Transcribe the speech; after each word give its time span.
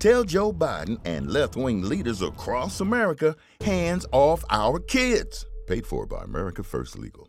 Tell 0.00 0.24
Joe 0.24 0.50
Biden 0.50 0.98
and 1.04 1.30
left 1.30 1.56
wing 1.56 1.82
leaders 1.82 2.22
across 2.22 2.80
America 2.80 3.36
hands 3.60 4.06
off 4.12 4.42
our 4.48 4.78
kids. 4.78 5.44
Paid 5.66 5.86
for 5.86 6.06
by 6.06 6.24
America 6.24 6.62
First 6.62 6.98
Legal. 6.98 7.28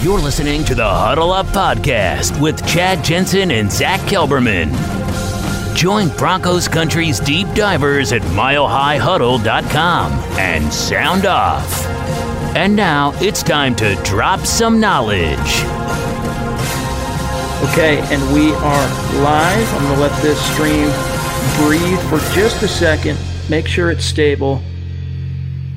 You're 0.00 0.18
listening 0.18 0.64
to 0.64 0.74
the 0.74 0.88
Huddle 0.88 1.30
Up 1.30 1.44
Podcast 1.48 2.40
with 2.40 2.66
Chad 2.66 3.04
Jensen 3.04 3.50
and 3.50 3.70
Zach 3.70 4.00
Kelberman. 4.00 4.72
Join 5.76 6.08
Broncos 6.16 6.68
Country's 6.68 7.20
deep 7.20 7.48
divers 7.54 8.12
at 8.12 8.22
milehighhuddle.com 8.22 10.12
and 10.38 10.72
sound 10.72 11.26
off. 11.26 11.84
And 12.56 12.74
now 12.74 13.12
it's 13.16 13.42
time 13.42 13.76
to 13.76 13.94
drop 14.04 14.40
some 14.46 14.80
knowledge. 14.80 16.03
Okay, 17.62 17.98
and 18.12 18.34
we 18.34 18.52
are 18.52 19.22
live. 19.22 19.74
I'm 19.74 19.82
going 19.84 19.94
to 19.94 20.00
let 20.00 20.22
this 20.22 20.38
stream 20.52 20.90
breathe 21.56 22.00
for 22.10 22.18
just 22.34 22.62
a 22.62 22.68
second. 22.68 23.18
Make 23.48 23.68
sure 23.68 23.90
it's 23.90 24.04
stable. 24.04 24.60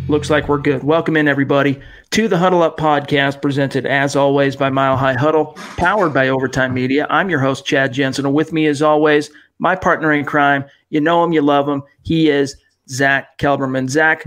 Looks 0.08 0.30
like 0.30 0.48
we're 0.48 0.58
good. 0.58 0.84
Welcome 0.84 1.16
in, 1.16 1.28
everybody, 1.28 1.80
to 2.12 2.28
the 2.28 2.38
Huddle 2.38 2.64
Up 2.64 2.78
podcast, 2.78 3.42
presented 3.42 3.86
as 3.86 4.16
always 4.16 4.56
by 4.56 4.70
Mile 4.70 4.98
High 4.98 5.14
Huddle, 5.14 5.54
powered 5.78 6.14
by 6.14 6.30
Overtime 6.30 6.74
Media. 6.74 7.06
I'm 7.10 7.30
your 7.30 7.40
host, 7.40 7.66
Chad 7.66 7.94
Jensen. 7.94 8.26
And 8.26 8.34
with 8.34 8.52
me, 8.52 8.66
as 8.66 8.82
always, 8.82 9.30
my 9.60 9.76
partner 9.76 10.12
in 10.12 10.26
crime. 10.26 10.66
You 10.90 11.00
know 11.00 11.24
him, 11.24 11.32
you 11.32 11.42
love 11.42 11.70
him. 11.70 11.84
He 12.02 12.30
is 12.30 12.58
Zach 12.90 13.38
Kelberman. 13.38 13.90
Zach, 13.90 14.26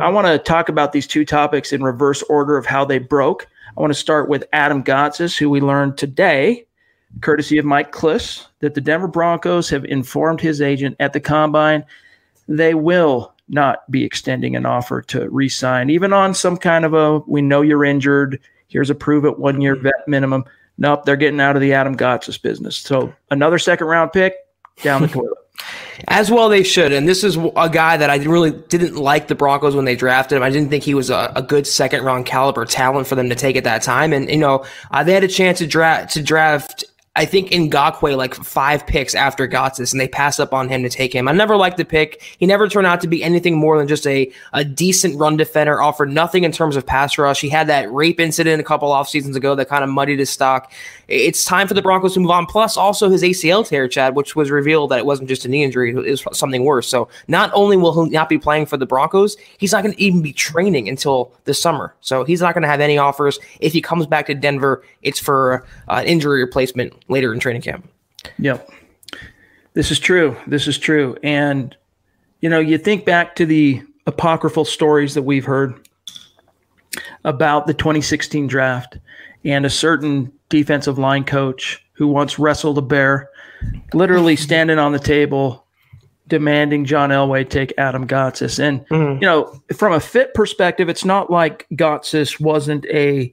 I 0.00 0.08
want 0.08 0.26
to 0.26 0.38
talk 0.38 0.68
about 0.68 0.92
these 0.92 1.06
two 1.06 1.24
topics 1.24 1.72
in 1.72 1.82
reverse 1.82 2.22
order 2.24 2.56
of 2.56 2.66
how 2.66 2.84
they 2.84 2.98
broke. 2.98 3.46
I 3.76 3.80
want 3.80 3.92
to 3.92 3.98
start 3.98 4.28
with 4.28 4.44
Adam 4.52 4.82
Gotsis, 4.82 5.36
who 5.36 5.50
we 5.50 5.60
learned 5.60 5.98
today 5.98 6.64
courtesy 7.20 7.58
of 7.58 7.64
Mike 7.64 7.92
Klis, 7.92 8.46
that 8.60 8.74
the 8.74 8.80
Denver 8.80 9.08
Broncos 9.08 9.68
have 9.70 9.84
informed 9.84 10.40
his 10.40 10.60
agent 10.60 10.96
at 11.00 11.12
the 11.12 11.20
combine 11.20 11.84
they 12.48 12.74
will 12.74 13.34
not 13.48 13.88
be 13.90 14.04
extending 14.04 14.56
an 14.56 14.66
offer 14.66 15.02
to 15.02 15.28
re-sign, 15.30 15.90
even 15.90 16.12
on 16.12 16.34
some 16.34 16.56
kind 16.56 16.84
of 16.84 16.94
a 16.94 17.18
we 17.20 17.42
know 17.42 17.62
you're 17.62 17.84
injured. 17.84 18.40
Here's 18.68 18.90
a 18.90 18.94
prove 18.94 19.24
it 19.24 19.38
one 19.38 19.60
year 19.60 19.76
vet 19.76 20.06
minimum. 20.06 20.44
Nope, 20.78 21.04
they're 21.04 21.16
getting 21.16 21.40
out 21.40 21.56
of 21.56 21.62
the 21.62 21.74
Adam 21.74 21.96
Gotsis 21.96 22.40
business. 22.40 22.76
So 22.76 23.12
another 23.30 23.58
second 23.58 23.86
round 23.86 24.12
pick 24.12 24.34
down 24.82 25.02
the 25.02 25.08
toilet. 25.08 25.32
As 26.06 26.30
well, 26.30 26.48
they 26.48 26.62
should. 26.62 26.92
And 26.92 27.08
this 27.08 27.24
is 27.24 27.36
a 27.56 27.68
guy 27.68 27.96
that 27.96 28.10
I 28.10 28.16
really 28.18 28.52
didn't 28.52 28.94
like 28.94 29.26
the 29.26 29.34
Broncos 29.34 29.74
when 29.74 29.86
they 29.86 29.96
drafted 29.96 30.36
him. 30.36 30.44
I 30.44 30.50
didn't 30.50 30.70
think 30.70 30.84
he 30.84 30.94
was 30.94 31.10
a, 31.10 31.32
a 31.34 31.42
good 31.42 31.66
second 31.66 32.04
round 32.04 32.26
caliber 32.26 32.64
talent 32.64 33.08
for 33.08 33.16
them 33.16 33.28
to 33.28 33.34
take 33.34 33.56
at 33.56 33.64
that 33.64 33.82
time. 33.82 34.12
And 34.12 34.30
you 34.30 34.36
know, 34.36 34.64
uh, 34.92 35.02
they 35.02 35.12
had 35.12 35.24
a 35.24 35.28
chance 35.28 35.58
to 35.58 35.66
draft 35.66 36.14
to 36.14 36.22
draft 36.22 36.84
I 37.18 37.24
think 37.24 37.50
Ngakoue 37.50 38.16
like 38.16 38.32
five 38.32 38.86
picks 38.86 39.16
after 39.16 39.48
Gotsis, 39.48 39.90
and 39.90 40.00
they 40.00 40.06
pass 40.06 40.38
up 40.38 40.54
on 40.54 40.68
him 40.68 40.84
to 40.84 40.88
take 40.88 41.12
him. 41.12 41.26
I 41.26 41.32
never 41.32 41.56
liked 41.56 41.76
the 41.76 41.84
pick. 41.84 42.22
He 42.38 42.46
never 42.46 42.68
turned 42.68 42.86
out 42.86 43.00
to 43.00 43.08
be 43.08 43.24
anything 43.24 43.58
more 43.58 43.76
than 43.76 43.88
just 43.88 44.06
a, 44.06 44.30
a 44.52 44.64
decent 44.64 45.18
run 45.18 45.36
defender, 45.36 45.82
offered 45.82 46.12
nothing 46.12 46.44
in 46.44 46.52
terms 46.52 46.76
of 46.76 46.86
pass 46.86 47.18
rush. 47.18 47.40
He 47.40 47.48
had 47.48 47.66
that 47.66 47.92
rape 47.92 48.20
incident 48.20 48.60
a 48.60 48.64
couple 48.64 48.92
off 48.92 49.08
seasons 49.08 49.34
ago 49.34 49.56
that 49.56 49.68
kind 49.68 49.82
of 49.82 49.90
muddied 49.90 50.20
his 50.20 50.30
stock. 50.30 50.70
It's 51.08 51.44
time 51.44 51.66
for 51.66 51.74
the 51.74 51.82
Broncos 51.82 52.14
to 52.14 52.20
move 52.20 52.30
on. 52.30 52.46
Plus, 52.46 52.76
also 52.76 53.10
his 53.10 53.24
ACL 53.24 53.66
tear, 53.66 53.88
Chad, 53.88 54.14
which 54.14 54.36
was 54.36 54.52
revealed 54.52 54.92
that 54.92 55.00
it 55.00 55.06
wasn't 55.06 55.28
just 55.28 55.44
a 55.44 55.48
knee 55.48 55.64
injury, 55.64 55.90
it 55.90 55.96
was 55.96 56.24
something 56.38 56.62
worse. 56.62 56.86
So 56.86 57.08
not 57.26 57.50
only 57.52 57.76
will 57.76 58.04
he 58.04 58.10
not 58.10 58.28
be 58.28 58.38
playing 58.38 58.66
for 58.66 58.76
the 58.76 58.86
Broncos, 58.86 59.36
he's 59.58 59.72
not 59.72 59.82
going 59.82 59.96
to 59.96 60.00
even 60.00 60.22
be 60.22 60.32
training 60.32 60.88
until 60.88 61.32
the 61.46 61.54
summer. 61.54 61.96
So 62.00 62.22
he's 62.22 62.40
not 62.40 62.54
going 62.54 62.62
to 62.62 62.68
have 62.68 62.80
any 62.80 62.96
offers. 62.96 63.40
If 63.58 63.72
he 63.72 63.80
comes 63.80 64.06
back 64.06 64.26
to 64.26 64.34
Denver, 64.34 64.84
it's 65.02 65.18
for 65.18 65.66
uh, 65.88 66.04
injury 66.06 66.42
replacement 66.42 66.94
later 67.08 67.32
in 67.32 67.40
training 67.40 67.62
camp. 67.62 67.88
Yep. 68.38 68.70
This 69.74 69.90
is 69.90 69.98
true. 69.98 70.36
This 70.46 70.66
is 70.66 70.78
true. 70.78 71.16
And, 71.22 71.76
you 72.40 72.48
know, 72.48 72.58
you 72.58 72.78
think 72.78 73.04
back 73.04 73.36
to 73.36 73.46
the 73.46 73.82
apocryphal 74.06 74.64
stories 74.64 75.14
that 75.14 75.22
we've 75.22 75.44
heard 75.44 75.88
about 77.24 77.66
the 77.66 77.74
2016 77.74 78.46
draft 78.46 78.98
and 79.44 79.64
a 79.64 79.70
certain 79.70 80.32
defensive 80.48 80.98
line 80.98 81.24
coach 81.24 81.84
who 81.92 82.08
once 82.08 82.38
wrestled 82.38 82.78
a 82.78 82.82
bear, 82.82 83.30
literally 83.92 84.36
standing 84.36 84.78
on 84.78 84.92
the 84.92 84.98
table 84.98 85.64
demanding 86.28 86.84
John 86.84 87.10
Elway 87.10 87.48
take 87.48 87.72
Adam 87.78 88.06
Gotsis. 88.06 88.58
And, 88.58 88.86
mm-hmm. 88.88 89.22
you 89.22 89.26
know, 89.26 89.60
from 89.74 89.92
a 89.92 90.00
fit 90.00 90.34
perspective, 90.34 90.88
it's 90.88 91.04
not 91.04 91.30
like 91.30 91.66
Gotsis 91.72 92.38
wasn't 92.38 92.86
a 92.86 93.32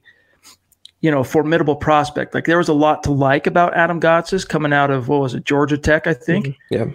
you 1.00 1.10
know, 1.10 1.22
formidable 1.22 1.76
prospect. 1.76 2.34
Like 2.34 2.46
there 2.46 2.58
was 2.58 2.68
a 2.68 2.74
lot 2.74 3.02
to 3.04 3.12
like 3.12 3.46
about 3.46 3.74
Adam 3.74 4.00
Gotsis 4.00 4.48
coming 4.48 4.72
out 4.72 4.90
of 4.90 5.08
what 5.08 5.20
was 5.20 5.34
it, 5.34 5.44
Georgia 5.44 5.78
Tech, 5.78 6.06
I 6.06 6.14
think. 6.14 6.46
Mm-hmm. 6.46 6.74
Yeah. 6.74 6.86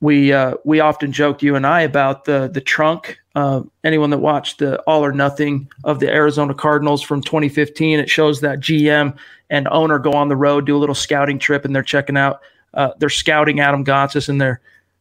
We 0.00 0.32
uh, 0.32 0.54
we 0.64 0.80
often 0.80 1.12
joked 1.12 1.42
you 1.42 1.56
and 1.56 1.66
I 1.66 1.80
about 1.80 2.24
the 2.24 2.48
the 2.52 2.60
trunk. 2.60 3.18
Uh, 3.34 3.62
anyone 3.82 4.10
that 4.10 4.18
watched 4.18 4.58
the 4.58 4.80
All 4.82 5.04
or 5.04 5.12
Nothing 5.12 5.68
of 5.82 5.98
the 5.98 6.08
Arizona 6.08 6.54
Cardinals 6.54 7.02
from 7.02 7.20
2015, 7.22 7.98
it 7.98 8.08
shows 8.08 8.40
that 8.42 8.60
GM 8.60 9.16
and 9.50 9.66
owner 9.68 9.98
go 9.98 10.12
on 10.12 10.28
the 10.28 10.36
road, 10.36 10.66
do 10.66 10.76
a 10.76 10.78
little 10.78 10.94
scouting 10.94 11.38
trip, 11.38 11.64
and 11.64 11.74
they're 11.74 11.82
checking 11.82 12.16
out. 12.16 12.40
Uh, 12.74 12.90
they're 12.98 13.08
scouting 13.08 13.60
Adam 13.60 13.84
Gotsis, 13.84 14.28
and 14.28 14.40
they're, 14.40 14.60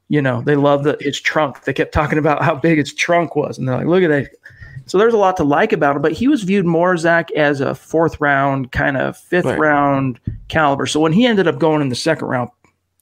you 0.09 0.21
know, 0.21 0.41
they 0.41 0.55
love 0.55 0.83
the 0.83 0.97
his 0.99 1.19
trunk. 1.19 1.63
They 1.63 1.73
kept 1.73 1.93
talking 1.93 2.17
about 2.17 2.43
how 2.43 2.55
big 2.55 2.77
his 2.77 2.93
trunk 2.93 3.35
was, 3.35 3.57
and 3.57 3.67
they're 3.67 3.77
like, 3.77 3.87
"Look 3.87 4.03
at 4.03 4.09
that! 4.09 4.31
So 4.85 4.97
there's 4.97 5.13
a 5.13 5.17
lot 5.17 5.37
to 5.37 5.43
like 5.43 5.71
about 5.71 5.95
him, 5.95 6.01
but 6.01 6.11
he 6.11 6.27
was 6.27 6.43
viewed 6.43 6.65
more, 6.65 6.97
Zach, 6.97 7.31
as 7.31 7.61
a 7.61 7.73
fourth 7.73 8.19
round, 8.19 8.71
kind 8.71 8.97
of 8.97 9.17
fifth 9.17 9.45
right. 9.45 9.59
round 9.59 10.19
caliber. 10.49 10.85
So 10.85 10.99
when 10.99 11.13
he 11.13 11.25
ended 11.25 11.47
up 11.47 11.59
going 11.59 11.81
in 11.81 11.89
the 11.89 11.95
second 11.95 12.27
round, 12.27 12.49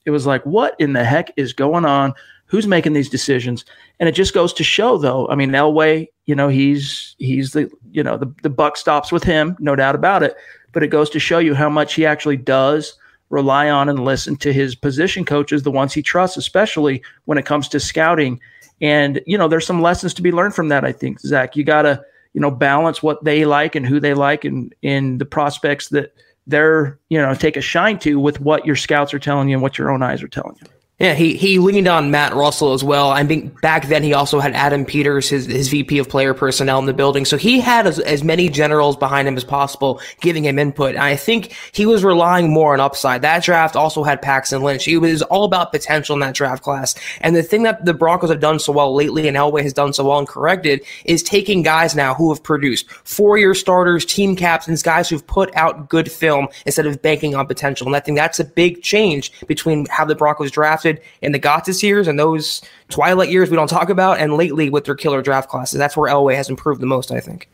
it 0.04 0.10
was 0.10 0.26
like, 0.26 0.44
what 0.44 0.74
in 0.78 0.92
the 0.92 1.04
heck 1.04 1.32
is 1.36 1.52
going 1.52 1.84
on? 1.84 2.14
Who's 2.46 2.66
making 2.66 2.92
these 2.92 3.08
decisions? 3.08 3.64
And 3.98 4.08
it 4.08 4.12
just 4.12 4.34
goes 4.34 4.52
to 4.54 4.64
show, 4.64 4.98
though. 4.98 5.26
I 5.28 5.34
mean, 5.34 5.50
Elway, 5.50 6.08
you 6.26 6.34
know, 6.34 6.48
he's 6.48 7.16
he's 7.18 7.52
the 7.52 7.70
you 7.90 8.02
know 8.02 8.16
the 8.16 8.32
the 8.42 8.50
buck 8.50 8.76
stops 8.76 9.10
with 9.10 9.24
him, 9.24 9.56
no 9.58 9.74
doubt 9.74 9.94
about 9.94 10.22
it. 10.22 10.36
But 10.72 10.82
it 10.82 10.88
goes 10.88 11.08
to 11.10 11.20
show 11.20 11.38
you 11.38 11.54
how 11.54 11.70
much 11.70 11.94
he 11.94 12.04
actually 12.04 12.36
does 12.36 12.94
rely 13.30 13.70
on 13.70 13.88
and 13.88 14.04
listen 14.04 14.36
to 14.36 14.52
his 14.52 14.74
position 14.74 15.24
coaches, 15.24 15.62
the 15.62 15.70
ones 15.70 15.94
he 15.94 16.02
trusts, 16.02 16.36
especially 16.36 17.02
when 17.24 17.38
it 17.38 17.46
comes 17.46 17.66
to 17.68 17.80
scouting 17.80 18.38
and, 18.82 19.22
you 19.26 19.38
know, 19.38 19.48
there's 19.48 19.66
some 19.66 19.80
lessons 19.80 20.12
to 20.14 20.22
be 20.22 20.32
learned 20.32 20.54
from 20.54 20.68
that, 20.68 20.84
I 20.84 20.92
think, 20.92 21.20
Zach. 21.20 21.56
You 21.56 21.62
got 21.64 21.82
to, 21.82 22.04
you 22.34 22.40
know, 22.40 22.50
balance 22.50 23.02
what 23.02 23.22
they 23.24 23.44
like 23.44 23.76
and 23.76 23.86
who 23.86 24.00
they 24.00 24.12
like 24.12 24.44
and 24.44 24.74
in 24.82 25.18
the 25.18 25.24
prospects 25.24 25.88
that 25.90 26.12
they're, 26.48 26.98
you 27.08 27.18
know, 27.18 27.32
take 27.34 27.56
a 27.56 27.60
shine 27.60 27.98
to 28.00 28.18
with 28.18 28.40
what 28.40 28.66
your 28.66 28.76
scouts 28.76 29.14
are 29.14 29.20
telling 29.20 29.48
you 29.48 29.54
and 29.54 29.62
what 29.62 29.78
your 29.78 29.90
own 29.90 30.02
eyes 30.02 30.22
are 30.22 30.28
telling 30.28 30.56
you. 30.60 30.66
Yeah, 30.98 31.14
he 31.14 31.36
he 31.36 31.58
leaned 31.58 31.88
on 31.88 32.12
Matt 32.12 32.34
Russell 32.34 32.74
as 32.74 32.84
well. 32.84 33.10
I 33.10 33.24
think 33.24 33.60
back 33.60 33.88
then 33.88 34.04
he 34.04 34.14
also 34.14 34.38
had 34.38 34.52
Adam 34.52 34.84
Peters, 34.84 35.28
his, 35.28 35.46
his 35.46 35.68
VP 35.68 35.98
of 35.98 36.08
player 36.08 36.32
personnel 36.32 36.78
in 36.78 36.86
the 36.86 36.92
building. 36.92 37.24
So 37.24 37.36
he 37.36 37.58
had 37.58 37.88
as, 37.88 37.98
as 37.98 38.22
many 38.22 38.48
generals 38.48 38.96
behind 38.96 39.26
him 39.26 39.36
as 39.36 39.42
possible, 39.42 40.00
giving 40.20 40.44
him 40.44 40.60
input. 40.60 40.90
And 40.90 41.02
I 41.02 41.16
think 41.16 41.56
he 41.72 41.86
was 41.86 42.04
relying 42.04 42.52
more 42.52 42.72
on 42.72 42.78
upside. 42.78 43.22
That 43.22 43.42
draft 43.42 43.74
also 43.74 44.04
had 44.04 44.22
Paxton 44.22 44.62
Lynch. 44.62 44.86
It 44.86 44.98
was 44.98 45.22
all 45.22 45.42
about 45.42 45.72
potential 45.72 46.14
in 46.14 46.20
that 46.20 46.36
draft 46.36 46.62
class. 46.62 46.94
And 47.20 47.34
the 47.34 47.42
thing 47.42 47.64
that 47.64 47.84
the 47.84 47.94
Broncos 47.94 48.30
have 48.30 48.38
done 48.38 48.60
so 48.60 48.72
well 48.72 48.94
lately 48.94 49.26
and 49.26 49.36
Elway 49.36 49.62
has 49.62 49.72
done 49.72 49.92
so 49.92 50.04
well 50.04 50.20
and 50.20 50.28
corrected 50.28 50.84
is 51.04 51.24
taking 51.24 51.62
guys 51.62 51.96
now 51.96 52.14
who 52.14 52.32
have 52.32 52.44
produced 52.44 52.88
four 53.02 53.38
year 53.38 53.54
starters, 53.54 54.04
team 54.04 54.36
captains, 54.36 54.84
guys 54.84 55.08
who've 55.08 55.26
put 55.26 55.52
out 55.56 55.88
good 55.88 56.12
film 56.12 56.46
instead 56.64 56.86
of 56.86 57.02
banking 57.02 57.34
on 57.34 57.48
potential. 57.48 57.88
And 57.88 57.96
I 57.96 58.00
think 58.00 58.18
that's 58.18 58.38
a 58.38 58.44
big 58.44 58.82
change 58.82 59.32
between 59.48 59.86
how 59.86 60.04
the 60.04 60.14
Broncos 60.14 60.52
drafted 60.52 60.91
in 61.20 61.32
the 61.32 61.40
Gotsis 61.40 61.82
years 61.82 62.08
and 62.08 62.18
those 62.18 62.62
twilight 62.88 63.30
years 63.30 63.50
we 63.50 63.56
don't 63.56 63.68
talk 63.68 63.88
about, 63.88 64.18
and 64.18 64.34
lately 64.34 64.70
with 64.70 64.84
their 64.84 64.94
killer 64.94 65.22
draft 65.22 65.48
classes. 65.48 65.78
That's 65.78 65.96
where 65.96 66.10
Elway 66.10 66.34
has 66.34 66.48
improved 66.48 66.80
the 66.80 66.86
most, 66.86 67.12
I 67.12 67.20
think. 67.20 67.48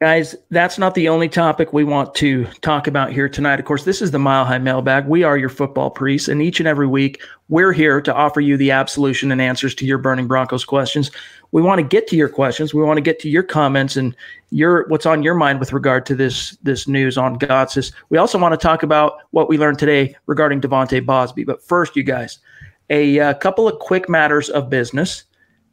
Guys, 0.00 0.34
that's 0.50 0.78
not 0.78 0.96
the 0.96 1.08
only 1.08 1.28
topic 1.28 1.72
we 1.72 1.84
want 1.84 2.12
to 2.16 2.44
talk 2.60 2.88
about 2.88 3.12
here 3.12 3.28
tonight. 3.28 3.60
Of 3.60 3.66
course, 3.66 3.84
this 3.84 4.02
is 4.02 4.10
the 4.10 4.18
Mile 4.18 4.44
High 4.44 4.58
Mailbag. 4.58 5.06
We 5.06 5.22
are 5.22 5.38
your 5.38 5.48
football 5.48 5.90
priests, 5.90 6.26
and 6.26 6.42
each 6.42 6.58
and 6.58 6.66
every 6.66 6.88
week, 6.88 7.22
we're 7.48 7.70
here 7.70 8.00
to 8.00 8.12
offer 8.12 8.40
you 8.40 8.56
the 8.56 8.72
absolution 8.72 9.30
and 9.30 9.40
answers 9.40 9.76
to 9.76 9.86
your 9.86 9.98
burning 9.98 10.26
Broncos 10.26 10.64
questions. 10.64 11.12
We 11.52 11.62
want 11.62 11.78
to 11.78 11.86
get 11.86 12.08
to 12.08 12.16
your 12.16 12.28
questions. 12.28 12.74
We 12.74 12.82
want 12.82 12.96
to 12.96 13.02
get 13.02 13.20
to 13.20 13.28
your 13.28 13.44
comments 13.44 13.96
and 13.96 14.16
your 14.50 14.88
what's 14.88 15.06
on 15.06 15.22
your 15.22 15.34
mind 15.34 15.60
with 15.60 15.72
regard 15.72 16.04
to 16.06 16.16
this 16.16 16.56
this 16.64 16.88
news 16.88 17.16
on 17.16 17.38
Gotsis. 17.38 17.92
We 18.08 18.18
also 18.18 18.40
want 18.40 18.54
to 18.54 18.58
talk 18.58 18.82
about 18.82 19.18
what 19.30 19.48
we 19.48 19.56
learned 19.56 19.78
today 19.78 20.16
regarding 20.26 20.60
De'Vante 20.60 21.06
Bausby. 21.06 21.46
But 21.46 21.62
first, 21.62 21.94
you 21.94 22.02
guys, 22.02 22.40
a, 22.90 23.16
a 23.18 23.30
uh, 23.30 23.34
couple 23.34 23.68
of 23.68 23.78
quick 23.78 24.08
matters 24.08 24.48
of 24.48 24.70
business. 24.70 25.24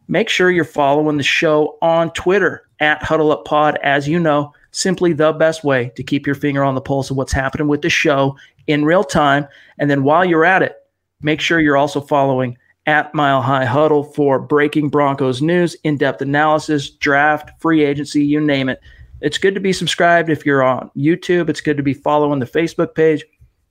Make 0.08 0.30
sure 0.30 0.50
you're 0.50 0.64
following 0.64 1.18
the 1.18 1.24
show 1.24 1.78
on 1.82 2.12
Twitter 2.14 2.68
at 2.80 3.04
Huddle 3.04 3.32
Up 3.32 3.46
Pod. 3.46 3.78
As 3.84 4.08
you 4.08 4.20
know, 4.20 4.54
simply 4.72 5.14
the 5.14 5.34
best 5.34 5.64
way 5.64 5.92
to 5.96 6.04
keep 6.04 6.26
your 6.26 6.36
finger 6.36 6.64
on 6.64 6.76
the 6.76 6.82
pulse 6.82 7.12
of 7.12 7.18
what's 7.18 7.34
happening 7.34 7.68
with 7.68 7.82
the 7.82 7.90
show 7.90 8.36
in 8.68 8.86
real 8.86 9.04
time. 9.04 9.48
And 9.78 9.90
then 9.90 10.04
while 10.04 10.26
you're 10.26 10.46
at 10.46 10.64
it, 10.64 10.76
make 11.22 11.42
sure 11.42 11.60
you're 11.60 11.78
also 11.78 12.02
following 12.02 12.58
at 12.86 13.14
Mile 13.14 13.42
High 13.42 13.66
Huddle 13.66 14.04
for 14.04 14.40
breaking 14.40 14.90
Broncos 14.90 15.42
news, 15.42 15.76
in 15.84 15.98
depth 15.98 16.22
analysis, 16.22 16.90
draft, 16.90 17.52
free 17.62 17.84
agency, 17.84 18.24
you 18.24 18.42
name 18.42 18.70
it. 18.70 18.80
It's 19.22 19.38
good 19.38 19.54
to 19.54 19.60
be 19.60 19.74
subscribed 19.74 20.30
if 20.30 20.46
you're 20.46 20.64
on 20.64 20.90
YouTube. 20.96 21.50
It's 21.50 21.62
good 21.62 21.78
to 21.78 21.84
be 21.84 21.94
following 21.94 22.40
the 22.40 22.46
Facebook 22.46 22.96
page 22.96 23.24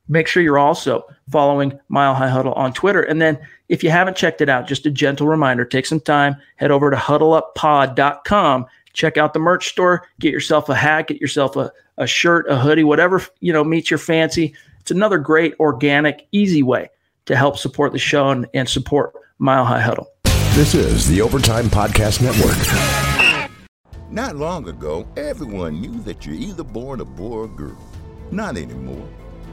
make 0.08 0.26
sure 0.26 0.42
you're 0.42 0.58
also 0.58 1.04
following 1.30 1.78
Mile 1.88 2.14
High 2.14 2.28
Huddle 2.28 2.54
on 2.54 2.72
Twitter. 2.72 3.02
And 3.02 3.20
then 3.20 3.38
if 3.68 3.82
you 3.84 3.90
haven't 3.90 4.16
checked 4.16 4.40
it 4.40 4.48
out, 4.48 4.66
just 4.66 4.86
a 4.86 4.90
gentle 4.90 5.28
reminder, 5.28 5.64
take 5.64 5.86
some 5.86 6.00
time, 6.00 6.36
head 6.56 6.70
over 6.70 6.90
to 6.90 6.96
huddleuppod.com, 6.96 8.66
check 8.92 9.16
out 9.16 9.32
the 9.34 9.38
merch 9.38 9.68
store, 9.68 10.06
get 10.18 10.32
yourself 10.32 10.68
a 10.68 10.74
hat, 10.74 11.08
get 11.08 11.20
yourself 11.20 11.56
a, 11.56 11.70
a 11.98 12.06
shirt, 12.06 12.46
a 12.48 12.56
hoodie, 12.56 12.84
whatever, 12.84 13.22
you 13.40 13.52
know, 13.52 13.64
meets 13.64 13.90
your 13.90 13.98
fancy. 13.98 14.54
It's 14.80 14.90
another 14.90 15.18
great 15.18 15.54
organic, 15.60 16.26
easy 16.32 16.62
way 16.62 16.88
to 17.26 17.36
help 17.36 17.58
support 17.58 17.92
the 17.92 17.98
show 17.98 18.30
and, 18.30 18.46
and 18.54 18.68
support 18.68 19.12
Mile 19.38 19.64
High 19.64 19.82
Huddle. 19.82 20.08
This 20.54 20.74
is 20.74 21.06
the 21.06 21.20
Overtime 21.20 21.66
Podcast 21.66 22.22
Network. 22.22 22.56
Not 24.10 24.36
long 24.36 24.66
ago, 24.68 25.06
everyone 25.18 25.82
knew 25.82 26.00
that 26.00 26.24
you're 26.24 26.34
either 26.34 26.64
born 26.64 27.00
a 27.00 27.04
boy 27.04 27.40
or 27.40 27.48
girl. 27.48 27.78
Not 28.32 28.56
anymore. 28.56 29.06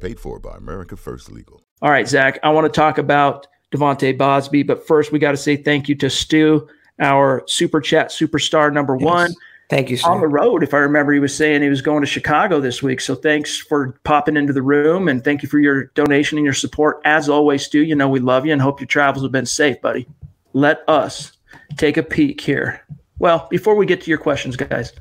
Paid 0.00 0.18
for 0.18 0.38
by 0.38 0.56
America 0.56 0.96
First 0.96 1.30
Legal. 1.30 1.62
All 1.82 1.90
right, 1.90 2.08
Zach, 2.08 2.38
I 2.42 2.50
want 2.50 2.72
to 2.72 2.80
talk 2.80 2.98
about 2.98 3.46
De'Vante 3.72 4.16
Bausby, 4.16 4.66
but 4.66 4.86
first 4.86 5.12
we 5.12 5.18
got 5.18 5.32
to 5.32 5.36
say 5.36 5.56
thank 5.56 5.88
you 5.88 5.94
to 5.96 6.10
Stu, 6.10 6.68
our 6.98 7.42
super 7.46 7.80
chat 7.80 8.08
superstar 8.08 8.72
number 8.72 8.96
yes. 8.98 9.04
one. 9.04 9.34
Thank 9.68 9.88
you. 9.88 9.96
Stu. 9.96 10.08
On 10.08 10.20
the 10.20 10.26
road, 10.26 10.62
if 10.62 10.74
I 10.74 10.78
remember, 10.78 11.12
he 11.12 11.20
was 11.20 11.36
saying 11.36 11.62
he 11.62 11.68
was 11.68 11.82
going 11.82 12.00
to 12.00 12.06
Chicago 12.06 12.60
this 12.60 12.82
week. 12.82 13.00
So 13.00 13.14
thanks 13.14 13.56
for 13.56 13.92
popping 14.02 14.36
into 14.36 14.52
the 14.52 14.62
room 14.62 15.06
and 15.06 15.22
thank 15.22 15.42
you 15.42 15.48
for 15.48 15.60
your 15.60 15.84
donation 15.94 16.38
and 16.38 16.44
your 16.44 16.54
support. 16.54 17.00
As 17.04 17.28
always, 17.28 17.64
Stu, 17.64 17.84
you 17.84 17.94
know 17.94 18.08
we 18.08 18.18
love 18.18 18.44
you 18.44 18.52
and 18.52 18.60
hope 18.60 18.80
your 18.80 18.88
travels 18.88 19.22
have 19.22 19.32
been 19.32 19.46
safe, 19.46 19.80
buddy. 19.80 20.08
Let 20.54 20.82
us 20.88 21.32
take 21.76 21.96
a 21.96 22.02
peek 22.02 22.40
here 22.40 22.84
well, 23.20 23.46
before 23.50 23.76
we 23.76 23.86
get 23.86 24.00
to 24.00 24.10
your 24.10 24.18
questions, 24.18 24.56
guys, 24.56 24.92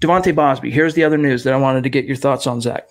De'Vante 0.00 0.34
Bausby, 0.34 0.70
here's 0.70 0.94
the 0.94 1.04
other 1.04 1.16
news 1.16 1.44
that 1.44 1.54
I 1.54 1.56
wanted 1.56 1.84
to 1.84 1.88
get 1.88 2.04
your 2.04 2.16
thoughts 2.16 2.46
on, 2.46 2.60
Zach. 2.60 2.88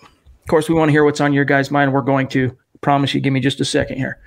Of 0.50 0.52
course, 0.52 0.68
we 0.68 0.74
want 0.74 0.90
to 0.90 0.94
hear 0.94 1.04
what's 1.04 1.22
on 1.22 1.32
your 1.32 1.46
guys' 1.46 1.70
mind. 1.70 1.94
We're 1.94 2.02
going 2.02 2.28
to 2.30 2.58
promise 2.82 3.14
you, 3.14 3.22
give 3.22 3.32
me 3.32 3.40
just 3.40 3.60
a 3.60 3.66
second 3.66 3.98
here. 3.98 4.18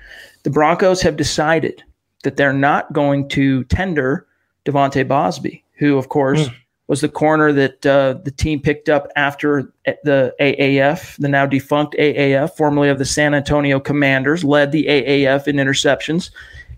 The 0.43 0.51
Broncos 0.51 1.01
have 1.01 1.17
decided 1.17 1.83
that 2.23 2.37
they're 2.37 2.53
not 2.53 2.93
going 2.93 3.27
to 3.31 3.65
tender 3.65 4.25
De'Vante 4.63 5.05
Bausby, 5.05 5.63
who, 5.73 5.97
of 5.97 6.07
course, 6.07 6.47
mm. 6.47 6.55
was 6.87 7.01
the 7.01 7.09
corner 7.09 7.51
that 7.51 7.85
uh, 7.85 8.13
the 8.23 8.31
team 8.31 8.61
picked 8.61 8.87
up 8.87 9.09
after 9.17 9.73
the 9.83 10.33
AAF, 10.39 11.17
the 11.17 11.27
now 11.27 11.45
defunct 11.45 11.93
AAF, 11.99 12.55
formerly 12.55 12.87
of 12.87 12.99
the 12.99 13.05
San 13.05 13.33
Antonio 13.33 13.81
Commanders, 13.81 14.45
led 14.45 14.71
the 14.71 14.85
AAF 14.85 15.45
in 15.49 15.57
interceptions 15.57 16.31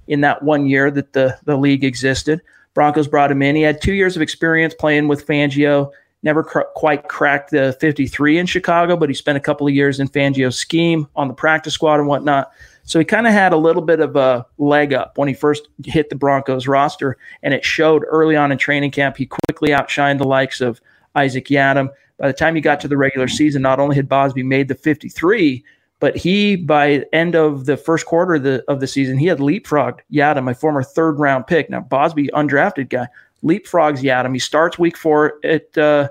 in 0.07 0.21
that 0.21 0.41
one 0.41 0.65
year 0.65 0.89
that 0.89 1.13
the, 1.13 1.37
the 1.43 1.55
league 1.55 1.83
existed. 1.83 2.41
Broncos 2.73 3.07
brought 3.07 3.29
him 3.29 3.43
in. 3.43 3.55
He 3.55 3.61
had 3.61 3.79
two 3.79 3.93
years 3.93 4.15
of 4.15 4.23
experience 4.23 4.73
playing 4.73 5.07
with 5.07 5.27
Fangio. 5.27 5.91
Never 6.25 6.43
cr- 6.43 6.61
quite 6.73 7.07
cracked 7.07 7.51
the 7.51 7.77
53 7.79 8.39
in 8.39 8.47
Chicago, 8.47 8.97
but 8.97 9.09
he 9.09 9.15
spent 9.15 9.37
a 9.37 9.41
couple 9.41 9.67
of 9.67 9.73
years 9.73 9.99
in 9.99 10.07
Fangio's 10.07 10.57
scheme 10.57 11.07
on 11.15 11.27
the 11.27 11.35
practice 11.35 11.75
squad 11.75 11.99
and 11.99 12.07
whatnot. 12.07 12.51
So 12.83 12.97
he 12.97 13.05
kind 13.05 13.27
of 13.27 13.33
had 13.33 13.53
a 13.53 13.57
little 13.57 13.83
bit 13.83 13.99
of 13.99 14.15
a 14.15 14.43
leg 14.57 14.91
up 14.91 15.19
when 15.19 15.27
he 15.27 15.35
first 15.35 15.67
hit 15.85 16.09
the 16.09 16.15
Broncos 16.15 16.67
roster, 16.67 17.17
and 17.43 17.53
it 17.53 17.63
showed 17.63 18.03
early 18.07 18.35
on 18.35 18.51
in 18.51 18.57
training 18.57 18.89
camp. 18.89 19.17
He 19.17 19.27
quickly 19.27 19.69
outshined 19.69 20.17
the 20.17 20.25
likes 20.25 20.61
of 20.61 20.81
Isaac 21.13 21.45
Yiadom. 21.45 21.89
By 22.17 22.27
the 22.27 22.33
time 22.33 22.55
he 22.55 22.61
got 22.61 22.79
to 22.79 22.87
the 22.87 22.97
regular 22.97 23.27
season, 23.27 23.61
not 23.61 23.79
only 23.79 23.95
had 23.95 24.09
Bausby 24.09 24.43
made 24.43 24.67
the 24.67 24.75
53, 24.75 25.63
but 25.99 26.15
he, 26.15 26.55
by 26.55 27.05
end 27.13 27.35
of 27.35 27.65
the 27.65 27.77
first 27.77 28.07
quarter 28.07 28.35
of 28.35 28.43
the, 28.43 28.63
of 28.67 28.79
the 28.79 28.87
season, 28.87 29.19
he 29.19 29.27
had 29.27 29.37
leapfrogged 29.37 29.99
Yiadom, 30.11 30.43
my 30.43 30.53
former 30.55 30.81
third 30.81 31.19
round 31.19 31.45
pick. 31.45 31.69
Now, 31.69 31.81
Bausby, 31.81 32.29
undrafted 32.31 32.89
guy, 32.89 33.07
leapfrogs 33.45 34.01
Yiadom. 34.01 34.33
He 34.33 34.39
starts 34.39 34.79
week 34.79 34.97
four 34.97 35.39
at 35.43 35.77
uh, 35.77 36.09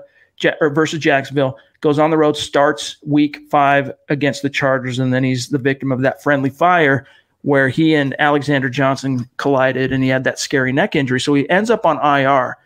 versus 0.61 0.99
Jacksonville, 0.99 1.57
goes 1.81 1.99
on 1.99 2.09
the 2.09 2.17
road, 2.17 2.37
starts 2.37 2.97
week 3.05 3.39
five 3.49 3.91
against 4.09 4.41
the 4.41 4.49
Chargers, 4.49 4.99
and 4.99 5.13
then 5.13 5.23
he's 5.23 5.49
the 5.49 5.57
victim 5.57 5.91
of 5.91 6.01
that 6.01 6.23
friendly 6.23 6.49
fire 6.49 7.05
where 7.45 7.69
he 7.69 7.93
and 7.93 8.15
Alexander 8.17 8.69
Johnson 8.69 9.29
collided 9.37 9.93
and 9.93 10.03
he 10.03 10.09
had 10.09 10.23
that 10.23 10.39
scary 10.39 10.73
neck 10.73 10.95
injury. 10.95 11.19
So 11.19 11.35
he 11.35 11.47
ends 11.47 11.69
up 11.69 11.85
on 11.85 11.97
IR. 12.03 12.57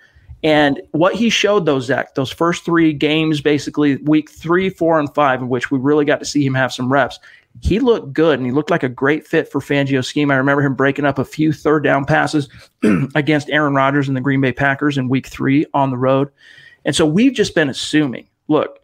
And 0.42 0.82
what 0.92 1.16
he 1.16 1.30
showed 1.30 1.66
those 1.66 1.88
Zach, 1.88 2.16
those 2.16 2.32
first 2.32 2.64
three 2.64 2.94
games, 2.94 3.42
basically 3.42 3.98
week 3.98 4.30
three, 4.30 4.70
four, 4.70 4.98
and 4.98 5.14
five, 5.14 5.42
in 5.42 5.50
which 5.50 5.70
we 5.70 5.78
really 5.80 6.06
got 6.06 6.20
to 6.20 6.26
see 6.26 6.46
him 6.46 6.54
have 6.54 6.72
some 6.72 6.92
reps, 6.92 7.20
he 7.62 7.80
looked 7.80 8.14
good 8.14 8.40
and 8.40 8.46
he 8.46 8.52
looked 8.52 8.70
like 8.70 8.84
a 8.84 8.90
great 8.90 9.28
fit 9.28 9.52
for 9.52 9.60
Fangio's 9.60 10.08
scheme. 10.08 10.32
I 10.32 10.36
remember 10.36 10.62
him 10.62 10.76
breaking 10.76 11.06
up 11.06 11.20
a 11.20 11.26
few 11.26 11.52
third 11.52 11.84
down 11.84 12.06
passes 12.06 12.48
against 13.16 13.50
Aaron 13.50 13.74
Rodgers 13.74 14.08
and 14.08 14.16
the 14.16 14.22
Green 14.22 14.42
Bay 14.42 14.52
Packers 14.52 14.98
in 14.98 15.10
week 15.10 15.28
three 15.28 15.66
on 15.74 15.90
the 15.90 15.98
road. 15.98 16.30
And 16.86 16.96
so 16.96 17.06
we've 17.06 17.34
just 17.34 17.56
been 17.56 17.70
assuming, 17.70 18.28
look, 18.48 18.80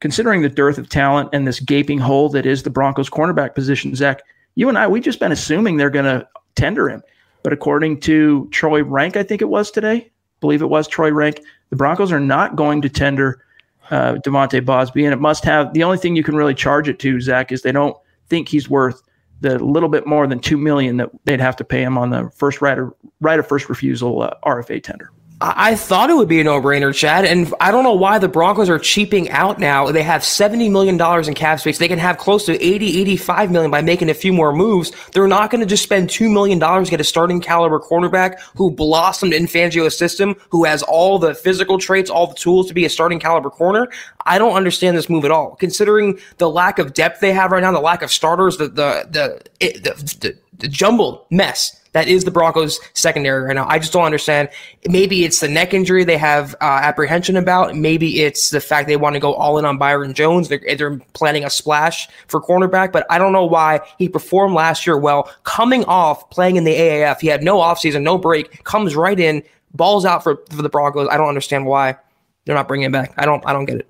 considering 0.00 0.42
the 0.42 0.48
dearth 0.48 0.78
of 0.78 0.88
talent 0.88 1.30
and 1.32 1.46
this 1.46 1.60
gaping 1.60 1.98
hole 1.98 2.28
that 2.30 2.46
is 2.46 2.62
the 2.62 2.70
Broncos 2.70 3.08
cornerback 3.08 3.54
position, 3.54 3.94
Zach, 3.94 4.22
you 4.56 4.68
and 4.68 4.76
I, 4.76 4.88
we've 4.88 5.02
just 5.02 5.20
been 5.20 5.32
assuming 5.32 5.76
they're 5.76 5.90
going 5.90 6.04
to 6.06 6.26
tender 6.54 6.88
him. 6.88 7.02
But 7.42 7.52
according 7.52 8.00
to 8.00 8.48
Troy 8.50 8.82
Renck, 8.82 9.16
I 9.16 9.22
think 9.22 9.40
it 9.40 9.48
was 9.48 9.70
today, 9.70 10.10
believe 10.40 10.62
it 10.62 10.70
was 10.70 10.88
Troy 10.88 11.12
Renck, 11.12 11.40
the 11.70 11.76
Broncos 11.76 12.10
are 12.10 12.20
not 12.20 12.56
going 12.56 12.82
to 12.82 12.88
tender 12.88 13.44
uh, 13.90 14.14
De'Vante 14.14 14.64
Bausby, 14.64 15.04
and 15.04 15.12
it 15.12 15.20
must 15.20 15.44
have 15.44 15.72
the 15.72 15.84
only 15.84 15.98
thing 15.98 16.16
you 16.16 16.24
can 16.24 16.34
really 16.34 16.54
charge 16.54 16.88
it 16.88 16.98
to, 17.00 17.20
Zach, 17.20 17.52
is 17.52 17.62
they 17.62 17.70
don't 17.70 17.96
think 18.28 18.48
he's 18.48 18.68
worth 18.68 19.02
the 19.40 19.62
little 19.62 19.88
bit 19.88 20.06
more 20.06 20.26
than 20.26 20.38
two 20.38 20.56
million 20.56 20.96
that 20.96 21.10
they'd 21.24 21.40
have 21.40 21.56
to 21.56 21.64
pay 21.64 21.82
him 21.82 21.98
on 21.98 22.10
the 22.10 22.30
first 22.30 22.60
right 22.60 22.78
of, 22.78 22.92
right 23.20 23.38
of 23.38 23.46
first 23.46 23.68
refusal 23.68 24.22
uh, 24.22 24.30
RFA 24.44 24.82
tender. 24.82 25.10
I 25.38 25.74
thought 25.74 26.08
it 26.08 26.16
would 26.16 26.28
be 26.28 26.40
a 26.40 26.44
no-brainer, 26.44 26.94
Chad, 26.94 27.26
and 27.26 27.52
I 27.60 27.70
don't 27.70 27.84
know 27.84 27.92
why 27.92 28.18
the 28.18 28.28
Broncos 28.28 28.70
are 28.70 28.78
cheaping 28.78 29.28
out 29.28 29.58
now. 29.58 29.92
They 29.92 30.02
have 30.02 30.22
$70 30.22 30.70
million 30.70 30.98
in 30.98 31.34
cap 31.34 31.60
space. 31.60 31.76
They 31.76 31.88
can 31.88 31.98
have 31.98 32.16
close 32.16 32.46
to 32.46 32.54
80, 32.54 33.00
85 33.02 33.50
million 33.50 33.70
by 33.70 33.82
making 33.82 34.08
a 34.08 34.14
few 34.14 34.32
more 34.32 34.54
moves. 34.54 34.92
They're 35.12 35.28
not 35.28 35.50
going 35.50 35.60
to 35.60 35.66
just 35.66 35.82
spend 35.82 36.08
$2 36.08 36.32
million 36.32 36.58
to 36.58 36.90
get 36.90 37.02
a 37.02 37.04
starting 37.04 37.42
caliber 37.42 37.78
cornerback 37.78 38.40
who 38.56 38.70
blossomed 38.70 39.34
in 39.34 39.44
Fangio's 39.44 39.98
system, 39.98 40.36
who 40.48 40.64
has 40.64 40.82
all 40.82 41.18
the 41.18 41.34
physical 41.34 41.76
traits, 41.76 42.08
all 42.08 42.28
the 42.28 42.34
tools 42.34 42.66
to 42.68 42.74
be 42.74 42.86
a 42.86 42.90
starting 42.90 43.20
caliber 43.20 43.50
corner. 43.50 43.88
I 44.24 44.38
don't 44.38 44.54
understand 44.54 44.96
this 44.96 45.10
move 45.10 45.26
at 45.26 45.30
all, 45.30 45.56
considering 45.56 46.18
the 46.38 46.48
lack 46.48 46.78
of 46.78 46.94
depth 46.94 47.20
they 47.20 47.34
have 47.34 47.52
right 47.52 47.62
now, 47.62 47.72
the 47.72 47.80
lack 47.80 48.00
of 48.00 48.10
starters, 48.10 48.56
the, 48.56 48.68
the, 48.68 49.06
the, 49.10 49.42
the, 49.60 50.16
the, 50.20 50.38
the 50.60 50.68
jumbled 50.68 51.26
mess 51.30 51.78
that 51.96 52.08
is 52.08 52.24
the 52.24 52.30
Broncos 52.30 52.78
secondary 52.92 53.42
right 53.42 53.54
now. 53.54 53.66
I 53.66 53.78
just 53.78 53.90
don't 53.90 54.04
understand. 54.04 54.50
Maybe 54.86 55.24
it's 55.24 55.40
the 55.40 55.48
neck 55.48 55.72
injury 55.72 56.04
they 56.04 56.18
have 56.18 56.54
uh, 56.60 56.80
apprehension 56.82 57.38
about. 57.38 57.74
Maybe 57.74 58.20
it's 58.20 58.50
the 58.50 58.60
fact 58.60 58.86
they 58.86 58.98
want 58.98 59.14
to 59.14 59.20
go 59.20 59.32
all 59.32 59.56
in 59.56 59.64
on 59.64 59.78
Byron 59.78 60.12
Jones. 60.12 60.48
They're, 60.48 60.60
they're 60.76 60.98
planning 61.14 61.44
a 61.44 61.48
splash 61.48 62.06
for 62.28 62.42
cornerback, 62.42 62.92
but 62.92 63.06
I 63.08 63.16
don't 63.16 63.32
know 63.32 63.46
why 63.46 63.80
he 63.98 64.10
performed 64.10 64.54
last 64.54 64.86
year 64.86 64.98
well. 64.98 65.32
Coming 65.44 65.86
off 65.86 66.28
playing 66.28 66.56
in 66.56 66.64
the 66.64 66.74
AAF, 66.74 67.20
he 67.20 67.28
had 67.28 67.42
no 67.42 67.60
offseason, 67.60 68.02
no 68.02 68.18
break, 68.18 68.62
comes 68.64 68.94
right 68.94 69.18
in, 69.18 69.42
balls 69.72 70.04
out 70.04 70.22
for, 70.22 70.44
for 70.50 70.60
the 70.60 70.68
Broncos. 70.68 71.08
I 71.10 71.16
don't 71.16 71.28
understand 71.28 71.64
why 71.64 71.96
they're 72.44 72.54
not 72.54 72.68
bringing 72.68 72.84
him 72.84 72.92
back. 72.92 73.14
I 73.16 73.24
don't. 73.24 73.42
I 73.46 73.54
don't 73.54 73.64
get 73.64 73.78
it. 73.78 73.88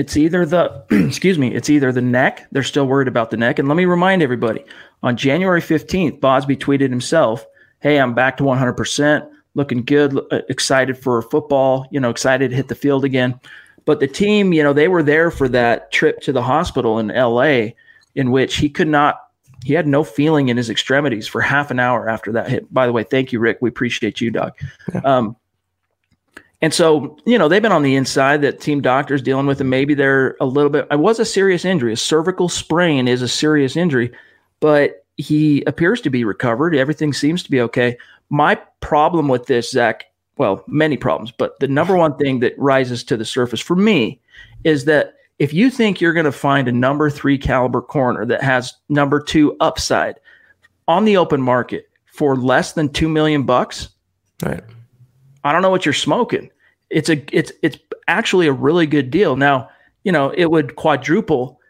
It's 0.00 0.16
either 0.16 0.46
the 0.46 0.82
excuse 1.06 1.38
me, 1.38 1.54
it's 1.54 1.68
either 1.68 1.92
the 1.92 2.00
neck. 2.00 2.46
They're 2.52 2.62
still 2.62 2.86
worried 2.86 3.06
about 3.06 3.30
the 3.30 3.36
neck. 3.36 3.58
And 3.58 3.68
let 3.68 3.76
me 3.76 3.84
remind 3.84 4.22
everybody, 4.22 4.64
on 5.02 5.14
January 5.14 5.60
15th, 5.60 6.20
Bausby 6.20 6.56
tweeted 6.56 6.88
himself, 6.88 7.46
"Hey, 7.80 8.00
I'm 8.00 8.14
back 8.14 8.38
to 8.38 8.44
100%, 8.44 9.28
looking 9.54 9.84
good, 9.84 10.18
uh, 10.32 10.40
excited 10.48 10.96
for 10.96 11.20
football, 11.20 11.86
you 11.90 12.00
know, 12.00 12.08
excited 12.08 12.48
to 12.48 12.56
hit 12.56 12.68
the 12.68 12.74
field 12.74 13.04
again." 13.04 13.38
But 13.84 14.00
the 14.00 14.06
team, 14.06 14.54
you 14.54 14.62
know, 14.62 14.72
they 14.72 14.88
were 14.88 15.02
there 15.02 15.30
for 15.30 15.50
that 15.50 15.92
trip 15.92 16.22
to 16.22 16.32
the 16.32 16.42
hospital 16.42 16.98
in 16.98 17.10
LA 17.10 17.72
in 18.14 18.30
which 18.30 18.56
he 18.56 18.70
could 18.70 18.88
not 18.88 19.20
he 19.62 19.74
had 19.74 19.86
no 19.86 20.02
feeling 20.02 20.48
in 20.48 20.56
his 20.56 20.70
extremities 20.70 21.28
for 21.28 21.42
half 21.42 21.70
an 21.70 21.78
hour 21.78 22.08
after 22.08 22.32
that 22.32 22.48
hit. 22.48 22.72
By 22.72 22.86
the 22.86 22.92
way, 22.94 23.04
thank 23.04 23.32
you, 23.32 23.38
Rick. 23.38 23.58
We 23.60 23.68
appreciate 23.68 24.18
you, 24.18 24.30
Doug. 24.30 24.52
Yeah. 24.94 25.00
Um, 25.04 25.36
and 26.62 26.74
so, 26.74 27.16
you 27.24 27.38
know, 27.38 27.48
they've 27.48 27.62
been 27.62 27.72
on 27.72 27.82
the 27.82 27.96
inside 27.96 28.42
that 28.42 28.60
team 28.60 28.82
doctors 28.82 29.22
dealing 29.22 29.46
with, 29.46 29.60
and 29.60 29.70
maybe 29.70 29.94
they're 29.94 30.36
a 30.40 30.46
little 30.46 30.70
bit. 30.70 30.86
It 30.90 30.98
was 30.98 31.18
a 31.18 31.24
serious 31.24 31.64
injury. 31.64 31.92
A 31.92 31.96
cervical 31.96 32.48
sprain 32.48 33.08
is 33.08 33.22
a 33.22 33.28
serious 33.28 33.76
injury, 33.76 34.12
but 34.60 35.06
he 35.16 35.62
appears 35.66 36.02
to 36.02 36.10
be 36.10 36.24
recovered. 36.24 36.76
Everything 36.76 37.14
seems 37.14 37.42
to 37.44 37.50
be 37.50 37.60
okay. 37.62 37.96
My 38.28 38.56
problem 38.80 39.26
with 39.28 39.46
this, 39.46 39.70
Zach, 39.70 40.04
well, 40.36 40.62
many 40.66 40.98
problems, 40.98 41.30
but 41.30 41.58
the 41.60 41.68
number 41.68 41.96
one 41.96 42.16
thing 42.16 42.40
that 42.40 42.58
rises 42.58 43.04
to 43.04 43.16
the 43.16 43.24
surface 43.24 43.60
for 43.60 43.76
me 43.76 44.20
is 44.64 44.84
that 44.84 45.14
if 45.38 45.54
you 45.54 45.70
think 45.70 46.00
you're 46.00 46.12
going 46.12 46.24
to 46.24 46.32
find 46.32 46.68
a 46.68 46.72
number 46.72 47.08
three 47.08 47.38
caliber 47.38 47.80
corner 47.80 48.26
that 48.26 48.42
has 48.42 48.74
number 48.90 49.18
two 49.20 49.56
upside 49.60 50.20
on 50.86 51.06
the 51.06 51.16
open 51.16 51.40
market 51.40 51.88
for 52.04 52.36
less 52.36 52.72
than 52.72 52.90
two 52.90 53.08
million 53.08 53.44
bucks, 53.44 53.88
right 54.42 54.62
I 55.44 55.52
don't 55.52 55.62
know 55.62 55.70
what 55.70 55.84
you're 55.84 55.92
smoking. 55.92 56.50
It's 56.90 57.08
a 57.08 57.22
it's 57.32 57.52
it's 57.62 57.78
actually 58.08 58.46
a 58.46 58.52
really 58.52 58.86
good 58.86 59.10
deal. 59.10 59.36
Now, 59.36 59.68
you 60.04 60.12
know, 60.12 60.30
it 60.36 60.50
would 60.50 60.76
quadruple 60.76 61.60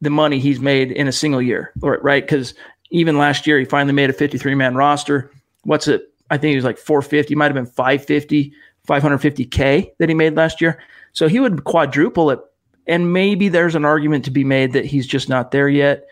the 0.00 0.10
money 0.10 0.38
he's 0.38 0.60
made 0.60 0.90
in 0.90 1.06
a 1.06 1.12
single 1.12 1.40
year, 1.40 1.72
right? 1.76 2.24
Because 2.24 2.54
even 2.90 3.18
last 3.18 3.46
year 3.46 3.58
he 3.58 3.64
finally 3.64 3.94
made 3.94 4.10
a 4.10 4.12
53 4.12 4.54
man 4.54 4.74
roster. 4.74 5.30
What's 5.64 5.88
it? 5.88 6.12
I 6.30 6.38
think 6.38 6.50
he 6.50 6.56
was 6.56 6.64
like 6.64 6.78
450, 6.78 7.34
might 7.34 7.46
have 7.46 7.54
been 7.54 7.66
550, 7.66 8.52
550k 8.88 9.92
that 9.98 10.08
he 10.08 10.14
made 10.14 10.34
last 10.34 10.60
year. 10.60 10.82
So 11.12 11.28
he 11.28 11.40
would 11.40 11.64
quadruple 11.64 12.30
it. 12.30 12.40
And 12.86 13.12
maybe 13.12 13.48
there's 13.48 13.74
an 13.74 13.84
argument 13.84 14.24
to 14.24 14.30
be 14.30 14.42
made 14.42 14.72
that 14.72 14.84
he's 14.84 15.06
just 15.06 15.28
not 15.28 15.52
there 15.52 15.68
yet. 15.68 16.06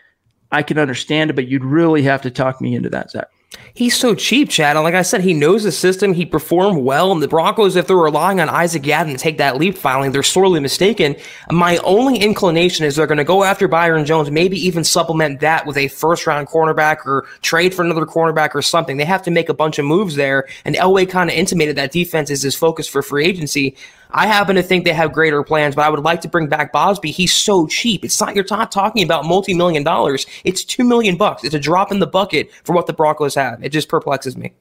I 0.51 0.63
can 0.63 0.77
understand 0.77 1.29
it, 1.29 1.33
but 1.33 1.47
you'd 1.47 1.65
really 1.65 2.03
have 2.03 2.21
to 2.21 2.31
talk 2.31 2.61
me 2.61 2.75
into 2.75 2.89
that, 2.89 3.11
Zach. 3.11 3.27
He's 3.73 3.97
so 3.97 4.15
cheap, 4.15 4.49
Chad. 4.49 4.75
And 4.75 4.83
like 4.83 4.93
I 4.93 5.01
said, 5.01 5.21
he 5.21 5.33
knows 5.33 5.63
the 5.63 5.71
system. 5.71 6.13
He 6.13 6.25
performed 6.25 6.83
well. 6.83 7.11
And 7.11 7.21
the 7.21 7.27
Broncos, 7.27 7.75
if 7.75 7.87
they're 7.87 7.97
relying 7.97 8.39
on 8.39 8.49
Isaac 8.49 8.83
Yiadom 8.83 9.11
to 9.11 9.17
take 9.17 9.37
that 9.37 9.57
leap 9.57 9.77
finally, 9.77 10.09
they're 10.09 10.23
sorely 10.23 10.59
mistaken. 10.59 11.15
My 11.49 11.77
only 11.77 12.17
inclination 12.17 12.85
is 12.85 12.95
they're 12.95 13.07
going 13.07 13.17
to 13.17 13.23
go 13.23 13.43
after 13.43 13.67
Byron 13.67 14.05
Jones, 14.05 14.31
maybe 14.31 14.57
even 14.57 14.83
supplement 14.83 15.39
that 15.41 15.65
with 15.65 15.77
a 15.77 15.87
first 15.89 16.27
round 16.27 16.47
cornerback 16.47 17.05
or 17.05 17.27
trade 17.41 17.73
for 17.73 17.83
another 17.83 18.05
cornerback 18.05 18.55
or 18.55 18.61
something. 18.61 18.97
They 18.97 19.05
have 19.05 19.23
to 19.23 19.31
make 19.31 19.49
a 19.49 19.53
bunch 19.53 19.79
of 19.79 19.85
moves 19.85 20.15
there. 20.15 20.47
And 20.65 20.75
Elway 20.75 21.09
kind 21.09 21.29
of 21.29 21.35
intimated 21.35 21.75
that 21.77 21.91
defense 21.91 22.29
is 22.29 22.41
his 22.41 22.55
focus 22.55 22.87
for 22.87 23.01
free 23.01 23.25
agency. 23.25 23.75
I 24.13 24.27
happen 24.27 24.55
to 24.55 24.63
think 24.63 24.85
they 24.85 24.93
have 24.93 25.13
greater 25.13 25.43
plans, 25.43 25.75
but 25.75 25.83
I 25.83 25.89
would 25.89 26.03
like 26.03 26.21
to 26.21 26.27
bring 26.27 26.47
back 26.47 26.73
Bausby. 26.73 27.11
He's 27.11 27.33
so 27.33 27.67
cheap. 27.67 28.03
It's 28.03 28.19
not 28.19 28.35
you're 28.35 28.45
not 28.49 28.71
talking 28.71 29.03
about 29.03 29.25
multi-million 29.25 29.83
dollars. 29.83 30.25
It's 30.43 30.63
two 30.63 30.83
million 30.83 31.17
bucks. 31.17 31.43
It's 31.43 31.55
a 31.55 31.59
drop 31.59 31.91
in 31.91 31.99
the 31.99 32.07
bucket 32.07 32.51
for 32.63 32.73
what 32.73 32.87
the 32.87 32.93
Broncos 32.93 33.35
have. 33.35 33.63
It 33.63 33.69
just 33.69 33.89
perplexes 33.89 34.37
me. 34.37 34.53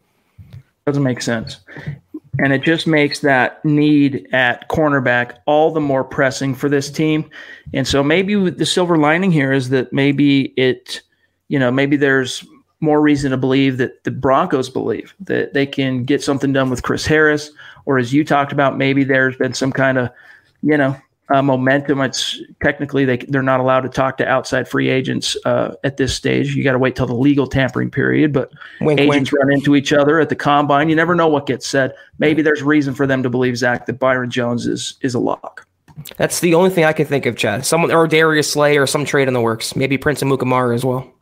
Doesn't 0.87 1.03
make 1.03 1.23
sense. 1.23 1.59
And 2.39 2.53
it 2.53 2.63
just 2.63 2.87
makes 2.87 3.21
that 3.21 3.63
need 3.65 4.27
at 4.33 4.69
cornerback 4.69 5.39
all 5.47 5.73
the 5.73 5.81
more 5.81 6.05
pressing 6.05 6.55
for 6.55 6.69
this 6.69 6.91
team. 6.91 7.29
And 7.75 7.87
so 7.87 8.03
maybe 8.03 8.51
the 8.51 8.65
silver 8.65 8.97
lining 8.97 9.33
here 9.33 9.53
is 9.53 9.69
that 9.71 9.93
maybe 9.93 10.55
it, 10.57 11.03
you 11.49 11.59
know, 11.59 11.71
maybe 11.71 11.97
there's 11.97 12.45
more 12.81 13.01
reason 13.01 13.31
to 13.31 13.37
believe 13.37 13.77
that 13.77 14.05
the 14.05 14.11
Broncos 14.11 14.71
believe 14.71 15.15
that 15.21 15.53
they 15.53 15.67
can 15.67 16.05
get 16.05 16.23
something 16.23 16.53
done 16.53 16.71
with 16.71 16.83
Chris 16.83 17.05
Harris, 17.05 17.51
or 17.87 17.99
as 17.99 18.13
you 18.13 18.25
talked 18.25 18.53
about, 18.53 18.77
maybe 18.77 19.05
there's 19.05 19.37
been 19.37 19.55
some 19.55 19.73
kind 19.73 19.99
of, 19.99 20.11
you 20.63 20.77
know, 20.77 20.97
uh, 21.31 21.43
momentum. 21.43 22.01
It's 22.01 22.41
technically 22.63 23.05
they 23.05 23.19
they're 23.19 23.43
not 23.43 23.61
allowed 23.61 23.83
to 23.83 23.89
talk 23.89 24.17
to 24.19 24.29
outside 24.29 24.69
free 24.69 24.89
agents 24.89 25.37
uh, 25.45 25.75
at 25.85 25.97
this 25.97 26.15
stage. 26.15 26.55
You 26.55 26.65
got 26.65 26.73
to 26.73 26.79
wait 26.79 26.97
till 26.97 27.07
the 27.07 27.15
legal 27.15 27.47
tampering 27.47 27.91
period. 27.91 28.33
But 28.33 28.53
wink, 28.81 29.01
agents 29.01 29.33
wink. 29.33 29.45
run 29.45 29.53
into 29.53 29.77
each 29.77 29.93
other 29.93 30.21
at 30.21 30.29
the 30.29 30.37
combine. 30.37 30.89
You 30.89 30.97
never 30.97 31.15
know 31.15 31.29
what 31.29 31.47
gets 31.47 31.67
said. 31.67 31.95
Maybe 32.19 32.43
there's 32.43 32.63
reason 32.63 32.95
for 32.95 33.07
them 33.07 33.23
to 33.23 33.31
believe 33.31 33.57
Zach 33.57 33.87
that 33.87 33.99
Byron 33.99 34.31
Jones 34.31 34.67
is 34.67 34.95
is 35.03 35.15
a 35.15 35.21
lock. 35.21 35.67
That's 36.17 36.41
the 36.41 36.55
only 36.55 36.71
thing 36.71 36.85
I 36.85 36.93
can 36.93 37.07
think 37.07 37.27
of, 37.27 37.37
Chad. 37.37 37.65
Someone 37.67 37.93
or 37.93 38.07
Darius 38.07 38.51
Slay 38.51 38.79
or 38.79 38.87
some 38.87 39.05
trade 39.05 39.29
in 39.29 39.35
the 39.35 39.41
works. 39.41 39.77
Maybe 39.77 39.99
Prince 39.99 40.23
Amukamara 40.23 40.75
as 40.75 40.85
well. 40.85 41.13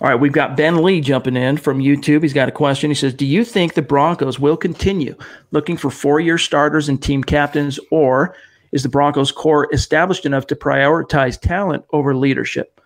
All 0.00 0.08
right, 0.08 0.20
we've 0.20 0.32
got 0.32 0.56
Ben 0.56 0.82
Lee 0.82 1.00
jumping 1.00 1.36
in 1.36 1.56
from 1.56 1.78
YouTube. 1.78 2.22
He's 2.22 2.32
got 2.32 2.48
a 2.48 2.52
question. 2.52 2.90
He 2.90 2.94
says, 2.94 3.14
"Do 3.14 3.26
you 3.26 3.44
think 3.44 3.74
the 3.74 3.82
Broncos 3.82 4.38
will 4.38 4.56
continue 4.56 5.16
looking 5.52 5.76
for 5.76 5.90
four-year 5.90 6.38
starters 6.38 6.88
and 6.88 7.02
team 7.02 7.24
captains, 7.24 7.80
or 7.90 8.34
is 8.72 8.82
the 8.82 8.88
Broncos 8.88 9.32
core 9.32 9.68
established 9.72 10.26
enough 10.26 10.46
to 10.48 10.56
prioritize 10.56 11.40
talent 11.40 11.84
over 11.92 12.14
leadership?" 12.14 12.76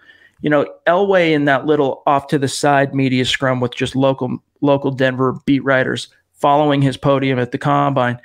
you 0.42 0.48
know, 0.48 0.66
Elway 0.86 1.32
in 1.32 1.44
that 1.46 1.66
little 1.66 2.02
off 2.06 2.26
to 2.28 2.38
the 2.38 2.48
side 2.48 2.94
media 2.94 3.24
scrum 3.24 3.60
with 3.60 3.74
just 3.74 3.94
local 3.94 4.42
local 4.60 4.90
Denver 4.90 5.38
beat 5.44 5.64
writers 5.64 6.08
following 6.34 6.82
his 6.82 6.96
podium 6.96 7.38
at 7.38 7.52
the 7.52 7.58
combine. 7.58 8.18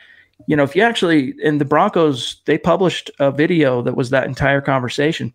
You 0.48 0.56
know, 0.56 0.64
if 0.64 0.76
you 0.76 0.82
actually 0.82 1.34
in 1.42 1.58
the 1.58 1.66
Broncos, 1.66 2.42
they 2.46 2.58
published 2.58 3.12
a 3.20 3.32
video 3.32 3.82
that 3.82 3.96
was 3.96 4.10
that 4.10 4.28
entire 4.28 4.62
conversation. 4.62 5.34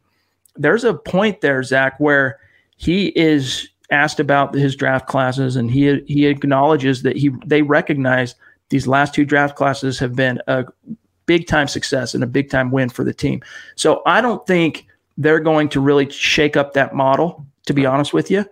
There's 0.56 0.84
a 0.84 0.94
point 0.94 1.40
there, 1.40 1.62
Zach, 1.62 1.98
where 1.98 2.38
he 2.80 3.08
is 3.08 3.68
asked 3.90 4.20
about 4.20 4.54
his 4.54 4.75
draft 4.75 5.06
classes, 5.06 5.54
and 5.54 5.70
he 5.70 6.00
he 6.06 6.25
acknowledges 6.26 7.02
that 7.02 7.14
he 7.14 7.30
they 7.44 7.60
recognize 7.60 8.34
these 8.70 8.87
last 8.87 9.14
two 9.14 9.26
draft 9.26 9.54
classes 9.54 9.99
have 9.99 10.16
been 10.16 10.40
a 10.46 10.64
big 11.26 11.46
time 11.46 11.68
success 11.68 12.14
and 12.14 12.25
a 12.25 12.26
big 12.26 12.49
time 12.49 12.70
win 12.70 12.88
for 12.88 13.04
the 13.04 13.12
team. 13.12 13.42
So 13.75 14.00
I 14.06 14.22
don't 14.22 14.46
think 14.46 14.87
they're 15.18 15.40
going 15.40 15.68
to 15.70 15.80
really 15.80 16.08
shake 16.08 16.56
up 16.56 16.72
that 16.72 16.94
model. 16.94 17.44
To 17.66 17.75
be 17.75 17.84
honest 17.84 18.14
with 18.14 18.30
you, 18.30 18.46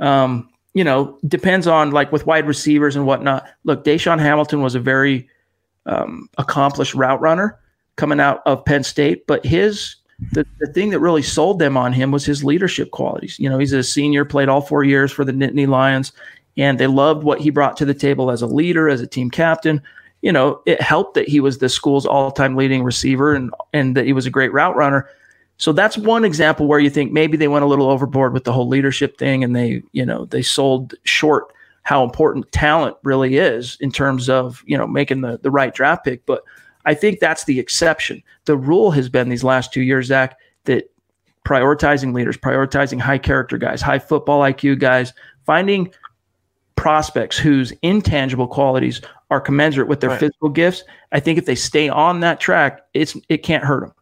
um, 0.00 0.48
you 0.72 0.82
know, 0.82 1.18
depends 1.28 1.66
on 1.66 1.90
like 1.90 2.10
with 2.10 2.26
wide 2.26 2.46
receivers 2.46 2.96
and 2.96 3.06
whatnot. 3.06 3.46
Look, 3.64 3.84
DaeSean 3.84 4.18
Hamilton 4.18 4.62
was 4.62 4.74
a 4.74 4.80
very 4.80 5.28
um, 5.84 6.30
accomplished 6.38 6.94
route 6.94 7.20
runner 7.20 7.58
coming 7.96 8.18
out 8.18 8.40
of 8.46 8.64
Penn 8.64 8.82
State, 8.82 9.26
but 9.26 9.44
his 9.44 9.96
the, 10.32 10.46
the 10.58 10.72
thing 10.72 10.90
that 10.90 11.00
really 11.00 11.22
sold 11.22 11.58
them 11.58 11.76
on 11.76 11.92
him 11.92 12.10
was 12.10 12.24
his 12.24 12.44
leadership 12.44 12.90
qualities. 12.90 13.38
You 13.38 13.48
know, 13.48 13.58
he's 13.58 13.72
a 13.72 13.82
senior, 13.82 14.24
played 14.24 14.48
all 14.48 14.60
four 14.60 14.84
years 14.84 15.12
for 15.12 15.24
the 15.24 15.32
Nittany 15.32 15.66
Lions, 15.66 16.12
and 16.56 16.78
they 16.78 16.86
loved 16.86 17.24
what 17.24 17.40
he 17.40 17.50
brought 17.50 17.76
to 17.78 17.84
the 17.84 17.94
table 17.94 18.30
as 18.30 18.42
a 18.42 18.46
leader, 18.46 18.88
as 18.88 19.00
a 19.00 19.06
team 19.06 19.30
captain. 19.30 19.82
You 20.22 20.32
know, 20.32 20.62
it 20.66 20.80
helped 20.80 21.14
that 21.14 21.28
he 21.28 21.40
was 21.40 21.58
the 21.58 21.68
school's 21.68 22.06
all-time 22.06 22.56
leading 22.56 22.82
receiver 22.82 23.34
and 23.34 23.50
and 23.72 23.96
that 23.96 24.06
he 24.06 24.12
was 24.12 24.26
a 24.26 24.30
great 24.30 24.52
route 24.52 24.76
runner. 24.76 25.08
So 25.56 25.72
that's 25.72 25.96
one 25.96 26.24
example 26.24 26.66
where 26.66 26.80
you 26.80 26.90
think 26.90 27.12
maybe 27.12 27.36
they 27.36 27.48
went 27.48 27.64
a 27.64 27.68
little 27.68 27.88
overboard 27.88 28.32
with 28.32 28.44
the 28.44 28.52
whole 28.52 28.68
leadership 28.68 29.18
thing 29.18 29.44
and 29.44 29.54
they, 29.54 29.82
you 29.92 30.04
know, 30.04 30.24
they 30.24 30.42
sold 30.42 30.94
short 31.04 31.52
how 31.82 32.02
important 32.02 32.50
talent 32.50 32.96
really 33.04 33.36
is 33.36 33.76
in 33.80 33.92
terms 33.92 34.28
of, 34.28 34.64
you 34.66 34.76
know, 34.76 34.86
making 34.86 35.20
the, 35.20 35.38
the 35.42 35.50
right 35.50 35.74
draft 35.74 36.04
pick. 36.04 36.24
But 36.26 36.42
I 36.84 36.94
think 36.94 37.18
that's 37.18 37.44
the 37.44 37.58
exception. 37.58 38.22
The 38.44 38.56
rule 38.56 38.90
has 38.90 39.08
been 39.08 39.28
these 39.28 39.44
last 39.44 39.72
two 39.72 39.82
years, 39.82 40.06
Zach, 40.06 40.38
that 40.64 40.90
prioritizing 41.44 42.14
leaders, 42.14 42.36
prioritizing 42.36 43.00
high 43.00 43.18
character 43.18 43.58
guys, 43.58 43.82
high 43.82 43.98
football 43.98 44.40
IQ 44.40 44.78
guys, 44.80 45.12
finding 45.44 45.92
prospects 46.76 47.38
whose 47.38 47.72
intangible 47.82 48.46
qualities 48.46 49.00
are 49.30 49.40
commensurate 49.40 49.88
with 49.88 50.00
their 50.00 50.10
right. 50.10 50.20
physical 50.20 50.48
gifts. 50.48 50.82
I 51.12 51.20
think 51.20 51.38
if 51.38 51.46
they 51.46 51.54
stay 51.54 51.88
on 51.88 52.20
that 52.20 52.40
track, 52.40 52.82
it's 52.94 53.16
it 53.28 53.38
can't 53.38 53.64
hurt 53.64 53.80
them. 53.80 53.94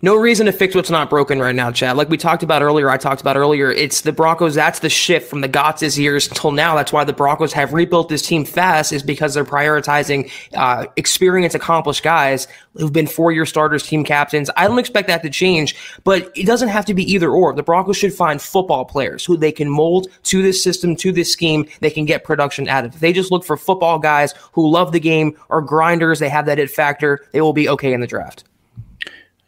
No 0.00 0.14
reason 0.14 0.46
to 0.46 0.52
fix 0.52 0.76
what's 0.76 0.90
not 0.90 1.10
broken 1.10 1.40
right 1.40 1.54
now, 1.54 1.72
Chad. 1.72 1.96
Like 1.96 2.08
we 2.08 2.16
talked 2.16 2.44
about 2.44 2.62
earlier, 2.62 2.88
I 2.88 2.98
talked 2.98 3.20
about 3.20 3.36
earlier, 3.36 3.72
it's 3.72 4.02
the 4.02 4.12
Broncos. 4.12 4.54
That's 4.54 4.78
the 4.78 4.88
shift 4.88 5.28
from 5.28 5.40
the 5.40 5.48
Gotsis 5.48 5.98
years 5.98 6.28
till 6.28 6.52
now. 6.52 6.76
That's 6.76 6.92
why 6.92 7.02
the 7.02 7.12
Broncos 7.12 7.52
have 7.52 7.72
rebuilt 7.72 8.08
this 8.08 8.22
team 8.22 8.44
fast, 8.44 8.92
is 8.92 9.02
because 9.02 9.34
they're 9.34 9.44
prioritizing 9.44 10.30
uh, 10.54 10.86
experienced, 10.94 11.56
accomplished 11.56 12.04
guys 12.04 12.46
who've 12.74 12.92
been 12.92 13.08
four 13.08 13.32
year 13.32 13.44
starters, 13.44 13.82
team 13.82 14.04
captains. 14.04 14.50
I 14.56 14.68
don't 14.68 14.78
expect 14.78 15.08
that 15.08 15.22
to 15.24 15.30
change, 15.30 15.74
but 16.04 16.30
it 16.36 16.46
doesn't 16.46 16.68
have 16.68 16.84
to 16.84 16.94
be 16.94 17.02
either 17.12 17.30
or. 17.30 17.52
The 17.52 17.64
Broncos 17.64 17.96
should 17.96 18.14
find 18.14 18.40
football 18.40 18.84
players 18.84 19.24
who 19.24 19.36
they 19.36 19.50
can 19.50 19.68
mold 19.68 20.06
to 20.24 20.42
this 20.42 20.62
system, 20.62 20.94
to 20.96 21.10
this 21.10 21.32
scheme. 21.32 21.68
They 21.80 21.90
can 21.90 22.04
get 22.04 22.22
production 22.22 22.68
out 22.68 22.84
of. 22.84 23.00
They 23.00 23.12
just 23.12 23.32
look 23.32 23.44
for 23.44 23.56
football 23.56 23.98
guys 23.98 24.32
who 24.52 24.70
love 24.70 24.92
the 24.92 25.00
game 25.00 25.36
or 25.48 25.60
grinders, 25.60 26.20
they 26.20 26.28
have 26.28 26.46
that 26.46 26.60
it 26.60 26.70
factor, 26.70 27.26
they 27.32 27.40
will 27.40 27.52
be 27.52 27.68
okay 27.68 27.92
in 27.92 28.00
the 28.00 28.06
draft. 28.06 28.44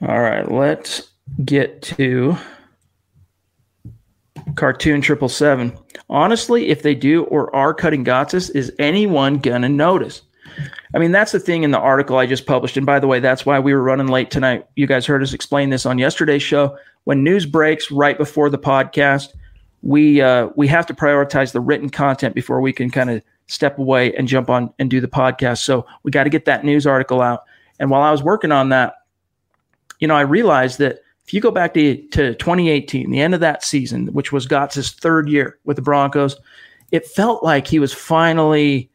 All 0.07 0.21
right, 0.21 0.51
let's 0.51 1.11
get 1.45 1.83
to 1.83 2.37
cartoon 4.57 5.01
triple 5.01 5.29
seven. 5.29 5.77
Honestly, 6.09 6.69
if 6.69 6.83
they 6.83 6.95
do 6.95 7.25
or 7.25 7.55
are 7.55 7.75
cutting 7.75 8.05
Gotsis, 8.05 8.55
is 8.55 8.73
anyone 8.79 9.39
gonna 9.39 9.69
notice? 9.69 10.23
I 10.95 10.99
mean, 10.99 11.13
that's 11.13 11.33
the 11.33 11.39
thing 11.39 11.63
in 11.63 11.71
the 11.71 11.79
article 11.79 12.17
I 12.17 12.27
just 12.27 12.47
published. 12.47 12.77
And 12.77 12.87
by 12.87 12.99
the 12.99 13.07
way, 13.07 13.21
that's 13.21 13.47
why 13.47 13.61
we 13.61 13.75
were 13.75 13.83
running 13.83 14.09
late 14.09 14.31
tonight. 14.31 14.67
You 14.75 14.87
guys 14.87 15.07
heard 15.07 15.23
us 15.23 15.33
explain 15.33 15.71
this 15.71 15.87
on 15.87 15.99
yesterday's 15.99 16.43
show. 16.43 16.77
When 17.05 17.23
news 17.23 17.47
breaks 17.47 17.91
right 17.91 18.19
before 18.19 18.51
the 18.51 18.59
podcast, 18.59 19.29
we 19.83 20.21
uh, 20.21 20.49
we 20.57 20.67
have 20.69 20.87
to 20.87 20.95
prioritize 20.95 21.53
the 21.53 21.61
written 21.61 21.91
content 21.91 22.35
before 22.35 22.61
we 22.61 22.73
can 22.73 22.91
kind 22.91 23.11
of 23.11 23.23
step 23.47 23.79
away 23.79 24.15
and 24.15 24.29
jump 24.29 24.49
on 24.49 24.73
and 24.79 24.91
do 24.91 25.01
the 25.01 25.09
podcast. 25.09 25.59
So 25.59 25.87
we 26.03 26.11
got 26.11 26.25
to 26.25 26.31
get 26.31 26.45
that 26.47 26.65
news 26.65 26.87
article 26.87 27.21
out. 27.21 27.45
And 27.79 27.91
while 27.91 28.03
I 28.03 28.11
was 28.11 28.23
working 28.23 28.53
on 28.53 28.69
that, 28.71 28.95
you 30.01 30.09
know, 30.09 30.17
I 30.17 30.23
realized 30.23 30.79
that 30.79 31.01
if 31.25 31.33
you 31.33 31.41
go 31.41 31.51
back 31.51 31.75
to, 31.75 31.97
to 32.09 32.35
2018, 32.35 33.11
the 33.11 33.21
end 33.21 33.35
of 33.35 33.41
that 33.41 33.63
season, 33.63 34.09
which 34.09 34.33
was 34.33 34.49
Gotsis' 34.49 34.93
third 34.93 35.29
year 35.29 35.59
with 35.65 35.77
the 35.77 35.83
Broncos, 35.83 36.37
it 36.91 37.07
felt 37.07 37.45
like 37.45 37.67
he 37.67 37.79
was 37.79 37.93
finally 37.93 38.91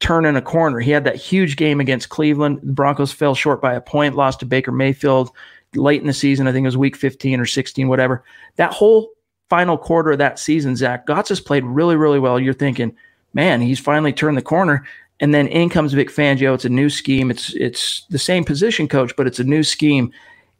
turning 0.00 0.36
a 0.36 0.42
corner. 0.42 0.80
He 0.80 0.90
had 0.90 1.04
that 1.04 1.16
huge 1.16 1.56
game 1.56 1.80
against 1.80 2.10
Cleveland. 2.10 2.60
The 2.62 2.72
Broncos 2.72 3.12
fell 3.12 3.34
short 3.34 3.62
by 3.62 3.74
a 3.74 3.80
point, 3.80 4.16
lost 4.16 4.40
to 4.40 4.46
Baker 4.46 4.70
Mayfield 4.70 5.30
late 5.74 6.00
in 6.00 6.06
the 6.06 6.12
season. 6.12 6.46
I 6.46 6.52
think 6.52 6.64
it 6.64 6.68
was 6.68 6.76
week 6.76 6.96
15 6.96 7.40
or 7.40 7.46
16, 7.46 7.88
whatever. 7.88 8.22
That 8.56 8.72
whole 8.72 9.10
final 9.48 9.78
quarter 9.78 10.12
of 10.12 10.18
that 10.18 10.38
season, 10.38 10.76
Zach, 10.76 11.06
Gotsis 11.06 11.28
has 11.30 11.40
played 11.40 11.64
really, 11.64 11.96
really 11.96 12.18
well. 12.18 12.38
You're 12.38 12.54
thinking, 12.54 12.94
man, 13.34 13.60
he's 13.60 13.80
finally 13.80 14.12
turned 14.12 14.36
the 14.36 14.42
corner. 14.42 14.84
And 15.20 15.34
then 15.34 15.48
in 15.48 15.68
comes 15.68 15.92
Vic 15.94 16.10
Fangio. 16.10 16.54
It's 16.54 16.64
a 16.64 16.68
new 16.68 16.88
scheme. 16.88 17.30
It's 17.30 17.52
it's 17.56 18.04
the 18.08 18.20
same 18.20 18.44
position 18.44 18.86
coach, 18.86 19.16
but 19.16 19.26
it's 19.26 19.40
a 19.40 19.44
new 19.44 19.64
scheme. 19.64 20.12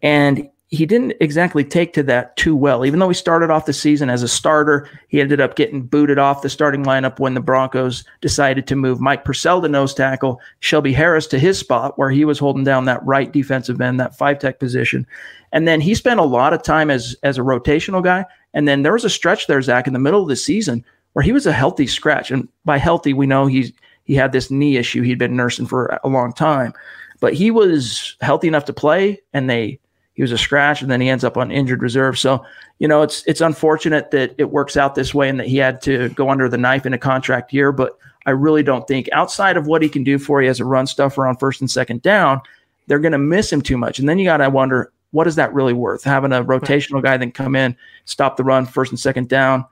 And 0.03 0.49
he 0.71 0.85
didn't 0.85 1.15
exactly 1.21 1.65
take 1.65 1.95
to 1.95 2.03
that 2.03 2.37
too 2.37 2.55
well. 2.55 2.85
Even 2.85 3.01
though 3.01 3.09
he 3.09 3.15
started 3.15 3.51
off 3.51 3.65
the 3.65 3.73
season 3.73 4.11
as 4.11 4.23
a 4.23 4.29
starter, 4.29 4.89
he 5.09 5.21
ended 5.21 5.41
up 5.41 5.57
getting 5.57 5.81
booted 5.81 6.19
off 6.19 6.43
the 6.43 6.51
starting 6.51 6.85
lineup 6.85 7.19
when 7.19 7.33
the 7.33 7.41
Broncos 7.41 8.05
decided 8.21 8.67
to 8.67 8.77
move 8.77 9.01
Mike 9.01 9.25
Purcell 9.25 9.63
to 9.63 9.69
nose 9.69 9.95
tackle, 9.95 10.41
Shelby 10.61 10.93
Harris 10.93 11.27
to 11.29 11.39
his 11.39 11.59
spot 11.59 11.99
where 11.99 12.11
he 12.11 12.27
was 12.27 12.39
holding 12.39 12.65
down 12.65 12.85
that 12.85 13.05
right 13.07 13.33
defensive 13.33 13.81
end, 13.81 13.99
that 13.99 14.17
five 14.17 14.39
tech 14.39 14.59
position. 14.59 15.07
And 15.53 15.67
then 15.67 15.81
he 15.81 15.95
spent 15.95 16.21
a 16.21 16.25
lot 16.25 16.53
of 16.53 16.63
time 16.63 16.91
as 16.91 17.17
as 17.23 17.39
a 17.39 17.43
rotational 17.43 18.05
guy. 18.05 18.27
And 18.53 18.69
then 18.69 18.83
there 18.83 18.93
was 18.93 19.05
a 19.05 19.11
stretch 19.11 19.47
there, 19.47 19.63
Zach, 19.63 19.87
in 19.87 19.95
the 19.95 19.99
middle 19.99 20.23
of 20.23 20.29
the 20.29 20.37
season 20.37 20.85
where 21.15 21.23
he 21.23 21.33
was 21.33 21.47
a 21.47 21.53
healthy 21.53 21.87
scratch. 21.87 22.31
And 22.31 22.47
by 22.67 22.77
healthy, 22.77 23.15
we 23.15 23.27
know 23.27 23.47
he's 23.47 23.73
he 24.05 24.15
had 24.15 24.33
this 24.33 24.51
knee 24.51 24.77
issue 24.77 25.01
he'd 25.01 25.19
been 25.19 25.37
nursing 25.37 25.67
for 25.67 25.99
a 26.05 26.09
long 26.09 26.35
time. 26.35 26.75
But 27.21 27.33
he 27.33 27.51
was 27.51 28.17
healthy 28.21 28.49
enough 28.49 28.67
to 28.67 28.73
play, 28.73 29.21
and 29.33 29.49
they 29.49 29.81
he 30.19 30.23
was 30.23 30.33
a 30.33 30.37
scratch 30.37 30.83
and 30.83 30.91
then 30.91 31.01
he 31.01 31.09
ends 31.09 31.23
up 31.23 31.37
on 31.37 31.53
injured 31.53 31.81
reserve. 31.81 32.19
So, 32.19 32.45
you 32.81 32.89
know, 32.89 33.03
it's 33.03 33.23
it's 33.29 33.41
unfortunate 33.41 34.11
that 34.11 34.35
it 34.37 34.51
works 34.51 34.77
out 34.77 34.97
this 34.97 35.15
way 35.15 35.29
and 35.29 35.39
that 35.39 35.47
he 35.47 35.59
had 35.59 35.81
to 35.83 36.09
go 36.09 36.29
under 36.29 36.49
the 36.49 36.59
knife 36.59 36.85
in 36.85 36.93
a 36.93 36.99
contract 36.99 37.53
year. 37.53 37.71
But 37.71 37.97
I 38.27 38.31
really 38.31 38.65
don't 38.65 38.85
think 38.89 39.09
outside 39.13 39.57
of 39.57 39.69
what 39.69 39.81
he 39.81 39.89
can 39.89 40.03
do 40.03 40.19
for 40.19 40.43
you 40.43 40.51
as 40.51 40.59
a 40.59 40.65
run 40.65 40.89
stuffer 40.89 41.25
on 41.25 41.37
first 41.37 41.61
and 41.61 41.71
second 41.71 42.03
down, 42.03 42.41
they're 42.89 42.99
going 42.99 43.13
to 43.13 43.19
miss 43.19 43.53
him 43.53 43.63
too 43.63 43.79
much. 43.79 44.01
And 44.01 44.09
then 44.09 44.19
you 44.19 44.25
got 44.25 44.39
to 44.39 44.51
wonder 44.51 44.93
what 45.13 45.29
is 45.29 45.37
that 45.37 45.55
really 45.55 45.73
worth? 45.73 46.03
Having 46.03 46.33
a 46.33 46.43
rotational 46.43 47.01
guy 47.01 47.17
that 47.17 47.33
come 47.33 47.55
in, 47.55 47.77
stop 48.05 48.37
the 48.37 48.43
run 48.43 48.67
first 48.67 48.91
and 48.91 48.99
second 48.99 49.29
down. 49.29 49.67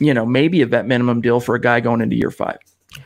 You 0.00 0.14
know, 0.14 0.24
maybe 0.24 0.62
a 0.62 0.66
vet 0.66 0.86
minimum 0.86 1.20
deal 1.20 1.38
for 1.38 1.54
a 1.54 1.60
guy 1.60 1.80
going 1.80 2.00
into 2.00 2.16
year 2.16 2.30
five. 2.30 2.60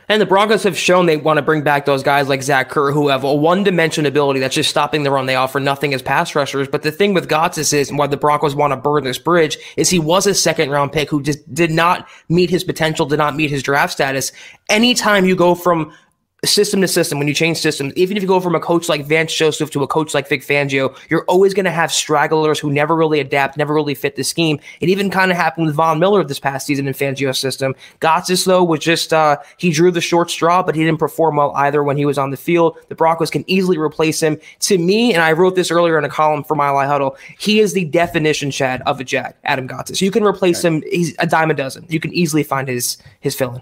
And 0.07 0.21
the 0.21 0.25
Broncos 0.25 0.63
have 0.63 0.77
shown 0.77 1.05
they 1.05 1.17
want 1.17 1.37
to 1.37 1.41
bring 1.41 1.63
back 1.63 1.85
those 1.85 2.03
guys 2.03 2.27
like 2.27 2.43
Zach 2.43 2.69
Kerr 2.69 2.91
who 2.91 3.09
have 3.09 3.23
a 3.23 3.33
one 3.33 3.63
dimension 3.63 4.05
ability 4.05 4.39
that's 4.39 4.55
just 4.55 4.69
stopping 4.69 5.03
the 5.03 5.11
run. 5.11 5.25
They 5.25 5.35
offer 5.35 5.59
nothing 5.59 5.93
as 5.93 6.01
pass 6.01 6.35
rushers. 6.35 6.67
But 6.67 6.83
the 6.83 6.91
thing 6.91 7.13
with 7.13 7.27
Gotsis 7.27 7.73
is, 7.73 7.89
and 7.89 7.97
why 7.97 8.07
the 8.07 8.17
Broncos 8.17 8.55
want 8.55 8.71
to 8.71 8.77
burn 8.77 9.03
this 9.03 9.19
bridge, 9.19 9.57
is 9.77 9.89
he 9.89 9.99
was 9.99 10.27
a 10.27 10.33
second 10.33 10.69
round 10.69 10.91
pick 10.91 11.09
who 11.09 11.21
just 11.21 11.53
did 11.53 11.71
not 11.71 12.07
meet 12.27 12.49
his 12.49 12.63
potential, 12.63 13.05
did 13.05 13.17
not 13.17 13.35
meet 13.35 13.49
his 13.49 13.63
draft 13.63 13.93
status. 13.93 14.31
Anytime 14.67 15.25
you 15.25 15.35
go 15.35 15.55
from 15.55 15.93
system 16.45 16.79
to 16.81 16.87
system, 16.87 17.17
when 17.17 17.27
you 17.27 17.33
change 17.33 17.57
systems, 17.57 17.93
even 17.95 18.15
if 18.15 18.23
you 18.23 18.27
go 18.27 18.39
from 18.39 18.55
a 18.55 18.59
coach 18.59 18.87
like 18.87 19.05
Vance 19.05 19.33
Joseph 19.33 19.71
to 19.71 19.83
a 19.83 19.87
coach 19.87 20.13
like 20.13 20.27
Vic 20.27 20.41
Fangio, 20.41 20.95
you're 21.09 21.25
always 21.25 21.53
going 21.53 21.65
to 21.65 21.71
have 21.71 21.91
stragglers 21.91 22.59
who 22.59 22.71
never 22.71 22.95
really 22.95 23.19
adapt, 23.19 23.57
never 23.57 23.73
really 23.73 23.93
fit 23.93 24.15
the 24.15 24.23
scheme. 24.23 24.59
It 24.79 24.89
even 24.89 25.09
kind 25.09 25.31
of 25.31 25.37
happened 25.37 25.67
with 25.67 25.75
Von 25.75 25.99
Miller 25.99 26.23
this 26.23 26.39
past 26.39 26.65
season 26.65 26.87
in 26.87 26.93
Fangio's 26.93 27.39
system. 27.39 27.75
Gotsis, 27.99 28.45
though, 28.45 28.63
was 28.63 28.79
just, 28.79 29.11
uh, 29.11 29.37
he 29.57 29.71
drew 29.71 29.91
the 29.91 30.01
short 30.01 30.29
straw, 30.29 30.63
but 30.63 30.75
he 30.75 30.83
didn't 30.83 30.99
perform 30.99 31.35
well 31.35 31.51
either 31.55 31.83
when 31.83 31.97
he 31.97 32.05
was 32.05 32.17
on 32.17 32.31
the 32.31 32.37
field. 32.37 32.77
The 32.87 32.95
Broncos 32.95 33.29
can 33.29 33.43
easily 33.47 33.77
replace 33.77 34.21
him. 34.21 34.39
To 34.61 34.77
me, 34.77 35.13
and 35.13 35.21
I 35.21 35.33
wrote 35.33 35.55
this 35.55 35.71
earlier 35.71 35.97
in 35.97 36.05
a 36.05 36.09
column 36.09 36.43
for 36.43 36.55
Mile 36.55 36.77
High 36.77 36.87
Huddle, 36.87 37.17
he 37.37 37.59
is 37.59 37.73
the 37.73 37.85
definition, 37.85 38.51
Chad, 38.51 38.81
of 38.85 38.99
a 38.99 39.03
Jack, 39.03 39.37
Adam 39.43 39.67
Gotsis. 39.67 40.01
You 40.01 40.11
can 40.11 40.23
replace 40.23 40.63
him, 40.63 40.83
he's 40.89 41.15
a 41.19 41.27
dime 41.27 41.51
a 41.51 41.53
dozen. 41.53 41.85
You 41.89 41.99
can 41.99 42.13
easily 42.13 42.43
find 42.43 42.67
his, 42.67 42.97
his 43.19 43.35
fill 43.35 43.55
in. 43.55 43.61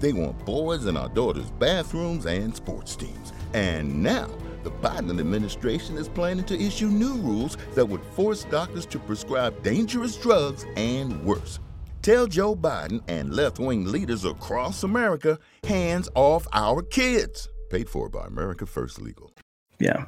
They 0.00 0.12
want 0.14 0.44
boys 0.46 0.86
in 0.86 0.96
our 0.96 1.10
daughters' 1.10 1.50
bathrooms 1.52 2.26
and 2.26 2.56
sports 2.56 2.96
teams. 2.96 3.32
And 3.52 4.02
now, 4.02 4.28
the 4.62 4.70
Biden 4.70 5.20
administration 5.20 5.96
is 5.96 6.08
planning 6.08 6.44
to 6.44 6.58
issue 6.58 6.88
new 6.88 7.14
rules 7.16 7.56
that 7.74 7.86
would 7.86 8.02
force 8.14 8.44
doctors 8.44 8.86
to 8.86 8.98
prescribe 8.98 9.62
dangerous 9.62 10.16
drugs 10.16 10.64
and 10.76 11.22
worse. 11.24 11.58
Tell 12.02 12.26
Joe 12.26 12.56
Biden 12.56 13.02
and 13.08 13.34
left 13.34 13.58
wing 13.58 13.84
leaders 13.84 14.24
across 14.24 14.82
America 14.82 15.38
hands 15.64 16.08
off 16.14 16.46
our 16.54 16.82
kids. 16.82 17.48
Paid 17.68 17.90
for 17.90 18.08
by 18.08 18.26
America 18.26 18.64
First 18.64 19.00
Legal. 19.00 19.30
Yeah. 19.78 20.06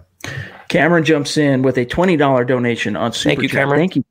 Cameron 0.69 1.05
jumps 1.05 1.37
in 1.37 1.63
with 1.63 1.77
a 1.77 1.85
$20 1.85 2.47
donation 2.47 2.97
on 2.97 3.13
Super 3.13 3.29
Thank 3.31 3.43
you, 3.43 3.49
Chat. 3.49 3.59
Cameron. 3.59 3.81
Thank 3.81 3.97
you. 3.97 4.05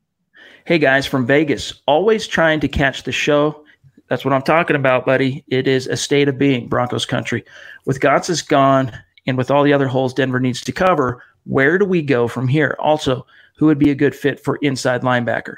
Hey 0.66 0.78
guys 0.78 1.08
from 1.08 1.26
Vegas, 1.26 1.82
always 1.88 2.28
trying 2.28 2.60
to 2.60 2.68
catch 2.68 3.02
the 3.04 3.12
show. 3.12 3.66
That's 4.12 4.26
what 4.26 4.34
I'm 4.34 4.42
talking 4.42 4.76
about, 4.76 5.06
buddy. 5.06 5.42
It 5.48 5.70
is 5.70 5.88
a 5.88 5.96
state 5.96 6.28
of 6.28 6.38
being, 6.38 6.68
Broncos 6.68 7.06
country. 7.06 7.46
With 7.86 8.02
Gotsis 8.02 8.46
gone 8.46 8.92
and 9.26 9.38
with 9.38 9.50
all 9.50 9.64
the 9.64 9.72
other 9.72 9.88
holes 9.88 10.14
Denver 10.14 10.38
needs 10.38 10.60
to 10.66 10.74
cover, 10.74 11.24
where 11.46 11.78
do 11.78 11.86
we 11.86 12.02
go 12.02 12.28
from 12.28 12.50
here? 12.50 12.76
Also, 12.78 13.26
who 13.56 13.68
would 13.68 13.80
be 13.80 13.90
a 13.90 13.96
good 13.96 14.14
fit 14.14 14.38
for 14.38 14.58
inside 14.58 15.04
linebacker? 15.04 15.56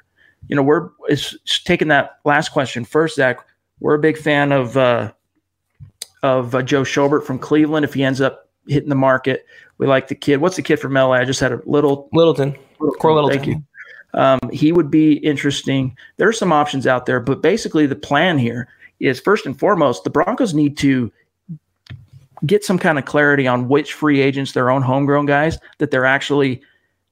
You 0.50 0.56
know, 0.56 0.62
we're 0.62 0.92
is 1.10 1.36
taking 1.66 1.88
that 1.88 2.20
last 2.26 2.50
question 2.50 2.86
first, 2.86 3.16
Zach. 3.16 3.40
We're 3.80 3.96
a 3.96 4.00
big 4.00 4.20
fan 4.20 4.52
of 4.52 4.78
uh, 4.78 5.14
of 6.22 6.54
uh, 6.54 6.62
Joe 6.62 6.84
Schobert 6.84 7.24
from 7.24 7.40
Cleveland. 7.40 7.86
If 7.86 7.96
he 7.96 8.04
ends 8.04 8.22
up 8.22 8.52
hitting 8.68 8.90
the 8.90 8.94
market, 8.94 9.48
we 9.80 9.88
like 9.88 10.10
the 10.10 10.16
kid. 10.16 10.42
What's 10.42 10.58
the 10.58 10.62
kid 10.62 10.78
from 10.78 10.94
LA? 10.94 11.14
I 11.14 11.26
just 11.26 11.40
had 11.40 11.54
a 11.54 11.62
little 11.66 12.08
Littleton. 12.14 12.56
Cory 13.00 13.16
Littleton. 13.16 13.40
Thank 13.40 13.48
you. 13.48 13.64
Um, 14.14 14.40
he 14.52 14.72
would 14.72 14.92
be 14.92 15.14
interesting. 15.14 15.96
There 16.18 16.28
are 16.28 16.34
some 16.34 16.52
options 16.52 16.86
out 16.86 17.06
there, 17.06 17.20
but 17.20 17.42
basically 17.42 17.86
the 17.88 17.96
plan 17.96 18.38
here 18.38 18.68
is 19.00 19.20
first 19.20 19.46
and 19.46 19.58
foremost, 19.58 20.04
the 20.04 20.10
Broncos 20.10 20.54
need 20.54 20.78
to 20.78 21.12
get 22.46 22.64
some 22.64 22.78
kind 22.78 23.00
of 23.00 23.06
clarity 23.06 23.48
on 23.48 23.68
which 23.68 23.94
free 23.94 24.22
agents, 24.22 24.52
their 24.52 24.70
own 24.70 24.82
homegrown 24.82 25.26
guys, 25.26 25.58
that 25.80 25.92
they're 25.92 26.06
actually 26.06 26.62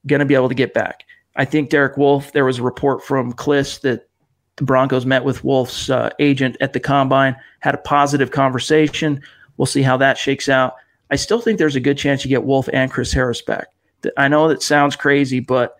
going 0.06 0.20
to 0.20 0.26
be 0.26 0.34
able 0.34 0.48
to 0.48 0.54
get 0.54 0.74
back. 0.74 1.04
I 1.36 1.44
think 1.44 1.70
Derek 1.70 1.96
Wolfe, 1.96 2.32
there 2.32 2.44
was 2.44 2.58
a 2.58 2.62
report 2.62 3.02
from 3.02 3.32
Klis 3.32 3.80
that 3.80 4.08
the 4.56 4.64
Broncos 4.64 5.06
met 5.06 5.24
with 5.24 5.44
Wolfe's 5.44 5.88
uh, 5.88 6.10
agent 6.18 6.56
at 6.60 6.74
the 6.74 6.80
combine, 6.80 7.34
had 7.60 7.74
a 7.74 7.78
positive 7.78 8.30
conversation. 8.30 9.20
We'll 9.56 9.66
see 9.66 9.82
how 9.82 9.96
that 9.96 10.18
shakes 10.18 10.48
out. 10.48 10.74
I 11.10 11.16
still 11.16 11.40
think 11.40 11.58
there's 11.58 11.76
a 11.76 11.80
good 11.80 11.98
chance 11.98 12.24
you 12.24 12.28
get 12.28 12.44
Wolf 12.44 12.68
and 12.72 12.90
Chris 12.90 13.12
Harris 13.12 13.42
back. 13.42 13.68
I 14.16 14.28
know 14.28 14.48
that 14.48 14.62
sounds 14.62 14.96
crazy, 14.96 15.40
but 15.40 15.76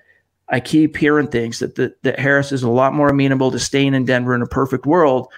I 0.53 0.61
keep 0.61 0.97
hearing 0.97 1.29
things 1.29 1.59
that, 1.61 1.75
that 1.77 2.03
that 2.03 2.19
Harris 2.19 2.53
is 2.53 2.63
a 2.63 2.69
lot 2.71 2.93
more 2.93 3.09
amenable 3.09 3.51
to 3.51 3.59
staying 3.59 3.95
in 3.95 4.05
Denver 4.05 4.35
in 4.35 4.43
a 4.43 4.47
perfect 4.47 4.87
world. 4.87 5.29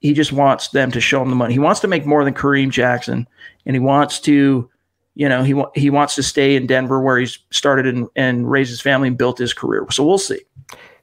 He 0.00 0.14
just 0.14 0.32
wants 0.32 0.68
them 0.68 0.90
to 0.92 1.00
show 1.00 1.22
him 1.22 1.30
the 1.30 1.36
money. 1.36 1.52
He 1.52 1.58
wants 1.58 1.80
to 1.80 1.88
make 1.88 2.06
more 2.06 2.24
than 2.24 2.34
Kareem 2.34 2.70
Jackson, 2.70 3.28
and 3.66 3.76
he 3.76 3.80
wants 3.80 4.18
to, 4.20 4.68
you 5.14 5.28
know, 5.28 5.42
he 5.42 5.62
he 5.80 5.90
wants 5.90 6.14
to 6.14 6.22
stay 6.22 6.56
in 6.56 6.66
Denver 6.66 7.00
where 7.00 7.18
he's 7.18 7.38
started 7.50 7.86
and, 7.86 8.08
and 8.16 8.50
raised 8.50 8.70
his 8.70 8.80
family 8.80 9.08
and 9.08 9.18
built 9.18 9.38
his 9.38 9.52
career. 9.52 9.86
So 9.90 10.04
we'll 10.04 10.18
see. 10.18 10.40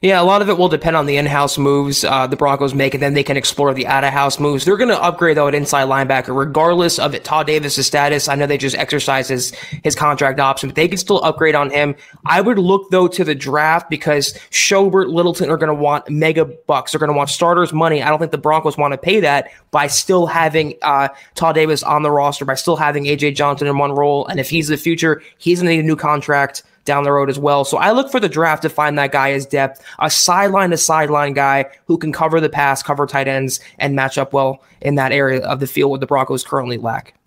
Yeah, 0.04 0.20
a 0.20 0.22
lot 0.22 0.42
of 0.42 0.50
it 0.50 0.58
will 0.58 0.68
depend 0.68 0.96
on 0.96 1.06
the 1.06 1.16
in-house 1.16 1.56
moves 1.56 2.04
uh, 2.04 2.26
the 2.26 2.36
Broncos 2.36 2.74
make, 2.74 2.92
and 2.92 3.02
then 3.02 3.14
they 3.14 3.22
can 3.22 3.38
explore 3.38 3.72
the 3.72 3.86
out-of-house 3.86 4.38
moves. 4.38 4.66
They're 4.66 4.76
going 4.76 4.90
to 4.90 5.02
upgrade 5.02 5.38
though 5.38 5.48
at 5.48 5.54
inside 5.54 5.88
linebacker, 5.88 6.36
regardless 6.36 6.98
of 6.98 7.14
it. 7.14 7.24
Todd 7.24 7.46
Davis' 7.46 7.86
status. 7.86 8.28
I 8.28 8.34
know 8.34 8.44
they 8.46 8.58
just 8.58 8.76
exercised 8.76 9.30
his 9.30 9.52
his 9.82 9.94
contract 9.94 10.40
option, 10.40 10.68
but 10.68 10.76
they 10.76 10.88
can 10.88 10.98
still 10.98 11.24
upgrade 11.24 11.54
on 11.54 11.70
him. 11.70 11.94
I 12.26 12.42
would 12.42 12.58
look 12.58 12.90
though 12.90 13.08
to 13.08 13.24
the 13.24 13.34
draft 13.34 13.88
because 13.88 14.34
Schobert, 14.50 15.10
Littleton 15.10 15.48
are 15.48 15.56
going 15.56 15.74
to 15.74 15.82
want 15.82 16.10
mega 16.10 16.44
bucks. 16.44 16.92
They're 16.92 16.98
going 16.98 17.10
to 17.10 17.16
want 17.16 17.30
starters 17.30 17.72
money. 17.72 18.02
I 18.02 18.10
don't 18.10 18.18
think 18.18 18.30
the 18.30 18.36
Broncos 18.36 18.76
want 18.76 18.92
to 18.92 18.98
pay 18.98 19.20
that 19.20 19.52
by 19.74 19.88
still 19.88 20.26
having 20.26 20.72
uh, 20.82 21.08
Todd 21.34 21.56
Davis 21.56 21.82
on 21.82 22.04
the 22.04 22.10
roster, 22.12 22.44
by 22.44 22.54
still 22.54 22.76
having 22.76 23.06
AJ 23.06 23.34
Johnson 23.34 23.66
in 23.66 23.76
one 23.76 23.90
role, 23.90 24.24
and 24.28 24.38
if 24.38 24.48
he's 24.48 24.68
the 24.68 24.76
future, 24.76 25.20
he's 25.38 25.58
going 25.58 25.68
to 25.68 25.74
need 25.74 25.82
a 25.82 25.86
new 25.86 25.96
contract 25.96 26.62
down 26.84 27.02
the 27.02 27.10
road 27.10 27.28
as 27.28 27.40
well. 27.40 27.64
So 27.64 27.78
I 27.78 27.90
look 27.90 28.08
for 28.08 28.20
the 28.20 28.28
draft 28.28 28.62
to 28.62 28.68
find 28.68 28.96
that 28.98 29.10
guy 29.10 29.32
as 29.32 29.46
depth, 29.46 29.84
a 29.98 30.08
sideline 30.08 30.70
to 30.70 30.76
sideline 30.76 31.32
guy 31.32 31.64
who 31.86 31.98
can 31.98 32.12
cover 32.12 32.40
the 32.40 32.48
pass, 32.48 32.84
cover 32.84 33.04
tight 33.04 33.26
ends, 33.26 33.58
and 33.80 33.96
match 33.96 34.16
up 34.16 34.32
well 34.32 34.62
in 34.80 34.94
that 34.94 35.10
area 35.10 35.40
of 35.40 35.58
the 35.58 35.66
field 35.66 35.90
where 35.90 35.98
the 35.98 36.06
Broncos 36.06 36.44
currently 36.44 36.78
lack. 36.78 37.18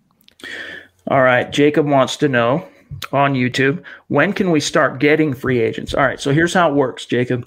All 1.10 1.23
right. 1.23 1.51
Jacob 1.51 1.86
wants 1.86 2.15
to 2.15 2.29
know 2.29 2.65
on 3.12 3.33
YouTube 3.33 3.83
when 4.07 4.31
can 4.31 4.51
we 4.51 4.62
start 4.62 5.01
getting 5.01 5.33
free 5.33 5.60
agents? 5.60 5.93
All 5.93 6.05
right. 6.05 6.21
So 6.21 6.31
here's 6.31 6.53
how 6.53 6.69
it 6.69 6.75
works, 6.75 7.05
Jacob. 7.05 7.45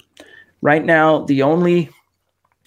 Right 0.61 0.85
now, 0.85 1.25
the 1.25 1.41
only 1.41 1.89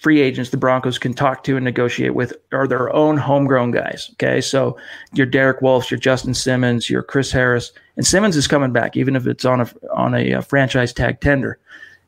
free 0.05 0.21
agents 0.21 0.51
the 0.51 0.57
Broncos 0.57 0.99
can 0.99 1.15
talk 1.15 1.43
to 1.45 1.55
and 1.55 1.65
negotiate 1.65 2.13
with 2.13 2.31
are 2.51 2.67
their 2.67 2.93
own 2.93 3.17
homegrown 3.17 3.71
guys. 3.71 4.11
Okay. 4.13 4.39
So 4.39 4.77
your 5.13 5.25
Derek 5.25 5.61
Wolfes, 5.61 5.89
your 5.89 5.99
Justin 5.99 6.35
Simmons, 6.35 6.91
your 6.91 7.01
Chris 7.01 7.31
Harris, 7.31 7.71
and 7.97 8.05
Simmons 8.05 8.37
is 8.37 8.45
coming 8.45 8.71
back, 8.71 8.95
even 8.95 9.15
if 9.15 9.25
it's 9.25 9.45
on 9.45 9.61
a 9.61 9.69
on 9.91 10.13
a, 10.13 10.35
uh 10.35 10.41
franchise 10.41 10.93
tag 10.93 11.21
tender. 11.21 11.57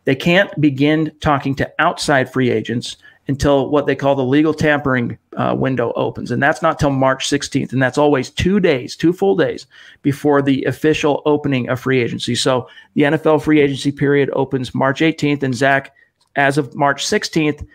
They 0.06 0.14
can't 0.14 0.52
begin 0.62 1.12
talking 1.22 1.56
to 1.56 1.74
outside 1.80 2.32
free 2.32 2.52
agents 2.52 2.98
until 3.28 3.68
what 3.68 3.88
they 3.88 3.96
call 3.96 4.14
the 4.14 4.24
legal 4.24 4.54
tampering 4.54 5.18
uh, 5.36 5.56
window 5.58 5.92
opens. 5.96 6.30
And 6.30 6.42
that's 6.42 6.62
not 6.62 6.78
till 6.78 6.92
March 6.92 7.28
16th. 7.28 7.74
And 7.74 7.82
that's 7.82 7.98
always 7.98 8.30
two 8.30 8.60
days, 8.60 8.96
two 8.96 9.12
full 9.12 9.36
days 9.36 9.66
before 10.04 10.44
the 10.44 10.64
official 10.66 11.24
opening 11.26 11.68
of 11.70 11.80
free 11.80 12.00
agency. 12.00 12.36
So 12.36 12.70
the 12.94 13.02
NFL 13.02 13.42
free 13.42 13.60
agency 13.60 13.92
period 13.92 14.30
opens 14.34 14.76
March 14.76 15.00
18th. 15.00 15.42
And 15.42 15.56
Zach, 15.56 15.96
as 16.36 16.60
of 16.60 16.76
March 16.76 17.04
16th, 17.04 17.66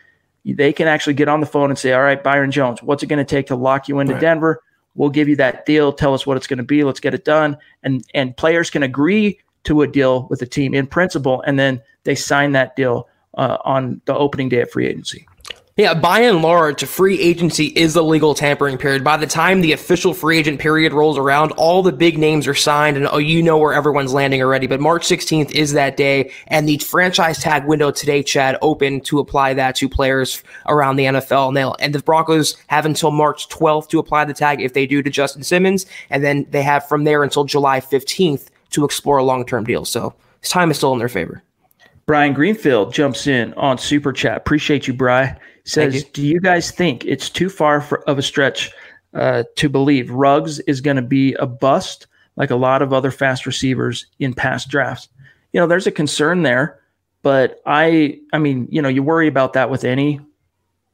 they 0.45 0.73
can 0.73 0.89
actually 0.89 1.15
get 1.15 1.29
on 1.29 1.41
the 1.41 1.47
phone 1.47 1.71
and 1.71 1.79
say, 1.79 1.93
all 1.93 2.03
right, 2.03 2.23
Byron 2.23 2.51
Jones, 2.51 2.83
what's 2.83 3.03
it 3.03 3.07
going 3.07 3.19
to 3.19 3.25
take 3.25 3.47
to 3.47 3.57
lock 3.57 3.89
you 3.89 4.01
into 4.01 4.15
Right. 4.15 4.21
Denver? 4.21 4.63
We'll 4.95 5.11
give 5.11 5.29
you 5.29 5.37
that 5.37 5.65
deal. 5.65 5.93
Tell 5.93 6.13
us 6.13 6.27
what 6.27 6.37
it's 6.37 6.47
going 6.47 6.59
to 6.59 6.65
be. 6.65 6.85
Let's 6.85 7.01
get 7.01 7.15
it 7.15 7.25
done. 7.25 7.57
And 7.83 8.05
and 8.15 8.37
players 8.37 8.69
can 8.71 8.83
agree 8.83 9.39
to 9.65 9.83
a 9.83 9.87
deal 9.87 10.27
with 10.29 10.41
the 10.41 10.47
team 10.47 10.75
in 10.75 10.87
principle, 10.87 11.43
and 11.47 11.59
then 11.59 11.81
they 12.05 12.15
sign 12.15 12.53
that 12.53 12.77
deal 12.77 13.09
uh, 13.35 13.59
on 13.65 14.01
the 14.05 14.15
opening 14.15 14.49
day 14.49 14.61
of 14.61 14.71
free 14.71 14.87
agency. 14.87 15.27
Yeah, 15.79 15.95
by 15.95 16.21
and 16.21 16.43
large, 16.43 16.85
free 16.85 17.19
agency 17.19 17.69
is 17.69 17.95
the 17.95 18.05
legal 18.05 18.35
tampering 18.35 18.77
period. 18.77 19.03
By 19.03 19.17
the 19.17 19.27
time 19.27 19.63
the 19.63 19.73
official 19.73 20.13
free 20.13 20.37
agent 20.37 20.61
period 20.61 20.93
rolls 20.93 21.17
around, 21.17 21.53
all 21.53 21.83
the 21.83 21.93
big 21.93 22.19
names 22.19 22.47
are 22.47 22.55
signed 22.55 22.99
and 22.99 23.09
oh, 23.11 23.17
you 23.17 23.43
know 23.43 23.57
where 23.57 23.73
everyone's 23.73 24.13
landing 24.13 24.43
already. 24.43 24.67
But 24.67 24.81
March 24.81 25.07
16th 25.07 25.51
is 25.53 25.73
that 25.73 25.97
day, 25.97 26.31
and 26.49 26.69
the 26.69 26.77
franchise 26.77 27.39
tag 27.39 27.65
window 27.65 27.91
today, 27.91 28.23
Chad, 28.23 28.59
open 28.61 29.01
to 29.03 29.19
apply 29.19 29.55
that 29.55 29.75
to 29.77 29.89
players 29.89 30.43
around 30.67 30.97
the 30.97 31.05
NFL. 31.05 31.57
And, 31.57 31.75
and 31.81 31.95
the 31.95 32.03
Broncos 32.03 32.55
have 32.67 32.85
until 32.85 33.11
March 33.11 33.49
12th 33.49 33.89
to 33.89 33.99
apply 33.99 34.27
the 34.27 34.35
tag 34.35 34.61
if 34.61 34.75
they 34.75 34.87
do 34.87 35.03
to 35.03 35.09
Justin 35.09 35.43
Simmons, 35.43 35.87
and 36.11 36.23
then 36.23 36.47
they 36.51 36.63
have 36.63 36.87
from 36.87 37.05
there 37.05 37.23
until 37.23 37.45
July 37.45 37.81
15th 37.81 38.49
to 38.73 38.85
explore 38.85 39.17
a 39.17 39.25
long 39.25 39.47
term 39.47 39.65
deal. 39.65 39.87
So 39.87 40.13
time 40.43 40.71
is 40.71 40.77
still 40.77 40.93
in 40.93 40.99
their 40.99 41.09
favor. 41.09 41.43
Brian 42.05 42.35
Greenfield 42.35 42.93
jumps 42.93 43.27
in 43.27 43.55
on 43.55 43.79
Super 43.79 44.13
Chat. 44.13 44.37
Appreciate 44.37 44.87
you, 44.87 44.93
Bry 44.93 45.39
says, 45.65 45.95
you. 45.95 46.03
"Do 46.13 46.27
you 46.27 46.41
guys 46.41 46.71
think 46.71 47.05
it's 47.05 47.31
too 47.31 47.49
far 47.49 47.81
for, 47.81 48.09
of 48.09 48.19
a 48.19 48.23
stretch 48.23 48.71
uh, 49.15 49.45
to 49.57 49.69
believe 49.69 50.11
Ruggs 50.11 50.59
is 50.61 50.81
going 50.81 50.97
to 50.97 51.03
be 51.03 51.35
a 51.35 51.47
bust 51.47 52.07
like 52.37 52.51
a 52.51 52.57
lot 52.57 52.83
of 52.83 52.93
other 52.93 53.11
fast 53.11 53.47
receivers 53.47 54.07
in 54.19 54.35
past 54.35 54.69
drafts?" 54.69 55.09
You 55.53 55.61
know, 55.61 55.67
there's 55.67 55.87
a 55.87 55.93
concern 55.93 56.43
there, 56.43 56.81
but 57.23 57.61
I, 57.67 58.19
I 58.33 58.39
mean, 58.39 58.69
you 58.71 58.81
know, 58.81 58.89
you 58.89 59.03
worry 59.03 59.29
about 59.29 59.53
that 59.53 59.71
with 59.71 59.85
any 59.85 60.21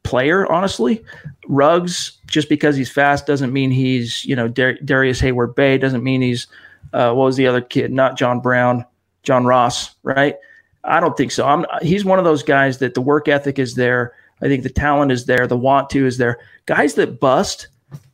player, 0.03 0.51
honestly. 0.51 1.05
Ruggs, 1.47 2.19
just 2.27 2.49
because 2.49 2.77
he's 2.77 2.91
fast, 2.91 3.27
doesn't 3.27 3.53
mean 3.53 3.71
he's, 3.71 4.25
you 4.25 4.35
know, 4.35 4.49
Dar- 4.49 4.79
Darrius 4.85 5.21
Heyward-Bey 5.21 5.79
doesn't 5.79 6.03
mean 6.03 6.21
he's, 6.21 6.47
uh, 6.93 7.13
what 7.13 7.25
was 7.25 7.37
the 7.37 7.47
other 7.47 7.61
kid? 7.61 7.93
Not 7.93 8.19
John 8.19 8.41
Brown, 8.41 8.85
John 9.23 9.45
Ross, 9.45 9.95
right? 10.03 10.37
I 10.85 11.01
don't 11.01 11.17
think 11.17 11.33
so. 11.33 11.47
I'm. 11.47 11.67
He's 11.83 12.05
one 12.05 12.19
of 12.19 12.25
those 12.25 12.43
guys 12.43 12.79
that 12.79 12.95
the 12.95 13.01
work 13.01 13.29
ethic 13.29 13.59
is 13.59 13.75
there. 13.75 14.15
I 14.41 14.49
think 14.49 14.63
the 14.63 14.71
talent 14.71 15.13
is 15.13 15.27
there, 15.27 15.47
the 15.47 15.57
want 15.57 15.91
to 15.91 16.07
is 16.07 16.19
there. 16.19 16.39
Guys 16.67 16.95
that 16.95 17.21
bust, 17.21 17.69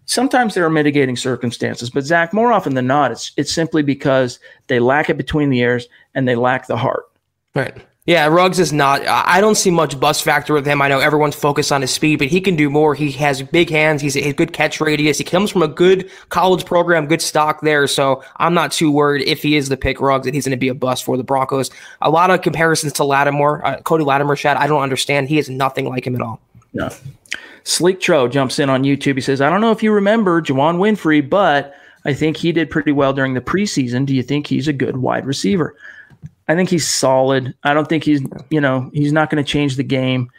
sometimes 0.06 0.54
there 0.54 0.64
are 0.64 0.70
mitigating 0.70 1.16
circumstances, 1.16 1.90
but 1.90 2.04
Zach, 2.04 2.32
more 2.32 2.52
often 2.52 2.74
than 2.74 2.86
not, 2.86 3.12
it's 3.12 3.32
it's 3.36 3.52
simply 3.52 3.82
because 3.82 4.38
they 4.68 4.78
lack 4.78 5.10
it 5.10 5.16
between 5.16 5.50
the 5.50 5.60
ears 5.60 5.86
and 6.14 6.26
they 6.26 6.36
lack 6.36 6.66
the 6.66 6.76
heart. 6.76 7.04
Right. 7.54 7.76
Yeah, 8.06 8.26
Ruggs 8.26 8.58
is 8.58 8.70
not. 8.70 9.00
I 9.06 9.40
don't 9.40 9.54
see 9.54 9.70
much 9.70 9.98
bust 9.98 10.24
factor 10.24 10.52
with 10.52 10.66
him. 10.66 10.82
I 10.82 10.88
know 10.88 10.98
everyone's 10.98 11.34
focused 11.34 11.72
on 11.72 11.80
his 11.80 11.90
speed, 11.90 12.18
but 12.18 12.28
he 12.28 12.38
can 12.38 12.54
do 12.54 12.68
more. 12.68 12.94
He 12.94 13.10
has 13.12 13.42
big 13.42 13.70
hands. 13.70 14.02
He's 14.02 14.14
a 14.14 14.34
good 14.34 14.52
catch 14.52 14.78
radius. 14.78 15.16
He 15.16 15.24
comes 15.24 15.50
from 15.50 15.62
a 15.62 15.68
good 15.68 16.10
college 16.28 16.66
program, 16.66 17.06
good 17.06 17.22
stock 17.22 17.62
there. 17.62 17.86
So 17.86 18.22
I'm 18.36 18.52
not 18.52 18.72
too 18.72 18.90
worried 18.90 19.26
if 19.26 19.42
he 19.42 19.56
is 19.56 19.70
the 19.70 19.78
pick 19.78 20.02
Ruggs 20.02 20.26
that 20.26 20.34
he's 20.34 20.44
going 20.44 20.50
to 20.50 20.58
be 20.58 20.68
a 20.68 20.74
bust 20.74 21.02
for 21.02 21.16
the 21.16 21.24
Broncos. 21.24 21.70
A 22.02 22.10
lot 22.10 22.30
of 22.30 22.42
comparisons 22.42 22.92
to 22.94 23.04
Latimer, 23.04 23.64
uh, 23.64 23.80
Cody 23.80 24.04
Latimer, 24.04 24.36
Chad. 24.36 24.58
I 24.58 24.66
don't 24.66 24.82
understand. 24.82 25.30
He 25.30 25.38
is 25.38 25.48
nothing 25.48 25.88
like 25.88 26.06
him 26.06 26.14
at 26.14 26.20
all. 26.20 26.42
No. 26.74 26.90
Sleek 27.62 28.00
Tro 28.00 28.28
jumps 28.28 28.58
in 28.58 28.68
on 28.68 28.82
YouTube. 28.82 29.14
He 29.14 29.22
says, 29.22 29.40
I 29.40 29.48
don't 29.48 29.62
know 29.62 29.72
if 29.72 29.82
you 29.82 29.92
remember 29.92 30.42
Juwann 30.42 30.76
Winfree, 30.76 31.26
but 31.26 31.74
I 32.04 32.12
think 32.12 32.36
he 32.36 32.52
did 32.52 32.68
pretty 32.68 32.92
well 32.92 33.14
during 33.14 33.32
the 33.32 33.40
preseason. 33.40 34.04
Do 34.04 34.14
you 34.14 34.22
think 34.22 34.46
he's 34.46 34.68
a 34.68 34.74
good 34.74 34.98
wide 34.98 35.24
receiver? 35.24 35.74
I 36.48 36.54
think 36.54 36.68
he's 36.68 36.88
solid. 36.88 37.54
I 37.62 37.74
don't 37.74 37.88
think 37.88 38.04
he's, 38.04 38.22
you 38.50 38.60
know, 38.60 38.90
he's 38.92 39.12
not 39.12 39.30
going 39.30 39.42
to 39.42 39.50
change 39.50 39.76
the 39.76 39.84
game. 39.84 40.30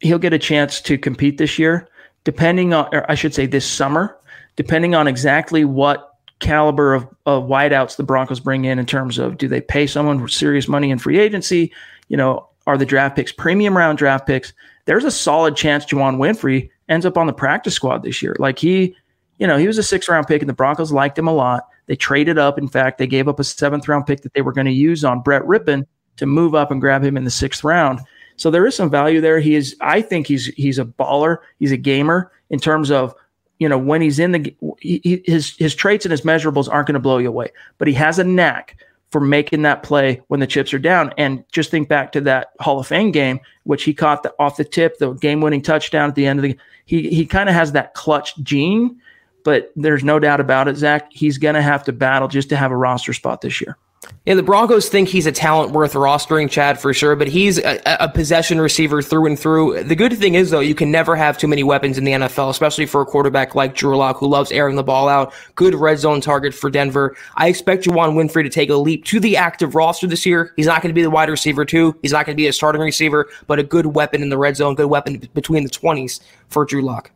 He'll 0.00 0.18
get 0.18 0.32
a 0.32 0.38
chance 0.38 0.80
to 0.82 0.98
compete 0.98 1.38
this 1.38 1.58
year, 1.58 1.88
depending 2.24 2.72
on, 2.72 2.88
or 2.92 3.10
I 3.10 3.14
should 3.14 3.34
say 3.34 3.46
this 3.46 3.66
summer, 3.66 4.16
depending 4.56 4.94
on 4.94 5.06
exactly 5.06 5.64
what 5.64 6.16
caliber 6.38 6.94
of, 6.94 7.06
of 7.24 7.44
wideouts 7.44 7.96
the 7.96 8.02
Broncos 8.02 8.40
bring 8.40 8.64
in 8.64 8.78
in 8.78 8.86
terms 8.86 9.18
of 9.18 9.38
do 9.38 9.48
they 9.48 9.60
pay 9.60 9.86
someone 9.86 10.26
serious 10.28 10.68
money 10.68 10.90
in 10.90 10.98
free 10.98 11.18
agency? 11.18 11.72
You 12.08 12.16
know, 12.16 12.48
are 12.66 12.78
the 12.78 12.86
draft 12.86 13.16
picks 13.16 13.32
premium 13.32 13.76
round 13.76 13.98
draft 13.98 14.26
picks? 14.26 14.52
There's 14.86 15.04
a 15.04 15.10
solid 15.10 15.56
chance 15.56 15.84
Juwann 15.84 16.16
Winfree 16.16 16.70
ends 16.88 17.06
up 17.06 17.18
on 17.18 17.26
the 17.26 17.32
practice 17.32 17.74
squad 17.74 18.02
this 18.02 18.22
year. 18.22 18.36
Like 18.38 18.58
he, 18.58 18.94
you 19.38 19.46
know, 19.46 19.56
he 19.56 19.66
was 19.66 19.78
a 19.78 19.82
six 19.82 20.08
round 20.08 20.26
pick 20.26 20.42
and 20.42 20.48
the 20.48 20.54
Broncos 20.54 20.92
liked 20.92 21.18
him 21.18 21.28
a 21.28 21.32
lot. 21.32 21.66
They 21.86 21.96
traded 21.96 22.38
up. 22.38 22.58
In 22.58 22.68
fact, 22.68 22.98
they 22.98 23.06
gave 23.06 23.28
up 23.28 23.40
a 23.40 23.44
seventh 23.44 23.88
round 23.88 24.06
pick 24.06 24.22
that 24.22 24.34
they 24.34 24.42
were 24.42 24.52
going 24.52 24.66
to 24.66 24.72
use 24.72 25.04
on 25.04 25.22
Brett 25.22 25.42
Rypien 25.42 25.86
to 26.16 26.26
move 26.26 26.54
up 26.54 26.70
and 26.70 26.80
grab 26.80 27.04
him 27.04 27.16
in 27.16 27.24
the 27.24 27.30
sixth 27.30 27.64
round. 27.64 28.00
So 28.36 28.50
there 28.50 28.66
is 28.66 28.74
some 28.74 28.90
value 28.90 29.20
there. 29.20 29.40
He 29.40 29.54
is, 29.54 29.76
I 29.80 30.02
think 30.02 30.26
he's 30.26 30.46
he's 30.46 30.78
a 30.78 30.84
baller. 30.84 31.38
He's 31.58 31.72
a 31.72 31.76
gamer 31.76 32.30
in 32.50 32.58
terms 32.58 32.90
of, 32.90 33.14
you 33.58 33.68
know, 33.68 33.78
when 33.78 34.02
he's 34.02 34.18
in 34.18 34.32
the 34.32 34.54
he, 34.80 35.22
his 35.24 35.56
his 35.56 35.74
traits 35.74 36.04
and 36.04 36.12
his 36.12 36.22
measurables 36.22 36.68
aren't 36.70 36.86
going 36.86 36.94
to 36.94 37.00
blow 37.00 37.18
you 37.18 37.28
away, 37.28 37.50
but 37.78 37.88
he 37.88 37.94
has 37.94 38.18
a 38.18 38.24
knack 38.24 38.76
for 39.10 39.20
making 39.20 39.62
that 39.62 39.82
play 39.82 40.20
when 40.26 40.40
the 40.40 40.46
chips 40.46 40.74
are 40.74 40.78
down. 40.78 41.14
And 41.16 41.44
just 41.52 41.70
think 41.70 41.88
back 41.88 42.12
to 42.12 42.20
that 42.22 42.48
Hall 42.60 42.78
of 42.80 42.86
Fame 42.86 43.12
game, 43.12 43.40
which 43.62 43.84
he 43.84 43.94
caught 43.94 44.22
the, 44.22 44.34
off 44.38 44.56
the 44.56 44.64
tip, 44.64 44.98
the 44.98 45.12
game 45.14 45.40
winning 45.40 45.62
touchdown 45.62 46.08
at 46.08 46.14
the 46.14 46.26
end 46.26 46.38
of 46.38 46.42
the. 46.42 46.58
He 46.84 47.08
he 47.08 47.24
kind 47.24 47.48
of 47.48 47.54
has 47.54 47.72
that 47.72 47.94
clutch 47.94 48.36
gene 48.38 49.00
but 49.46 49.70
there's 49.76 50.02
no 50.02 50.18
doubt 50.18 50.40
about 50.40 50.66
it, 50.66 50.76
Zach. 50.76 51.06
He's 51.12 51.38
going 51.38 51.54
to 51.54 51.62
have 51.62 51.84
to 51.84 51.92
battle 51.92 52.26
just 52.26 52.48
to 52.48 52.56
have 52.56 52.72
a 52.72 52.76
roster 52.76 53.12
spot 53.12 53.42
this 53.42 53.60
year. 53.60 53.78
Yeah, 54.24 54.34
the 54.34 54.42
Broncos 54.42 54.88
think 54.88 55.08
he's 55.08 55.26
a 55.26 55.32
talent 55.32 55.70
worth 55.70 55.92
rostering, 55.92 56.50
Chad, 56.50 56.80
for 56.80 56.92
sure, 56.92 57.14
but 57.14 57.28
he's 57.28 57.58
a, 57.58 57.80
a, 58.00 58.08
possession 58.08 58.60
receiver 58.60 59.02
through 59.02 59.26
and 59.26 59.38
through. 59.38 59.84
The 59.84 59.94
good 59.94 60.18
thing 60.18 60.34
is, 60.34 60.50
though, 60.50 60.60
you 60.60 60.74
can 60.74 60.90
never 60.90 61.14
have 61.14 61.38
too 61.38 61.46
many 61.46 61.62
weapons 61.62 61.96
in 61.96 62.02
the 62.02 62.10
NFL, 62.10 62.50
especially 62.50 62.86
for 62.86 63.00
a 63.00 63.06
quarterback 63.06 63.54
like 63.54 63.76
Drew 63.76 63.96
Lock, 63.96 64.18
who 64.18 64.26
loves 64.26 64.50
airing 64.50 64.74
the 64.74 64.82
ball 64.82 65.08
out. 65.08 65.32
Good 65.54 65.76
red 65.76 66.00
zone 66.00 66.20
target 66.20 66.52
for 66.52 66.68
Denver. 66.68 67.16
I 67.36 67.46
expect 67.46 67.84
Juwann 67.84 68.14
Winfree 68.14 68.42
to 68.42 68.50
take 68.50 68.68
a 68.68 68.74
leap 68.74 69.04
to 69.06 69.20
the 69.20 69.36
active 69.36 69.76
roster 69.76 70.08
this 70.08 70.26
year. 70.26 70.52
He's 70.56 70.66
not 70.66 70.82
going 70.82 70.90
to 70.90 70.94
be 70.94 71.02
the 71.02 71.10
wide 71.10 71.30
receiver, 71.30 71.64
too. 71.64 71.96
He's 72.02 72.12
not 72.12 72.26
going 72.26 72.36
to 72.36 72.40
be 72.40 72.48
a 72.48 72.52
starting 72.52 72.82
receiver, 72.82 73.28
but 73.46 73.60
a 73.60 73.62
good 73.62 73.86
weapon 73.86 74.22
in 74.22 74.28
the 74.28 74.38
red 74.38 74.56
zone, 74.56 74.74
good 74.74 74.90
weapon 74.90 75.28
between 75.34 75.62
the 75.62 75.70
20s 75.70 76.20
for 76.48 76.64
Drew 76.64 76.82
Lock. 76.82 77.12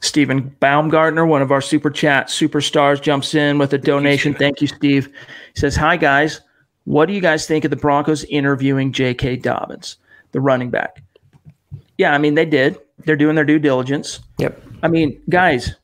Stephen 0.00 0.54
Baumgartner, 0.60 1.26
one 1.26 1.42
of 1.42 1.50
our 1.50 1.60
super 1.60 1.90
chat 1.90 2.28
superstars, 2.28 3.00
jumps 3.00 3.34
in 3.34 3.58
with 3.58 3.72
a 3.72 3.78
donation. 3.78 4.34
Thank 4.34 4.60
you, 4.60 4.66
Steve. 4.66 5.06
He 5.54 5.60
says, 5.60 5.76
Hi, 5.76 5.96
guys. 5.96 6.40
What 6.84 7.06
do 7.06 7.14
you 7.14 7.20
guys 7.20 7.46
think 7.46 7.64
of 7.64 7.70
the 7.70 7.76
Broncos 7.76 8.22
interviewing 8.24 8.92
J.K. 8.92 9.36
Dobbins, 9.36 9.96
the 10.30 10.40
running 10.40 10.70
back? 10.70 11.02
Yeah, 11.98 12.12
I 12.12 12.18
mean, 12.18 12.34
they 12.34 12.44
did. 12.44 12.78
They're 13.04 13.16
doing 13.16 13.34
their 13.34 13.44
due 13.44 13.58
diligence. 13.58 14.20
Yep. 14.38 14.62
I 14.82 14.88
mean, 14.88 15.20
guys, 15.28 15.74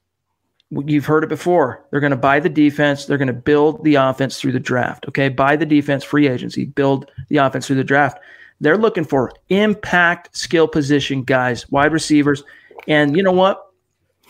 you've 0.70 1.06
heard 1.06 1.24
it 1.24 1.28
before. 1.28 1.85
They're 1.90 2.00
going 2.00 2.11
to 2.11 2.16
buy 2.16 2.38
the 2.38 2.48
defense. 2.48 3.06
They're 3.06 3.18
going 3.18 3.26
to 3.26 3.32
build 3.32 3.82
the 3.82 3.96
offense 3.96 4.40
through 4.40 4.52
the 4.52 4.61
draft. 4.61 5.06
Okay. 5.08 5.28
Buy 5.28 5.56
the 5.56 5.66
defense, 5.66 6.04
free 6.04 6.28
agency, 6.28 6.66
build 6.66 7.11
the 7.28 7.38
offense 7.38 7.66
through 7.66 7.76
the 7.76 7.85
draft. 7.85 8.18
They're 8.61 8.78
looking 8.78 9.04
for 9.04 9.32
impact 9.48 10.37
skill 10.37 10.68
position 10.68 11.24
guys, 11.24 11.68
wide 11.72 11.92
receivers 11.92 12.44
and 12.88 13.16
you 13.16 13.23
know 13.23 13.33
what? 13.33 13.73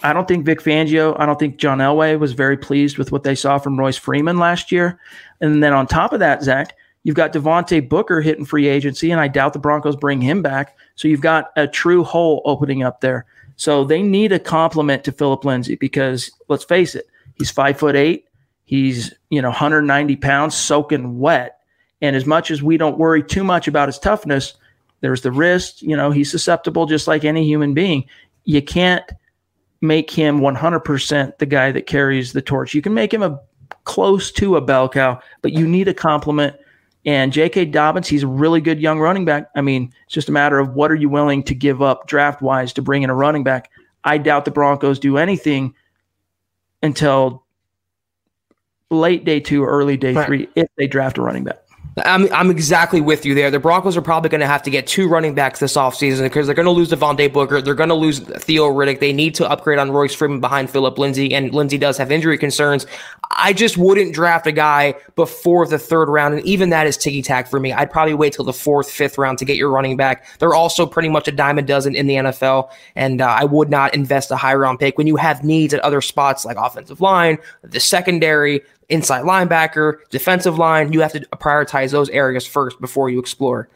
I 0.03 0.12
don't 0.12 0.27
think 0.27 0.45
Vic 0.45 0.61
Fangio, 0.61 1.15
I 1.19 1.27
don't 1.27 1.38
think 1.38 1.59
John 1.59 1.79
Elway 1.79 2.19
was 2.19 2.33
very 2.33 2.57
pleased 2.57 2.99
with 2.99 3.12
what 3.12 3.23
they 3.23 3.35
saw 3.35 3.59
from 3.59 3.79
Royce 3.79 3.97
Freeman 3.97 4.38
last 4.38 4.73
year. 4.73 4.99
And 5.41 5.62
then 5.62 5.73
on 5.73 5.87
top 5.87 6.12
of 6.12 6.19
that, 6.21 6.43
Zach, 6.43 6.77
you've 7.05 7.17
got 7.17 7.33
Devontae 7.33 7.88
Booker 7.88 8.21
hitting 8.21 8.45
free 8.45 8.67
agency, 8.67 9.11
and 9.11 9.21
I 9.21 9.29
doubt 9.29 9.53
the 9.53 9.59
Broncos 9.61 9.97
bring 9.97 10.21
him 10.21 10.43
back. 10.43 10.77
So 10.97 11.07
you've 11.07 11.21
got 11.21 11.51
a 11.57 11.69
true 11.69 12.03
hole 12.03 12.43
opening 12.45 12.83
up 12.83 13.01
there. 13.01 13.27
So 13.57 13.85
they 13.85 14.03
need 14.03 14.33
a 14.33 14.41
compliment 14.41 15.05
to 15.05 15.12
Philip 15.12 15.45
Lindsay 15.45 15.77
because 15.77 16.33
let's 16.49 16.65
face 16.65 16.95
it, 16.95 17.07
he's 17.35 17.51
five 17.51 17.79
foot 17.79 17.95
eight. 17.95 18.27
He's, 18.65 19.12
you 19.31 19.43
know, 19.43 19.51
190 19.51 20.17
pounds 20.17 20.57
soaking 20.57 21.19
wet. 21.19 21.59
And 22.01 22.17
as 22.17 22.27
much 22.27 22.51
as 22.51 22.62
we 22.62 22.77
don't 22.77 22.99
worry 22.99 23.23
too 23.23 23.45
much 23.45 23.69
about 23.69 23.88
his 23.88 23.99
toughness, 23.99 24.55
there's 25.01 25.21
the 25.21 25.31
wrist. 25.31 25.83
You 25.83 25.97
know, 25.97 26.11
he's 26.11 26.31
susceptible 26.31 26.87
just 26.87 27.07
like 27.07 27.25
any 27.25 27.45
human 27.45 27.75
being 27.75 28.05
you 28.44 28.62
can't 28.62 29.05
make 29.81 30.11
him 30.11 30.40
100% 30.40 31.38
the 31.38 31.46
guy 31.46 31.72
that 31.72 31.87
carries 31.87 32.33
the 32.33 32.42
torch. 32.42 32.74
You 32.74 32.83
can 32.83 32.94
make 32.94 33.12
him 33.12 33.22
a 33.22 33.40
close 33.85 34.31
to 34.33 34.57
a 34.57 34.61
bell 34.61 34.88
cow, 34.88 35.20
but 35.42 35.52
you 35.52 35.66
need 35.66 35.88
a 35.88 35.94
compliment. 35.94 36.57
And 37.05 37.33
J.K. 37.33 37.66
Dobbins, 37.66 38.07
he's 38.07 38.22
a 38.22 38.28
really 38.28 38.61
good 38.61 38.81
young 38.81 39.00
running 39.00 39.24
back. 39.24 39.50
I 39.57 39.61
mean, 39.61 39.92
it's 40.05 40.14
just 40.14 40.28
a 40.28 40.33
matter 40.33 40.61
of 40.61 40.74
what 40.74 40.90
are 40.90 40.94
you 40.96 41.09
willing 41.09 41.42
to 41.44 41.55
give 41.55 41.83
up 41.83 42.07
draft 42.07 42.40
wise 42.42 42.72
to 42.74 42.83
bring 42.83 43.02
in 43.02 43.11
a 43.11 43.14
running 43.14 43.42
back. 43.42 43.70
I 44.05 44.18
doubt 44.18 44.44
the 44.44 44.52
Broncos 44.52 45.00
do 45.00 45.16
anything 45.16 45.74
until 46.81 47.44
late 48.90 49.24
day 49.24 49.40
two, 49.40 49.64
early 49.64 49.96
day 49.96 50.12
right. 50.12 50.26
three, 50.26 50.48
if 50.55 50.68
they 50.76 50.87
draft 50.87 51.18
a 51.18 51.22
running 51.22 51.44
back. 51.44 51.62
I'm 51.98 52.33
I'm 52.33 52.50
exactly 52.50 53.02
with 53.02 53.26
you 53.26 53.35
there. 53.35 53.50
The 53.50 53.59
Broncos 53.59 53.96
are 53.98 54.02
probably 54.02 54.31
going 54.31 54.40
to 54.40 54.46
have 54.46 54.62
to 54.62 54.70
get 54.70 54.87
two 54.87 55.09
running 55.09 55.35
backs 55.35 55.61
this 55.61 55.76
offseason 55.76 56.22
because 56.22 56.46
they're 56.46 56.55
going 56.55 56.66
to 56.66 56.72
lose 56.72 56.90
Devontae 56.90 57.31
Booker. 57.31 57.61
They're 57.61 57.74
going 57.74 57.90
to 57.90 57.94
lose 57.94 58.20
Theo 58.20 58.68
Riddick. 58.68 59.00
They 59.00 59.12
need 59.12 59.35
to 59.37 59.50
upgrade 59.50 59.78
on 59.78 59.90
Royce 59.90 60.14
Freeman 60.14 60.40
behind 60.40 60.70
Philip 60.70 60.98
Lindsay, 60.98 61.35
and 61.35 61.52
Lindsay 61.52 61.76
does 61.76 61.98
have 61.98 62.11
injury 62.11 62.38
concerns. 62.38 62.87
I 63.31 63.52
just 63.52 63.76
wouldn't 63.76 64.14
draft 64.14 64.46
a 64.46 64.52
guy 64.52 64.94
before 65.16 65.66
the 65.66 65.78
third 65.78 66.09
round, 66.09 66.35
and 66.35 66.44
even 66.46 66.70
that 66.70 66.87
is 66.87 66.96
ticky 66.96 67.20
tack 67.20 67.46
for 67.46 67.61
me. 67.61 67.72
I'd 67.72 67.90
probably 67.90 68.14
wait 68.14 68.33
till 68.33 68.44
the 68.46 68.52
fourth, 68.55 68.90
fifth 68.90 69.18
round 69.18 69.37
to 69.38 69.44
get 69.44 69.57
your 69.57 69.70
running 69.70 69.96
back. 69.96 70.26
They're 70.38 70.55
also 70.55 70.87
pretty 70.87 71.11
much 71.11 71.28
a 71.28 71.33
dime 71.33 71.59
a 71.59 71.62
dozen 71.62 71.94
in 71.94 72.07
the 72.07 72.14
NFL, 72.14 72.70
and 72.96 73.20
uh, 73.20 73.26
I 73.26 73.44
would 73.44 73.68
not 73.68 73.94
invest 73.94 74.31
a 74.31 74.37
high 74.37 74.55
round 74.55 74.78
pick 74.78 74.96
when 74.96 75.07
you 75.07 75.16
have 75.16 75.44
needs 75.44 75.74
at 75.74 75.81
other 75.81 76.00
spots 76.00 76.46
like 76.46 76.57
offensive 76.57 77.02
line, 77.02 77.37
the 77.62 77.81
secondary, 77.81 78.62
inside 78.92 79.24
linebacker, 79.24 79.98
defensive 80.11 80.59
line. 80.59 80.92
You 80.92 81.00
have 81.00 81.12
to 81.12 81.20
prioritize 81.20 81.90
those 81.90 82.11
areas 82.11 82.46
first 82.46 82.81
before 82.81 83.11
you 83.11 83.18
explore 83.18 83.68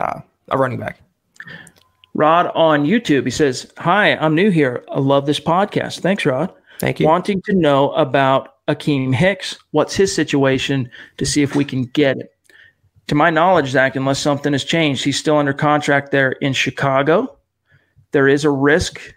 uh, 0.00 0.20
a 0.48 0.56
running 0.56 0.78
back. 0.78 1.00
Rod 2.14 2.50
on 2.54 2.84
YouTube, 2.84 3.24
he 3.24 3.30
says, 3.30 3.70
Hi, 3.78 4.16
I'm 4.16 4.34
new 4.34 4.50
here. 4.50 4.84
I 4.88 5.00
love 5.00 5.26
this 5.26 5.40
podcast. 5.40 6.00
Thanks, 6.00 6.24
Rod. 6.24 6.52
Thank 6.78 7.00
you. 7.00 7.06
Wanting 7.06 7.42
to 7.42 7.54
know 7.54 7.90
about 7.92 8.64
Akiem 8.68 9.12
Hicks. 9.12 9.58
What's 9.72 9.96
his 9.96 10.14
situation 10.14 10.88
to 11.18 11.26
see 11.26 11.42
if 11.42 11.56
we 11.56 11.64
can 11.64 11.84
get 11.86 12.16
it? 12.18 12.30
To 13.08 13.14
my 13.14 13.30
knowledge, 13.30 13.68
Zach, 13.68 13.96
unless 13.96 14.20
something 14.20 14.52
has 14.52 14.64
changed, 14.64 15.04
he's 15.04 15.18
still 15.18 15.36
under 15.36 15.52
contract 15.52 16.10
there 16.10 16.32
in 16.32 16.52
Chicago. 16.52 17.36
There 18.12 18.28
is 18.28 18.44
a 18.44 18.50
risk. 18.50 19.14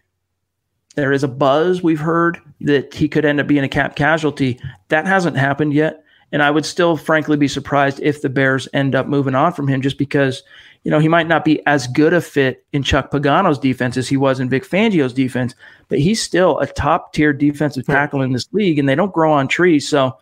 There 0.98 1.14
is 1.14 1.24
a 1.24 1.28
buzz 1.28 1.84
we've 1.84 2.00
heard 2.00 2.40
that 2.62 2.92
he 2.92 3.08
could 3.08 3.24
end 3.24 3.40
up 3.40 3.46
being 3.46 3.64
a 3.64 3.70
cap 3.70 3.96
casualty. 3.96 4.60
That 4.88 5.06
hasn't 5.06 5.38
happened 5.38 5.76
yet. 5.76 6.04
And 6.32 6.42
I 6.42 6.50
would 6.50 6.66
still, 6.66 6.98
frankly, 6.98 7.38
be 7.38 7.48
surprised 7.48 8.00
if 8.02 8.24
the 8.24 8.30
Bears 8.30 8.68
end 8.74 8.96
up 8.96 9.06
moving 9.06 9.36
on 9.36 9.54
from 9.54 9.68
him 9.68 9.84
just 9.84 10.00
because, 10.00 10.42
you 10.84 10.90
know, 10.90 10.98
he 10.98 11.08
might 11.08 11.28
not 11.28 11.46
be 11.46 11.64
as 11.68 11.86
good 11.86 12.14
a 12.14 12.20
fit 12.20 12.66
in 12.74 12.82
Chuck 12.82 13.12
Pagano's 13.12 13.60
defense 13.60 13.96
as 13.96 14.10
he 14.10 14.18
was 14.18 14.40
in 14.40 14.50
Vic 14.50 14.68
Fangio's 14.68 15.14
defense, 15.14 15.54
but 15.88 16.00
he's 16.00 16.20
still 16.20 16.58
a 16.62 16.66
top 16.66 17.14
tier 17.14 17.32
defensive 17.32 17.86
tackle 17.86 18.24
in 18.24 18.32
this 18.32 18.52
league, 18.52 18.80
and 18.80 18.90
they 18.90 18.96
don't 18.96 19.14
grow 19.14 19.32
on 19.32 19.48
trees. 19.48 19.88
So, 19.88 20.18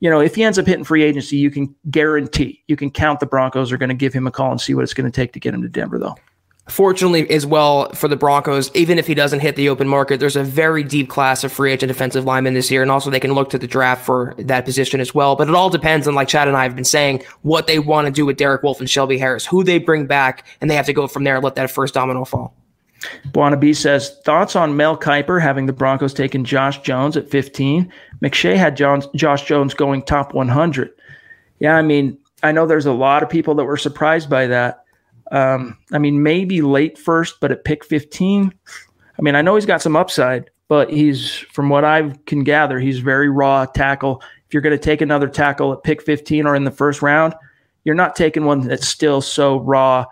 you 0.00 0.08
know, 0.08 0.20
if 0.20 0.36
he 0.36 0.42
ends 0.42 0.58
up 0.58 0.66
hitting 0.66 0.84
free 0.84 1.02
agency, 1.02 1.36
you 1.36 1.50
can 1.50 1.74
guarantee, 1.90 2.62
you 2.66 2.76
can 2.76 2.90
count 2.90 3.20
the 3.20 3.26
Broncos 3.26 3.70
are 3.72 3.78
going 3.78 3.90
to 3.90 3.94
give 3.94 4.14
him 4.14 4.26
a 4.26 4.30
call 4.30 4.50
and 4.50 4.60
see 4.60 4.72
what 4.72 4.84
it's 4.84 4.94
going 4.94 5.10
to 5.10 5.14
take 5.14 5.34
to 5.34 5.38
get 5.38 5.52
him 5.52 5.60
to 5.60 5.68
Denver, 5.68 5.98
though. 5.98 6.16
Fortunately, 6.66 7.28
as 7.28 7.44
well 7.44 7.90
for 7.90 8.08
the 8.08 8.16
Broncos, 8.16 8.74
even 8.74 8.98
if 8.98 9.06
he 9.06 9.14
doesn't 9.14 9.40
hit 9.40 9.54
the 9.54 9.68
open 9.68 9.86
market, 9.86 10.18
there's 10.18 10.36
a 10.36 10.42
very 10.42 10.82
deep 10.82 11.10
class 11.10 11.44
of 11.44 11.52
free 11.52 11.72
agent 11.72 11.88
defensive 11.88 12.24
linemen 12.24 12.54
this 12.54 12.70
year, 12.70 12.80
and 12.80 12.90
also 12.90 13.10
they 13.10 13.20
can 13.20 13.34
look 13.34 13.50
to 13.50 13.58
the 13.58 13.66
draft 13.66 14.04
for 14.06 14.34
that 14.38 14.64
position 14.64 14.98
as 14.98 15.14
well. 15.14 15.36
But 15.36 15.50
it 15.50 15.54
all 15.54 15.68
depends 15.68 16.08
on, 16.08 16.14
like 16.14 16.28
Chad 16.28 16.48
and 16.48 16.56
I 16.56 16.62
have 16.62 16.74
been 16.74 16.84
saying, 16.84 17.22
what 17.42 17.66
they 17.66 17.78
want 17.78 18.06
to 18.06 18.10
do 18.10 18.24
with 18.24 18.38
Derek 18.38 18.62
Wolfe 18.62 18.80
and 18.80 18.88
Shelby 18.88 19.18
Harris, 19.18 19.44
who 19.44 19.62
they 19.62 19.78
bring 19.78 20.06
back, 20.06 20.46
and 20.62 20.70
they 20.70 20.74
have 20.74 20.86
to 20.86 20.94
go 20.94 21.06
from 21.06 21.24
there 21.24 21.34
and 21.34 21.44
let 21.44 21.54
that 21.56 21.70
first 21.70 21.92
domino 21.92 22.24
fall. 22.24 22.54
Buana 23.32 23.60
B 23.60 23.74
says 23.74 24.16
thoughts 24.24 24.56
on 24.56 24.76
Mel 24.76 24.96
Kiper 24.96 25.42
having 25.42 25.66
the 25.66 25.72
Broncos 25.74 26.14
taking 26.14 26.44
Josh 26.44 26.80
Jones 26.80 27.14
at 27.16 27.28
15. 27.28 27.92
McShay 28.22 28.56
had 28.56 28.74
Jones, 28.74 29.06
Josh 29.14 29.44
Jones 29.44 29.74
going 29.74 30.02
top 30.02 30.32
100. 30.32 30.90
Yeah, 31.58 31.76
I 31.76 31.82
mean, 31.82 32.16
I 32.42 32.52
know 32.52 32.66
there's 32.66 32.86
a 32.86 32.92
lot 32.92 33.22
of 33.22 33.28
people 33.28 33.54
that 33.56 33.64
were 33.64 33.76
surprised 33.76 34.30
by 34.30 34.46
that. 34.46 34.83
Um, 35.30 35.78
I 35.92 35.98
mean, 35.98 36.22
maybe 36.22 36.62
late 36.62 36.98
first, 36.98 37.40
but 37.40 37.50
at 37.50 37.64
pick 37.64 37.84
15, 37.84 38.52
I 39.18 39.22
mean, 39.22 39.34
I 39.34 39.42
know 39.42 39.54
he's 39.54 39.66
got 39.66 39.82
some 39.82 39.96
upside, 39.96 40.50
but 40.68 40.90
he's, 40.90 41.32
from 41.52 41.68
what 41.68 41.84
I 41.84 42.12
can 42.26 42.44
gather, 42.44 42.78
he's 42.78 42.98
very 42.98 43.28
raw 43.28 43.64
tackle. 43.64 44.22
If 44.46 44.54
you're 44.54 44.62
going 44.62 44.76
to 44.76 44.82
take 44.82 45.00
another 45.00 45.28
tackle 45.28 45.72
at 45.72 45.82
pick 45.82 46.02
15 46.02 46.46
or 46.46 46.54
in 46.54 46.64
the 46.64 46.70
first 46.70 47.02
round, 47.02 47.34
you're 47.84 47.94
not 47.94 48.16
taking 48.16 48.44
one 48.44 48.60
that's 48.60 48.88
still 48.88 49.20
so 49.20 49.60
raw, 49.60 50.04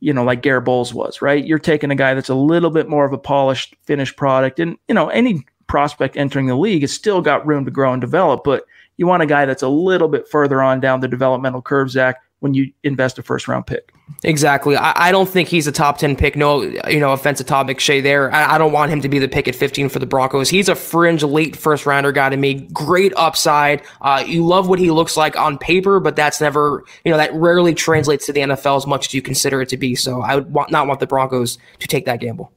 you 0.00 0.12
know, 0.12 0.24
like 0.24 0.42
Garett 0.42 0.64
Bolles 0.64 0.92
was, 0.92 1.22
right? 1.22 1.44
You're 1.44 1.58
taking 1.58 1.90
a 1.90 1.96
guy 1.96 2.14
that's 2.14 2.28
a 2.28 2.34
little 2.34 2.70
bit 2.70 2.88
more 2.88 3.04
of 3.04 3.12
a 3.12 3.18
polished, 3.18 3.76
finished 3.82 4.16
product. 4.16 4.58
And, 4.58 4.76
you 4.88 4.94
know, 4.94 5.08
any 5.08 5.44
prospect 5.66 6.16
entering 6.16 6.46
the 6.46 6.56
league 6.56 6.82
has 6.82 6.92
still 6.92 7.20
got 7.20 7.46
room 7.46 7.64
to 7.64 7.70
grow 7.70 7.92
and 7.92 8.00
develop, 8.00 8.42
but 8.44 8.64
you 8.96 9.06
want 9.06 9.22
a 9.22 9.26
guy 9.26 9.44
that's 9.44 9.62
a 9.62 9.68
little 9.68 10.08
bit 10.08 10.28
further 10.28 10.62
on 10.62 10.80
down 10.80 11.00
the 11.00 11.08
developmental 11.08 11.62
curve, 11.62 11.90
Zach, 11.90 12.22
when 12.44 12.52
you 12.52 12.70
invest 12.82 13.18
a 13.18 13.22
first 13.22 13.48
round 13.48 13.66
pick. 13.66 13.90
Exactly. 14.22 14.76
I, 14.76 15.08
I, 15.08 15.12
don't 15.12 15.26
think 15.30 15.48
he's 15.48 15.66
a 15.66 15.72
top 15.72 15.96
10 15.96 16.14
pick. 16.14 16.36
No, 16.36 16.60
you 16.60 17.00
know, 17.00 17.12
offense 17.12 17.38
to 17.38 17.44
Todd 17.44 17.68
McShay 17.68 18.02
there. 18.02 18.30
I, 18.34 18.56
I, 18.56 18.58
don't 18.58 18.70
want 18.70 18.92
him 18.92 19.00
to 19.00 19.08
be 19.08 19.18
the 19.18 19.28
pick 19.28 19.48
at 19.48 19.54
15 19.54 19.88
for 19.88 19.98
the 19.98 20.04
Broncos. 20.04 20.50
He's 20.50 20.68
a 20.68 20.74
fringe 20.74 21.22
late 21.22 21.56
first 21.56 21.86
rounder 21.86 22.12
guy 22.12 22.28
to 22.28 22.36
me. 22.36 22.68
Great 22.70 23.14
upside. 23.16 23.80
Uh, 24.02 24.22
you 24.26 24.44
love 24.44 24.68
what 24.68 24.78
he 24.78 24.90
looks 24.90 25.16
like 25.16 25.36
on 25.38 25.56
paper, 25.56 26.00
but 26.00 26.16
that's 26.16 26.38
never, 26.38 26.84
you 27.02 27.10
know, 27.10 27.16
that 27.16 27.32
rarely 27.32 27.72
translates 27.72 28.26
to 28.26 28.32
the 28.34 28.40
NFL 28.40 28.76
as 28.76 28.86
much 28.86 29.06
as 29.06 29.14
you 29.14 29.22
consider 29.22 29.62
it 29.62 29.70
to 29.70 29.78
be. 29.78 29.94
So 29.94 30.20
I 30.20 30.34
would 30.34 30.52
want, 30.52 30.70
not 30.70 30.86
want 30.86 31.00
the 31.00 31.06
Broncos 31.06 31.56
to 31.78 31.88
take 31.88 32.04
that 32.04 32.20
gamble. 32.20 32.52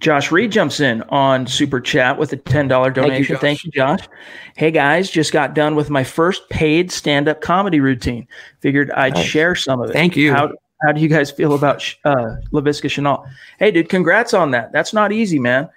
Josh 0.00 0.32
Reed 0.32 0.50
jumps 0.50 0.80
in 0.80 1.02
on 1.10 1.46
Super 1.46 1.78
Chat 1.78 2.18
with 2.18 2.32
a 2.32 2.38
$10 2.38 2.68
donation. 2.94 3.04
Thank 3.06 3.28
you, 3.28 3.36
Thank 3.36 3.64
you, 3.64 3.70
Josh. 3.70 4.08
Hey 4.56 4.70
guys, 4.70 5.10
just 5.10 5.30
got 5.30 5.54
done 5.54 5.74
with 5.76 5.90
my 5.90 6.02
first 6.02 6.48
paid 6.48 6.90
stand 6.90 7.28
up 7.28 7.42
comedy 7.42 7.80
routine. 7.80 8.26
Figured 8.60 8.90
I'd 8.92 9.14
nice. 9.14 9.26
share 9.26 9.54
some 9.54 9.80
of 9.82 9.90
it. 9.90 9.92
Thank 9.92 10.16
you. 10.16 10.32
How, 10.32 10.52
how 10.82 10.92
do 10.92 11.02
you 11.02 11.08
guys 11.08 11.30
feel 11.30 11.54
about 11.54 11.94
uh, 12.06 12.36
Laviska 12.50 12.88
Shenault? 12.88 13.28
Hey, 13.58 13.70
dude, 13.70 13.90
congrats 13.90 14.32
on 14.32 14.52
that. 14.52 14.72
That's 14.72 14.94
not 14.94 15.12
easy, 15.12 15.38
man. 15.38 15.68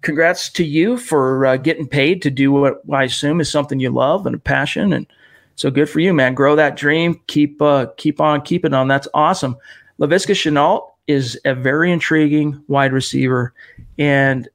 Congrats 0.00 0.48
to 0.50 0.64
you 0.64 0.96
for 0.96 1.44
uh, 1.44 1.56
getting 1.58 1.86
paid 1.86 2.22
to 2.22 2.30
do 2.30 2.52
what 2.52 2.80
I 2.90 3.04
assume 3.04 3.40
is 3.40 3.50
something 3.50 3.78
you 3.78 3.90
love 3.90 4.24
and 4.24 4.36
a 4.36 4.38
passion. 4.38 4.94
And 4.94 5.06
so 5.54 5.70
good 5.70 5.90
for 5.90 6.00
you, 6.00 6.14
man. 6.14 6.32
Grow 6.32 6.56
that 6.56 6.76
dream. 6.76 7.20
Keep 7.26 7.60
uh, 7.60 7.86
keep 7.98 8.22
on 8.22 8.40
keeping 8.40 8.72
on. 8.72 8.88
That's 8.88 9.08
awesome. 9.12 9.56
Laviska 10.00 10.34
Shenault 10.34 10.92
is 11.06 11.38
a 11.44 11.54
very 11.54 11.92
intriguing 11.92 12.62
wide 12.68 12.92
receiver, 12.92 13.54
and 13.98 14.48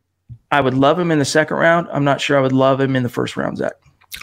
I 0.52 0.62
would 0.62 0.74
love 0.74 1.00
him 1.00 1.12
in 1.12 1.20
the 1.20 1.26
second 1.26 1.58
round. 1.58 1.88
I'm 1.92 2.04
not 2.04 2.22
sure 2.22 2.38
I 2.38 2.42
would 2.42 2.52
love 2.52 2.82
him 2.82 2.96
in 2.96 3.04
the 3.04 3.10
first 3.10 3.38
round, 3.38 3.58
Zach. 3.58 3.74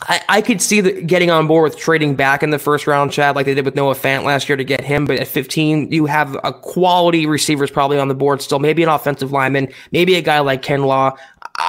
I, 0.02 0.20
I 0.28 0.42
could 0.42 0.60
see 0.60 0.80
the, 0.80 1.00
getting 1.02 1.30
on 1.30 1.46
board 1.46 1.64
with 1.64 1.78
trading 1.78 2.14
back 2.14 2.42
in 2.42 2.50
the 2.50 2.58
first 2.58 2.86
round, 2.86 3.10
Chad, 3.10 3.34
like 3.34 3.46
they 3.46 3.54
did 3.54 3.64
with 3.64 3.74
Noah 3.74 3.94
Fant 3.94 4.22
last 4.24 4.48
year 4.48 4.56
to 4.56 4.64
get 4.64 4.84
him. 4.84 5.06
But 5.06 5.18
at 5.18 5.26
15, 5.26 5.90
you 5.90 6.06
have 6.06 6.36
a 6.44 6.52
quality 6.52 7.26
receivers 7.26 7.70
probably 7.70 7.98
on 7.98 8.08
the 8.08 8.14
board 8.14 8.42
still. 8.42 8.58
Maybe 8.58 8.82
an 8.82 8.90
offensive 8.90 9.32
lineman, 9.32 9.68
maybe 9.90 10.14
a 10.14 10.22
guy 10.22 10.40
like 10.40 10.62
Ken 10.62 10.82
Law. 10.82 11.16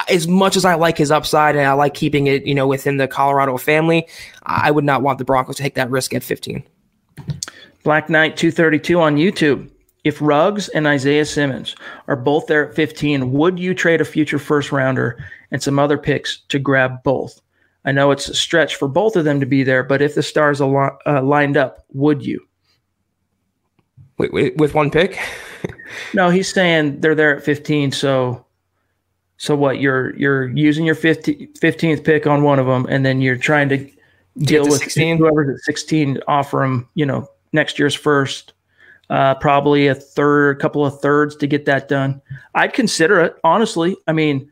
As 0.10 0.28
much 0.28 0.56
as 0.56 0.66
I 0.66 0.76
like 0.76 0.98
his 0.98 1.12
upside 1.12 1.56
and 1.56 1.66
I 1.66 1.74
like 1.74 1.94
keeping 1.94 2.28
it, 2.28 2.46
you 2.46 2.54
know, 2.54 2.68
within 2.68 2.98
the 2.98 3.08
Colorado 3.08 3.58
family, 3.58 4.08
I 4.44 4.70
would 4.70 4.84
not 4.84 5.02
want 5.02 5.18
the 5.18 5.26
Broncos 5.26 5.56
to 5.56 5.64
take 5.64 5.76
that 5.76 5.90
risk 5.90 6.14
at 6.14 6.22
15. 6.22 6.64
Black 7.84 8.10
Knight 8.10 8.38
232 8.38 9.00
on 9.00 9.16
YouTube. 9.16 9.70
If 10.04 10.22
Ruggs 10.22 10.70
and 10.70 10.88
Isaiah 10.88 11.26
Simmons 11.26 11.76
are 12.08 12.16
both 12.16 12.48
there 12.48 12.70
at 12.70 12.76
15, 12.76 13.34
would 13.34 13.60
you 13.60 13.74
trade 13.74 14.00
a 14.00 14.06
future 14.06 14.40
first 14.40 14.72
rounder 14.72 15.24
and 15.52 15.62
some 15.62 15.78
other 15.78 15.98
picks 15.98 16.40
to 16.50 16.60
grab 16.60 17.04
both? 17.04 17.42
I 17.86 17.92
know 17.92 18.12
it's 18.12 18.30
a 18.30 18.34
stretch 18.34 18.76
for 18.76 18.88
both 18.88 19.16
of 19.16 19.26
them 19.26 19.40
to 19.40 19.46
be 19.46 19.64
there, 19.64 19.84
but 19.84 20.02
if 20.02 20.16
the 20.16 20.24
stars 20.24 20.62
al- 20.62 21.00
uh, 21.06 21.22
lined 21.22 21.58
up, 21.58 21.86
would 21.94 22.26
you? 22.26 22.46
Wait, 24.18 24.34
wait, 24.34 24.58
with 24.58 24.74
one 24.74 24.92
pick? 24.92 25.18
no, 26.14 26.30
he's 26.30 26.52
saying 26.52 27.00
they're 27.00 27.16
there 27.16 27.38
at 27.38 27.44
15. 27.44 27.92
So, 27.92 28.46
so 29.38 29.56
what? 29.56 29.80
You're 29.80 30.16
you're 30.18 30.50
using 30.50 30.86
your 30.86 30.96
50, 30.96 31.48
15th 31.60 32.04
pick 32.04 32.28
on 32.28 32.44
one 32.44 32.60
of 32.60 32.66
them, 32.66 32.86
and 32.90 33.06
then 33.06 33.22
you're 33.22 33.38
trying 33.38 33.70
to 33.70 33.90
deal 34.40 34.64
with 34.64 34.80
16? 34.80 35.18
whoever's 35.18 35.60
at 35.60 35.64
16. 35.64 36.20
Offer 36.28 36.60
them, 36.60 36.90
you 36.96 37.06
know, 37.06 37.30
next 37.54 37.80
year's 37.80 37.96
first 37.96 38.54
uh, 39.10 39.36
probably 39.36 39.88
a 39.88 39.96
third, 39.96 40.58
a 40.58 40.60
couple 40.60 40.86
of 40.86 41.00
thirds 41.02 41.36
to 41.38 41.48
get 41.48 41.66
that 41.66 41.88
done. 41.88 42.22
I'd 42.56 42.74
consider 42.74 43.22
it, 43.22 43.36
honestly. 43.44 43.98
I 44.08 44.14
mean, 44.14 44.52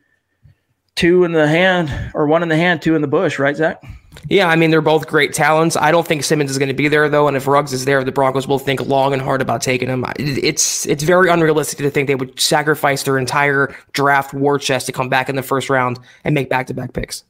two 0.96 1.24
in 1.24 1.32
the 1.32 1.46
hand 1.46 1.92
or 2.14 2.26
one 2.26 2.42
in 2.42 2.48
the 2.48 2.56
hand, 2.56 2.82
two 2.82 2.94
in 2.94 3.02
the 3.02 3.08
bush, 3.08 3.38
right, 3.38 3.56
Zach? 3.56 3.82
Yeah, 4.28 4.48
I 4.48 4.56
mean, 4.56 4.70
they're 4.70 4.80
both 4.80 5.06
great 5.06 5.32
talents. 5.32 5.76
I 5.76 5.90
don't 5.90 6.06
think 6.06 6.24
Simmons 6.24 6.50
is 6.50 6.58
going 6.58 6.68
to 6.68 6.74
be 6.74 6.88
there, 6.88 7.08
though. 7.08 7.28
And 7.28 7.36
if 7.36 7.46
Ruggs 7.46 7.72
is 7.72 7.84
there, 7.84 8.02
the 8.02 8.12
Broncos 8.12 8.48
will 8.48 8.58
think 8.58 8.80
long 8.86 9.12
and 9.12 9.22
hard 9.22 9.40
about 9.40 9.62
taking 9.62 9.88
him. 9.88 10.04
It's 10.18 10.86
it's 10.86 11.04
very 11.04 11.30
unrealistic 11.30 11.78
to 11.78 11.90
think 11.90 12.08
they 12.08 12.14
would 12.14 12.38
sacrifice 12.38 13.04
their 13.04 13.16
entire 13.16 13.74
draft 13.92 14.34
war 14.34 14.58
chest 14.58 14.86
to 14.86 14.92
come 14.92 15.08
back 15.08 15.28
in 15.28 15.36
the 15.36 15.42
first 15.42 15.70
round 15.70 15.98
and 16.24 16.34
make 16.34 16.50
back 16.50 16.66
to 16.66 16.74
back 16.74 16.92
picks. 16.92 17.24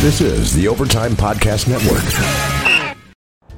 This 0.00 0.20
is 0.20 0.54
the 0.54 0.68
Overtime 0.68 1.12
Podcast 1.12 1.66
Network. 1.66 2.73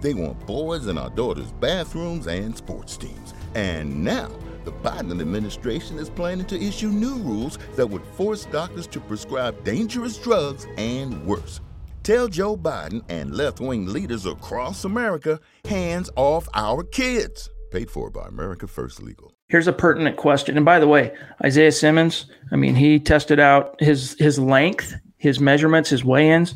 They 0.00 0.14
want 0.14 0.46
boys 0.46 0.86
in 0.86 0.96
our 0.96 1.10
daughters' 1.10 1.52
bathrooms 1.52 2.26
and 2.26 2.56
sports 2.56 2.96
teams. 2.96 3.34
And 3.54 4.02
now, 4.02 4.30
the 4.64 4.72
Biden 4.72 5.20
administration 5.20 5.98
is 5.98 6.08
planning 6.08 6.46
to 6.46 6.60
issue 6.60 6.88
new 6.88 7.16
rules 7.16 7.58
that 7.76 7.86
would 7.86 8.04
force 8.14 8.44
doctors 8.46 8.86
to 8.88 9.00
prescribe 9.00 9.62
dangerous 9.64 10.16
drugs 10.16 10.66
and 10.76 11.24
worse. 11.26 11.60
Tell 12.02 12.28
Joe 12.28 12.56
Biden 12.56 13.02
and 13.08 13.34
left 13.34 13.60
wing 13.60 13.86
leaders 13.86 14.24
across 14.24 14.84
America 14.84 15.38
hands 15.66 16.10
off 16.16 16.48
our 16.54 16.82
kids. 16.82 17.50
Paid 17.70 17.90
for 17.90 18.10
by 18.10 18.26
America 18.26 18.66
First 18.66 19.02
Legal. 19.02 19.34
Here's 19.48 19.66
a 19.66 19.72
pertinent 19.72 20.16
question. 20.16 20.56
And 20.56 20.64
by 20.64 20.78
the 20.78 20.88
way, 20.88 21.12
Isaiah 21.44 21.72
Simmons, 21.72 22.26
I 22.52 22.56
mean, 22.56 22.74
he 22.74 22.98
tested 22.98 23.38
out 23.38 23.76
his 23.80 24.16
his 24.18 24.38
length, 24.38 24.94
his 25.18 25.40
measurements, 25.40 25.90
his 25.90 26.04
weigh-ins. 26.04 26.54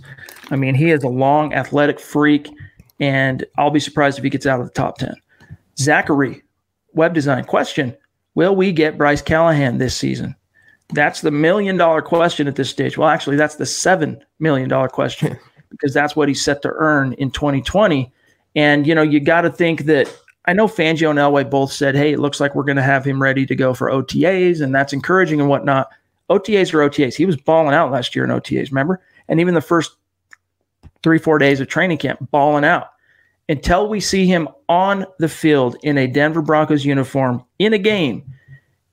I 0.51 0.57
mean, 0.57 0.75
he 0.75 0.91
is 0.91 1.05
a 1.05 1.09
long 1.09 1.53
athletic 1.53 2.01
freak 2.01 2.49
and 3.01 3.45
I'll 3.59 3.71
be 3.71 3.81
surprised 3.81 4.19
if 4.19 4.25
he 4.25 4.31
gets 4.31 4.47
out 4.47 4.61
of 4.61 4.67
the 4.67 4.73
top 4.73 4.99
10. 4.99 5.15
Zachary, 5.79 6.43
web 6.93 7.15
design 7.15 7.45
question 7.45 7.97
Will 8.35 8.57
we 8.57 8.73
get 8.73 8.99
Bryce 8.99 9.23
Callahan 9.23 9.79
this 9.79 9.97
season? 9.97 10.35
That's 10.93 11.21
the 11.21 11.31
million 11.31 11.77
dollar 11.77 12.03
question 12.03 12.47
at 12.49 12.57
this 12.57 12.71
stage. 12.71 12.99
Well, 12.99 13.09
actually, 13.09 13.37
that's 13.37 13.57
the 13.57 13.65
$7 13.65 14.21
million 14.39 14.89
question 14.89 15.39
because 15.71 15.95
that's 15.95 16.15
what 16.15 16.29
he's 16.29 16.45
set 16.45 16.63
to 16.63 16.73
earn 16.75 17.15
in 17.15 17.31
2020. 17.31 18.13
And, 18.57 18.87
you 18.87 18.95
know, 18.95 19.03
you 19.03 19.21
got 19.21 19.43
to 19.43 19.51
think 19.51 19.85
that 19.85 20.13
I 20.47 20.53
know 20.53 20.67
Fangio 20.67 21.11
and 21.11 21.19
Elway 21.19 21.49
both 21.49 21.73
said, 21.73 21.95
hey, 21.95 22.13
it 22.13 22.21
looks 22.21 22.39
like 22.39 22.55
we're 22.55 22.65
going 22.65 22.77
to 22.77 22.83
have 22.83 23.05
him 23.05 23.23
ready 23.23 23.47
to 23.47 23.57
go 23.57 23.73
for 23.73 23.91
OTAs, 23.91 24.61
and 24.61 24.75
that's 24.75 24.93
encouraging 24.93 25.41
and 25.41 25.49
whatnot. 25.49 25.89
OTAs 26.29 26.75
are 26.75 26.89
OTAs. 26.89 27.15
He 27.15 27.27
was 27.27 27.37
balling 27.37 27.75
out 27.75 27.91
last 27.91 28.15
year 28.15 28.25
in 28.25 28.31
OTAs, 28.31 28.71
remember? 28.71 29.01
And 29.29 29.41
even 29.41 29.55
the 29.55 29.61
first 29.61 29.97
three, 31.05 31.19
four 31.19 31.39
days 31.39 31.61
of 31.61 31.69
training 31.69 31.99
camp, 31.99 32.19
balling 32.33 32.65
out. 32.65 32.89
Until 33.49 33.89
we 33.89 34.01
see 34.01 34.27
him 34.27 34.49
on 34.71 35.05
the 35.19 35.29
field 35.29 35.77
in 35.83 35.99
a 35.99 36.07
Denver 36.07 36.43
Broncos 36.43 36.85
uniform 36.85 37.45
in 37.59 37.75
a 37.75 37.79
game, 37.79 38.25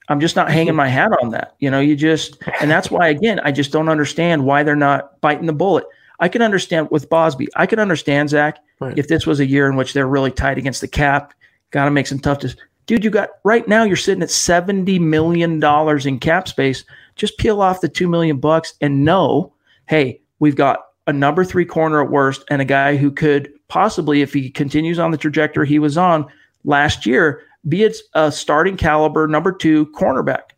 I'm 0.09 0.19
just 0.19 0.35
not 0.35 0.51
hanging 0.51 0.75
my 0.75 0.89
hat 0.89 1.11
on 1.21 1.29
that. 1.29 1.55
You 1.59 1.71
know, 1.71 1.79
you 1.79 1.95
just, 1.95 2.37
and 2.59 2.69
that's 2.69 2.91
why, 2.91 3.07
again, 3.07 3.39
I 3.39 3.53
just 3.53 3.71
don't 3.71 3.87
understand 3.87 4.45
why 4.45 4.61
they're 4.61 4.75
not 4.75 5.21
biting 5.21 5.45
the 5.45 5.53
bullet. 5.53 5.85
I 6.19 6.27
can 6.27 6.41
understand 6.41 6.89
with 6.91 7.09
Bausby. 7.09 7.47
I 7.55 7.65
can 7.65 7.79
understand, 7.79 8.29
Zach, 8.29 8.59
right. 8.81 8.97
if 8.97 9.07
this 9.07 9.25
was 9.25 9.39
a 9.39 9.45
year 9.45 9.67
in 9.69 9.77
which 9.77 9.93
they're 9.93 10.07
really 10.07 10.31
tight 10.31 10.57
against 10.57 10.81
the 10.81 10.87
cap, 10.87 11.33
got 11.71 11.85
to 11.85 11.91
make 11.91 12.07
some 12.07 12.19
tough 12.19 12.39
decisions. 12.39 12.67
Dude, 12.87 13.05
you 13.05 13.09
got 13.09 13.29
right 13.45 13.65
now, 13.69 13.83
you're 13.85 13.95
sitting 13.95 14.21
at 14.21 14.29
$70 14.29 14.99
million 14.99 15.63
in 16.05 16.19
cap 16.19 16.47
space. 16.49 16.83
Just 17.15 17.37
peel 17.37 17.61
off 17.61 17.79
the 17.79 17.87
2 17.87 18.09
million 18.09 18.37
bucks 18.37 18.73
and 18.81 19.05
know, 19.05 19.53
hey, 19.87 20.19
we've 20.39 20.57
got 20.57 20.79
a 21.07 21.13
number 21.13 21.43
three 21.43 21.65
corner 21.65 22.03
at 22.03 22.11
worst 22.11 22.43
and 22.49 22.61
a 22.61 22.65
guy 22.65 22.95
who 22.95 23.11
could 23.11 23.51
possibly, 23.67 24.21
if 24.21 24.33
he 24.33 24.49
continues 24.49 24.99
on 24.99 25.11
the 25.11 25.17
trajectory 25.17 25.67
he 25.67 25.79
was 25.79 25.97
on 25.97 26.25
last 26.63 27.05
year, 27.05 27.41
be 27.67 27.83
it 27.83 27.97
a 28.13 28.31
starting 28.31 28.77
caliber 28.77 29.27
number 29.27 29.51
two 29.51 29.87
cornerback. 29.87 30.50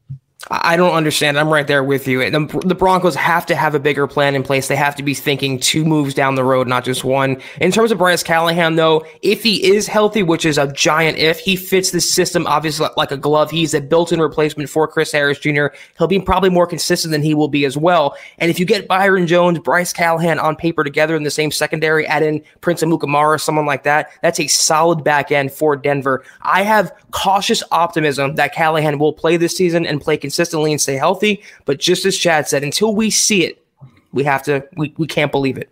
I 0.52 0.76
don't 0.76 0.94
understand. 0.94 1.39
I'm 1.39 1.52
right 1.52 1.66
there 1.66 1.84
with 1.84 2.06
you. 2.06 2.30
The, 2.30 2.62
the, 2.66 2.76
Broncos 2.76 3.16
have 3.16 3.46
to 3.46 3.56
have 3.56 3.76
a 3.76 3.80
bigger 3.80 4.08
plan 4.08 4.36
in 4.36 4.44
place. 4.44 4.68
They 4.68 4.76
have 4.76 4.96
to 4.98 5.04
be 5.04 5.14
thinking 5.14 5.58
two 5.58 5.86
moves 5.86 6.14
down 6.14 6.36
the 6.36 6.44
road, 6.44 6.68
not 6.68 6.84
just 6.84 7.06
one. 7.06 7.41
In 7.62 7.72
terms 7.72 7.91
of 7.91 7.98
Bryce 7.98 8.24
Callahan, 8.24 8.76
though, 8.76 9.06
if 9.22 9.41
he 9.41 9.74
is 9.74 9.88
healthy, 9.88 10.22
which 10.22 10.46
is 10.46 10.58
a 10.58 10.72
giant 10.74 11.18
if, 11.18 11.39
he 11.39 11.56
fits 11.56 11.91
the 11.91 12.02
system 12.02 12.46
obviously 12.46 12.88
like 12.98 13.12
a 13.12 13.18
glove. 13.18 13.52
He's 13.52 13.74
a 13.74 13.80
built-in 13.80 14.20
replacement 14.20 14.70
for 14.70 14.86
Chris 14.86 15.14
Harris 15.14 15.39
Jr. 15.39 15.68
He'll 15.98 16.08
be 16.08 16.20
probably 16.20 16.50
more 16.50 16.68
consistent 16.68 17.14
than 17.14 17.24
he 17.24 17.34
will 17.34 17.48
be 17.48 17.64
as 17.64 17.78
well. 17.78 18.18
And 18.38 18.52
if 18.52 18.60
you 18.60 18.66
get 18.66 18.88
Byron 18.88 19.28
Jones, 19.28 19.60
Bryce 19.60 19.94
Callahan 19.94 20.39
on 20.39 20.58
paper 20.58 20.84
together 20.84 21.16
in 21.16 21.24
the 21.24 21.32
same 21.32 21.52
secondary, 21.52 22.06
add 22.06 22.22
in 22.22 22.44
Prince 22.60 22.84
Amukamara, 22.84 23.39
someone 23.39 23.66
like 23.66 23.84
that, 23.84 24.12
that's 24.22 24.41
a 24.41 24.48
solid 24.48 25.06
back 25.06 25.32
end 25.32 25.54
for 25.54 25.78
Denver. 25.78 26.26
I 26.41 26.64
have 26.64 26.94
cautious 27.12 27.64
optimism 27.72 28.36
that 28.36 28.54
Callahan 28.54 29.00
will 29.00 29.14
play 29.14 29.38
this 29.38 29.56
season 29.56 29.86
and 29.86 30.02
play 30.02 30.18
consistently 30.18 30.32
consistently 30.34 30.71
and 30.71 30.81
stay 30.81 30.95
healthy. 30.95 31.43
But 31.65 31.79
just 31.79 32.05
as 32.05 32.17
Chad 32.17 32.47
said, 32.47 32.63
until 32.63 32.95
we 32.95 33.11
see 33.11 33.45
it, 33.45 33.63
we 34.11 34.23
have 34.23 34.41
to, 34.43 34.67
we, 34.75 34.93
we 34.97 35.05
can't 35.05 35.31
believe 35.31 35.57
it. 35.57 35.69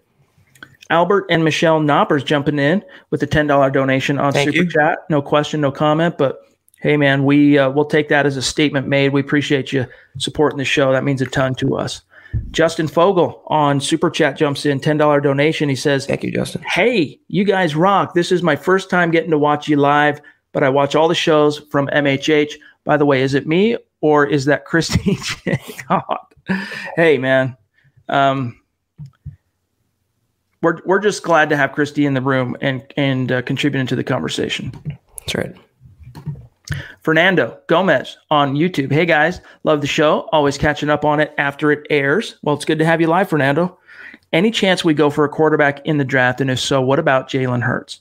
Albert 0.92 1.26
and 1.30 1.44
Michelle 1.44 1.80
Knoppers 1.80 2.24
jumping 2.24 2.60
in 2.60 2.84
with 3.10 3.24
a 3.24 3.28
$10 3.28 3.74
donation 3.74 4.20
on 4.20 4.34
Thank 4.34 4.52
Super 4.52 4.64
you. 4.64 4.70
Chat. 4.70 5.00
No 5.10 5.22
question, 5.22 5.62
no 5.62 5.72
comment, 5.72 6.18
but 6.18 6.42
hey 6.82 6.98
man, 6.98 7.24
we 7.24 7.58
uh, 7.58 7.70
we'll 7.70 7.86
take 7.86 8.10
that 8.10 8.26
as 8.26 8.36
a 8.38 8.42
statement 8.42 8.88
made. 8.88 9.14
We 9.14 9.22
appreciate 9.22 9.72
you 9.72 9.86
supporting 10.18 10.58
the 10.58 10.66
show. 10.66 10.92
That 10.92 11.04
means 11.04 11.22
a 11.22 11.26
ton 11.26 11.56
to 11.56 11.78
us. 11.78 12.02
Justin 12.52 12.88
Fogel 12.88 13.44
on 13.48 13.80
Super 13.80 14.10
Chat 14.10 14.38
jumps 14.38 14.66
in, 14.66 14.80
$10 14.80 15.24
donation. 15.24 15.70
He 15.70 15.76
says, 15.76 16.06
Thank 16.06 16.24
you, 16.24 16.32
Justin. 16.32 16.64
Hey, 16.64 17.20
you 17.28 17.44
guys 17.46 17.76
rock. 17.76 18.14
This 18.14 18.32
is 18.32 18.42
my 18.42 18.56
first 18.56 18.90
time 18.90 19.12
getting 19.12 19.32
to 19.32 19.38
watch 19.38 19.68
you 19.68 19.78
live, 19.78 20.22
but 20.52 20.64
I 20.64 20.70
watch 20.70 20.96
all 20.96 21.08
the 21.08 21.16
shows 21.16 21.60
from 21.72 21.88
MHH. 21.88 22.54
By 22.84 22.98
the 22.98 23.06
way, 23.06 23.22
is 23.22 23.34
it 23.34 23.48
me 23.48 23.78
or 24.02 24.26
is 24.26 24.46
that 24.46 24.66
Christy 24.66 25.18
God? 25.88 26.18
Hey, 26.96 27.18
man. 27.18 27.56
Um, 28.10 28.60
we're, 30.62 30.80
we're 30.86 31.00
just 31.00 31.24
glad 31.24 31.50
to 31.50 31.58
have 31.58 31.72
Christy 31.72 32.06
in 32.06 32.14
the 32.14 32.22
room 32.22 32.56
and, 32.62 32.84
and 32.98 33.32
uh, 33.32 33.42
contributing 33.42 33.88
to 33.88 33.96
the 33.96 34.04
conversation. 34.04 34.72
That's 35.20 35.36
right. 35.36 35.56
Fernando 37.02 37.60
Gomez 37.68 38.18
on 38.30 38.56
YouTube. 38.56 38.92
Hey 38.92 39.06
guys, 39.06 39.42
love 39.64 39.82
the 39.82 39.88
show. 39.88 40.30
Always 40.32 40.58
catching 40.58 40.90
up 40.90 41.04
on 41.04 41.20
it 41.20 41.34
after 41.38 41.72
it 41.72 41.86
airs. 41.90 42.38
Well, 42.44 42.56
it's 42.56 42.66
good 42.66 42.80
to 42.80 42.86
have 42.86 43.02
you 43.02 43.08
live, 43.08 43.30
Fernando. 43.30 43.78
Any 44.34 44.52
chance 44.52 44.86
we 44.86 44.94
go 44.94 45.10
for 45.10 45.26
a 45.26 45.30
quarterback 45.30 45.86
in 45.86 45.98
the 45.98 46.06
draft? 46.06 46.40
And 46.40 46.50
if 46.50 46.60
so, 46.60 46.82
what 46.82 47.00
about 47.00 47.28
Jalen 47.28 47.64
Hurts? 47.64 48.00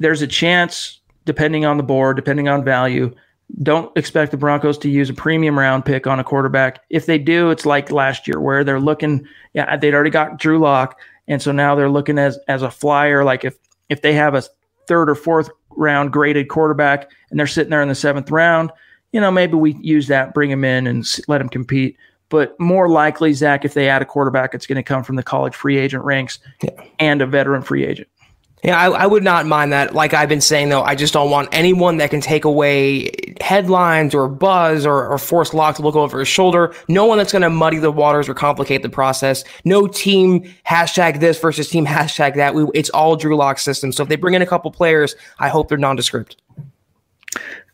There's 0.00 0.22
a 0.22 0.26
chance, 0.26 1.00
depending 1.24 1.64
on 1.64 1.76
the 1.76 1.82
board, 1.82 2.16
depending 2.16 2.48
on 2.48 2.64
value, 2.64 3.14
don't 3.62 3.96
expect 3.96 4.30
the 4.30 4.36
Broncos 4.36 4.78
to 4.78 4.88
use 4.88 5.10
a 5.10 5.14
premium 5.14 5.58
round 5.58 5.84
pick 5.84 6.06
on 6.06 6.18
a 6.18 6.24
quarterback. 6.24 6.82
If 6.90 7.06
they 7.06 7.18
do, 7.18 7.50
it's 7.50 7.66
like 7.66 7.90
last 7.90 8.26
year 8.26 8.40
where 8.40 8.64
they're 8.64 8.80
looking, 8.80 9.26
yeah, 9.52 9.76
they'd 9.76 9.94
already 9.94 10.10
got 10.10 10.38
Drew 10.38 10.58
Lock, 10.58 10.98
and 11.28 11.40
so 11.40 11.52
now 11.52 11.74
they're 11.74 11.90
looking 11.90 12.18
as 12.18 12.38
as 12.48 12.62
a 12.62 12.70
flyer. 12.70 13.24
Like 13.24 13.44
if 13.44 13.56
if 13.88 14.02
they 14.02 14.14
have 14.14 14.34
a 14.34 14.42
third 14.86 15.10
or 15.10 15.14
fourth 15.14 15.50
round 15.76 16.12
graded 16.12 16.48
quarterback 16.48 17.10
and 17.30 17.38
they're 17.38 17.46
sitting 17.46 17.70
there 17.70 17.82
in 17.82 17.88
the 17.88 17.94
seventh 17.94 18.30
round, 18.30 18.72
you 19.12 19.20
know, 19.20 19.30
maybe 19.30 19.54
we 19.54 19.74
use 19.80 20.08
that, 20.08 20.34
bring 20.34 20.50
him 20.50 20.64
in, 20.64 20.86
and 20.86 21.06
let 21.28 21.40
him 21.40 21.48
compete. 21.48 21.96
But 22.30 22.58
more 22.58 22.88
likely, 22.88 23.34
Zach, 23.34 23.64
if 23.64 23.74
they 23.74 23.90
add 23.90 24.00
a 24.00 24.06
quarterback, 24.06 24.54
it's 24.54 24.66
going 24.66 24.76
to 24.76 24.82
come 24.82 25.04
from 25.04 25.16
the 25.16 25.22
college 25.22 25.54
free 25.54 25.76
agent 25.76 26.02
ranks 26.04 26.38
yeah. 26.62 26.70
and 26.98 27.20
a 27.20 27.26
veteran 27.26 27.60
free 27.60 27.84
agent. 27.84 28.08
Yeah, 28.62 28.78
I, 28.78 28.90
I, 28.90 29.06
would 29.06 29.24
not 29.24 29.46
mind 29.46 29.72
that. 29.72 29.92
Like 29.92 30.14
I've 30.14 30.28
been 30.28 30.40
saying, 30.40 30.68
though, 30.68 30.84
I 30.84 30.94
just 30.94 31.12
don't 31.12 31.30
want 31.30 31.48
anyone 31.50 31.96
that 31.96 32.10
can 32.10 32.20
take 32.20 32.44
away 32.44 33.10
headlines 33.40 34.14
or 34.14 34.28
buzz 34.28 34.86
or, 34.86 35.08
or 35.08 35.18
force 35.18 35.52
Lock 35.52 35.76
to 35.76 35.82
look 35.82 35.96
over 35.96 36.20
his 36.20 36.28
shoulder. 36.28 36.72
No 36.86 37.04
one 37.04 37.18
that's 37.18 37.32
going 37.32 37.42
to 37.42 37.50
muddy 37.50 37.78
the 37.78 37.90
waters 37.90 38.28
or 38.28 38.34
complicate 38.34 38.82
the 38.82 38.88
process. 38.88 39.42
No 39.64 39.88
team 39.88 40.44
hashtag 40.64 41.18
this 41.18 41.40
versus 41.40 41.68
team 41.68 41.84
hashtag 41.88 42.36
that. 42.36 42.54
We, 42.54 42.66
it's 42.72 42.90
all 42.90 43.16
Drew 43.16 43.36
Lock's 43.36 43.62
system. 43.62 43.90
So 43.90 44.04
if 44.04 44.08
they 44.08 44.16
bring 44.16 44.34
in 44.34 44.42
a 44.42 44.46
couple 44.46 44.70
players, 44.70 45.16
I 45.40 45.48
hope 45.48 45.68
they're 45.68 45.76
nondescript. 45.76 46.36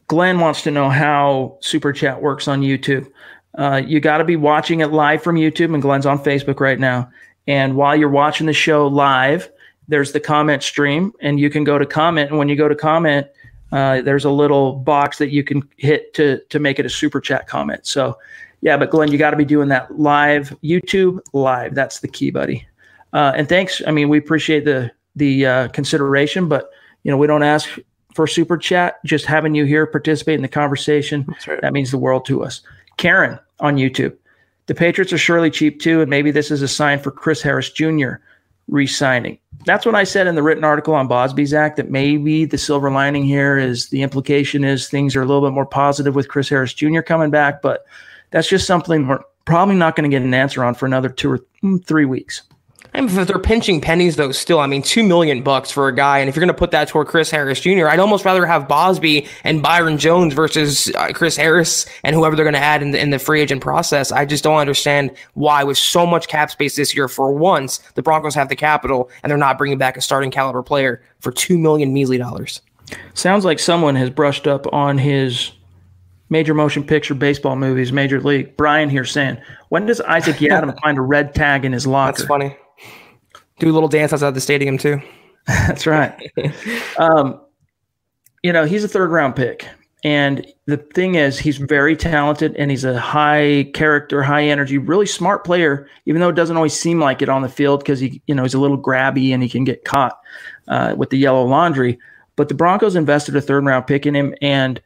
Glenn 0.06 0.40
wants 0.40 0.62
to 0.62 0.70
know 0.70 0.88
how 0.88 1.58
Super 1.60 1.92
Chat 1.92 2.22
works 2.22 2.48
on 2.48 2.62
YouTube. 2.62 3.10
Uh, 3.58 3.82
you 3.84 4.00
got 4.00 4.18
to 4.18 4.24
be 4.24 4.36
watching 4.36 4.80
it 4.80 4.86
live 4.86 5.22
from 5.22 5.36
YouTube, 5.36 5.74
and 5.74 5.82
Glenn's 5.82 6.06
on 6.06 6.18
Facebook 6.18 6.60
right 6.60 6.78
now. 6.78 7.10
And 7.46 7.76
while 7.76 7.94
you're 7.94 8.08
watching 8.08 8.46
the 8.46 8.54
show 8.54 8.86
live, 8.86 9.50
there's 9.88 10.12
the 10.12 10.20
comment 10.20 10.62
stream, 10.62 11.12
and 11.20 11.40
you 11.40 11.50
can 11.50 11.64
go 11.64 11.78
to 11.78 11.86
comment. 11.86 12.30
And 12.30 12.38
when 12.38 12.48
you 12.48 12.56
go 12.56 12.68
to 12.68 12.74
comment, 12.74 13.26
uh, 13.72 14.02
there's 14.02 14.24
a 14.24 14.30
little 14.30 14.76
box 14.76 15.18
that 15.18 15.30
you 15.30 15.42
can 15.42 15.68
hit 15.76 16.14
to 16.14 16.40
to 16.50 16.58
make 16.58 16.78
it 16.78 16.86
a 16.86 16.90
super 16.90 17.20
chat 17.20 17.48
comment. 17.48 17.86
So, 17.86 18.18
yeah, 18.60 18.76
but 18.76 18.90
Glenn, 18.90 19.10
you 19.10 19.18
got 19.18 19.30
to 19.30 19.36
be 19.36 19.44
doing 19.44 19.68
that 19.68 19.98
live 19.98 20.56
YouTube 20.62 21.20
live. 21.32 21.74
That's 21.74 22.00
the 22.00 22.08
key, 22.08 22.30
buddy. 22.30 22.66
Uh, 23.12 23.32
and 23.34 23.48
thanks. 23.48 23.82
I 23.86 23.90
mean, 23.90 24.08
we 24.08 24.18
appreciate 24.18 24.64
the 24.64 24.90
the 25.16 25.46
uh, 25.46 25.68
consideration, 25.68 26.48
but 26.48 26.70
you 27.02 27.10
know, 27.10 27.16
we 27.16 27.26
don't 27.26 27.42
ask 27.42 27.68
for 28.14 28.26
super 28.26 28.56
chat. 28.56 29.04
Just 29.04 29.24
having 29.24 29.54
you 29.54 29.64
here 29.64 29.86
participate 29.86 30.34
in 30.34 30.42
the 30.42 30.48
conversation 30.48 31.26
right. 31.46 31.60
that 31.60 31.72
means 31.72 31.90
the 31.90 31.98
world 31.98 32.24
to 32.26 32.42
us. 32.42 32.62
Karen 32.96 33.38
on 33.60 33.76
YouTube. 33.76 34.16
The 34.66 34.74
Patriots 34.74 35.12
are 35.14 35.18
surely 35.18 35.50
cheap 35.50 35.80
too, 35.80 36.02
and 36.02 36.10
maybe 36.10 36.30
this 36.30 36.50
is 36.50 36.60
a 36.60 36.68
sign 36.68 36.98
for 36.98 37.10
Chris 37.10 37.40
Harris 37.40 37.70
Jr. 37.70 38.16
re-signing. 38.68 39.38
That's 39.64 39.84
what 39.84 39.94
I 39.94 40.04
said 40.04 40.26
in 40.26 40.34
the 40.34 40.42
written 40.42 40.64
article 40.64 40.94
on 40.94 41.08
Bausby's 41.08 41.52
act 41.52 41.76
That 41.76 41.90
maybe 41.90 42.44
the 42.44 42.58
silver 42.58 42.90
lining 42.90 43.24
here 43.24 43.58
is 43.58 43.88
the 43.88 44.02
implication 44.02 44.64
is 44.64 44.88
things 44.88 45.16
are 45.16 45.22
a 45.22 45.26
little 45.26 45.46
bit 45.46 45.54
more 45.54 45.66
positive 45.66 46.14
with 46.14 46.28
Chris 46.28 46.48
Harris 46.48 46.74
Jr. 46.74 47.00
coming 47.00 47.30
back, 47.30 47.60
but 47.62 47.84
that's 48.30 48.48
just 48.48 48.66
something 48.66 49.06
we're 49.06 49.22
probably 49.44 49.74
not 49.74 49.96
going 49.96 50.08
to 50.08 50.14
get 50.14 50.24
an 50.24 50.34
answer 50.34 50.62
on 50.62 50.74
for 50.74 50.86
another 50.86 51.08
two 51.08 51.30
or 51.30 51.40
three 51.84 52.04
weeks. 52.04 52.42
I 52.98 53.00
mean, 53.00 53.16
if 53.16 53.28
they're 53.28 53.38
pinching 53.38 53.80
pennies, 53.80 54.16
though, 54.16 54.32
still, 54.32 54.58
I 54.58 54.66
mean, 54.66 54.82
two 54.82 55.04
million 55.04 55.44
bucks 55.44 55.70
for 55.70 55.86
a 55.86 55.94
guy, 55.94 56.18
and 56.18 56.28
if 56.28 56.34
you're 56.34 56.40
going 56.40 56.48
to 56.48 56.58
put 56.58 56.72
that 56.72 56.88
toward 56.88 57.06
Chris 57.06 57.30
Harris 57.30 57.60
Jr., 57.60 57.86
I'd 57.86 58.00
almost 58.00 58.24
rather 58.24 58.44
have 58.44 58.66
Bausby 58.66 59.28
and 59.44 59.62
Byron 59.62 59.98
Jones 59.98 60.34
versus 60.34 60.92
uh, 60.96 61.12
Chris 61.12 61.36
Harris 61.36 61.86
and 62.02 62.16
whoever 62.16 62.34
they're 62.34 62.44
going 62.44 62.54
to 62.54 62.58
add 62.58 62.82
in 62.82 62.90
the, 62.90 63.00
in 63.00 63.10
the 63.10 63.20
free 63.20 63.40
agent 63.40 63.62
process. 63.62 64.10
I 64.10 64.24
just 64.24 64.42
don't 64.42 64.56
understand 64.56 65.12
why, 65.34 65.62
with 65.62 65.78
so 65.78 66.06
much 66.06 66.26
cap 66.26 66.50
space 66.50 66.74
this 66.74 66.92
year, 66.92 67.06
for 67.06 67.32
once, 67.32 67.78
the 67.94 68.02
Broncos 68.02 68.34
have 68.34 68.48
the 68.48 68.56
capital 68.56 69.10
and 69.22 69.30
they're 69.30 69.38
not 69.38 69.58
bringing 69.58 69.78
back 69.78 69.96
a 69.96 70.00
starting 70.00 70.32
caliber 70.32 70.64
player 70.64 71.00
for 71.20 71.30
two 71.30 71.56
million 71.56 71.92
measly 71.92 72.18
dollars. 72.18 72.62
Sounds 73.14 73.44
like 73.44 73.60
someone 73.60 73.94
has 73.94 74.10
brushed 74.10 74.48
up 74.48 74.66
on 74.72 74.98
his 74.98 75.52
major 76.30 76.52
motion 76.52 76.82
picture 76.82 77.14
baseball 77.14 77.54
movies, 77.54 77.92
Major 77.92 78.20
League. 78.20 78.56
Brian 78.56 78.90
here 78.90 79.04
saying, 79.04 79.38
when 79.68 79.86
does 79.86 80.00
Isaac 80.00 80.36
Yiadom 80.36 80.76
find 80.82 80.98
a 80.98 81.02
red 81.02 81.32
tag 81.32 81.64
in 81.64 81.72
his 81.72 81.86
locker? 81.86 82.18
That's 82.18 82.26
funny 82.26 82.56
do 83.58 83.70
a 83.70 83.72
little 83.72 83.88
dance 83.88 84.12
outside 84.12 84.34
the 84.34 84.40
stadium 84.40 84.78
too. 84.78 85.00
That's 85.46 85.86
right. 85.86 86.14
um, 86.98 87.40
you 88.42 88.52
know, 88.52 88.64
he's 88.64 88.84
a 88.84 88.88
third 88.88 89.10
round 89.10 89.36
pick. 89.36 89.66
And 90.04 90.46
the 90.66 90.76
thing 90.76 91.16
is, 91.16 91.38
he's 91.38 91.56
very 91.56 91.96
talented 91.96 92.54
and 92.54 92.70
he's 92.70 92.84
a 92.84 92.98
high 92.98 93.70
character, 93.74 94.22
high 94.22 94.44
energy, 94.44 94.78
really 94.78 95.06
smart 95.06 95.44
player, 95.44 95.88
even 96.06 96.20
though 96.20 96.28
it 96.28 96.36
doesn't 96.36 96.56
always 96.56 96.78
seem 96.78 97.00
like 97.00 97.20
it 97.20 97.28
on 97.28 97.42
the 97.42 97.48
field 97.48 97.80
because 97.80 97.98
he, 97.98 98.22
you 98.26 98.34
know, 98.34 98.44
he's 98.44 98.54
a 98.54 98.60
little 98.60 98.80
grabby 98.80 99.34
and 99.34 99.42
he 99.42 99.48
can 99.48 99.64
get 99.64 99.84
caught 99.84 100.20
uh, 100.68 100.94
with 100.96 101.10
the 101.10 101.18
yellow 101.18 101.44
laundry. 101.44 101.98
But 102.36 102.48
the 102.48 102.54
Broncos 102.54 102.94
invested 102.94 103.34
a 103.34 103.40
third 103.40 103.64
round 103.64 103.88
pick 103.88 104.06
in 104.06 104.14
him. 104.14 104.34
And, 104.40 104.80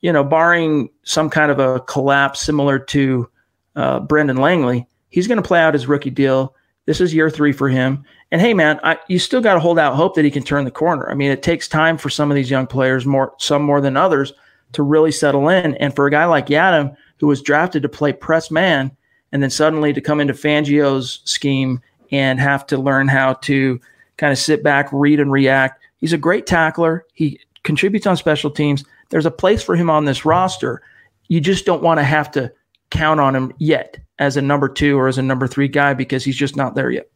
you 0.00 0.12
know, 0.12 0.24
barring 0.24 0.90
some 1.04 1.30
kind 1.30 1.52
of 1.52 1.60
a 1.60 1.78
collapse 1.80 2.40
similar 2.40 2.80
to 2.80 3.30
uh, 3.76 4.00
Brendan 4.00 4.38
Langley, 4.38 4.88
he's 5.10 5.28
going 5.28 5.40
to 5.40 5.46
play 5.46 5.60
out 5.60 5.74
his 5.74 5.86
rookie 5.86 6.10
deal. 6.10 6.56
This 6.88 7.02
is 7.02 7.12
year 7.12 7.28
three 7.28 7.52
for 7.52 7.68
him. 7.68 8.02
And 8.30 8.40
hey, 8.40 8.54
man, 8.54 8.80
I, 8.82 8.96
you 9.08 9.18
still 9.18 9.42
got 9.42 9.52
to 9.52 9.60
hold 9.60 9.78
out 9.78 9.94
hope 9.94 10.14
that 10.14 10.24
he 10.24 10.30
can 10.30 10.42
turn 10.42 10.64
the 10.64 10.70
corner. 10.70 11.10
I 11.10 11.14
mean, 11.14 11.30
it 11.30 11.42
takes 11.42 11.68
time 11.68 11.98
for 11.98 12.08
some 12.08 12.30
of 12.30 12.34
these 12.34 12.50
young 12.50 12.66
players, 12.66 13.04
more 13.04 13.34
some 13.36 13.60
more 13.60 13.82
than 13.82 13.94
others, 13.94 14.32
to 14.72 14.82
really 14.82 15.12
settle 15.12 15.50
in. 15.50 15.74
And 15.74 15.94
for 15.94 16.06
a 16.06 16.10
guy 16.10 16.24
like 16.24 16.46
Yiadom, 16.46 16.96
who 17.20 17.26
was 17.26 17.42
drafted 17.42 17.82
to 17.82 17.90
play 17.90 18.14
press 18.14 18.50
man, 18.50 18.90
and 19.32 19.42
then 19.42 19.50
suddenly 19.50 19.92
to 19.92 20.00
come 20.00 20.18
into 20.18 20.32
Fangio's 20.32 21.20
scheme 21.26 21.82
and 22.10 22.40
have 22.40 22.66
to 22.68 22.78
learn 22.78 23.06
how 23.06 23.34
to 23.34 23.78
kind 24.16 24.32
of 24.32 24.38
sit 24.38 24.62
back, 24.62 24.88
read, 24.90 25.20
and 25.20 25.30
react. 25.30 25.82
He's 25.98 26.14
a 26.14 26.18
great 26.18 26.46
tackler. 26.46 27.04
He 27.12 27.38
contributes 27.64 28.06
on 28.06 28.16
special 28.16 28.50
teams. 28.50 28.82
There's 29.10 29.26
a 29.26 29.30
place 29.30 29.62
for 29.62 29.76
him 29.76 29.90
on 29.90 30.06
this 30.06 30.24
roster. 30.24 30.80
You 31.26 31.42
just 31.42 31.66
don't 31.66 31.82
want 31.82 32.00
to 32.00 32.04
have 32.04 32.30
to 32.30 32.50
count 32.88 33.20
on 33.20 33.36
him 33.36 33.52
yet 33.58 33.98
as 34.18 34.36
a 34.36 34.42
number 34.42 34.68
two 34.68 34.98
or 34.98 35.08
as 35.08 35.18
a 35.18 35.22
number 35.22 35.46
three 35.46 35.68
guy 35.68 35.94
because 35.94 36.24
he's 36.24 36.36
just 36.36 36.56
not 36.56 36.74
there 36.74 36.90
yet. 36.90 37.08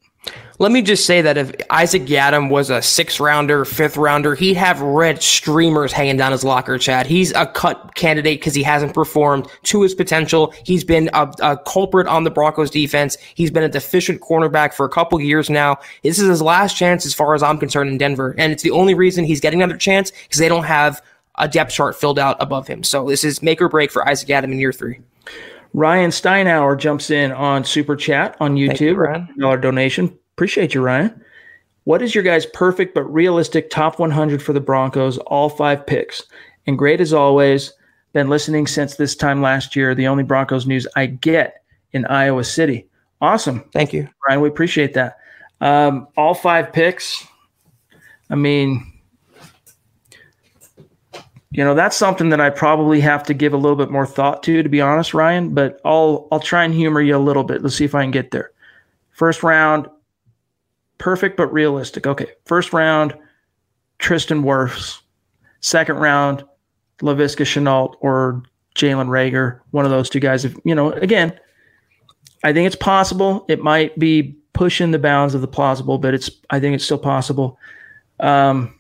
Let 0.59 0.71
me 0.71 0.83
just 0.83 1.07
say 1.07 1.23
that 1.23 1.37
if 1.37 1.53
Isaac 1.71 2.03
Yiadom 2.03 2.49
was 2.49 2.71
a 2.71 2.81
six 2.81 3.19
rounder, 3.19 3.65
fifth 3.65 3.97
rounder, 3.97 4.37
he'd 4.37 4.57
have 4.57 4.81
red 4.81 5.21
streamers 5.21 5.93
hanging 5.93 6.17
down 6.17 6.31
his 6.31 6.45
locker, 6.45 6.79
Chad. 6.79 7.07
He's 7.07 7.33
a 7.33 7.47
cut 7.47 7.97
candidate 7.97 8.39
because 8.39 8.55
he 8.55 8.63
hasn't 8.63 8.95
performed 8.95 9.49
to 9.65 9.83
his 9.83 9.95
potential. 9.95 10.55
He's 10.65 10.85
been 10.85 11.11
a, 11.15 11.33
a, 11.41 11.57
culprit 11.57 12.07
on 12.07 12.23
the 12.23 12.31
Broncos 12.31 12.71
defense. 12.71 13.17
He's 13.35 13.51
been 13.51 13.65
a 13.65 13.69
deficient 13.69 14.21
cornerback 14.21 14.73
for 14.73 14.87
a 14.87 14.89
couple 14.89 15.21
years 15.21 15.51
now. 15.51 15.79
This 16.05 16.21
is 16.21 16.29
his 16.29 16.43
last 16.43 16.77
chance, 16.77 17.05
as 17.05 17.15
far 17.15 17.35
as 17.35 17.43
I'm 17.43 17.59
concerned, 17.59 17.91
in 17.91 17.99
Denver. 17.99 18.37
And 18.39 18.53
it's 18.53 18.63
the 18.63 18.71
only 18.71 18.95
reason 18.95 19.25
he's 19.25 19.41
getting 19.41 19.63
another 19.63 19.79
chance 19.79 20.13
because 20.13 20.39
they 20.39 20.49
don't 20.49 20.65
have 20.65 21.03
a 21.39 21.49
depth 21.49 21.73
chart 21.73 21.97
filled 21.97 22.21
out 22.21 22.37
above 22.39 22.69
him. 22.69 22.85
So 22.85 23.09
this 23.09 23.25
is 23.25 23.43
make 23.43 23.61
or 23.61 23.69
break 23.69 23.91
for 23.91 24.07
Isaac 24.07 24.29
Yiadom 24.29 24.53
in 24.53 24.61
year 24.61 24.73
three. 24.73 25.01
Ryan 25.75 26.11
Steinauer 26.11 26.79
jumps 26.79 27.11
in 27.11 27.33
on 27.33 27.65
Super 27.65 27.97
Chat 27.97 28.37
on 28.41 28.57
YouTube. 28.57 29.29
You, 29.29 29.41
dollar 29.41 29.57
donation. 29.57 30.17
Appreciate 30.35 30.75
you, 30.75 30.83
Ryan. 30.83 31.23
What 31.85 32.03
is 32.03 32.15
your 32.15 32.23
guys' 32.23 32.47
perfect 32.47 32.95
but 32.95 33.05
realistic 33.05 33.71
top 33.71 33.99
100 33.99 34.43
for 34.43 34.53
the 34.53 34.61
Broncos? 34.61 35.19
All 35.19 35.49
five 35.49 35.87
picks. 35.87 36.23
And 36.67 36.79
great 36.79 37.01
as 37.01 37.13
always. 37.13 37.73
Been 38.13 38.29
listening 38.29 38.67
since 38.67 38.97
this 38.97 39.17
time 39.17 39.41
last 39.41 39.75
year. 39.75 39.95
The 39.95 40.07
only 40.07 40.23
Broncos 40.23 40.67
news 40.67 40.87
I 40.95 41.07
get 41.07 41.63
in 41.93 42.05
Iowa 42.07 42.45
City. 42.45 42.87
Awesome. 43.21 43.65
Thank 43.73 43.93
you, 43.93 44.09
Ryan. 44.29 44.43
We 44.43 44.49
appreciate 44.49 44.95
that. 44.95 45.19
Um, 45.61 46.09
all 46.17 46.35
five 46.35 46.73
picks. 46.73 47.27
I 48.29 48.35
mean, 48.35 48.92
you 51.53 51.65
know 51.65 51.75
that's 51.75 51.97
something 51.97 52.31
that 52.31 52.41
I 52.41 52.51
probably 52.51 53.01
have 53.01 53.23
to 53.25 53.35
give 53.35 53.53
a 53.53 53.59
little 53.59 53.77
bit 53.77 53.91
more 53.91 54.07
thought 54.07 54.43
to, 54.45 54.63
to 54.63 54.69
be 54.69 54.81
honest, 54.81 55.15
Ryan. 55.15 55.55
But 55.55 55.81
I'll 55.85 56.29
I'll 56.33 56.41
try 56.41 56.65
and 56.65 56.73
humor 56.73 57.01
you 57.01 57.17
a 57.17 57.19
little 57.19 57.45
bit. 57.45 57.63
Let's 57.63 57.77
see 57.77 57.85
if 57.85 57.95
I 57.95 58.03
can 58.03 58.11
get 58.11 58.31
there. 58.31 58.53
First 59.11 59.43
round, 59.43 59.89
perfect 60.99 61.37
but 61.37 61.53
realistic. 61.53 62.07
Okay, 62.07 62.29
first 62.45 62.73
round, 62.73 63.17
Tristan 63.99 64.43
Wirfs. 64.43 65.01
Second 65.61 65.97
round, 65.97 66.45
Laviska 67.01 67.45
Shenault 67.45 67.95
or 68.01 68.43
Jalen 68.75 69.09
Reagor. 69.09 69.61
one 69.71 69.85
of 69.85 69.91
those 69.91 70.11
two 70.11 70.21
guys. 70.21 70.45
If 70.45 70.57
you 70.65 70.75
know, 70.75 70.93
again, 70.93 71.39
I 72.45 72.53
think 72.53 72.67
it's 72.67 72.77
possible. 72.77 73.45
It 73.49 73.61
might 73.61 73.99
be 73.99 74.37
pushing 74.55 74.91
the 74.91 74.99
bounds 74.99 75.35
of 75.35 75.41
the 75.41 75.49
plausible, 75.49 75.99
but 75.99 76.15
it's 76.15 76.31
I 76.51 76.61
think 76.61 76.75
it's 76.75 76.85
still 76.85 76.99
possible. 76.99 77.59
Um, 78.21 78.79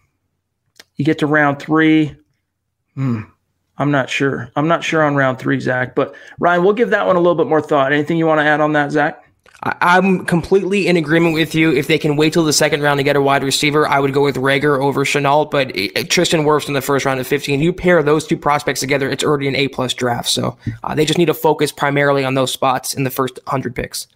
you 0.96 1.04
get 1.04 1.18
to 1.18 1.26
round 1.26 1.60
three. 1.60 2.16
Hmm. 2.94 3.22
I'm 3.78 3.90
not 3.90 4.10
sure. 4.10 4.50
I'm 4.54 4.68
not 4.68 4.84
sure 4.84 5.02
on 5.02 5.16
round 5.16 5.38
three, 5.38 5.58
Zach. 5.58 5.94
But 5.94 6.14
Ryan, 6.38 6.62
we'll 6.62 6.74
give 6.74 6.90
that 6.90 7.06
one 7.06 7.16
a 7.16 7.20
little 7.20 7.34
bit 7.34 7.46
more 7.46 7.60
thought. 7.62 7.92
Anything 7.92 8.18
you 8.18 8.26
want 8.26 8.40
to 8.40 8.44
add 8.44 8.60
on 8.60 8.74
that, 8.74 8.92
Zach? 8.92 9.24
I'm 9.64 10.26
completely 10.26 10.88
in 10.88 10.96
agreement 10.96 11.34
with 11.34 11.54
you. 11.54 11.72
If 11.72 11.86
they 11.86 11.98
can 11.98 12.16
wait 12.16 12.32
till 12.32 12.44
the 12.44 12.52
second 12.52 12.82
round 12.82 12.98
to 12.98 13.04
get 13.04 13.14
a 13.14 13.22
wide 13.22 13.44
receiver, 13.44 13.86
I 13.86 14.00
would 14.00 14.12
go 14.12 14.22
with 14.24 14.34
Reagor 14.34 14.82
over 14.82 15.04
Shenault. 15.04 15.52
But 15.52 15.76
it, 15.76 16.10
Tristan 16.10 16.40
Wirfs 16.40 16.66
in 16.66 16.74
the 16.74 16.80
first 16.80 17.04
round 17.04 17.20
of 17.20 17.28
15. 17.28 17.60
You 17.60 17.72
pair 17.72 18.02
those 18.02 18.26
two 18.26 18.36
prospects 18.36 18.80
together, 18.80 19.08
it's 19.08 19.22
already 19.22 19.46
an 19.46 19.54
A 19.54 19.68
plus 19.68 19.94
draft. 19.94 20.28
So 20.28 20.56
uh, 20.82 20.96
they 20.96 21.04
just 21.04 21.18
need 21.18 21.26
to 21.26 21.34
focus 21.34 21.70
primarily 21.70 22.24
on 22.24 22.34
those 22.34 22.52
spots 22.52 22.92
in 22.92 23.04
the 23.04 23.10
first 23.10 23.38
100 23.44 23.76
picks. 23.76 24.08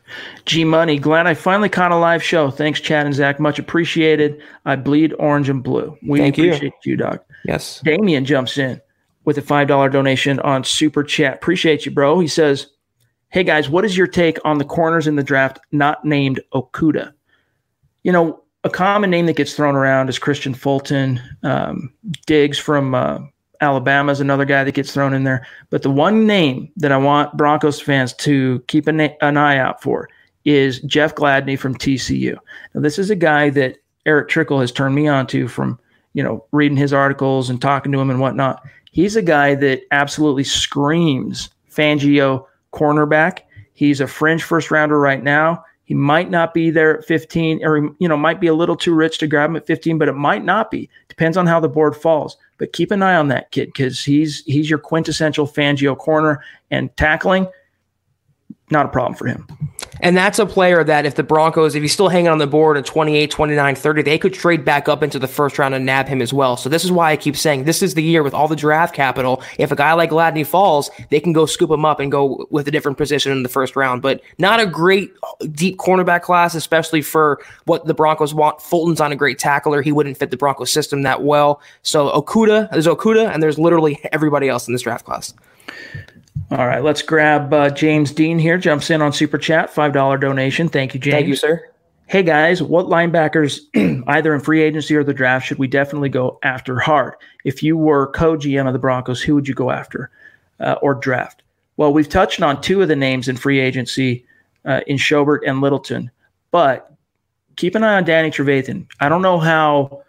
G 0.47 0.65
Money, 0.65 0.99
glad 0.99 1.29
I 1.29 1.35
finally 1.35 1.69
caught 1.69 1.93
a 1.93 1.97
live 1.97 2.25
show. 2.25 2.51
Thanks, 2.51 2.81
Chad 2.81 3.07
and 3.07 3.15
Zach. 3.15 3.39
Much 3.39 3.61
appreciated. 3.61 4.43
I 4.65 4.75
bleed 4.75 5.15
orange 5.19 5.49
and 5.49 5.63
blue. 5.63 5.97
We 6.03 6.19
Thank 6.19 6.39
appreciate 6.39 6.73
you, 6.85 6.93
you 6.93 6.97
Doc. 6.97 7.25
Yes. 7.45 7.81
Damien 7.85 8.25
jumps 8.25 8.59
in 8.59 8.81
with 9.25 9.39
a 9.39 9.43
$5 9.43 9.93
donation 9.93 10.41
on 10.41 10.65
Super 10.65 11.05
Chat. 11.05 11.35
Appreciate 11.35 11.87
you, 11.87 11.93
bro. 11.93 12.19
He 12.19 12.29
says, 12.29 12.69
Hey 13.37 13.45
guys, 13.45 13.69
what 13.69 13.85
is 13.85 13.99
your 13.99 14.07
take 14.07 14.39
on 14.47 14.57
the 14.57 14.65
corners 14.65 15.07
in 15.07 15.17
the 15.17 15.23
draft 15.23 15.61
not 15.71 16.03
named 16.07 16.41
Okudah? 16.55 17.13
You 18.03 18.11
know, 18.11 18.43
a 18.65 18.71
common 18.71 19.11
name 19.11 19.27
that 19.27 19.37
gets 19.37 19.53
thrown 19.53 19.77
around 19.77 20.09
is 20.09 20.19
Kristian 20.19 20.57
Fulton. 20.57 21.21
Um, 21.43 21.93
Diggs 22.25 22.59
from 22.59 22.95
uh, 22.95 23.19
Alabama 23.61 24.11
is 24.11 24.21
another 24.21 24.47
guy 24.47 24.65
that 24.65 24.73
gets 24.73 24.91
thrown 24.91 25.13
in 25.13 25.25
there. 25.25 25.47
But 25.69 25.83
the 25.83 25.91
one 25.91 26.27
name 26.27 26.71
that 26.79 26.93
I 26.93 26.97
want 26.97 27.37
Broncos 27.37 27.79
fans 27.79 28.15
to 28.15 28.65
keep 28.69 28.87
an, 28.87 29.01
an 29.01 29.37
eye 29.37 29.59
out 29.59 29.83
for 29.83 30.09
is 30.47 30.81
Jeff 30.81 31.15
Gladney 31.15 31.59
from 31.59 31.77
TCU. 31.77 32.39
Now, 32.73 32.81
this 32.81 32.99
is 32.99 33.11
a 33.11 33.15
guy 33.15 33.51
that 33.51 33.77
Erick 34.07 34.31
Trickel 34.31 34.61
has 34.61 34.73
turned 34.73 34.95
me 34.95 35.09
on 35.09 35.27
to 35.27 35.47
from, 35.47 35.79
you 36.15 36.23
know, 36.23 36.43
reading 36.53 36.79
his 36.79 36.95
articles 36.95 37.51
and 37.51 37.61
talking 37.61 37.93
to 37.93 38.01
him 38.01 38.09
and 38.09 38.19
whatnot. 38.19 38.63
He's 38.93 39.15
a 39.15 39.21
guy 39.21 39.55
that 39.57 39.83
absolutely 39.91 40.45
screams 40.45 41.51
Fangio 41.71 42.47
cornerback. 42.77 43.41
He's 43.73 44.01
a 44.01 44.07
fringe 44.07 44.43
first 44.43 44.71
rounder 44.71 44.99
right 44.99 45.23
now. 45.23 45.65
He 45.85 45.95
might 45.95 46.31
not 46.31 46.53
be 46.53 46.71
there 46.71 46.99
at 46.99 47.05
15, 47.05 47.65
or 47.65 47.95
you 47.99 48.09
know, 48.09 48.17
might 48.17 48.41
be 48.41 48.49
a 48.49 48.55
little 48.55 48.77
too 48.77 48.95
rich 48.95 49.19
to 49.19 49.27
grab 49.27 49.51
him 49.51 49.57
at 49.57 49.67
15, 49.67 49.99
but 49.99 50.09
it 50.09 50.15
might 50.15 50.45
not 50.45 50.71
be. 50.71 50.91
Depends 51.09 51.37
on 51.37 51.47
how 51.47 51.61
the 51.61 51.69
board 51.69 51.97
falls. 51.97 52.37
But 52.59 52.73
keep 52.73 52.91
an 52.91 53.03
eye 53.03 53.15
on 53.15 53.29
that 53.29 53.51
kid 53.51 53.67
because 53.67 54.03
he's 54.03 54.43
he's 54.45 54.69
your 54.69 54.79
quintessential 54.79 55.47
Fangio 55.47 55.97
corner 55.97 56.43
and 56.71 56.95
tackling 56.97 57.47
not 58.71 58.87
a 58.87 58.89
problem 58.89 59.15
for 59.15 59.27
him. 59.27 59.47
And 60.01 60.17
that's 60.17 60.39
a 60.39 60.47
player 60.47 60.85
that 60.85 61.07
if 61.07 61.15
the 61.15 61.23
Broncos, 61.23 61.75
if 61.75 61.83
he's 61.83 61.93
still 61.93 62.09
hanging 62.09 62.29
on 62.29 62.39
the 62.39 62.47
board 62.47 62.77
at 62.77 62.87
28, 62.87 63.31
29, 63.31 63.75
30, 63.75 64.03
they 64.03 64.19
could 64.19 64.35
trade 64.35 64.65
back 64.65 64.89
up 64.89 65.03
into 65.03 65.19
the 65.19 65.29
first 65.29 65.59
round 65.59 65.75
and 65.75 65.87
nab 65.87 66.09
him 66.09 66.21
as 66.21 66.33
well. 66.33 66.57
So 66.57 66.69
this 66.69 66.85
is 66.85 66.93
why 66.93 67.13
I 67.13 67.17
keep 67.17 67.37
saying 67.37 67.65
this 67.65 67.83
is 67.83 67.95
the 67.95 68.03
year 68.03 68.23
with 68.23 68.35
all 68.35 68.49
the 68.49 68.57
draft 68.57 68.95
capital. 68.95 69.43
If 69.59 69.73
a 69.73 69.77
guy 69.77 69.93
like 69.95 70.11
Gladney 70.11 70.47
falls, 70.47 70.91
they 71.11 71.21
can 71.21 71.33
go 71.33 71.47
scoop 71.47 71.71
him 71.71 71.85
up 71.85 72.01
and 72.01 72.11
go 72.11 72.47
with 72.51 72.69
a 72.69 72.71
different 72.71 72.99
position 72.99 73.33
in 73.33 73.43
the 73.43 73.49
first 73.49 73.77
round. 73.77 74.03
But 74.03 74.21
not 74.39 74.61
a 74.61 74.67
great 74.67 75.13
uh, 75.23 75.47
deep 75.53 75.79
cornerback 75.79 76.23
class, 76.23 76.55
especially 76.55 77.03
for 77.03 77.41
what 77.65 77.87
the 77.87 77.95
Broncos 77.95 78.35
want. 78.35 78.61
Fulton's 78.61 79.01
on 79.01 79.13
a 79.13 79.17
great 79.17 79.39
tackler. 79.39 79.83
He 79.83 79.93
wouldn't 79.93 80.17
fit 80.17 80.31
the 80.31 80.37
Broncos 80.37 80.71
system 80.71 81.03
that 81.03 81.23
well. 81.23 81.61
So 81.83 82.11
Okudah, 82.11 82.71
there's 82.71 82.87
Okudah, 82.87 83.33
and 83.33 83.43
there's 83.43 83.59
literally 83.59 84.01
everybody 84.13 84.49
else 84.49 84.67
in 84.67 84.75
this 84.75 84.83
draft 84.83 85.05
class. 85.05 85.33
All 86.51 86.67
right, 86.67 86.83
let's 86.83 87.03
grab 87.03 87.53
uh, 87.53 87.71
James 87.71 88.13
Dean 88.13 88.39
here. 88.39 88.57
Jumps 88.57 88.91
in 88.91 89.03
on 89.03 89.13
Super 89.13 89.37
Chat, 89.37 89.75
$5 89.75 90.21
donation. 90.21 90.69
Thank 90.69 90.95
you, 90.95 91.01
James. 91.01 91.15
Thank 91.15 91.27
you, 91.27 91.37
sir. 91.37 91.69
Hey, 92.07 92.23
guys, 92.23 92.63
what 92.63 92.87
linebackers, 92.87 93.61
either 94.07 94.33
in 94.33 94.41
free 94.41 94.63
agency 94.63 94.95
or 94.95 95.03
the 95.03 95.13
draft, 95.13 95.47
should 95.47 95.59
we 95.59 95.67
definitely 95.67 96.09
go 96.09 96.39
after 96.45 96.79
hard? 96.79 97.15
If 97.45 97.65
you 97.65 97.77
were 97.77 98.13
co 98.13 98.37
GM 98.37 98.69
of 98.69 98.73
the 98.73 98.79
Broncos, 98.79 99.21
who 99.21 99.35
would 99.35 99.49
you 99.49 99.55
go 99.55 99.73
after 99.73 100.11
uh, 100.61 100.77
or 100.83 100.95
draft? 100.95 101.43
Well, 101.77 101.93
we've 101.93 102.09
touched 102.09 102.41
on 102.41 102.61
two 102.61 102.81
of 102.81 102.87
the 102.87 102.95
names 102.95 103.27
in 103.27 103.37
free 103.37 103.59
agency 103.59 104.25
uh, 104.65 104.83
in 104.87 104.99
Schobert 104.99 105.41
and 105.45 105.61
Littleton, 105.61 106.13
but 106.53 106.95
keep 107.57 107.75
an 107.75 107.83
eye 107.83 107.97
on 107.97 108.05
Danny 108.05 108.31
Trevathan. 108.31 108.87
I 109.01 109.09
don't 109.09 109.23
know 109.23 109.41
how 109.41 110.03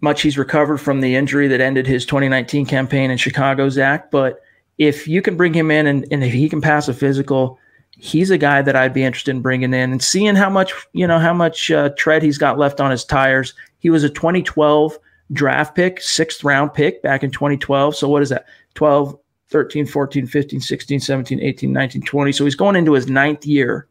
much 0.00 0.22
he's 0.22 0.38
recovered 0.38 0.78
from 0.78 1.02
the 1.02 1.14
injury 1.14 1.46
that 1.48 1.60
ended 1.60 1.86
his 1.86 2.06
2019 2.06 2.64
campaign 2.64 3.10
in 3.10 3.18
Chicago, 3.18 3.68
Zach, 3.68 4.10
but 4.10 4.40
if 4.80 5.06
you 5.06 5.20
can 5.20 5.36
bring 5.36 5.52
him 5.52 5.70
in 5.70 5.86
and, 5.86 6.06
and 6.10 6.24
if 6.24 6.32
he 6.32 6.48
can 6.48 6.62
pass 6.62 6.88
a 6.88 6.94
physical, 6.94 7.58
he's 7.98 8.30
a 8.30 8.38
guy 8.38 8.62
that 8.62 8.74
I'd 8.74 8.94
be 8.94 9.04
interested 9.04 9.32
in 9.32 9.42
bringing 9.42 9.74
in 9.74 9.92
and 9.92 10.02
seeing 10.02 10.34
how 10.34 10.48
much, 10.48 10.72
you 10.94 11.06
know, 11.06 11.18
how 11.18 11.34
much 11.34 11.70
uh, 11.70 11.90
tread 11.98 12.22
he's 12.22 12.38
got 12.38 12.58
left 12.58 12.80
on 12.80 12.90
his 12.90 13.04
tires. 13.04 13.52
He 13.80 13.90
was 13.90 14.04
a 14.04 14.08
2012 14.08 14.98
draft 15.32 15.76
pick, 15.76 16.00
sixth 16.00 16.42
round 16.44 16.72
pick 16.72 17.02
back 17.02 17.22
in 17.22 17.30
2012. 17.30 17.94
So 17.94 18.08
what 18.08 18.22
is 18.22 18.30
that? 18.30 18.46
12, 18.72 19.18
13, 19.48 19.84
14, 19.84 20.26
15, 20.26 20.60
16, 20.62 21.00
17, 21.00 21.40
18, 21.40 21.70
19, 21.70 22.00
20. 22.00 22.32
So 22.32 22.44
he's 22.44 22.54
going 22.54 22.74
into 22.74 22.94
his 22.94 23.06
ninth 23.06 23.44
year. 23.44 23.86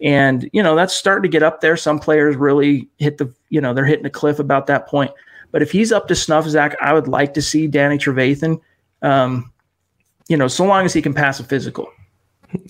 And, 0.00 0.48
you 0.52 0.62
know, 0.62 0.76
that's 0.76 0.94
starting 0.94 1.28
to 1.28 1.28
get 1.28 1.42
up 1.42 1.60
there. 1.60 1.76
Some 1.76 1.98
players 1.98 2.36
really 2.36 2.88
hit 2.98 3.18
the, 3.18 3.34
you 3.48 3.60
know, 3.60 3.74
they're 3.74 3.84
hitting 3.84 4.06
a 4.06 4.10
cliff 4.10 4.38
about 4.38 4.68
that 4.68 4.86
point. 4.86 5.10
But 5.50 5.62
if 5.62 5.72
he's 5.72 5.90
up 5.90 6.06
to 6.06 6.14
snuff, 6.14 6.46
Zach, 6.46 6.76
I 6.80 6.92
would 6.92 7.08
like 7.08 7.34
to 7.34 7.42
see 7.42 7.66
Danny 7.66 7.98
Trevathan, 7.98 8.60
um, 9.02 9.50
you 10.28 10.36
know, 10.36 10.48
so 10.48 10.64
long 10.64 10.84
as 10.84 10.92
he 10.92 11.02
can 11.02 11.14
pass 11.14 11.40
a 11.40 11.44
physical. 11.44 11.90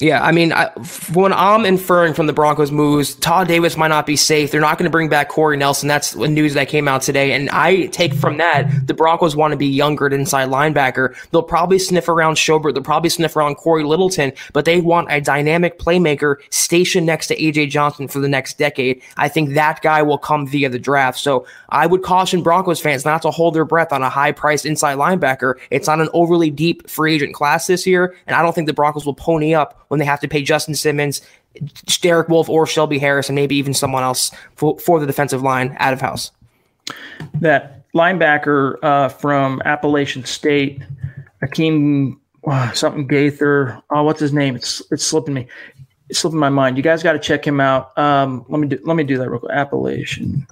Yeah, 0.00 0.24
I 0.24 0.32
mean, 0.32 0.52
I, 0.52 0.70
when 1.12 1.32
I'm 1.32 1.64
inferring 1.64 2.12
from 2.12 2.26
the 2.26 2.32
Broncos' 2.32 2.72
moves, 2.72 3.14
Todd 3.14 3.46
Davis 3.46 3.76
might 3.76 3.88
not 3.88 4.06
be 4.06 4.16
safe. 4.16 4.50
They're 4.50 4.60
not 4.60 4.76
going 4.76 4.84
to 4.84 4.90
bring 4.90 5.08
back 5.08 5.28
Corey 5.28 5.56
Nelson. 5.56 5.86
That's 5.86 6.12
the 6.12 6.26
news 6.26 6.54
that 6.54 6.68
came 6.68 6.88
out 6.88 7.02
today. 7.02 7.32
And 7.32 7.48
I 7.50 7.86
take 7.86 8.12
from 8.12 8.38
that 8.38 8.88
the 8.88 8.94
Broncos 8.94 9.36
want 9.36 9.52
to 9.52 9.56
be 9.56 9.68
younger 9.68 10.06
at 10.06 10.12
inside 10.12 10.48
linebacker. 10.48 11.14
They'll 11.30 11.44
probably 11.44 11.78
sniff 11.78 12.08
around 12.08 12.34
Schobert. 12.34 12.74
They'll 12.74 12.82
probably 12.82 13.10
sniff 13.10 13.36
around 13.36 13.54
Cory 13.54 13.84
Littleton, 13.84 14.32
but 14.52 14.64
they 14.64 14.80
want 14.80 15.12
a 15.12 15.20
dynamic 15.20 15.78
playmaker 15.78 16.36
stationed 16.50 17.06
next 17.06 17.28
to 17.28 17.36
AJ 17.36 17.70
Johnson 17.70 18.08
for 18.08 18.18
the 18.18 18.28
next 18.28 18.58
decade. 18.58 19.00
I 19.16 19.28
think 19.28 19.54
that 19.54 19.80
guy 19.80 20.02
will 20.02 20.18
come 20.18 20.44
via 20.46 20.68
the 20.70 20.80
draft. 20.80 21.20
So 21.20 21.46
I 21.68 21.86
would 21.86 22.02
caution 22.02 22.42
Broncos 22.42 22.80
fans 22.80 23.04
not 23.04 23.22
to 23.22 23.30
hold 23.30 23.54
their 23.54 23.64
breath 23.64 23.92
on 23.92 24.02
a 24.02 24.10
high 24.10 24.32
priced 24.32 24.66
inside 24.66 24.98
linebacker. 24.98 25.54
It's 25.70 25.86
not 25.86 26.00
an 26.00 26.08
overly 26.12 26.50
deep 26.50 26.90
free 26.90 27.14
agent 27.14 27.34
class 27.34 27.68
this 27.68 27.86
year, 27.86 28.16
and 28.26 28.34
I 28.34 28.42
don't 28.42 28.54
think 28.54 28.66
the 28.66 28.72
Broncos 28.72 29.06
will 29.06 29.14
pony 29.14 29.54
up 29.54 29.67
when 29.88 29.98
they 29.98 30.06
have 30.06 30.20
to 30.20 30.28
pay 30.28 30.42
Justin 30.42 30.74
Simmons, 30.74 31.20
Derek 32.00 32.28
Wolfe, 32.28 32.48
or 32.48 32.66
Shelby 32.66 32.98
Harris, 32.98 33.28
and 33.28 33.36
maybe 33.36 33.56
even 33.56 33.74
someone 33.74 34.02
else 34.02 34.30
for, 34.56 34.78
for 34.78 35.00
the 35.00 35.06
defensive 35.06 35.42
line 35.42 35.76
out 35.78 35.92
of 35.92 36.00
house. 36.00 36.30
That 37.40 37.82
linebacker 37.92 38.82
uh, 38.82 39.08
from 39.08 39.62
Appalachian 39.64 40.24
State, 40.24 40.82
Akeem 41.42 42.18
uh, 42.46 42.72
something 42.72 43.06
Gaither. 43.06 43.82
Oh, 43.90 44.02
what's 44.02 44.20
his 44.20 44.32
name? 44.32 44.56
It's 44.56 44.82
it's 44.90 45.04
slipping 45.04 45.34
me. 45.34 45.46
It's 46.08 46.20
slipping 46.20 46.38
my 46.38 46.48
mind. 46.48 46.76
You 46.76 46.82
guys 46.82 47.02
got 47.02 47.12
to 47.12 47.18
check 47.18 47.46
him 47.46 47.60
out. 47.60 47.96
Um, 47.98 48.44
let 48.48 48.60
me 48.60 48.68
do 48.68 48.78
let 48.84 48.96
me 48.96 49.04
do 49.04 49.18
that 49.18 49.28
real 49.28 49.40
quick. 49.40 49.52
Appalachian 49.52 50.46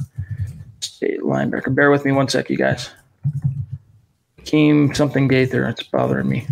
State 0.81 1.21
linebacker. 1.21 1.75
Bear 1.75 1.91
with 1.91 2.05
me 2.05 2.13
one 2.13 2.29
sec, 2.29 2.51
you 2.51 2.57
guys. 2.57 2.91
Akeem 4.41 4.95
something 4.95 5.29
Gaither. 5.29 5.67
It's 5.69 5.83
bothering 5.85 6.29
me. 6.29 6.47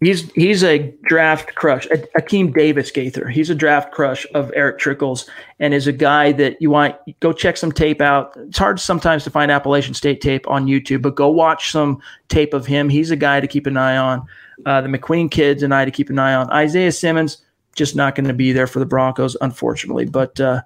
He's 0.00 0.30
he's 0.32 0.62
a 0.62 0.92
draft 1.04 1.54
crush. 1.54 1.86
Akeem 2.18 2.52
Davis 2.52 2.90
Gaither. 2.90 3.28
He's 3.28 3.48
a 3.48 3.54
draft 3.54 3.92
crush 3.92 4.26
of 4.34 4.52
Erick 4.54 4.78
Trickels, 4.78 5.28
and 5.60 5.72
is 5.72 5.86
a 5.86 5.92
guy 5.92 6.32
that 6.32 6.60
you 6.60 6.70
want 6.70 6.96
go 7.20 7.32
check 7.32 7.56
some 7.56 7.72
tape 7.72 8.00
out. 8.00 8.36
It's 8.36 8.58
hard 8.58 8.80
sometimes 8.80 9.24
to 9.24 9.30
find 9.30 9.50
Appalachian 9.50 9.94
State 9.94 10.20
tape 10.20 10.48
on 10.48 10.66
YouTube, 10.66 11.02
but 11.02 11.14
go 11.14 11.28
watch 11.28 11.70
some 11.70 12.00
tape 12.28 12.52
of 12.52 12.66
him. 12.66 12.88
He's 12.88 13.10
a 13.10 13.16
guy 13.16 13.40
to 13.40 13.46
keep 13.46 13.66
an 13.66 13.76
eye 13.76 13.96
on. 13.96 14.26
Uh, 14.66 14.80
the 14.80 14.88
McQueen 14.88 15.30
kids 15.30 15.62
and 15.62 15.74
I 15.74 15.84
to 15.84 15.90
keep 15.90 16.10
an 16.10 16.18
eye 16.18 16.34
on. 16.34 16.50
Isaiah 16.50 16.92
Simmons 16.92 17.38
just 17.74 17.96
not 17.96 18.14
going 18.14 18.26
to 18.26 18.34
be 18.34 18.52
there 18.52 18.66
for 18.66 18.78
the 18.78 18.86
Broncos, 18.86 19.36
unfortunately. 19.40 20.04
But 20.04 20.38
uh, 20.40 20.62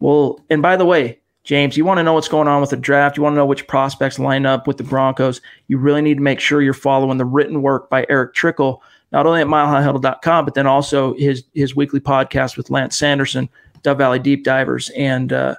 well, 0.00 0.40
and 0.50 0.62
by 0.62 0.76
the 0.76 0.86
way, 0.86 1.20
James, 1.48 1.78
you 1.78 1.84
want 1.86 1.96
to 1.96 2.02
know 2.02 2.12
what's 2.12 2.28
going 2.28 2.46
on 2.46 2.60
with 2.60 2.68
the 2.68 2.76
draft. 2.76 3.16
You 3.16 3.22
want 3.22 3.32
to 3.32 3.38
know 3.38 3.46
which 3.46 3.66
prospects 3.66 4.18
line 4.18 4.44
up 4.44 4.66
with 4.66 4.76
the 4.76 4.84
Broncos. 4.84 5.40
You 5.68 5.78
really 5.78 6.02
need 6.02 6.16
to 6.16 6.22
make 6.22 6.40
sure 6.40 6.60
you're 6.60 6.74
following 6.74 7.16
the 7.16 7.24
written 7.24 7.62
work 7.62 7.88
by 7.88 8.04
Erick 8.10 8.34
Trickel, 8.34 8.82
not 9.12 9.24
only 9.24 9.40
at 9.40 9.46
milehighhuddle.com, 9.46 10.44
but 10.44 10.52
then 10.52 10.66
also 10.66 11.14
his 11.14 11.44
his 11.54 11.74
weekly 11.74 12.00
podcast 12.00 12.58
with 12.58 12.68
Lance 12.68 12.98
Sanderson, 12.98 13.48
Dove 13.82 13.96
Valley 13.96 14.18
Deep 14.18 14.44
Divers, 14.44 14.90
and 14.90 15.32
uh, 15.32 15.54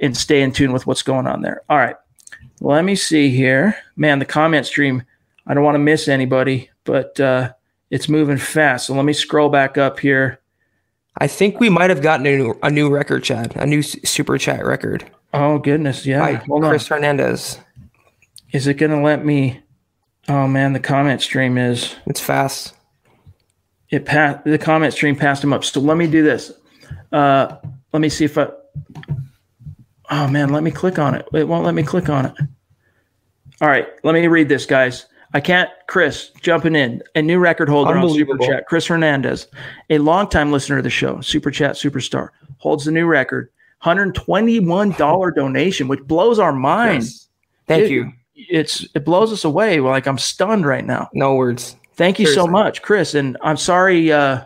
and 0.00 0.16
stay 0.16 0.40
in 0.40 0.50
tune 0.50 0.72
with 0.72 0.86
what's 0.86 1.02
going 1.02 1.26
on 1.26 1.42
there. 1.42 1.60
All 1.68 1.76
right, 1.76 1.96
let 2.62 2.82
me 2.82 2.96
see 2.96 3.28
here, 3.28 3.76
man. 3.96 4.18
The 4.18 4.24
comment 4.24 4.64
stream. 4.64 5.02
I 5.46 5.52
don't 5.52 5.62
want 5.62 5.74
to 5.74 5.78
miss 5.78 6.08
anybody, 6.08 6.70
but 6.84 7.20
uh, 7.20 7.52
it's 7.90 8.08
moving 8.08 8.38
fast. 8.38 8.86
So 8.86 8.94
let 8.94 9.04
me 9.04 9.12
scroll 9.12 9.50
back 9.50 9.76
up 9.76 10.00
here. 10.00 10.40
I 11.18 11.26
think 11.26 11.60
we 11.60 11.70
might 11.70 11.90
have 11.90 12.02
gotten 12.02 12.26
a 12.26 12.36
new, 12.36 12.58
a 12.62 12.70
new 12.70 12.90
record, 12.90 13.24
Chad, 13.24 13.56
a 13.56 13.66
new 13.66 13.82
super 13.82 14.36
chat 14.38 14.64
record. 14.64 15.10
Oh 15.32 15.58
goodness, 15.58 16.04
yeah. 16.06 16.20
By 16.20 16.34
Hold 16.34 16.64
Chris 16.64 16.90
on. 16.90 16.98
Hernandez. 16.98 17.58
Is 18.52 18.66
it 18.66 18.74
going 18.74 18.92
to 18.92 19.00
let 19.00 19.24
me? 19.24 19.60
Oh 20.28 20.46
man, 20.46 20.72
the 20.72 20.80
comment 20.80 21.22
stream 21.22 21.58
is. 21.58 21.94
It's 22.06 22.20
fast. 22.20 22.74
It 23.90 24.04
passed. 24.04 24.44
The 24.44 24.58
comment 24.58 24.92
stream 24.92 25.16
passed 25.16 25.42
him 25.42 25.52
up. 25.52 25.64
So 25.64 25.80
let 25.80 25.96
me 25.96 26.06
do 26.06 26.22
this. 26.22 26.52
Uh, 27.12 27.56
let 27.92 28.00
me 28.00 28.08
see 28.08 28.24
if 28.24 28.36
I. 28.36 28.48
Oh 30.10 30.28
man, 30.28 30.50
let 30.50 30.62
me 30.62 30.70
click 30.70 30.98
on 30.98 31.14
it. 31.14 31.26
It 31.32 31.48
won't 31.48 31.64
let 31.64 31.74
me 31.74 31.82
click 31.82 32.08
on 32.08 32.26
it. 32.26 32.34
All 33.60 33.68
right, 33.68 33.88
let 34.04 34.12
me 34.12 34.26
read 34.26 34.48
this, 34.48 34.66
guys. 34.66 35.06
I 35.36 35.40
can't, 35.40 35.68
Chris, 35.86 36.30
jumping 36.40 36.74
in. 36.74 37.02
A 37.14 37.20
new 37.20 37.38
record 37.38 37.68
holder 37.68 37.94
on 37.94 38.08
Super 38.08 38.38
Chat, 38.38 38.64
Chris 38.66 38.86
Hernandez, 38.86 39.48
a 39.90 39.98
longtime 39.98 40.50
listener 40.50 40.78
of 40.78 40.84
the 40.84 40.88
show, 40.88 41.20
Super 41.20 41.50
Chat 41.50 41.74
superstar, 41.74 42.30
holds 42.56 42.86
the 42.86 42.90
new 42.90 43.04
record. 43.04 43.50
$121 43.84 45.34
donation, 45.34 45.88
which 45.88 46.00
blows 46.04 46.38
our 46.38 46.54
minds. 46.54 47.06
Yes. 47.06 47.28
Thank 47.66 47.82
it, 47.82 47.90
you. 47.90 48.12
It's 48.34 48.86
it 48.94 49.04
blows 49.04 49.30
us 49.30 49.44
away. 49.44 49.78
Like 49.78 50.06
I'm 50.06 50.16
stunned 50.16 50.64
right 50.64 50.86
now. 50.86 51.10
No 51.12 51.34
words. 51.34 51.76
Thank 51.96 52.18
you 52.18 52.24
Seriously. 52.24 52.46
so 52.46 52.50
much, 52.50 52.80
Chris. 52.80 53.12
And 53.12 53.36
I'm 53.42 53.58
sorry 53.58 54.10
uh, 54.10 54.42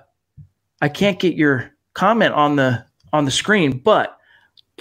I 0.82 0.88
can't 0.88 1.20
get 1.20 1.36
your 1.36 1.70
comment 1.94 2.34
on 2.34 2.56
the 2.56 2.84
on 3.12 3.26
the 3.26 3.30
screen, 3.30 3.78
but 3.78 4.18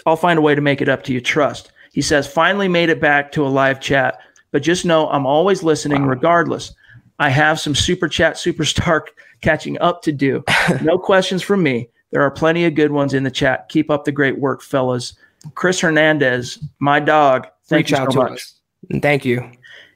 I'll 0.07 0.15
find 0.15 0.39
a 0.39 0.41
way 0.41 0.55
to 0.55 0.61
make 0.61 0.81
it 0.81 0.89
up 0.89 1.03
to 1.03 1.13
you. 1.13 1.21
Trust. 1.21 1.71
He 1.91 2.01
says, 2.01 2.31
finally 2.31 2.67
made 2.67 2.89
it 2.89 2.99
back 2.99 3.31
to 3.33 3.45
a 3.45 3.49
live 3.49 3.79
chat. 3.79 4.19
But 4.51 4.63
just 4.63 4.85
know 4.85 5.09
I'm 5.09 5.25
always 5.25 5.63
listening 5.63 6.03
wow. 6.03 6.09
regardless. 6.09 6.73
I 7.19 7.29
have 7.29 7.59
some 7.59 7.75
super 7.75 8.07
chat 8.07 8.35
superstar 8.35 9.01
catching 9.41 9.79
up 9.79 10.01
to 10.03 10.11
do. 10.11 10.43
No 10.81 10.97
questions 10.99 11.41
from 11.41 11.63
me. 11.63 11.89
There 12.11 12.21
are 12.21 12.31
plenty 12.31 12.65
of 12.65 12.75
good 12.75 12.91
ones 12.91 13.13
in 13.13 13.23
the 13.23 13.31
chat. 13.31 13.69
Keep 13.69 13.91
up 13.91 14.05
the 14.05 14.11
great 14.11 14.39
work, 14.39 14.61
fellas. 14.61 15.13
Chris 15.55 15.79
Hernandez, 15.79 16.59
my 16.79 16.99
dog. 16.99 17.47
Thank 17.65 17.87
Reach 17.87 17.91
you 17.91 17.97
so 18.11 18.17
much. 18.17 18.31
Us. 18.31 18.59
Thank 19.01 19.25
you. 19.25 19.51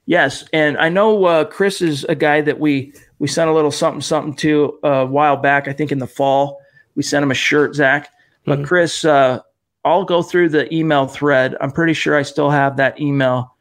Yes, 0.06 0.44
and 0.52 0.78
I 0.78 0.90
know 0.90 1.26
uh, 1.26 1.46
Chris 1.46 1.82
is 1.82 2.04
a 2.06 2.16
guy 2.16 2.42
that 2.42 2.60
we 2.60 2.94
we 3.20 3.28
sent 3.28 3.50
a 3.50 3.54
little 3.54 3.72
something 3.72 4.02
something 4.02 4.36
to 4.36 4.78
uh, 4.84 4.90
a 4.90 5.06
while 5.06 5.38
back. 5.38 5.68
I 5.68 5.74
think 5.74 5.92
in 5.92 6.00
the 6.00 6.08
fall 6.08 6.60
we 6.96 7.04
sent 7.04 7.24
him 7.24 7.32
a 7.32 7.36
shirt, 7.36 7.76
Zach. 7.76 8.10
But 8.46 8.60
mm-hmm. 8.60 8.66
Chris, 8.66 9.06
uh, 9.06 9.40
I'll 9.86 10.04
go 10.04 10.22
through 10.22 10.50
the 10.50 10.74
email 10.74 11.08
thread. 11.08 11.56
I'm 11.62 11.72
pretty 11.72 11.94
sure 11.94 12.18
I 12.18 12.24
still 12.24 12.50
have 12.50 12.78
that 12.78 13.00
email 13.00 13.53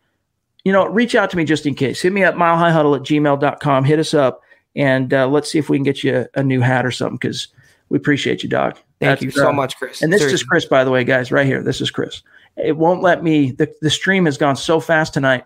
you 0.64 0.72
know, 0.72 0.86
reach 0.86 1.14
out 1.14 1.30
to 1.30 1.36
me 1.36 1.44
just 1.44 1.66
in 1.66 1.74
case. 1.74 2.00
Hit 2.00 2.12
me 2.12 2.24
up, 2.24 2.34
milehighhuddle 2.34 2.96
at 2.96 3.02
gmail.com. 3.02 3.84
Hit 3.84 3.98
us 3.98 4.14
up 4.14 4.42
and 4.76 5.12
uh, 5.12 5.26
let's 5.26 5.50
see 5.50 5.58
if 5.58 5.68
we 5.68 5.76
can 5.76 5.84
get 5.84 6.02
you 6.04 6.26
a, 6.34 6.42
new 6.42 6.60
hat 6.60 6.86
or 6.86 6.90
something 6.90 7.16
because 7.16 7.48
we 7.88 7.98
appreciate 7.98 8.42
you, 8.42 8.48
Doc. 8.48 8.76
Thank 9.00 9.20
That's, 9.20 9.22
you 9.22 9.30
so 9.30 9.48
uh, 9.48 9.52
much, 9.52 9.76
Chris. 9.76 10.02
And 10.02 10.12
this 10.12 10.20
Seriously. 10.20 10.34
is 10.34 10.42
Chris, 10.44 10.64
by 10.64 10.84
the 10.84 10.90
way, 10.90 11.04
guys, 11.04 11.32
right 11.32 11.46
here. 11.46 11.62
This 11.62 11.80
is 11.80 11.90
Chris. 11.90 12.22
It 12.56 12.76
won't 12.76 13.02
let 13.02 13.22
me, 13.22 13.50
the, 13.50 13.72
the 13.80 13.90
stream 13.90 14.24
has 14.26 14.38
gone 14.38 14.56
so 14.56 14.80
fast 14.80 15.14
tonight. 15.14 15.44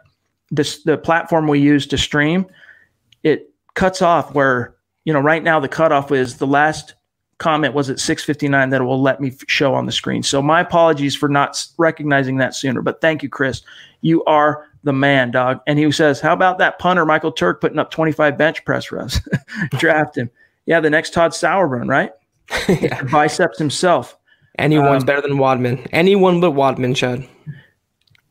This, 0.51 0.83
the 0.83 0.99
platform 0.99 1.49
we 1.49 1.59
use 1.61 1.87
to 1.89 1.99
stream, 1.99 2.47
it 3.23 3.51
cuts 3.75 4.03
off 4.03 4.35
where, 4.35 4.77
you 5.05 5.13
know, 5.13 5.21
right 5.21 5.43
now 5.43 5.59
the 5.59 5.69
cutoff 5.69 6.13
is 6.13 6.37
the 6.37 6.47
last 6.47 6.95
comment 7.39 7.75
was 7.75 7.91
at 7.91 7.99
659 7.99 8.71
that 8.71 8.81
it 8.81 8.85
will 8.85 9.03
let 9.03 9.21
me 9.21 9.33
show 9.47 9.75
on 9.75 9.87
the 9.87 9.93
screen. 9.93 10.23
So 10.23 10.41
my 10.41 10.61
apologies 10.61 11.15
for 11.15 11.29
not 11.29 11.63
recognizing 11.79 12.39
that 12.39 12.55
sooner, 12.55 12.81
but 12.81 13.01
thank 13.01 13.23
you, 13.23 13.29
Chris. 13.29 13.63
You 14.01 14.25
are 14.25 14.66
the 14.87 14.93
man, 14.93 15.33
dog. 15.33 15.61
And 15.67 15.79
he 15.79 15.91
says, 15.93 16.21
How 16.21 16.33
about 16.33 16.59
that 16.59 16.79
punter, 16.79 17.05
Michael 17.05 17.33
Turk, 17.33 17.61
putting 17.61 17.79
up 17.79 17.91
25 17.91 18.39
bench 18.39 18.65
press 18.65 18.91
reps? 18.91 19.21
Draft 19.73 20.17
him. 20.17 20.31
Yeah, 20.65 20.81
the 20.81 20.89
next 20.89 21.13
Todd 21.13 21.33
Sauerbrun, 21.33 21.89
right? 21.89 22.13
yeah. 22.69 23.03
Biceps 23.03 23.59
himself. 23.59 24.17
Anyone's 24.59 25.03
um, 25.03 25.07
better 25.07 25.21
than 25.21 25.39
Wadman. 25.39 25.87
Anyone 25.93 26.41
but 26.41 26.53
Wadman, 26.53 26.95
Chad. 26.95 27.29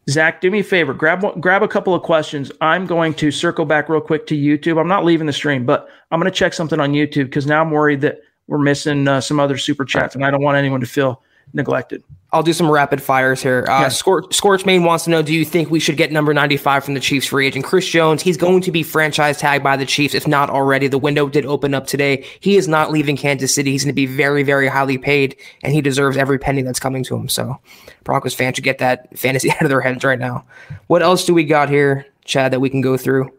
Zach, 0.09 0.39
do 0.39 0.49
me 0.49 0.59
a 0.59 0.63
favor. 0.63 0.93
Grab 0.93 1.23
grab 1.41 1.61
a 1.61 1.67
couple 1.67 1.93
of 1.93 2.03
questions. 2.03 2.51
I'm 2.61 2.85
going 2.85 3.13
to 3.15 3.31
circle 3.31 3.65
back 3.65 3.89
real 3.89 4.01
quick 4.01 4.27
to 4.27 4.35
YouTube. 4.35 4.79
I'm 4.79 4.87
not 4.87 5.03
leaving 5.03 5.27
the 5.27 5.33
stream, 5.33 5.65
but 5.65 5.89
I'm 6.11 6.19
going 6.19 6.31
to 6.31 6.37
check 6.37 6.53
something 6.53 6.79
on 6.79 6.93
YouTube 6.93 7.25
because 7.25 7.45
now 7.45 7.61
I'm 7.61 7.71
worried 7.71 8.01
that 8.01 8.19
we're 8.47 8.59
missing 8.59 9.07
uh, 9.07 9.19
some 9.19 9.39
other 9.39 9.57
super 9.57 9.83
chats, 9.83 10.15
and 10.15 10.23
I 10.23 10.31
don't 10.31 10.43
want 10.43 10.57
anyone 10.57 10.79
to 10.79 10.85
feel 10.85 11.21
neglected. 11.53 12.03
I'll 12.31 12.43
do 12.43 12.51
some 12.51 12.69
rapid 12.69 13.01
fires 13.01 13.41
here. 13.41 13.65
Uh, 13.69 13.81
yeah. 13.81 13.87
Scor- 13.87 14.31
Scorchmain 14.33 14.83
wants 14.83 15.05
to 15.05 15.09
know: 15.09 15.21
Do 15.21 15.33
you 15.33 15.45
think 15.45 15.69
we 15.69 15.79
should 15.79 15.95
get 15.95 16.11
number 16.11 16.33
ninety-five 16.33 16.83
from 16.83 16.93
the 16.93 16.99
Chiefs 16.99 17.27
free 17.27 17.47
agent 17.47 17.63
Chris 17.63 17.87
Jones? 17.87 18.21
He's 18.21 18.35
going 18.35 18.61
to 18.61 18.71
be 18.71 18.83
franchise 18.83 19.37
tagged 19.37 19.63
by 19.63 19.77
the 19.77 19.85
Chiefs, 19.85 20.13
if 20.13 20.27
not 20.27 20.49
already. 20.49 20.87
The 20.87 20.97
window 20.97 21.29
did 21.29 21.45
open 21.45 21.73
up 21.73 21.87
today. 21.87 22.25
He 22.41 22.57
is 22.57 22.67
not 22.67 22.91
leaving 22.91 23.15
Kansas 23.15 23.55
City. 23.55 23.71
He's 23.71 23.83
going 23.83 23.93
to 23.93 23.95
be 23.95 24.05
very, 24.05 24.43
very 24.43 24.67
highly 24.67 24.97
paid, 24.97 25.37
and 25.63 25.71
he 25.71 25.81
deserves 25.81 26.17
every 26.17 26.37
penny 26.37 26.61
that's 26.61 26.79
coming 26.79 27.03
to 27.05 27.15
him. 27.15 27.29
So, 27.29 27.57
Broncos 28.03 28.33
fans 28.33 28.55
should 28.55 28.65
get 28.65 28.79
that 28.79 29.17
fantasy 29.17 29.51
out 29.53 29.61
of 29.61 29.69
their 29.69 29.81
heads 29.81 30.03
right 30.03 30.19
now. 30.19 30.45
What 30.87 31.01
else 31.01 31.25
do 31.25 31.33
we 31.33 31.45
got 31.45 31.69
here, 31.69 32.05
Chad, 32.25 32.51
that 32.51 32.59
we 32.59 32.69
can 32.69 32.81
go 32.81 32.97
through? 32.97 33.31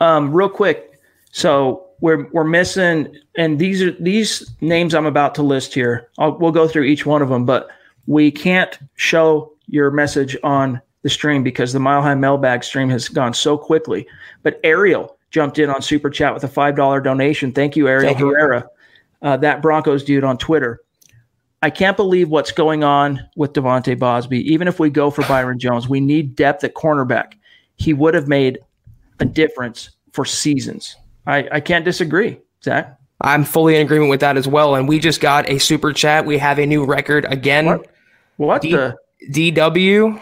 Um, 0.00 0.32
real 0.32 0.48
quick. 0.48 0.98
So 1.32 1.85
we're 2.00 2.28
we're 2.32 2.44
missing, 2.44 3.14
and 3.36 3.58
these 3.58 3.82
are 3.82 3.92
these 3.92 4.50
names 4.60 4.94
I'm 4.94 5.06
about 5.06 5.34
to 5.36 5.42
list 5.42 5.74
here. 5.74 6.08
I'll, 6.18 6.36
we'll 6.38 6.52
go 6.52 6.68
through 6.68 6.84
each 6.84 7.06
one 7.06 7.22
of 7.22 7.28
them, 7.28 7.44
but 7.44 7.68
we 8.06 8.30
can't 8.30 8.78
show 8.96 9.52
your 9.66 9.90
message 9.90 10.36
on 10.42 10.80
the 11.02 11.08
stream 11.08 11.42
because 11.42 11.72
the 11.72 11.80
Mile 11.80 12.02
High 12.02 12.14
Mailbag 12.14 12.64
stream 12.64 12.88
has 12.90 13.08
gone 13.08 13.34
so 13.34 13.56
quickly. 13.56 14.06
But 14.42 14.60
Ariel 14.64 15.16
jumped 15.30 15.58
in 15.58 15.70
on 15.70 15.82
Super 15.82 16.10
Chat 16.10 16.34
with 16.34 16.44
a 16.44 16.48
five 16.48 16.76
dollar 16.76 17.00
donation. 17.00 17.52
Thank 17.52 17.76
you, 17.76 17.88
Ariel 17.88 18.12
Thank 18.12 18.18
Herrera, 18.18 18.68
uh, 19.22 19.36
that 19.38 19.62
Broncos 19.62 20.04
dude 20.04 20.24
on 20.24 20.38
Twitter. 20.38 20.80
I 21.62 21.70
can't 21.70 21.96
believe 21.96 22.28
what's 22.28 22.52
going 22.52 22.84
on 22.84 23.26
with 23.34 23.54
De'Vante 23.54 23.98
Bausby. 23.98 24.42
Even 24.42 24.68
if 24.68 24.78
we 24.78 24.90
go 24.90 25.10
for 25.10 25.22
Byron 25.22 25.58
Jones, 25.58 25.88
we 25.88 26.00
need 26.00 26.36
depth 26.36 26.62
at 26.64 26.74
cornerback. 26.74 27.32
He 27.76 27.92
would 27.92 28.14
have 28.14 28.28
made 28.28 28.58
a 29.20 29.24
difference 29.24 29.90
for 30.12 30.24
seasons. 30.24 30.96
I, 31.26 31.48
I 31.52 31.60
can't 31.60 31.84
disagree, 31.84 32.38
Zach. 32.62 32.98
I'm 33.20 33.44
fully 33.44 33.76
in 33.76 33.82
agreement 33.82 34.10
with 34.10 34.20
that 34.20 34.36
as 34.36 34.46
well. 34.46 34.74
And 34.74 34.88
we 34.88 34.98
just 34.98 35.20
got 35.20 35.48
a 35.48 35.58
super 35.58 35.92
chat. 35.92 36.26
We 36.26 36.38
have 36.38 36.58
a 36.58 36.66
new 36.66 36.84
record 36.84 37.24
again. 37.26 37.66
What, 37.66 37.86
what 38.36 38.62
D- 38.62 38.72
the 38.72 39.52
DW? 39.52 40.20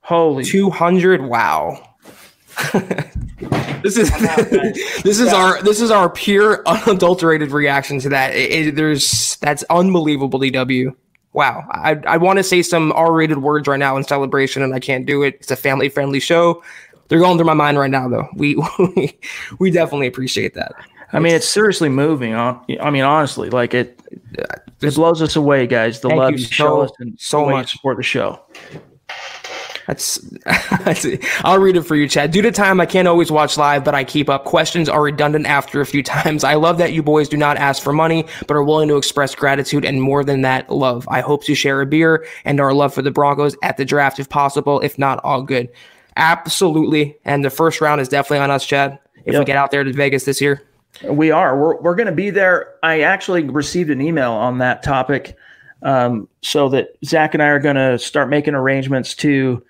Holy 0.00 0.44
200. 0.44 1.22
Wow. 1.22 1.84
this 3.82 3.96
is 3.96 4.10
this 5.02 5.20
is 5.20 5.32
our 5.32 5.62
this 5.62 5.80
is 5.80 5.90
our 5.90 6.08
pure 6.08 6.62
unadulterated 6.66 7.50
reaction 7.50 8.00
to 8.00 8.08
that. 8.08 8.34
It, 8.34 8.68
it, 8.68 8.76
there's 8.76 9.36
that's 9.36 9.64
unbelievable. 9.64 10.40
DW. 10.40 10.94
Wow. 11.32 11.64
I 11.70 12.00
I 12.06 12.16
want 12.16 12.38
to 12.38 12.42
say 12.42 12.62
some 12.62 12.92
R-rated 12.92 13.38
words 13.38 13.68
right 13.68 13.78
now 13.78 13.96
in 13.96 14.04
celebration, 14.04 14.62
and 14.62 14.74
I 14.74 14.80
can't 14.80 15.06
do 15.06 15.22
it. 15.22 15.36
It's 15.40 15.50
a 15.50 15.56
family 15.56 15.88
friendly 15.88 16.20
show 16.20 16.62
they're 17.08 17.18
going 17.18 17.38
through 17.38 17.46
my 17.46 17.54
mind 17.54 17.78
right 17.78 17.90
now, 17.90 18.08
though. 18.08 18.28
We 18.34 18.56
we, 18.78 19.18
we 19.58 19.70
definitely 19.70 20.06
appreciate 20.06 20.54
that. 20.54 20.72
I 21.12 21.20
mean, 21.20 21.34
it's 21.34 21.48
seriously 21.48 21.88
moving. 21.88 22.34
On, 22.34 22.62
I 22.80 22.90
mean, 22.90 23.02
honestly, 23.02 23.48
like 23.48 23.72
it, 23.72 24.00
it 24.10 24.94
blows 24.94 25.22
us 25.22 25.36
away, 25.36 25.66
guys. 25.66 26.00
The 26.00 26.08
love 26.08 26.32
you, 26.32 26.38
so, 26.38 26.50
show 26.50 26.80
us 26.82 26.90
and 26.98 27.18
so 27.18 27.46
much 27.46 27.72
support 27.72 27.96
the 27.96 28.02
show. 28.02 28.40
That's, 29.86 30.16
that's 30.84 31.06
I'll 31.44 31.58
read 31.58 31.76
it 31.76 31.82
for 31.82 31.96
you, 31.96 32.06
Chad. 32.06 32.30
Due 32.30 32.42
to 32.42 32.52
time, 32.52 32.78
I 32.78 32.84
can't 32.84 33.08
always 33.08 33.32
watch 33.32 33.56
live, 33.56 33.84
but 33.84 33.94
I 33.94 34.04
keep 34.04 34.28
up. 34.28 34.44
Questions 34.44 34.86
are 34.86 35.02
redundant 35.02 35.46
after 35.46 35.80
a 35.80 35.86
few 35.86 36.02
times. 36.02 36.44
I 36.44 36.54
love 36.54 36.76
that 36.76 36.92
you 36.92 37.02
boys 37.02 37.26
do 37.26 37.38
not 37.38 37.56
ask 37.56 37.82
for 37.82 37.94
money, 37.94 38.26
but 38.46 38.54
are 38.54 38.62
willing 38.62 38.88
to 38.88 38.98
express 38.98 39.34
gratitude 39.34 39.86
and 39.86 40.02
more 40.02 40.22
than 40.22 40.42
that, 40.42 40.68
love. 40.68 41.08
I 41.10 41.22
hope 41.22 41.42
to 41.44 41.54
share 41.54 41.80
a 41.80 41.86
beer 41.86 42.26
and 42.44 42.60
our 42.60 42.74
love 42.74 42.92
for 42.92 43.00
the 43.00 43.10
Broncos 43.10 43.56
at 43.62 43.78
the 43.78 43.86
draft 43.86 44.18
if 44.18 44.28
possible. 44.28 44.78
If 44.80 44.98
not, 44.98 45.20
all 45.24 45.42
good. 45.42 45.70
Absolutely. 46.18 47.16
And 47.24 47.44
the 47.44 47.50
first 47.50 47.80
round 47.80 48.00
is 48.00 48.08
definitely 48.08 48.42
on 48.42 48.50
us, 48.50 48.66
Chad, 48.66 48.98
if 49.24 49.32
yep. 49.32 49.40
we 49.40 49.44
get 49.44 49.56
out 49.56 49.70
there 49.70 49.84
to 49.84 49.92
Vegas 49.92 50.24
this 50.24 50.40
year. 50.40 50.62
We 51.04 51.30
are. 51.30 51.56
We're, 51.56 51.80
we're 51.80 51.94
going 51.94 52.06
to 52.06 52.12
be 52.12 52.30
there. 52.30 52.74
I 52.82 53.02
actually 53.02 53.44
received 53.44 53.88
an 53.88 54.00
email 54.00 54.32
on 54.32 54.58
that 54.58 54.82
topic 54.82 55.36
um, 55.82 56.28
so 56.42 56.68
that 56.70 56.88
Zach 57.04 57.34
and 57.34 57.42
I 57.42 57.46
are 57.46 57.60
going 57.60 57.76
to 57.76 57.98
start 57.98 58.28
making 58.28 58.54
arrangements 58.54 59.14
to 59.16 59.64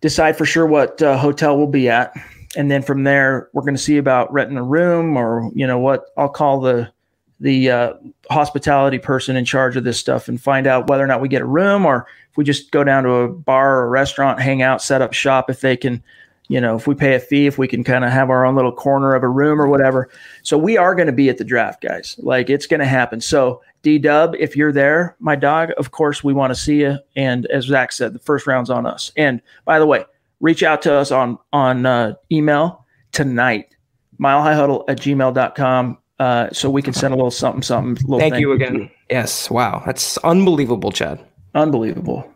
decide 0.00 0.38
for 0.38 0.46
sure 0.46 0.64
what 0.64 1.02
uh, 1.02 1.18
hotel 1.18 1.58
we'll 1.58 1.66
be 1.66 1.88
at. 1.88 2.14
And 2.56 2.70
then 2.70 2.82
from 2.82 3.02
there, 3.02 3.48
we're 3.52 3.62
going 3.62 3.74
to 3.74 3.82
see 3.82 3.96
about 3.96 4.32
renting 4.32 4.58
a 4.58 4.62
room 4.62 5.16
or, 5.16 5.50
you 5.54 5.66
know, 5.66 5.78
what 5.78 6.06
I'll 6.16 6.28
call 6.28 6.60
the 6.60 6.92
the 7.40 7.70
uh, 7.70 7.92
hospitality 8.30 8.98
person 8.98 9.36
in 9.36 9.44
charge 9.44 9.76
of 9.76 9.84
this 9.84 9.98
stuff 9.98 10.26
and 10.26 10.40
find 10.40 10.66
out 10.66 10.88
whether 10.88 11.04
or 11.04 11.06
not 11.06 11.20
we 11.20 11.28
get 11.28 11.40
a 11.40 11.46
room 11.46 11.86
or 11.86 12.04
we 12.38 12.44
just 12.44 12.70
go 12.70 12.84
down 12.84 13.02
to 13.02 13.10
a 13.10 13.28
bar 13.28 13.80
or 13.80 13.86
a 13.86 13.88
restaurant, 13.88 14.40
hang 14.40 14.62
out, 14.62 14.80
set 14.80 15.02
up 15.02 15.12
shop. 15.12 15.50
If 15.50 15.60
they 15.60 15.76
can, 15.76 16.00
you 16.46 16.60
know, 16.60 16.76
if 16.76 16.86
we 16.86 16.94
pay 16.94 17.16
a 17.16 17.18
fee, 17.18 17.48
if 17.48 17.58
we 17.58 17.66
can 17.66 17.82
kind 17.82 18.04
of 18.04 18.12
have 18.12 18.30
our 18.30 18.46
own 18.46 18.54
little 18.54 18.70
corner 18.70 19.16
of 19.16 19.24
a 19.24 19.28
room 19.28 19.60
or 19.60 19.66
whatever. 19.66 20.08
So 20.44 20.56
we 20.56 20.76
are 20.76 20.94
going 20.94 21.08
to 21.08 21.12
be 21.12 21.28
at 21.28 21.38
the 21.38 21.44
draft, 21.44 21.82
guys. 21.82 22.14
Like 22.20 22.48
it's 22.48 22.68
going 22.68 22.78
to 22.78 22.86
happen. 22.86 23.20
So 23.20 23.60
D 23.82 23.98
Dub, 23.98 24.36
if 24.38 24.54
you're 24.54 24.70
there, 24.70 25.16
my 25.18 25.34
dog, 25.34 25.70
of 25.78 25.90
course 25.90 26.22
we 26.22 26.32
want 26.32 26.52
to 26.52 26.54
see 26.54 26.82
you. 26.82 26.98
And 27.16 27.44
as 27.46 27.64
Zach 27.64 27.90
said, 27.90 28.12
the 28.12 28.20
first 28.20 28.46
round's 28.46 28.70
on 28.70 28.86
us. 28.86 29.10
And 29.16 29.42
by 29.64 29.80
the 29.80 29.86
way, 29.86 30.04
reach 30.38 30.62
out 30.62 30.80
to 30.82 30.94
us 30.94 31.10
on 31.10 31.40
on 31.52 31.86
uh, 31.86 32.14
email 32.30 32.86
tonight, 33.10 33.74
milehighhuddle 34.20 34.84
at 34.86 34.98
gmail.com 34.98 35.98
uh, 36.20 36.50
so 36.52 36.70
we 36.70 36.82
can 36.82 36.92
send 36.94 37.12
a 37.12 37.16
little 37.16 37.32
something, 37.32 37.62
something. 37.62 37.94
Little 38.08 38.20
Thank 38.20 38.38
you 38.38 38.52
again. 38.52 38.92
Yes. 39.10 39.50
Wow. 39.50 39.82
That's 39.84 40.18
unbelievable, 40.18 40.92
Chad. 40.92 41.24
Unbelievable. 41.54 42.30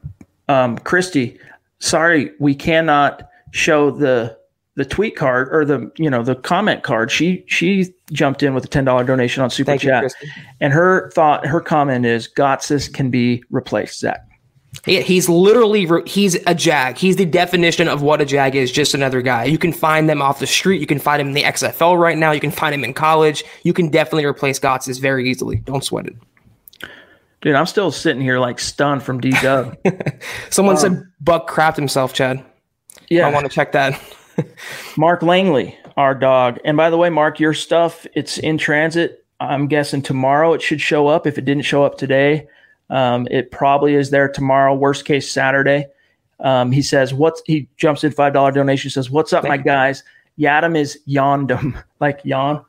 Um, 0.48 0.78
Christy, 0.78 1.38
sorry, 1.78 2.32
we 2.38 2.54
cannot 2.54 3.28
show 3.52 3.90
the 3.90 4.36
the 4.74 4.84
tweet 4.84 5.16
card 5.16 5.48
or 5.52 5.64
the 5.64 5.90
you 5.96 6.08
know 6.08 6.22
the 6.22 6.34
comment 6.34 6.82
card. 6.82 7.10
She 7.10 7.44
she 7.46 7.92
jumped 8.10 8.42
in 8.42 8.54
with 8.54 8.64
a 8.64 8.68
ten 8.68 8.84
dollar 8.84 9.04
donation 9.04 9.42
on 9.42 9.50
Super 9.50 9.72
Thank 9.72 9.82
Chat, 9.82 10.04
you, 10.04 10.30
and 10.60 10.72
her 10.72 11.10
thought, 11.10 11.46
her 11.46 11.60
comment 11.60 12.06
is 12.06 12.28
Gotsis 12.28 12.92
can 12.92 13.10
be 13.10 13.42
replaced. 13.50 14.00
Zach. 14.00 14.26
He's 14.86 15.28
literally 15.28 15.86
he's 16.06 16.34
a 16.46 16.54
jag. 16.54 16.96
He's 16.96 17.16
the 17.16 17.26
definition 17.26 17.88
of 17.88 18.00
what 18.00 18.22
a 18.22 18.24
jag 18.24 18.54
is. 18.54 18.72
Just 18.72 18.94
another 18.94 19.20
guy. 19.20 19.44
You 19.44 19.58
can 19.58 19.72
find 19.72 20.08
them 20.08 20.22
off 20.22 20.40
the 20.40 20.46
street. 20.46 20.80
You 20.80 20.86
can 20.86 20.98
find 20.98 21.20
him 21.20 21.28
in 21.28 21.34
the 21.34 21.42
XFL 21.42 22.00
right 22.00 22.16
now. 22.16 22.32
You 22.32 22.40
can 22.40 22.50
find 22.50 22.74
him 22.74 22.82
in 22.82 22.94
college. 22.94 23.44
You 23.64 23.74
can 23.74 23.90
definitely 23.90 24.24
replace 24.24 24.58
Gotsis 24.58 24.98
very 24.98 25.28
easily. 25.28 25.56
Don't 25.56 25.84
sweat 25.84 26.06
it. 26.06 26.16
Dude, 27.42 27.56
I'm 27.56 27.66
still 27.66 27.90
sitting 27.90 28.22
here 28.22 28.38
like 28.38 28.60
stunned 28.60 29.02
from 29.02 29.20
D 29.20 29.32
Dub. 29.42 29.76
Someone 30.50 30.76
um, 30.76 30.80
said 30.80 31.02
Buck 31.20 31.50
crapped 31.50 31.76
himself, 31.76 32.14
Chad. 32.14 32.42
Yeah, 33.08 33.26
I 33.26 33.32
want 33.32 33.44
to 33.44 33.52
check 33.52 33.72
that. 33.72 34.00
Mark 34.96 35.22
Langley, 35.22 35.76
our 35.96 36.14
dog. 36.14 36.58
And 36.64 36.76
by 36.76 36.88
the 36.88 36.96
way, 36.96 37.10
Mark, 37.10 37.40
your 37.40 37.52
stuff 37.52 38.06
it's 38.14 38.38
in 38.38 38.58
transit. 38.58 39.26
I'm 39.40 39.66
guessing 39.66 40.02
tomorrow 40.02 40.52
it 40.52 40.62
should 40.62 40.80
show 40.80 41.08
up. 41.08 41.26
If 41.26 41.36
it 41.36 41.44
didn't 41.44 41.64
show 41.64 41.82
up 41.82 41.98
today, 41.98 42.46
um, 42.90 43.26
it 43.28 43.50
probably 43.50 43.96
is 43.96 44.10
there 44.10 44.28
tomorrow. 44.28 44.72
Worst 44.72 45.04
case 45.04 45.28
Saturday. 45.28 45.86
Um, 46.38 46.70
he 46.70 46.80
says, 46.80 47.12
"What's?" 47.12 47.42
He 47.44 47.68
jumps 47.76 48.04
in 48.04 48.12
five 48.12 48.32
dollar 48.32 48.52
donation. 48.52 48.88
Says, 48.90 49.10
"What's 49.10 49.32
up, 49.32 49.42
Thank 49.42 49.50
my 49.50 49.56
you. 49.56 49.64
guys?" 49.64 50.04
Yadam 50.38 50.78
is 50.78 50.98
yondom, 51.08 51.82
like 52.00 52.20
yawn, 52.24 52.64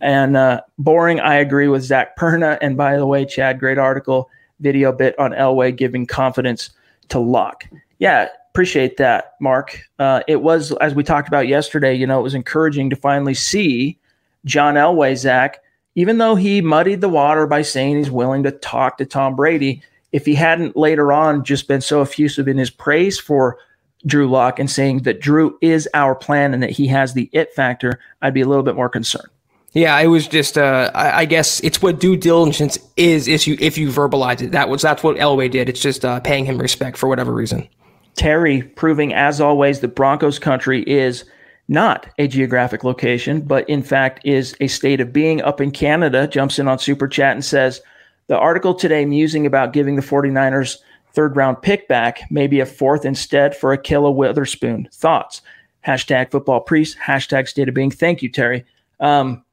and 0.00 0.36
uh, 0.36 0.60
boring. 0.78 1.20
I 1.20 1.36
agree 1.36 1.68
with 1.68 1.82
Zach 1.82 2.16
Perna. 2.16 2.58
And 2.60 2.76
by 2.76 2.96
the 2.96 3.06
way, 3.06 3.24
Chad, 3.24 3.58
great 3.58 3.78
article, 3.78 4.30
video 4.60 4.92
bit 4.92 5.18
on 5.18 5.32
Elway 5.32 5.76
giving 5.76 6.06
confidence 6.06 6.70
to 7.08 7.18
Luck. 7.18 7.64
Yeah, 7.98 8.28
appreciate 8.50 8.96
that, 8.98 9.34
Mark. 9.40 9.80
Uh, 9.98 10.22
it 10.28 10.42
was 10.42 10.72
as 10.72 10.94
we 10.94 11.02
talked 11.02 11.28
about 11.28 11.48
yesterday. 11.48 11.94
You 11.94 12.06
know, 12.06 12.20
it 12.20 12.24
was 12.24 12.34
encouraging 12.34 12.90
to 12.90 12.96
finally 12.96 13.34
see 13.34 13.98
John 14.44 14.74
Elway, 14.74 15.16
Zach, 15.16 15.58
even 15.94 16.18
though 16.18 16.34
he 16.34 16.60
muddied 16.60 17.00
the 17.00 17.08
water 17.08 17.46
by 17.46 17.62
saying 17.62 17.96
he's 17.96 18.10
willing 18.10 18.42
to 18.44 18.52
talk 18.52 18.98
to 18.98 19.06
Tom 19.06 19.34
Brady, 19.34 19.82
if 20.12 20.24
he 20.24 20.34
hadn't 20.34 20.76
later 20.76 21.12
on 21.12 21.44
just 21.44 21.68
been 21.68 21.80
so 21.80 22.00
effusive 22.02 22.48
in 22.48 22.56
his 22.56 22.70
praise 22.70 23.18
for 23.18 23.58
Drew 24.06 24.28
Lock 24.28 24.58
and 24.58 24.70
saying 24.70 25.00
that 25.02 25.20
Drew 25.20 25.58
is 25.60 25.88
our 25.94 26.14
plan 26.14 26.54
and 26.54 26.62
that 26.62 26.70
he 26.70 26.86
has 26.86 27.14
the 27.14 27.28
it 27.32 27.52
factor, 27.52 27.98
I'd 28.22 28.34
be 28.34 28.40
a 28.40 28.46
little 28.46 28.62
bit 28.62 28.76
more 28.76 28.88
concerned. 28.88 29.28
Yeah, 29.72 29.98
it 30.00 30.06
was 30.06 30.26
just. 30.26 30.56
Uh, 30.56 30.90
I, 30.94 31.20
I, 31.20 31.24
guess 31.24 31.60
it's 31.60 31.82
what 31.82 32.00
due 32.00 32.16
diligence 32.16 32.78
is. 32.96 33.28
If 33.28 33.46
you 33.46 33.56
if 33.60 33.76
you 33.76 33.88
verbalize 33.88 34.40
it, 34.40 34.52
that 34.52 34.68
was 34.68 34.82
that's 34.82 35.02
what 35.02 35.16
Elway 35.16 35.50
did. 35.50 35.68
It's 35.68 35.80
just 35.80 36.04
uh, 36.04 36.20
paying 36.20 36.46
him 36.46 36.58
respect 36.58 36.96
for 36.96 37.08
whatever 37.08 37.32
reason. 37.32 37.68
Terry 38.14 38.62
proving, 38.62 39.14
as 39.14 39.40
always, 39.40 39.80
that 39.80 39.94
Broncos 39.94 40.38
country 40.38 40.82
is 40.82 41.24
not 41.68 42.08
a 42.18 42.26
geographic 42.26 42.82
location, 42.82 43.42
but 43.42 43.68
in 43.68 43.82
fact 43.82 44.20
is 44.24 44.56
a 44.60 44.66
state 44.66 45.00
of 45.00 45.12
being 45.12 45.42
up 45.42 45.60
in 45.60 45.70
Canada, 45.70 46.26
jumps 46.26 46.58
in 46.58 46.66
on 46.66 46.78
Super 46.78 47.06
Chat 47.06 47.32
and 47.34 47.44
says, 47.44 47.80
The 48.26 48.38
article 48.38 48.74
today 48.74 49.04
musing 49.04 49.46
about 49.46 49.74
giving 49.74 49.96
the 49.96 50.02
49ers 50.02 50.78
third 51.12 51.36
round 51.36 51.62
pick 51.62 51.86
back, 51.88 52.22
maybe 52.30 52.60
a 52.60 52.66
fourth 52.66 53.04
instead 53.04 53.54
for 53.54 53.76
Ahkello 53.76 54.14
Witherspoon. 54.14 54.88
Thoughts? 54.92 55.42
Hashtag 55.86 56.30
football 56.30 56.60
priest, 56.60 56.96
hashtag 56.98 57.48
state 57.48 57.68
of 57.68 57.74
being. 57.74 57.90
Thank 57.90 58.22
you, 58.22 58.30
Terry. 58.30 58.64
Um, 58.98 59.44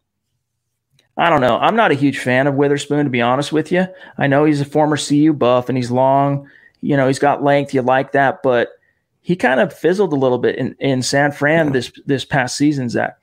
I 1.18 1.30
don't 1.30 1.41
know. 1.41 1.57
I'm 1.57 1.76
not 1.76 1.91
a 1.91 1.95
huge 1.95 2.20
fan 2.20 2.47
of 2.47 2.55
Witherspoon, 2.55 3.05
to 3.05 3.09
be 3.09 3.22
honest 3.22 3.53
with 3.53 3.72
you. 3.72 3.88
I 4.18 4.28
know 4.28 4.43
he's 4.43 4.61
a 4.61 4.66
former 4.66 4.97
CU 4.97 5.34
buff 5.34 5.70
and 5.70 5.78
he's 5.78 5.91
long, 5.91 6.49
you 6.82 6.97
know, 6.97 7.07
he's 7.07 7.20
got 7.20 7.43
length. 7.43 7.74
You 7.74 7.82
like 7.82 8.11
that, 8.11 8.43
but 8.43 8.70
he 9.22 9.36
kind 9.36 9.59
of 9.59 9.74
fizzled 9.74 10.13
a 10.13 10.18
little 10.18 10.38
bit 10.38 10.57
in, 10.57 10.76
in 10.80 11.01
San 11.01 11.32
Fran 11.32 11.72
this 11.72 11.91
this 12.05 12.26
past 12.26 12.57
season, 12.57 12.89
Zach. 12.89 13.18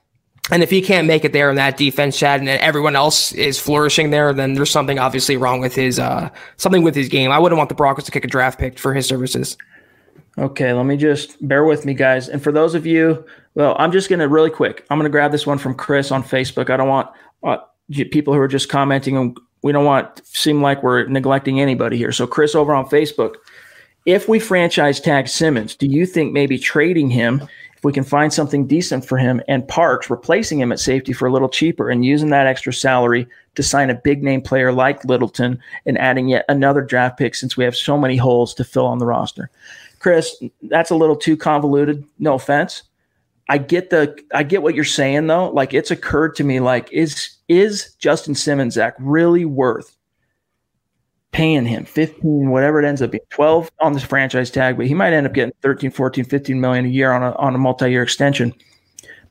And 0.51 0.61
if 0.61 0.69
he 0.69 0.81
can't 0.81 1.07
make 1.07 1.23
it 1.23 1.31
there 1.31 1.49
in 1.49 1.55
that 1.55 1.77
defense, 1.77 2.19
Chad, 2.19 2.41
and 2.41 2.49
everyone 2.49 2.97
else 2.97 3.31
is 3.31 3.57
flourishing 3.57 4.09
there, 4.09 4.33
then 4.33 4.55
there's 4.55 4.69
something 4.69 4.99
obviously 4.99 5.37
wrong 5.37 5.61
with 5.61 5.73
his 5.73 5.99
uh, 5.99 6.29
something 6.57 6.83
with 6.83 6.95
his 6.95 7.07
game. 7.07 7.31
I 7.31 7.39
wouldn't 7.39 7.57
want 7.57 7.69
the 7.69 7.75
Broncos 7.75 8.03
to 8.05 8.11
kick 8.11 8.25
a 8.25 8.27
draft 8.27 8.59
pick 8.59 8.77
for 8.77 8.93
his 8.93 9.07
services. 9.07 9.55
Okay, 10.37 10.73
let 10.73 10.85
me 10.85 10.97
just 10.97 11.47
bear 11.47 11.63
with 11.63 11.85
me, 11.85 11.93
guys. 11.93 12.27
And 12.27 12.43
for 12.43 12.51
those 12.51 12.75
of 12.75 12.85
you, 12.85 13.23
well, 13.55 13.75
I'm 13.79 13.91
just 13.91 14.09
going 14.09 14.19
to 14.19 14.27
really 14.27 14.49
quick. 14.49 14.85
I'm 14.89 14.97
going 14.97 15.09
to 15.09 15.11
grab 15.11 15.31
this 15.31 15.47
one 15.47 15.59
from 15.59 15.75
Chris 15.75 16.11
on 16.11 16.23
Facebook. 16.23 16.69
I 16.69 16.75
don't 16.75 16.89
want 16.89 17.09
uh, 17.43 17.57
people 18.11 18.33
who 18.33 18.39
are 18.39 18.47
just 18.47 18.69
commenting, 18.69 19.17
and 19.17 19.37
we 19.61 19.71
don't 19.71 19.85
want 19.85 20.25
seem 20.25 20.61
like 20.61 20.83
we're 20.83 21.05
neglecting 21.07 21.59
anybody 21.59 21.97
here. 21.97 22.11
So, 22.11 22.27
Chris 22.27 22.55
over 22.55 22.73
on 22.73 22.85
Facebook, 22.85 23.35
if 24.05 24.27
we 24.27 24.39
franchise 24.39 24.99
tag 24.99 25.27
Simmons, 25.27 25.75
do 25.75 25.87
you 25.87 26.05
think 26.05 26.33
maybe 26.33 26.57
trading 26.57 27.09
him 27.09 27.47
if 27.77 27.83
we 27.83 27.93
can 27.93 28.03
find 28.03 28.33
something 28.33 28.67
decent 28.67 29.05
for 29.05 29.17
him 29.17 29.41
and 29.47 29.67
Parks 29.67 30.09
replacing 30.09 30.59
him 30.59 30.71
at 30.71 30.79
safety 30.79 31.13
for 31.13 31.27
a 31.27 31.31
little 31.31 31.49
cheaper 31.49 31.89
and 31.89 32.03
using 32.03 32.29
that 32.29 32.47
extra 32.47 32.73
salary 32.73 33.27
to 33.55 33.63
sign 33.63 33.89
a 33.89 33.95
big 33.95 34.23
name 34.23 34.41
player 34.41 34.71
like 34.73 35.05
Littleton 35.05 35.59
and 35.85 35.97
adding 35.97 36.27
yet 36.27 36.45
another 36.49 36.81
draft 36.81 37.17
pick 37.17 37.35
since 37.35 37.55
we 37.55 37.63
have 37.63 37.75
so 37.75 37.97
many 37.97 38.17
holes 38.17 38.53
to 38.55 38.63
fill 38.63 38.85
on 38.85 38.99
the 38.99 39.05
roster. 39.05 39.49
Chris, 39.99 40.35
that's 40.63 40.91
a 40.91 40.95
little 40.95 41.15
too 41.15 41.37
convoluted. 41.37 42.03
No 42.19 42.33
offense. 42.33 42.83
I 43.49 43.57
get 43.57 43.89
the 43.89 44.17
I 44.33 44.43
get 44.43 44.63
what 44.63 44.75
you're 44.75 44.83
saying 44.83 45.27
though. 45.27 45.49
Like 45.49 45.73
it's 45.73 45.91
occurred 45.91 46.35
to 46.35 46.43
me 46.43 46.59
like 46.59 46.91
is 46.91 47.37
is 47.47 47.95
Justin 47.95 48.35
Simmons 48.35 48.75
Zach 48.75 48.95
really 48.99 49.45
worth 49.45 49.97
paying 51.31 51.65
him 51.65 51.83
15 51.83 52.51
whatever 52.51 52.79
it 52.79 52.85
ends 52.85 53.01
up 53.01 53.11
being 53.11 53.23
12 53.31 53.69
on 53.81 53.93
this 53.93 54.03
franchise 54.03 54.49
tag? 54.49 54.77
But 54.77 54.87
he 54.87 54.93
might 54.93 55.13
end 55.13 55.27
up 55.27 55.33
getting 55.33 55.53
13 55.61 55.91
14 55.91 56.25
15 56.25 56.59
million 56.59 56.85
a 56.85 56.89
year 56.89 57.11
on 57.11 57.23
a, 57.23 57.35
on 57.35 57.55
a 57.55 57.57
multi-year 57.57 58.03
extension. 58.03 58.53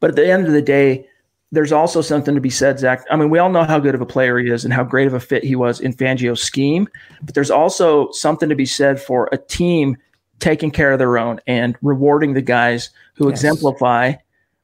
But 0.00 0.10
at 0.10 0.16
the 0.16 0.30
end 0.30 0.46
of 0.46 0.52
the 0.52 0.62
day 0.62 1.06
there's 1.50 1.72
also 1.72 2.00
something 2.00 2.34
to 2.34 2.40
be 2.40 2.50
said 2.50 2.78
zach. 2.78 3.04
I 3.10 3.16
mean 3.16 3.30
we 3.30 3.38
all 3.38 3.50
know 3.50 3.64
how 3.64 3.78
good 3.78 3.94
of 3.94 4.02
a 4.02 4.06
player 4.06 4.38
he 4.38 4.50
is 4.50 4.64
and 4.64 4.74
how 4.74 4.84
great 4.84 5.06
of 5.06 5.14
a 5.14 5.20
fit 5.20 5.42
he 5.42 5.56
was 5.56 5.80
in 5.80 5.94
fangio's 5.94 6.42
scheme 6.42 6.86
but 7.22 7.34
there's 7.34 7.50
also 7.50 8.10
something 8.10 8.50
to 8.50 8.56
be 8.56 8.66
said 8.66 9.00
for 9.00 9.30
a 9.32 9.38
team 9.38 9.96
taking 10.38 10.70
care 10.70 10.92
of 10.92 10.98
their 10.98 11.16
own 11.16 11.40
and 11.46 11.76
rewarding 11.80 12.34
the 12.34 12.42
guys 12.42 12.90
who 13.14 13.28
yes. 13.28 13.38
exemplify 13.38 14.12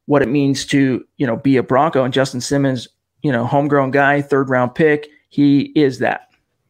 what 0.07 0.23
it 0.23 0.29
means 0.29 0.65
to 0.67 1.05
you 1.17 1.27
know 1.27 1.37
be 1.37 1.57
a 1.57 1.63
bronco 1.63 2.05
and 2.05 2.15
justin 2.15 2.41
simmons 2.41 2.89
you 3.23 3.31
know 3.31 3.45
homegrown 3.45 3.91
guy 3.91 4.23
third 4.23 4.49
round 4.49 4.75
pick 4.75 5.09
he 5.29 5.73
is 5.75 5.99
that 5.99 6.28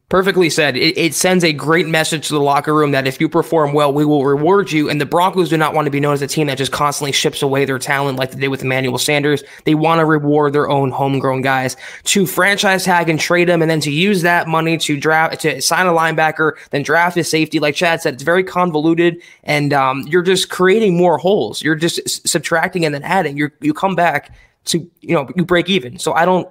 Perfectly 0.09 0.49
said. 0.49 0.75
It, 0.75 0.97
it, 0.97 1.15
sends 1.15 1.45
a 1.45 1.53
great 1.53 1.87
message 1.87 2.29
to 2.29 2.33
the 2.33 2.41
locker 2.41 2.75
room 2.75 2.93
that 2.93 3.07
if 3.07 3.21
you 3.21 3.29
perform 3.29 3.75
well, 3.75 3.93
we 3.93 4.07
will 4.07 4.25
reward 4.25 4.73
you. 4.73 4.89
And 4.89 4.99
the 4.99 5.05
Broncos 5.05 5.51
do 5.51 5.59
not 5.59 5.75
want 5.75 5.85
to 5.85 5.91
be 5.91 6.01
known 6.01 6.15
as 6.15 6.23
a 6.23 6.27
team 6.27 6.47
that 6.47 6.57
just 6.57 6.73
constantly 6.73 7.13
ships 7.13 7.43
away 7.43 7.67
their 7.67 7.79
talent 7.79 8.19
like 8.19 8.31
they 8.31 8.41
did 8.41 8.49
with 8.49 8.63
Emmanuel 8.63 8.97
Sanders. 8.97 9.45
They 9.67 9.75
want 9.75 9.99
to 9.99 10.07
reward 10.07 10.55
their 10.55 10.71
own 10.71 10.93
homegrown 10.93 11.43
guys 11.43 11.77
to 12.05 12.25
franchise 12.25 12.85
tag 12.85 13.11
and 13.11 13.21
trade 13.21 13.49
them, 13.49 13.61
and 13.61 13.71
then 13.71 13.81
to 13.81 13.91
use 13.91 14.23
that 14.23 14.49
money 14.49 14.79
to 14.79 14.99
draft 14.99 15.43
to 15.43 15.61
sign 15.61 15.87
a 15.87 15.93
linebacker, 15.93 16.53
then 16.71 16.83
draft 16.83 17.19
a 17.19 17.25
safety. 17.25 17.61
Like 17.61 17.75
Chad 17.75 18.01
said, 18.01 18.15
it's 18.15 18.23
very 18.23 18.45
convoluted, 18.45 19.21
and 19.45 19.75
um, 19.75 20.05
you're 20.09 20.23
just 20.23 20.49
creating 20.49 20.97
more 20.97 21.19
holes. 21.19 21.61
You're 21.61 21.75
just 21.75 22.01
s- 22.07 22.23
subtracting 22.25 22.87
and 22.87 22.95
then 22.95 23.03
adding. 23.03 23.37
You 23.37 23.51
you 23.61 23.75
come 23.75 23.95
back 23.95 24.35
to 24.67 24.91
you 25.03 25.15
know 25.15 25.29
you 25.37 25.45
break 25.45 25.69
even. 25.69 25.99
So 25.99 26.15
I 26.15 26.25
don't. 26.25 26.49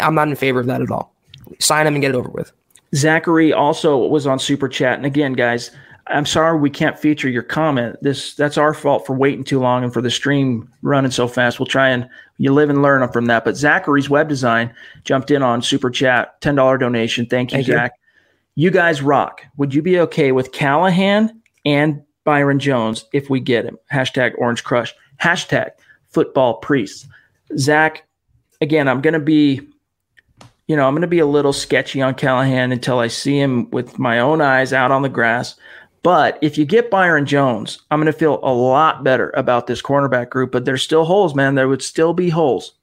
I'm 0.00 0.14
not 0.14 0.28
in 0.28 0.36
favor 0.36 0.60
of 0.60 0.66
that 0.66 0.80
at 0.80 0.92
all. 0.92 1.12
Sign 1.58 1.86
them 1.86 1.96
and 1.96 2.02
get 2.02 2.10
it 2.12 2.14
over 2.14 2.28
with. 2.28 2.52
Zachary 2.94 3.52
also 3.52 3.96
was 3.96 4.26
on 4.26 4.38
Super 4.38 4.68
Chat. 4.68 4.96
And 4.96 5.06
again, 5.06 5.34
guys, 5.34 5.70
I'm 6.08 6.26
sorry 6.26 6.58
we 6.58 6.70
can't 6.70 6.98
feature 6.98 7.28
your 7.28 7.42
comment. 7.44 7.96
This 8.02 8.34
that's 8.34 8.58
our 8.58 8.74
fault 8.74 9.06
for 9.06 9.14
waiting 9.14 9.44
too 9.44 9.60
long 9.60 9.84
and 9.84 9.92
for 9.92 10.02
the 10.02 10.10
stream 10.10 10.68
running 10.82 11.12
so 11.12 11.28
fast. 11.28 11.60
We'll 11.60 11.66
try 11.66 11.88
and 11.88 12.08
you 12.38 12.52
live 12.52 12.68
and 12.70 12.82
learn 12.82 13.06
from 13.12 13.26
that. 13.26 13.44
But 13.44 13.56
Zachary's 13.56 14.10
web 14.10 14.28
design 14.28 14.74
jumped 15.04 15.30
in 15.30 15.42
on 15.42 15.62
Super 15.62 15.90
Chat, 15.90 16.40
ten 16.40 16.56
dollar 16.56 16.78
donation. 16.78 17.26
Thank 17.26 17.52
you, 17.52 17.58
Thank 17.58 17.66
Zach. 17.66 17.92
You. 18.56 18.64
you 18.64 18.70
guys 18.70 19.02
rock. 19.02 19.42
Would 19.56 19.72
you 19.72 19.82
be 19.82 20.00
okay 20.00 20.32
with 20.32 20.50
Callahan 20.52 21.40
and 21.64 22.02
Byron 22.24 22.58
Jones 22.58 23.04
if 23.12 23.30
we 23.30 23.38
get 23.38 23.64
him? 23.64 23.78
Hashtag 23.92 24.32
Orange 24.36 24.64
Crush. 24.64 24.92
Hashtag 25.22 25.70
Football 26.08 26.54
Priests. 26.54 27.06
Zach, 27.56 28.04
again, 28.60 28.88
I'm 28.88 29.00
going 29.00 29.14
to 29.14 29.20
be 29.20 29.60
you 30.70 30.76
know, 30.76 30.86
I'm 30.86 30.94
going 30.94 31.00
to 31.00 31.08
be 31.08 31.18
a 31.18 31.26
little 31.26 31.52
sketchy 31.52 32.00
on 32.00 32.14
Callahan 32.14 32.70
until 32.70 33.00
I 33.00 33.08
see 33.08 33.40
him 33.40 33.68
with 33.72 33.98
my 33.98 34.20
own 34.20 34.40
eyes 34.40 34.72
out 34.72 34.92
on 34.92 35.02
the 35.02 35.08
grass. 35.08 35.56
But 36.04 36.38
if 36.42 36.56
you 36.56 36.64
get 36.64 36.92
Byron 36.92 37.26
Jones, 37.26 37.80
I'm 37.90 37.98
going 37.98 38.06
to 38.06 38.16
feel 38.16 38.38
a 38.44 38.54
lot 38.54 39.02
better 39.02 39.30
about 39.30 39.66
this 39.66 39.82
cornerback 39.82 40.30
group. 40.30 40.52
But 40.52 40.66
there's 40.66 40.84
still 40.84 41.06
holes, 41.06 41.34
man. 41.34 41.56
There 41.56 41.66
would 41.66 41.82
still 41.82 42.12
be 42.14 42.28
holes. 42.28 42.74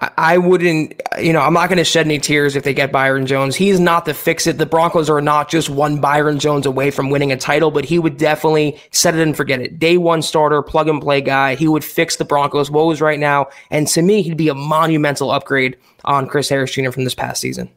I 0.00 0.38
wouldn't, 0.38 1.00
you 1.20 1.32
know, 1.32 1.40
I'm 1.40 1.52
not 1.52 1.68
going 1.68 1.78
to 1.78 1.84
shed 1.84 2.06
any 2.06 2.18
tears 2.18 2.54
if 2.54 2.62
they 2.62 2.72
get 2.72 2.92
Byron 2.92 3.26
Jones. 3.26 3.56
He's 3.56 3.80
not 3.80 4.04
the 4.04 4.14
fix 4.14 4.46
it. 4.46 4.56
The 4.56 4.66
Broncos 4.66 5.10
are 5.10 5.20
not 5.20 5.50
just 5.50 5.68
one 5.68 6.00
Byron 6.00 6.38
Jones 6.38 6.66
away 6.66 6.92
from 6.92 7.10
winning 7.10 7.32
a 7.32 7.36
title, 7.36 7.72
but 7.72 7.84
he 7.84 7.98
would 7.98 8.16
definitely 8.16 8.80
set 8.92 9.16
it 9.16 9.20
and 9.20 9.36
forget 9.36 9.60
it. 9.60 9.80
Day 9.80 9.96
one 9.96 10.22
starter, 10.22 10.62
plug 10.62 10.88
and 10.88 11.02
play 11.02 11.20
guy. 11.20 11.56
He 11.56 11.66
would 11.66 11.84
fix 11.84 12.14
the 12.14 12.24
Broncos' 12.24 12.70
woes 12.70 13.00
right 13.00 13.18
now. 13.18 13.48
And 13.70 13.88
to 13.88 14.02
me, 14.02 14.22
he'd 14.22 14.36
be 14.36 14.48
a 14.48 14.54
monumental 14.54 15.32
upgrade 15.32 15.76
on 16.04 16.28
Chris 16.28 16.48
Harris 16.48 16.72
Jr. 16.72 16.92
from 16.92 17.02
this 17.02 17.16
past 17.16 17.40
season. 17.40 17.68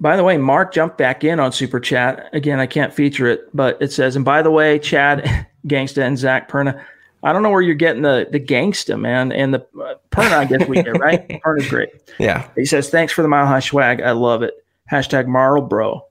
By 0.00 0.16
the 0.16 0.24
way, 0.24 0.36
Mark 0.38 0.72
jumped 0.72 0.98
back 0.98 1.22
in 1.22 1.38
on 1.38 1.52
Super 1.52 1.78
Chat. 1.78 2.30
Again, 2.32 2.58
I 2.58 2.66
can't 2.66 2.92
feature 2.92 3.28
it, 3.28 3.48
but 3.54 3.80
it 3.80 3.92
says, 3.92 4.16
and 4.16 4.24
by 4.24 4.42
the 4.42 4.50
way, 4.50 4.80
Chad, 4.80 5.46
Gangsta, 5.68 6.02
and 6.02 6.18
Zach 6.18 6.50
Perna, 6.50 6.82
I 7.24 7.32
don't 7.32 7.42
know 7.42 7.50
where 7.50 7.62
you're 7.62 7.74
getting 7.74 8.02
the 8.02 8.28
the 8.30 8.38
gangsta 8.38 9.00
man 9.00 9.32
and 9.32 9.54
the 9.54 9.66
uh, 9.80 9.94
Perna. 10.10 10.32
I 10.32 10.44
guess 10.44 10.68
we 10.68 10.82
get 10.82 10.98
right. 10.98 11.26
Perna's 11.44 11.68
great. 11.68 11.88
Yeah. 12.18 12.46
He 12.54 12.66
says 12.66 12.90
thanks 12.90 13.12
for 13.12 13.22
the 13.22 13.28
mile 13.28 13.46
high 13.46 13.60
swag. 13.60 14.02
I 14.02 14.12
love 14.12 14.42
it. 14.42 14.54
Hashtag 14.90 15.26
Marl 15.26 15.62
bro. 15.62 16.06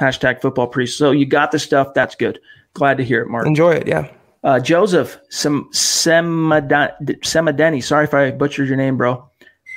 Hashtag 0.00 0.42
football 0.42 0.66
priest. 0.66 0.98
So 0.98 1.12
you 1.12 1.24
got 1.24 1.52
the 1.52 1.58
stuff. 1.58 1.94
That's 1.94 2.16
good. 2.16 2.40
Glad 2.74 2.98
to 2.98 3.04
hear 3.04 3.22
it, 3.22 3.28
Mark. 3.28 3.46
Enjoy 3.46 3.72
it. 3.72 3.86
Yeah. 3.86 4.10
Uh, 4.44 4.60
Joseph 4.60 5.18
Sem- 5.30 5.70
Semadeni. 5.72 7.82
Sorry 7.82 8.04
if 8.04 8.12
I 8.12 8.30
butchered 8.32 8.68
your 8.68 8.76
name, 8.76 8.96
bro. 8.96 9.28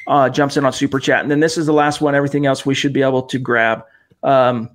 Uh, 0.08 0.30
jumps 0.30 0.58
in 0.58 0.66
on 0.66 0.74
super 0.74 1.00
chat, 1.00 1.22
and 1.22 1.32
then 1.32 1.40
this 1.40 1.58
is 1.58 1.68
the 1.68 1.74
last 1.74 2.02
one. 2.02 2.16
Everything 2.16 2.46
else 2.46 2.66
we 2.66 2.74
should 2.74 2.94
be 2.94 3.02
able 3.02 3.24
to 3.24 3.40
grab. 3.40 3.86
Um, 4.24 4.72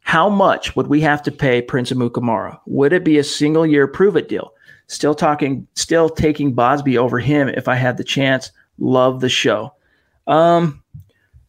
how 0.00 0.28
much 0.28 0.76
would 0.76 0.86
we 0.86 1.00
have 1.00 1.22
to 1.24 1.32
pay 1.32 1.60
Prince 1.60 1.90
Amukamara? 1.90 2.60
Would 2.66 2.92
it 2.92 3.04
be 3.04 3.18
a 3.18 3.24
single 3.24 3.66
year 3.66 3.86
prove 3.86 4.16
it 4.16 4.28
deal? 4.28 4.52
Still 4.88 5.14
talking, 5.14 5.66
still 5.74 6.08
taking 6.08 6.54
Bausby 6.54 6.96
over 6.96 7.18
him 7.18 7.48
if 7.48 7.68
I 7.68 7.74
had 7.74 7.96
the 7.96 8.04
chance. 8.04 8.50
Love 8.78 9.20
the 9.20 9.28
show. 9.28 9.74
Um, 10.26 10.82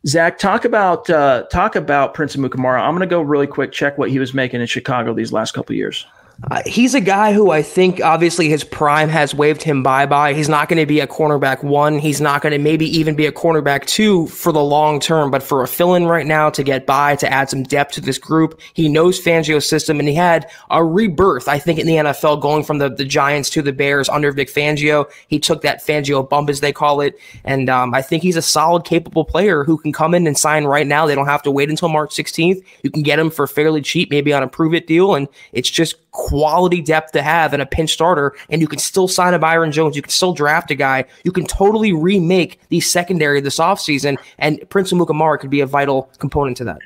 Zach, 0.05 0.37
talk 0.37 0.65
about 0.65 1.09
uh, 1.09 1.43
talk 1.51 1.75
about 1.75 2.13
Prince 2.13 2.35
Mukamara. 2.35 2.79
I'm 2.79 2.91
going 2.91 3.01
to 3.01 3.07
go 3.07 3.21
really 3.21 3.47
quick. 3.47 3.71
Check 3.71 3.97
what 3.97 4.09
he 4.09 4.19
was 4.19 4.33
making 4.33 4.61
in 4.61 4.67
Chicago 4.67 5.13
these 5.13 5.33
last 5.33 5.53
couple 5.53 5.75
years. 5.75 6.05
Uh, 6.49 6.61
he's 6.65 6.95
a 6.95 7.01
guy 7.01 7.33
who 7.33 7.51
I 7.51 7.61
think 7.61 7.99
obviously 8.01 8.47
his 8.47 8.63
prime 8.63 9.09
has 9.09 9.35
waved 9.35 9.61
him 9.61 9.83
bye 9.83 10.05
bye. 10.05 10.33
He's 10.33 10.47
not 10.47 10.69
going 10.69 10.79
to 10.79 10.85
be 10.85 11.01
a 11.01 11.07
cornerback 11.07 11.63
one. 11.63 11.99
He's 11.99 12.21
not 12.21 12.41
going 12.41 12.53
to 12.53 12.57
maybe 12.57 12.85
even 12.97 13.13
be 13.13 13.25
a 13.25 13.31
cornerback 13.31 13.85
two 13.85 14.27
for 14.27 14.53
the 14.53 14.63
long 14.63 15.01
term. 15.01 15.31
But 15.31 15.43
for 15.43 15.63
a 15.63 15.67
fill 15.67 15.95
in 15.95 16.05
right 16.05 16.25
now 16.25 16.49
to 16.51 16.63
get 16.63 16.85
by, 16.85 17.17
to 17.17 17.31
add 17.31 17.49
some 17.49 17.63
depth 17.63 17.93
to 17.93 18.01
this 18.01 18.17
group, 18.17 18.59
he 18.73 18.87
knows 18.87 19.21
Fangio's 19.21 19.67
system 19.67 19.99
and 19.99 20.07
he 20.07 20.15
had 20.15 20.49
a 20.69 20.83
rebirth, 20.83 21.49
I 21.49 21.59
think, 21.59 21.77
in 21.77 21.87
the 21.87 21.95
NFL 21.95 22.41
going 22.41 22.63
from 22.63 22.77
the, 22.77 22.89
the 22.89 23.05
Giants 23.05 23.49
to 23.51 23.61
the 23.61 23.73
Bears 23.73 24.07
under 24.07 24.31
Vic 24.31 24.49
Fangio. 24.49 25.11
He 25.27 25.39
took 25.39 25.61
that 25.63 25.85
Fangio 25.85 26.27
bump, 26.27 26.49
as 26.49 26.61
they 26.61 26.71
call 26.71 27.01
it. 27.01 27.19
And 27.43 27.69
um, 27.69 27.93
I 27.93 28.01
think 28.01 28.23
he's 28.23 28.37
a 28.37 28.41
solid, 28.41 28.85
capable 28.85 29.25
player 29.25 29.65
who 29.65 29.77
can 29.77 29.91
come 29.91 30.15
in 30.15 30.25
and 30.25 30.37
sign 30.37 30.63
right 30.63 30.87
now. 30.87 31.05
They 31.05 31.15
don't 31.15 31.27
have 31.27 31.43
to 31.43 31.51
wait 31.51 31.69
until 31.69 31.89
March 31.89 32.15
16th. 32.15 32.63
You 32.83 32.91
can 32.91 33.03
get 33.03 33.19
him 33.19 33.29
for 33.29 33.45
fairly 33.45 33.81
cheap, 33.81 34.09
maybe 34.09 34.31
on 34.31 34.41
a 34.41 34.47
prove 34.47 34.73
it 34.73 34.87
deal. 34.87 35.15
And 35.15 35.27
it's 35.51 35.69
just 35.69 35.95
quality 36.11 36.81
depth 36.81 37.11
to 37.13 37.21
have 37.21 37.53
and 37.53 37.61
a 37.61 37.65
pinch 37.65 37.91
starter, 37.91 38.35
and 38.49 38.61
you 38.61 38.67
can 38.67 38.79
still 38.79 39.07
sign 39.07 39.33
a 39.33 39.39
Byron 39.39 39.71
Jones. 39.71 39.95
You 39.95 40.01
can 40.01 40.11
still 40.11 40.33
draft 40.33 40.71
a 40.71 40.75
guy. 40.75 41.05
You 41.23 41.31
can 41.31 41.45
totally 41.45 41.93
remake 41.93 42.59
the 42.69 42.79
secondary 42.79 43.41
this 43.41 43.59
offseason, 43.59 44.17
and 44.37 44.59
Prince 44.69 44.91
Amukamara 44.91 45.39
could 45.39 45.49
be 45.49 45.61
a 45.61 45.65
vital 45.65 46.11
component 46.19 46.57
to 46.57 46.63
that. 46.65 46.79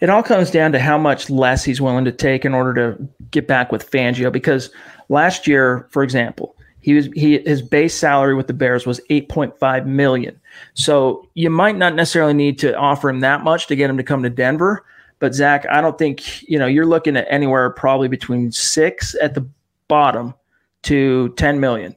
It 0.00 0.10
all 0.10 0.22
comes 0.22 0.50
down 0.50 0.72
to 0.72 0.78
how 0.78 0.98
much 0.98 1.30
less 1.30 1.64
he's 1.64 1.80
willing 1.80 2.04
to 2.04 2.12
take 2.12 2.44
in 2.44 2.54
order 2.54 2.74
to 2.74 3.08
get 3.30 3.46
back 3.46 3.72
with 3.72 3.90
Fangio. 3.90 4.32
Because 4.32 4.70
last 5.08 5.46
year, 5.46 5.86
for 5.90 6.02
example, 6.02 6.56
he 6.80 6.94
was 6.94 7.06
he 7.14 7.38
his 7.40 7.62
base 7.62 7.94
salary 7.94 8.34
with 8.34 8.46
the 8.46 8.54
Bears 8.54 8.86
was 8.86 9.00
8.5 9.10 9.86
million. 9.86 10.40
So 10.74 11.28
you 11.34 11.50
might 11.50 11.76
not 11.76 11.94
necessarily 11.94 12.34
need 12.34 12.58
to 12.60 12.74
offer 12.76 13.08
him 13.08 13.20
that 13.20 13.44
much 13.44 13.66
to 13.66 13.76
get 13.76 13.90
him 13.90 13.98
to 13.98 14.02
come 14.02 14.22
to 14.22 14.30
Denver. 14.30 14.84
But 15.20 15.34
Zach, 15.34 15.66
I 15.70 15.80
don't 15.80 15.96
think 15.96 16.42
you 16.48 16.58
know 16.58 16.66
you're 16.66 16.86
looking 16.86 17.16
at 17.16 17.26
anywhere 17.30 17.70
probably 17.70 18.08
between 18.08 18.50
six 18.50 19.14
at 19.22 19.34
the 19.34 19.46
bottom 19.88 20.34
to 20.82 21.28
10 21.36 21.60
million 21.60 21.94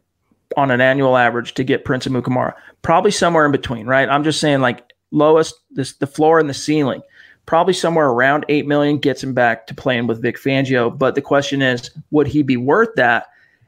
on 0.58 0.70
an 0.70 0.82
annual 0.82 1.18
average 1.18 1.54
to 1.56 1.64
get 1.64 1.86
Prince 1.86 2.06
Amukamara. 2.06 2.54
Probably 2.82 3.12
somewhere 3.12 3.46
in 3.46 3.52
between, 3.52 3.88
right? 3.88 4.10
I'm 4.10 4.24
just 4.24 4.40
saying 4.40 4.62
like 4.62 4.94
lowest 5.12 5.56
this 5.72 5.94
the 5.94 6.08
floor 6.08 6.40
and 6.40 6.50
the 6.50 6.54
ceiling. 6.54 7.02
Probably 7.46 7.74
somewhere 7.74 8.08
around 8.08 8.46
8 8.48 8.68
million 8.68 9.00
gets 9.00 9.22
him 9.24 9.34
back 9.34 9.68
to 9.68 9.74
playing 9.74 10.08
with 10.08 10.22
Vic 10.22 10.38
Fangio, 10.38 10.96
but 10.96 11.16
the 11.16 11.22
question 11.22 11.62
is 11.62 11.90
would 12.12 12.28
he 12.28 12.44
be 12.44 12.58
worth 12.58 12.94
that? 12.96 13.28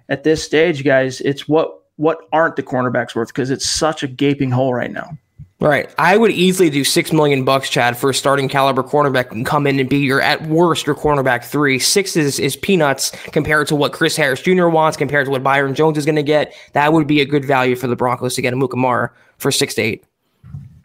at 0.09 0.23
this 0.23 0.43
stage, 0.43 0.83
guys, 0.83 1.21
it's 1.21 1.47
what 1.47 1.81
what 1.97 2.19
aren't 2.33 2.57
the 2.57 2.63
cornerbacks 2.63 3.15
worth 3.15 3.29
because 3.29 3.49
it's 3.49 3.67
such 3.67 4.03
a 4.03 4.07
gaping 4.07 4.51
hole 4.51 4.73
right 4.73 4.91
now. 4.91 5.17
Right. 5.61 5.93
I 5.97 6.17
would 6.17 6.31
easily 6.31 6.69
do 6.69 6.83
six 6.83 7.13
million 7.13 7.45
bucks, 7.45 7.69
Chad, 7.69 7.97
for 7.97 8.09
a 8.09 8.13
starting 8.13 8.49
caliber 8.49 8.83
cornerback 8.83 9.31
and 9.31 9.45
come 9.45 9.65
in 9.65 9.79
and 9.79 9.89
be 9.89 9.99
your 9.99 10.21
at 10.21 10.45
worst 10.47 10.85
your 10.85 10.95
cornerback 10.95 11.45
three. 11.45 11.79
Six 11.79 12.17
is, 12.17 12.39
is 12.39 12.57
peanuts 12.57 13.11
compared 13.31 13.67
to 13.67 13.75
what 13.75 13.93
Chris 13.93 14.17
Harris 14.17 14.41
Jr. 14.41 14.67
wants, 14.67 14.97
compared 14.97 15.25
to 15.25 15.31
what 15.31 15.43
Byron 15.43 15.73
Jones 15.73 15.97
is 15.97 16.05
going 16.05 16.17
to 16.17 16.23
get. 16.23 16.53
That 16.73 16.91
would 16.91 17.07
be 17.07 17.21
a 17.21 17.25
good 17.25 17.45
value 17.45 17.77
for 17.77 17.87
the 17.87 17.95
Broncos 17.95 18.35
to 18.35 18.41
get 18.41 18.53
a 18.53 18.57
Mukamara 18.57 19.11
for 19.37 19.49
six 19.49 19.75
to 19.75 19.81
eight. 19.81 20.03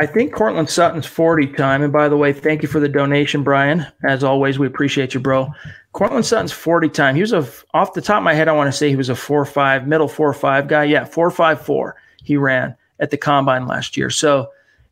I 0.00 0.06
think 0.06 0.32
Courtland 0.32 0.70
Sutton's 0.70 1.04
40 1.04 1.48
time. 1.48 1.82
And 1.82 1.92
by 1.92 2.08
the 2.08 2.16
way, 2.16 2.32
thank 2.32 2.62
you 2.62 2.68
for 2.68 2.80
the 2.80 2.88
donation, 2.88 3.42
Brian. 3.42 3.86
As 4.08 4.22
always, 4.22 4.58
we 4.58 4.68
appreciate 4.68 5.14
you, 5.14 5.20
bro. 5.20 5.52
Courtland 5.92 6.24
Sutton's 6.24 6.52
40 6.52 6.88
time. 6.88 7.16
He 7.16 7.20
was 7.20 7.32
a 7.32 7.46
off 7.74 7.92
the 7.92 8.00
top 8.00 8.18
of 8.18 8.22
my 8.22 8.34
head, 8.34 8.46
I 8.46 8.52
want 8.52 8.68
to 8.68 8.76
say 8.76 8.88
he 8.88 8.96
was 8.96 9.08
a 9.08 9.16
four 9.16 9.44
five, 9.44 9.88
middle 9.88 10.08
four 10.08 10.32
five 10.32 10.68
guy. 10.68 10.84
Yeah, 10.84 11.04
four 11.04 11.30
five 11.30 11.60
four. 11.60 11.96
He 12.22 12.36
ran 12.36 12.76
at 13.00 13.10
the 13.10 13.18
combine 13.18 13.66
last 13.66 13.96
year. 13.96 14.08
So 14.10 14.48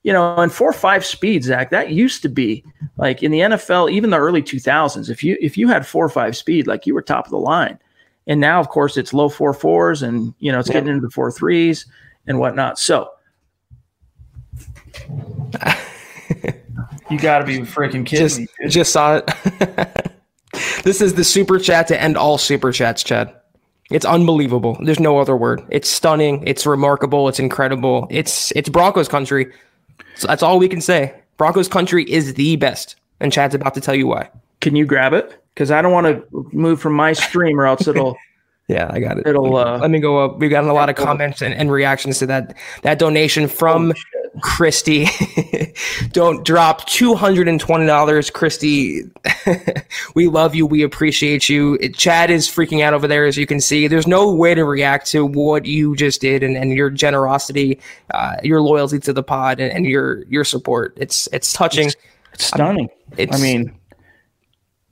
you 0.08 0.14
know, 0.14 0.36
and 0.36 0.50
four 0.50 0.72
five 0.72 1.04
speed, 1.04 1.44
Zach, 1.44 1.68
that 1.68 1.90
used 1.90 2.22
to 2.22 2.30
be 2.30 2.64
like 2.96 3.22
in 3.22 3.30
the 3.30 3.40
NFL, 3.40 3.92
even 3.92 4.08
the 4.08 4.16
early 4.16 4.42
2000s. 4.42 5.10
If 5.10 5.22
you 5.22 5.36
if 5.38 5.58
you 5.58 5.68
had 5.68 5.86
four 5.86 6.08
five 6.08 6.34
speed, 6.34 6.66
like 6.66 6.86
you 6.86 6.94
were 6.94 7.02
top 7.02 7.26
of 7.26 7.30
the 7.30 7.36
line. 7.36 7.78
And 8.26 8.40
now, 8.40 8.58
of 8.58 8.70
course, 8.70 8.96
it's 8.96 9.12
low 9.12 9.28
four 9.28 9.52
fours, 9.52 10.00
and 10.00 10.32
you 10.38 10.50
know 10.50 10.60
it's 10.60 10.68
yeah. 10.70 10.72
getting 10.76 10.88
into 10.88 11.06
the 11.06 11.10
four 11.10 11.30
threes 11.30 11.84
and 12.26 12.40
whatnot. 12.40 12.78
So 12.78 13.10
you 17.10 17.18
got 17.18 17.40
to 17.40 17.44
be 17.44 17.58
freaking 17.58 18.06
kidding 18.06 18.28
just, 18.28 18.40
me. 18.40 18.46
Dude. 18.62 18.70
Just 18.70 18.94
saw 18.94 19.16
it. 19.16 19.30
this 20.84 21.02
is 21.02 21.16
the 21.16 21.24
super 21.24 21.58
chat 21.58 21.86
to 21.88 22.02
end 22.02 22.16
all 22.16 22.38
super 22.38 22.72
chats, 22.72 23.02
Chad. 23.02 23.34
It's 23.90 24.06
unbelievable. 24.06 24.78
There's 24.82 25.00
no 25.00 25.18
other 25.18 25.36
word. 25.36 25.62
It's 25.68 25.90
stunning. 25.90 26.46
It's 26.46 26.64
remarkable. 26.64 27.28
It's 27.28 27.38
incredible. 27.38 28.06
It's 28.08 28.52
it's 28.56 28.70
Broncos 28.70 29.06
country. 29.08 29.52
So 30.18 30.26
that's 30.26 30.42
all 30.42 30.58
we 30.58 30.68
can 30.68 30.80
say. 30.80 31.14
Broncos 31.36 31.68
country 31.68 32.04
is 32.10 32.34
the 32.34 32.56
best, 32.56 32.96
and 33.20 33.32
Chad's 33.32 33.54
about 33.54 33.74
to 33.74 33.80
tell 33.80 33.94
you 33.94 34.08
why. 34.08 34.28
Can 34.60 34.74
you 34.74 34.84
grab 34.84 35.12
it? 35.12 35.42
Because 35.54 35.70
I 35.70 35.80
don't 35.80 35.92
want 35.92 36.06
to 36.06 36.48
move 36.52 36.80
from 36.80 36.92
my 36.94 37.12
stream, 37.12 37.58
or 37.58 37.66
else 37.66 37.86
it'll. 37.86 38.16
yeah, 38.68 38.90
I 38.90 38.98
got 38.98 39.18
it. 39.18 39.26
It'll. 39.26 39.56
Uh, 39.56 39.78
Let 39.78 39.90
me 39.90 40.00
go 40.00 40.24
up. 40.24 40.38
We've 40.38 40.50
gotten 40.50 40.68
a 40.68 40.74
lot 40.74 40.90
of 40.90 40.96
comments 40.96 41.40
and, 41.40 41.54
and 41.54 41.70
reactions 41.70 42.18
to 42.18 42.26
that 42.26 42.56
that 42.82 42.98
donation 42.98 43.46
from 43.46 43.92
Christy. 44.40 45.06
Don't 46.12 46.44
drop 46.44 46.88
$220, 46.88 48.32
Christy. 48.32 49.02
we 50.14 50.28
love 50.28 50.54
you. 50.54 50.66
We 50.66 50.82
appreciate 50.82 51.48
you. 51.48 51.78
Chad 51.90 52.30
is 52.30 52.48
freaking 52.48 52.82
out 52.82 52.94
over 52.94 53.06
there, 53.06 53.26
as 53.26 53.36
you 53.36 53.46
can 53.46 53.60
see. 53.60 53.88
There's 53.88 54.06
no 54.06 54.32
way 54.32 54.54
to 54.54 54.64
react 54.64 55.10
to 55.12 55.24
what 55.24 55.66
you 55.66 55.96
just 55.96 56.20
did 56.20 56.42
and, 56.42 56.56
and 56.56 56.72
your 56.72 56.90
generosity, 56.90 57.80
uh, 58.12 58.36
your 58.42 58.60
loyalty 58.60 58.98
to 59.00 59.12
the 59.12 59.22
pod, 59.22 59.60
and, 59.60 59.72
and, 59.72 59.86
your 59.86 60.24
your 60.24 60.44
support. 60.44 60.94
It's 60.96 61.28
it's 61.32 61.52
touching. 61.52 61.86
It's, 61.86 61.96
it's 62.34 62.44
stunning. 62.46 62.88
It's, 63.16 63.34
I 63.36 63.40
mean, 63.40 63.78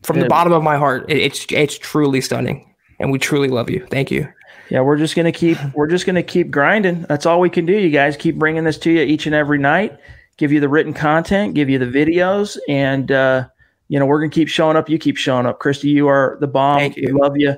from 0.02 0.20
the 0.20 0.28
bottom 0.28 0.52
of 0.52 0.62
my 0.62 0.76
heart, 0.76 1.10
it, 1.10 1.18
it's 1.18 1.46
it's 1.50 1.78
truly 1.78 2.20
stunning, 2.20 2.74
and 2.98 3.10
we 3.10 3.18
truly 3.18 3.48
love 3.48 3.70
you. 3.70 3.86
Thank 3.90 4.10
you 4.10 4.28
yeah, 4.70 4.80
we're 4.80 4.96
just 4.96 5.14
gonna 5.14 5.32
keep 5.32 5.58
we're 5.74 5.86
just 5.86 6.06
gonna 6.06 6.22
keep 6.22 6.50
grinding. 6.50 7.02
That's 7.02 7.26
all 7.26 7.40
we 7.40 7.50
can 7.50 7.66
do. 7.66 7.72
You 7.72 7.90
guys 7.90 8.16
keep 8.16 8.36
bringing 8.36 8.64
this 8.64 8.78
to 8.78 8.90
you 8.90 9.02
each 9.02 9.26
and 9.26 9.34
every 9.34 9.58
night. 9.58 9.98
Give 10.36 10.52
you 10.52 10.60
the 10.60 10.68
written 10.68 10.92
content, 10.92 11.54
give 11.54 11.70
you 11.70 11.78
the 11.78 11.86
videos, 11.86 12.58
and 12.68 13.10
uh, 13.10 13.48
you 13.88 13.98
know 13.98 14.06
we're 14.06 14.18
gonna 14.18 14.30
keep 14.30 14.48
showing 14.48 14.76
up. 14.76 14.88
You 14.88 14.98
keep 14.98 15.16
showing 15.16 15.46
up, 15.46 15.58
Christy. 15.60 15.88
You 15.88 16.08
are 16.08 16.36
the 16.40 16.46
bomb. 16.46 16.78
Thank 16.78 16.96
you. 16.96 17.14
We 17.14 17.20
love 17.20 17.36
you, 17.36 17.56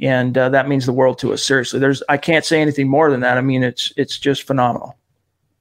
and 0.00 0.36
uh, 0.36 0.48
that 0.50 0.68
means 0.68 0.84
the 0.84 0.92
world 0.92 1.18
to 1.20 1.32
us. 1.32 1.42
Seriously, 1.42 1.80
there's 1.80 2.02
I 2.08 2.16
can't 2.16 2.44
say 2.44 2.60
anything 2.60 2.88
more 2.88 3.10
than 3.10 3.20
that. 3.20 3.38
I 3.38 3.40
mean, 3.40 3.62
it's 3.62 3.92
it's 3.96 4.18
just 4.18 4.42
phenomenal. 4.42 4.98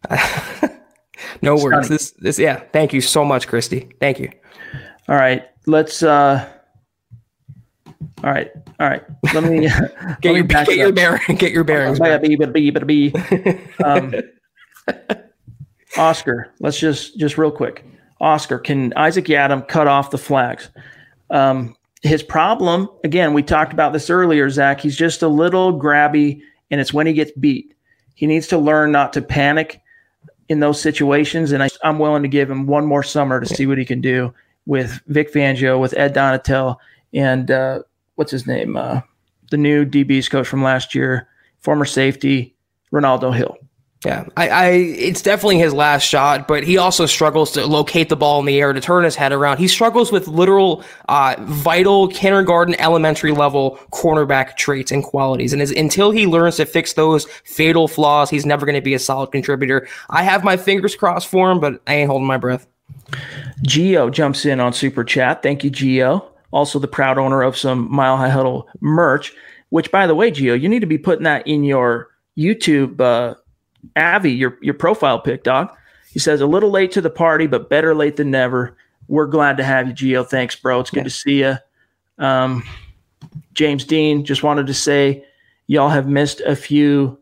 no 1.42 1.56
words. 1.56 1.90
This 1.90 2.12
this 2.12 2.38
yeah. 2.38 2.62
Thank 2.74 2.92
you 2.92 3.02
so 3.02 3.24
much, 3.24 3.48
Christy. 3.48 3.90
Thank 4.00 4.20
you. 4.20 4.32
All 5.08 5.16
right, 5.16 5.48
let's. 5.68 6.04
uh 6.04 6.54
all 8.24 8.32
right, 8.32 8.52
all 8.80 8.90
right. 8.90 9.04
Let 9.34 9.44
me 9.44 9.62
get, 10.22 10.36
your, 10.36 10.44
get 10.44 10.76
your 10.76 10.92
bearing. 10.92 11.38
Get 11.38 11.52
your 11.52 11.64
bearings. 11.64 12.00
Be, 12.00 13.14
um, 13.84 14.14
Oscar, 15.98 16.54
let's 16.60 16.80
just 16.80 17.18
just 17.18 17.38
real 17.38 17.52
quick. 17.52 17.86
Oscar, 18.20 18.60
can 18.60 18.94
Isaac 18.96 19.26
Yiadom 19.26 19.68
cut 19.68 19.88
off 19.88 20.12
the 20.12 20.18
flags? 20.18 20.70
Um, 21.30 21.76
his 22.02 22.24
problem, 22.24 22.90
again, 23.04 23.34
we 23.34 23.44
talked 23.44 23.74
about 23.74 23.94
this 23.94 24.10
earlier, 24.10 24.50
Zach. 24.50 24.80
He's 24.80 24.98
just 24.98 25.22
a 25.22 25.28
little 25.28 25.78
grabby, 25.80 26.42
and 26.72 26.82
it's 26.82 26.94
when 26.94 27.08
he 27.08 27.14
gets 27.14 27.32
beat. 27.32 27.74
He 28.16 28.26
needs 28.26 28.48
to 28.48 28.58
learn 28.58 28.92
not 28.92 29.14
to 29.14 29.22
panic 29.22 29.82
in 30.50 30.60
those 30.60 30.82
situations. 30.82 31.52
And 31.52 31.64
I, 31.64 31.70
am 31.84 32.00
willing 32.00 32.24
to 32.24 32.30
give 32.30 32.50
him 32.50 32.66
one 32.66 32.86
more 32.86 33.04
summer 33.04 33.40
to 33.40 33.46
see 33.46 33.68
what 33.68 33.78
he 33.78 33.86
can 33.86 34.02
do 34.02 34.34
with 34.66 35.00
Vic 35.08 35.34
Fangio, 35.34 35.80
with 35.80 35.98
Ed 35.98 36.14
Donatell, 36.14 36.78
and 37.14 37.52
uh, 37.52 37.84
what's 38.18 38.32
his 38.32 38.46
name? 38.46 38.76
Uh, 38.76 39.02
the 39.50 39.58
new 39.58 39.86
DB's 39.86 40.28
coach 40.28 40.48
from 40.48 40.62
last 40.62 40.94
year, 40.94 41.30
former 41.60 41.86
safety, 41.86 42.56
Renaldo 42.92 43.32
Hill. 43.32 43.58
Yeah, 44.06 44.26
I, 44.38 44.50
I, 44.50 44.68
it's 44.70 45.24
definitely 45.24 45.58
his 45.58 45.74
last 45.74 46.04
shot, 46.04 46.48
but 46.48 46.64
he 46.64 46.78
also 46.78 47.08
struggles 47.08 47.52
to 47.54 47.66
locate 47.66 48.10
the 48.10 48.16
ball 48.16 48.40
in 48.40 48.46
the 48.46 48.60
air 48.60 48.72
to 48.72 48.80
turn 48.80 49.04
his 49.04 49.16
head 49.16 49.32
around. 49.32 49.58
He 49.58 49.68
struggles 49.68 50.12
with 50.12 50.28
literal, 50.28 50.84
uh, 51.10 51.36
vital 51.40 52.08
kindergarten, 52.08 52.80
elementary 52.80 53.32
level 53.32 53.80
cornerback 53.92 54.56
traits 54.56 54.92
and 54.92 55.04
qualities, 55.04 55.52
and 55.52 55.64
is, 55.64 55.72
until 55.72 56.12
he 56.12 56.28
learns 56.28 56.58
to 56.58 56.66
fix 56.66 56.94
those 56.94 57.26
fatal 57.44 57.88
flaws, 57.88 58.30
he's 58.30 58.46
never 58.46 58.68
going 58.68 58.76
to 58.76 58.82
be 58.82 58.94
a 58.94 59.00
solid 59.00 59.32
contributor. 59.32 59.88
I 60.12 60.22
have 60.22 60.44
my 60.44 60.58
fingers 60.58 60.96
crossed 60.96 61.28
for 61.28 61.50
him, 61.50 61.60
but 61.60 61.82
I 61.88 61.96
ain't 61.96 62.10
holding 62.10 62.28
my 62.28 62.38
breath. 62.38 62.68
Geo 63.64 64.12
jumps 64.12 64.46
in 64.46 64.60
on 64.60 64.74
super 64.74 65.04
chat. 65.04 65.42
Thank 65.42 65.64
you, 65.64 65.72
Geo 65.72 66.32
also 66.58 66.80
the 66.80 66.88
proud 66.88 67.20
owner 67.20 67.44
of 67.44 67.56
some 67.56 67.90
Mile 67.92 68.18
High 68.18 68.30
Huddle 68.30 68.68
merch. 68.82 69.32
Which, 69.70 69.92
by 69.92 70.08
the 70.08 70.16
way, 70.16 70.32
Geo, 70.32 70.54
you 70.54 70.68
need 70.68 70.80
to 70.80 70.88
be 70.88 70.98
putting 70.98 71.26
that 71.26 71.46
in 71.46 71.64
your 71.64 72.10
YouTube 72.38 73.00
uh, 73.00 73.36
Avi, 73.96 74.32
your 74.32 74.58
your 74.62 74.74
profile 74.74 75.20
pic, 75.20 75.44
dog. 75.44 75.70
He 76.10 76.20
says 76.20 76.42
a 76.42 76.48
little 76.48 76.72
late 76.72 76.92
to 76.94 77.02
the 77.02 77.10
party, 77.10 77.48
but 77.48 77.70
better 77.70 77.94
late 77.94 78.16
than 78.16 78.32
never. 78.32 78.76
We're 79.08 79.28
glad 79.28 79.58
to 79.58 79.64
have 79.64 79.88
you, 79.88 79.94
Geo. 79.94 80.24
Thanks, 80.24 80.56
bro. 80.56 80.80
It's 80.80 80.90
good 80.90 81.02
yeah. 81.02 81.04
to 81.04 81.10
see 81.10 81.40
you. 81.40 81.58
Um, 82.18 82.64
James 83.54 83.86
Dean 83.86 84.26
just 84.26 84.42
wanted 84.42 84.68
to 84.68 84.74
say 84.74 85.24
y'all 85.68 85.90
have 85.90 86.08
missed 86.08 86.42
a 86.42 86.56
few 86.56 87.20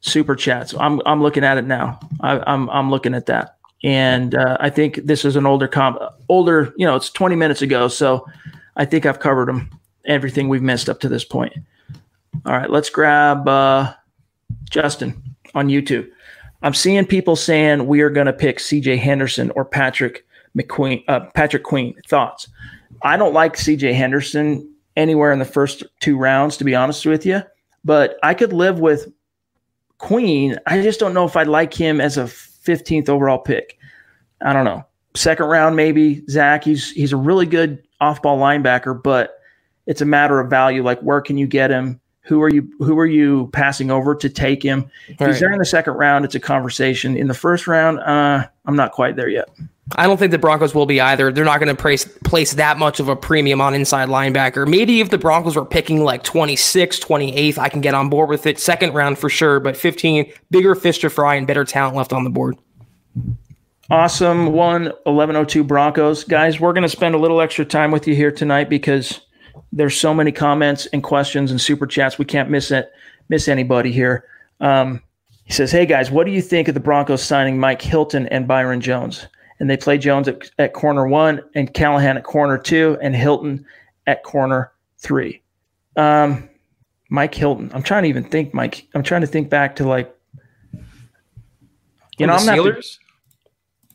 super 0.00 0.36
chats. 0.36 0.74
I'm 0.78 1.00
I'm 1.06 1.22
looking 1.22 1.44
at 1.44 1.58
it 1.58 1.64
now. 1.64 1.98
I, 2.20 2.36
am 2.36 2.42
I'm, 2.46 2.70
I'm 2.70 2.90
looking 2.90 3.14
at 3.14 3.26
that, 3.26 3.56
and 3.82 4.34
uh, 4.34 4.58
I 4.60 4.70
think 4.70 4.96
this 5.04 5.24
is 5.24 5.34
an 5.34 5.46
older 5.46 5.66
comp, 5.66 5.98
older. 6.28 6.72
You 6.76 6.86
know, 6.86 6.94
it's 6.94 7.10
20 7.10 7.36
minutes 7.36 7.62
ago, 7.62 7.88
so 7.88 8.26
I 8.80 8.86
think 8.86 9.04
I've 9.04 9.20
covered 9.20 9.48
them, 9.48 9.68
everything 10.06 10.48
we've 10.48 10.62
missed 10.62 10.88
up 10.88 11.00
to 11.00 11.08
this 11.10 11.22
point. 11.22 11.52
All 12.46 12.54
right, 12.54 12.70
let's 12.70 12.88
grab 12.88 13.46
uh, 13.46 13.92
Justin 14.70 15.22
on 15.54 15.68
YouTube. 15.68 16.08
I'm 16.62 16.72
seeing 16.72 17.04
people 17.04 17.36
saying 17.36 17.86
we 17.86 18.00
are 18.00 18.08
going 18.08 18.26
to 18.26 18.32
pick 18.32 18.58
C.J. 18.58 18.96
Henderson 18.96 19.50
or 19.50 19.66
Patrick 19.66 20.24
McQueen. 20.56 21.04
Uh, 21.08 21.26
Patrick 21.34 21.62
Queen. 21.62 21.94
Thoughts? 22.08 22.48
I 23.02 23.18
don't 23.18 23.34
like 23.34 23.58
C.J. 23.58 23.92
Henderson 23.92 24.66
anywhere 24.96 25.30
in 25.30 25.40
the 25.40 25.44
first 25.44 25.82
two 26.00 26.16
rounds, 26.16 26.56
to 26.56 26.64
be 26.64 26.74
honest 26.74 27.04
with 27.04 27.26
you. 27.26 27.42
But 27.84 28.16
I 28.22 28.32
could 28.32 28.54
live 28.54 28.80
with 28.80 29.12
Queen. 29.98 30.56
I 30.66 30.80
just 30.80 31.00
don't 31.00 31.12
know 31.12 31.26
if 31.26 31.36
I'd 31.36 31.48
like 31.48 31.74
him 31.74 32.00
as 32.00 32.16
a 32.16 32.24
15th 32.24 33.10
overall 33.10 33.40
pick. 33.40 33.76
I 34.40 34.54
don't 34.54 34.64
know. 34.64 34.86
Second 35.14 35.48
round, 35.48 35.76
maybe 35.76 36.24
Zach. 36.30 36.64
He's 36.64 36.92
he's 36.92 37.12
a 37.12 37.18
really 37.18 37.44
good 37.44 37.82
off 38.00 38.22
ball 38.22 38.38
linebacker, 38.38 39.00
but 39.00 39.40
it's 39.86 40.00
a 40.00 40.06
matter 40.06 40.40
of 40.40 40.50
value. 40.50 40.82
Like 40.82 41.00
where 41.00 41.20
can 41.20 41.38
you 41.38 41.46
get 41.46 41.70
him? 41.70 42.00
Who 42.22 42.42
are 42.42 42.52
you 42.52 42.70
who 42.78 42.98
are 42.98 43.06
you 43.06 43.48
passing 43.52 43.90
over 43.90 44.14
to 44.14 44.28
take 44.28 44.62
him? 44.62 44.90
If 45.08 45.20
right. 45.20 45.30
he's 45.30 45.40
there 45.40 45.52
in 45.52 45.58
the 45.58 45.64
second 45.64 45.94
round, 45.94 46.24
it's 46.24 46.34
a 46.34 46.40
conversation. 46.40 47.16
In 47.16 47.28
the 47.28 47.34
first 47.34 47.66
round, 47.66 47.98
uh, 48.00 48.46
I'm 48.66 48.76
not 48.76 48.92
quite 48.92 49.16
there 49.16 49.28
yet. 49.28 49.48
I 49.96 50.06
don't 50.06 50.18
think 50.18 50.30
the 50.30 50.38
Broncos 50.38 50.74
will 50.74 50.86
be 50.86 51.00
either. 51.00 51.32
They're 51.32 51.44
not 51.44 51.58
going 51.58 51.74
to 51.74 51.80
place 51.80 52.04
place 52.24 52.54
that 52.54 52.78
much 52.78 53.00
of 53.00 53.08
a 53.08 53.16
premium 53.16 53.60
on 53.60 53.74
inside 53.74 54.08
linebacker. 54.08 54.68
Maybe 54.68 55.00
if 55.00 55.10
the 55.10 55.18
Broncos 55.18 55.56
were 55.56 55.64
picking 55.64 56.04
like 56.04 56.22
26, 56.22 57.00
28th, 57.00 57.58
I 57.58 57.68
can 57.68 57.80
get 57.80 57.94
on 57.94 58.08
board 58.08 58.28
with 58.28 58.46
it. 58.46 58.58
Second 58.58 58.94
round 58.94 59.18
for 59.18 59.28
sure, 59.28 59.58
but 59.58 59.76
15, 59.76 60.32
bigger 60.50 60.74
fish 60.74 60.98
to 61.00 61.10
fry 61.10 61.34
and 61.34 61.46
better 61.46 61.64
talent 61.64 61.96
left 61.96 62.12
on 62.12 62.24
the 62.24 62.30
board. 62.30 62.56
Awesome. 63.90 64.52
One 64.52 64.84
1102 64.84 65.64
Broncos. 65.64 66.22
Guys, 66.22 66.60
we're 66.60 66.72
going 66.72 66.82
to 66.82 66.88
spend 66.88 67.16
a 67.16 67.18
little 67.18 67.40
extra 67.40 67.64
time 67.64 67.90
with 67.90 68.06
you 68.06 68.14
here 68.14 68.30
tonight 68.30 68.68
because 68.68 69.20
there's 69.72 69.98
so 69.98 70.14
many 70.14 70.30
comments 70.30 70.86
and 70.92 71.02
questions 71.02 71.50
and 71.50 71.60
super 71.60 71.88
chats. 71.88 72.16
We 72.16 72.24
can't 72.24 72.50
miss 72.50 72.70
it, 72.70 72.92
miss 73.28 73.48
anybody 73.48 73.90
here. 73.90 74.24
Um, 74.60 75.02
he 75.44 75.52
says, 75.52 75.72
Hey 75.72 75.86
guys, 75.86 76.08
what 76.08 76.24
do 76.24 76.32
you 76.32 76.40
think 76.40 76.68
of 76.68 76.74
the 76.74 76.80
Broncos 76.80 77.20
signing 77.20 77.58
Mike 77.58 77.82
Hilton 77.82 78.28
and 78.28 78.46
Byron 78.46 78.80
Jones? 78.80 79.26
And 79.58 79.68
they 79.68 79.76
play 79.76 79.98
Jones 79.98 80.28
at, 80.28 80.48
at 80.60 80.72
corner 80.72 81.08
one 81.08 81.42
and 81.56 81.74
Callahan 81.74 82.16
at 82.16 82.22
corner 82.22 82.58
two 82.58 82.96
and 83.02 83.16
Hilton 83.16 83.66
at 84.06 84.22
corner 84.22 84.72
three. 84.98 85.42
Um, 85.96 86.48
Mike 87.10 87.34
Hilton. 87.34 87.72
I'm 87.74 87.82
trying 87.82 88.04
to 88.04 88.08
even 88.08 88.22
think, 88.22 88.54
Mike. 88.54 88.86
I'm 88.94 89.02
trying 89.02 89.22
to 89.22 89.26
think 89.26 89.50
back 89.50 89.74
to 89.76 89.88
like, 89.88 90.16
you 92.18 92.28
know, 92.28 92.34
I'm 92.34 92.40
Steelers. 92.40 92.98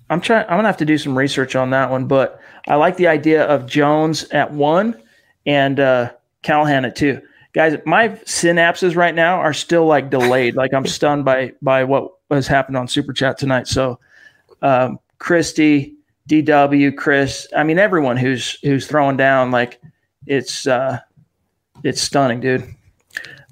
I'm 0.10 0.22
trying. 0.22 0.44
I'm 0.44 0.58
gonna 0.58 0.68
have 0.68 0.78
to 0.78 0.86
do 0.86 0.98
some 0.98 1.18
research 1.18 1.56
on 1.56 1.72
that 1.72 1.90
one, 1.90 2.06
but 2.06 2.40
I 2.68 2.76
like 2.76 2.98
the 2.98 3.08
idea 3.08 3.44
of 3.46 3.66
Jones 3.66 4.26
at 4.26 4.52
one 4.52 5.02
and 5.46 5.80
uh, 5.80 6.12
Callahan 6.44 6.86
at 6.86 6.96
two. 6.96 7.22
Guys, 7.54 7.78
my 7.86 8.10
synapses 8.10 8.96
right 8.96 9.16
now 9.16 9.38
are 9.40 9.54
still 9.54 9.86
like 9.86 10.10
delayed. 10.10 10.56
like 10.56 10.74
I'm 10.74 10.86
stunned 10.86 11.26
by 11.26 11.54
by 11.62 11.84
what 11.84 12.12
has 12.30 12.48
happened 12.48 12.78
on 12.78 12.88
Super 12.88 13.14
Chat 13.14 13.38
tonight. 13.38 13.68
So, 13.68 14.00
um, 14.62 15.00
Christy, 15.20 15.96
DW, 16.30 16.96
Chris, 16.98 17.48
I 17.56 17.64
mean 17.64 17.80
everyone 17.80 18.18
who's 18.18 18.60
who's 18.62 18.88
throwing 18.88 19.18
down, 19.18 19.52
like 19.52 19.82
it's 20.28 20.68
uh, 20.68 21.00
it's 21.84 22.02
stunning, 22.02 22.42
dude. 22.42 22.64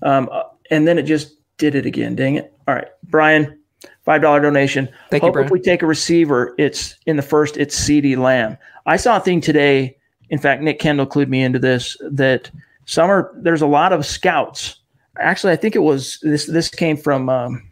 Um, 0.02 0.30
uh, 0.32 0.44
and 0.70 0.88
then 0.88 0.98
it 1.00 1.04
just 1.04 1.36
did 1.58 1.76
it 1.76 1.86
again. 1.86 2.16
Dang 2.16 2.36
it! 2.36 2.54
All 2.68 2.76
right, 2.76 2.88
Brian, 3.06 3.60
five 4.04 4.22
dollar 4.22 4.40
donation. 4.42 4.88
Thank 5.10 5.22
Hope 5.24 5.30
you, 5.30 5.34
Brian. 5.34 5.46
if 5.46 5.52
we 5.52 5.60
take 5.60 5.82
a 5.82 5.88
receiver, 5.88 6.54
it's 6.58 6.96
in 7.06 7.16
the 7.16 7.22
first. 7.22 7.58
It's 7.58 7.80
CeeDee 7.80 8.18
Lamb. 8.18 8.58
I 8.86 8.98
saw 8.98 9.18
a 9.18 9.20
thing 9.20 9.42
today. 9.42 9.98
In 10.30 10.40
fact, 10.40 10.62
Nick 10.62 10.80
Kendall 10.80 11.06
clued 11.06 11.30
me 11.30 11.44
into 11.44 11.60
this. 11.60 11.98
That 12.02 12.50
summer 12.86 13.32
there's 13.36 13.62
a 13.62 13.68
lot 13.68 13.94
of 13.94 14.06
scouts. 14.06 14.78
Actually, 15.20 15.54
I 15.54 15.58
think 15.58 15.76
it 15.76 15.80
was 15.80 16.20
this. 16.22 16.48
This 16.48 16.70
came 16.70 16.98
from 16.98 17.30
um, 17.30 17.72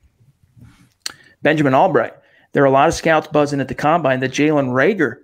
Benjamin 1.42 1.74
Albright. 1.74 2.14
There 2.54 2.64
are 2.64 2.68
a 2.68 2.72
lot 2.72 2.90
of 2.90 2.94
scouts 2.94 3.28
buzzing 3.28 3.62
at 3.62 3.68
the 3.68 3.76
combine 3.76 4.20
that 4.20 4.32
Jalen 4.32 4.72
Reagor 4.72 5.18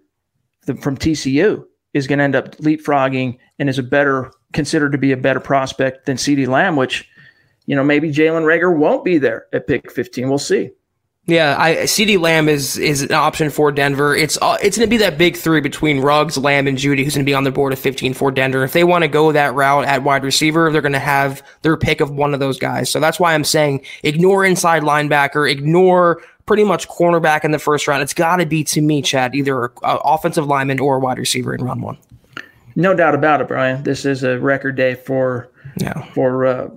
the, 0.65 0.75
from 0.75 0.97
TCU 0.97 1.65
is 1.93 2.07
going 2.07 2.19
to 2.19 2.23
end 2.23 2.35
up 2.35 2.55
leapfrogging 2.57 3.37
and 3.59 3.69
is 3.69 3.79
a 3.79 3.83
better 3.83 4.31
considered 4.53 4.91
to 4.91 4.97
be 4.97 5.11
a 5.11 5.17
better 5.17 5.39
prospect 5.39 6.05
than 6.05 6.17
CeeDee 6.17 6.47
Lamb, 6.47 6.75
which 6.75 7.09
you 7.67 7.75
know 7.75 7.83
maybe 7.83 8.09
Jalen 8.11 8.43
Reagor 8.43 8.75
won't 8.75 9.05
be 9.05 9.19
there 9.19 9.45
at 9.53 9.67
pick 9.67 9.91
15. 9.91 10.27
We'll 10.27 10.39
see. 10.39 10.71
Yeah, 11.29 11.57
I 11.59 11.75
CeeDee 11.79 12.17
Lamb 12.19 12.47
is 12.47 12.77
is 12.77 13.01
an 13.01 13.11
option 13.11 13.49
for 13.49 13.69
Denver. 13.69 14.15
It's 14.15 14.37
uh, 14.41 14.57
it's 14.63 14.77
going 14.77 14.87
to 14.87 14.89
be 14.89 14.95
that 15.03 15.17
big 15.17 15.35
three 15.35 15.59
between 15.59 15.99
Ruggs, 15.99 16.37
Lamb, 16.37 16.67
and 16.67 16.77
Judy, 16.77 17.03
who's 17.03 17.15
going 17.15 17.25
to 17.25 17.29
be 17.29 17.33
on 17.33 17.43
the 17.43 17.51
board 17.51 17.73
at 17.73 17.79
15 17.79 18.13
for 18.13 18.31
Denver. 18.31 18.63
If 18.63 18.71
they 18.71 18.85
want 18.85 19.01
to 19.03 19.09
go 19.09 19.33
that 19.33 19.53
route 19.53 19.83
at 19.83 20.03
wide 20.03 20.23
receiver, 20.23 20.71
they're 20.71 20.81
going 20.81 20.93
to 20.93 20.99
have 20.99 21.43
their 21.63 21.75
pick 21.75 21.99
of 21.99 22.09
one 22.11 22.33
of 22.33 22.39
those 22.39 22.57
guys. 22.57 22.89
So 22.89 23.01
that's 23.01 23.19
why 23.19 23.33
I'm 23.33 23.43
saying 23.43 23.83
ignore 24.03 24.45
inside 24.45 24.83
linebacker, 24.83 25.51
ignore 25.51 26.21
pretty 26.45 26.63
much 26.63 26.87
cornerback 26.87 27.43
in 27.43 27.51
the 27.51 27.59
first 27.59 27.89
round. 27.89 28.01
It's 28.03 28.13
got 28.13 28.37
to 28.37 28.45
be 28.45 28.63
to 28.63 28.79
me, 28.81 29.01
Chad, 29.01 29.35
either 29.35 29.65
uh, 29.83 29.97
offensive 30.05 30.47
lineman 30.47 30.79
or 30.79 30.95
a 30.95 30.99
wide 31.01 31.17
receiver 31.17 31.53
in 31.53 31.61
round 31.61 31.81
one. 31.81 31.97
No 32.77 32.93
doubt 32.95 33.15
about 33.15 33.41
it, 33.41 33.49
Brian. 33.49 33.83
This 33.83 34.05
is 34.05 34.23
a 34.23 34.39
record 34.39 34.77
day 34.77 34.95
for 34.95 35.49
Yeah. 35.77 36.05
for 36.13 36.45
uh, 36.45 36.69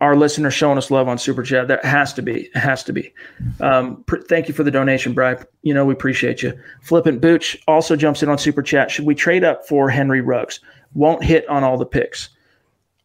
our 0.00 0.14
listeners 0.14 0.54
showing 0.54 0.78
us 0.78 0.90
love 0.90 1.08
on 1.08 1.18
Super 1.18 1.42
Chat. 1.42 1.68
That 1.68 1.84
has 1.84 2.12
to 2.14 2.22
be. 2.22 2.42
It 2.54 2.56
has 2.56 2.84
to 2.84 2.92
be. 2.92 3.12
Um, 3.60 4.04
pr- 4.04 4.18
thank 4.18 4.48
you 4.48 4.54
for 4.54 4.62
the 4.62 4.70
donation, 4.70 5.12
Brian. 5.12 5.44
You 5.62 5.74
know 5.74 5.84
we 5.84 5.92
appreciate 5.92 6.42
you. 6.42 6.58
Flippant 6.82 7.20
Booch 7.20 7.58
also 7.66 7.96
jumps 7.96 8.22
in 8.22 8.28
on 8.28 8.38
Super 8.38 8.62
Chat. 8.62 8.90
Should 8.90 9.06
we 9.06 9.14
trade 9.14 9.44
up 9.44 9.66
for 9.66 9.90
Henry 9.90 10.20
Ruggs? 10.20 10.60
Won't 10.94 11.24
hit 11.24 11.48
on 11.48 11.64
all 11.64 11.76
the 11.76 11.86
picks. 11.86 12.30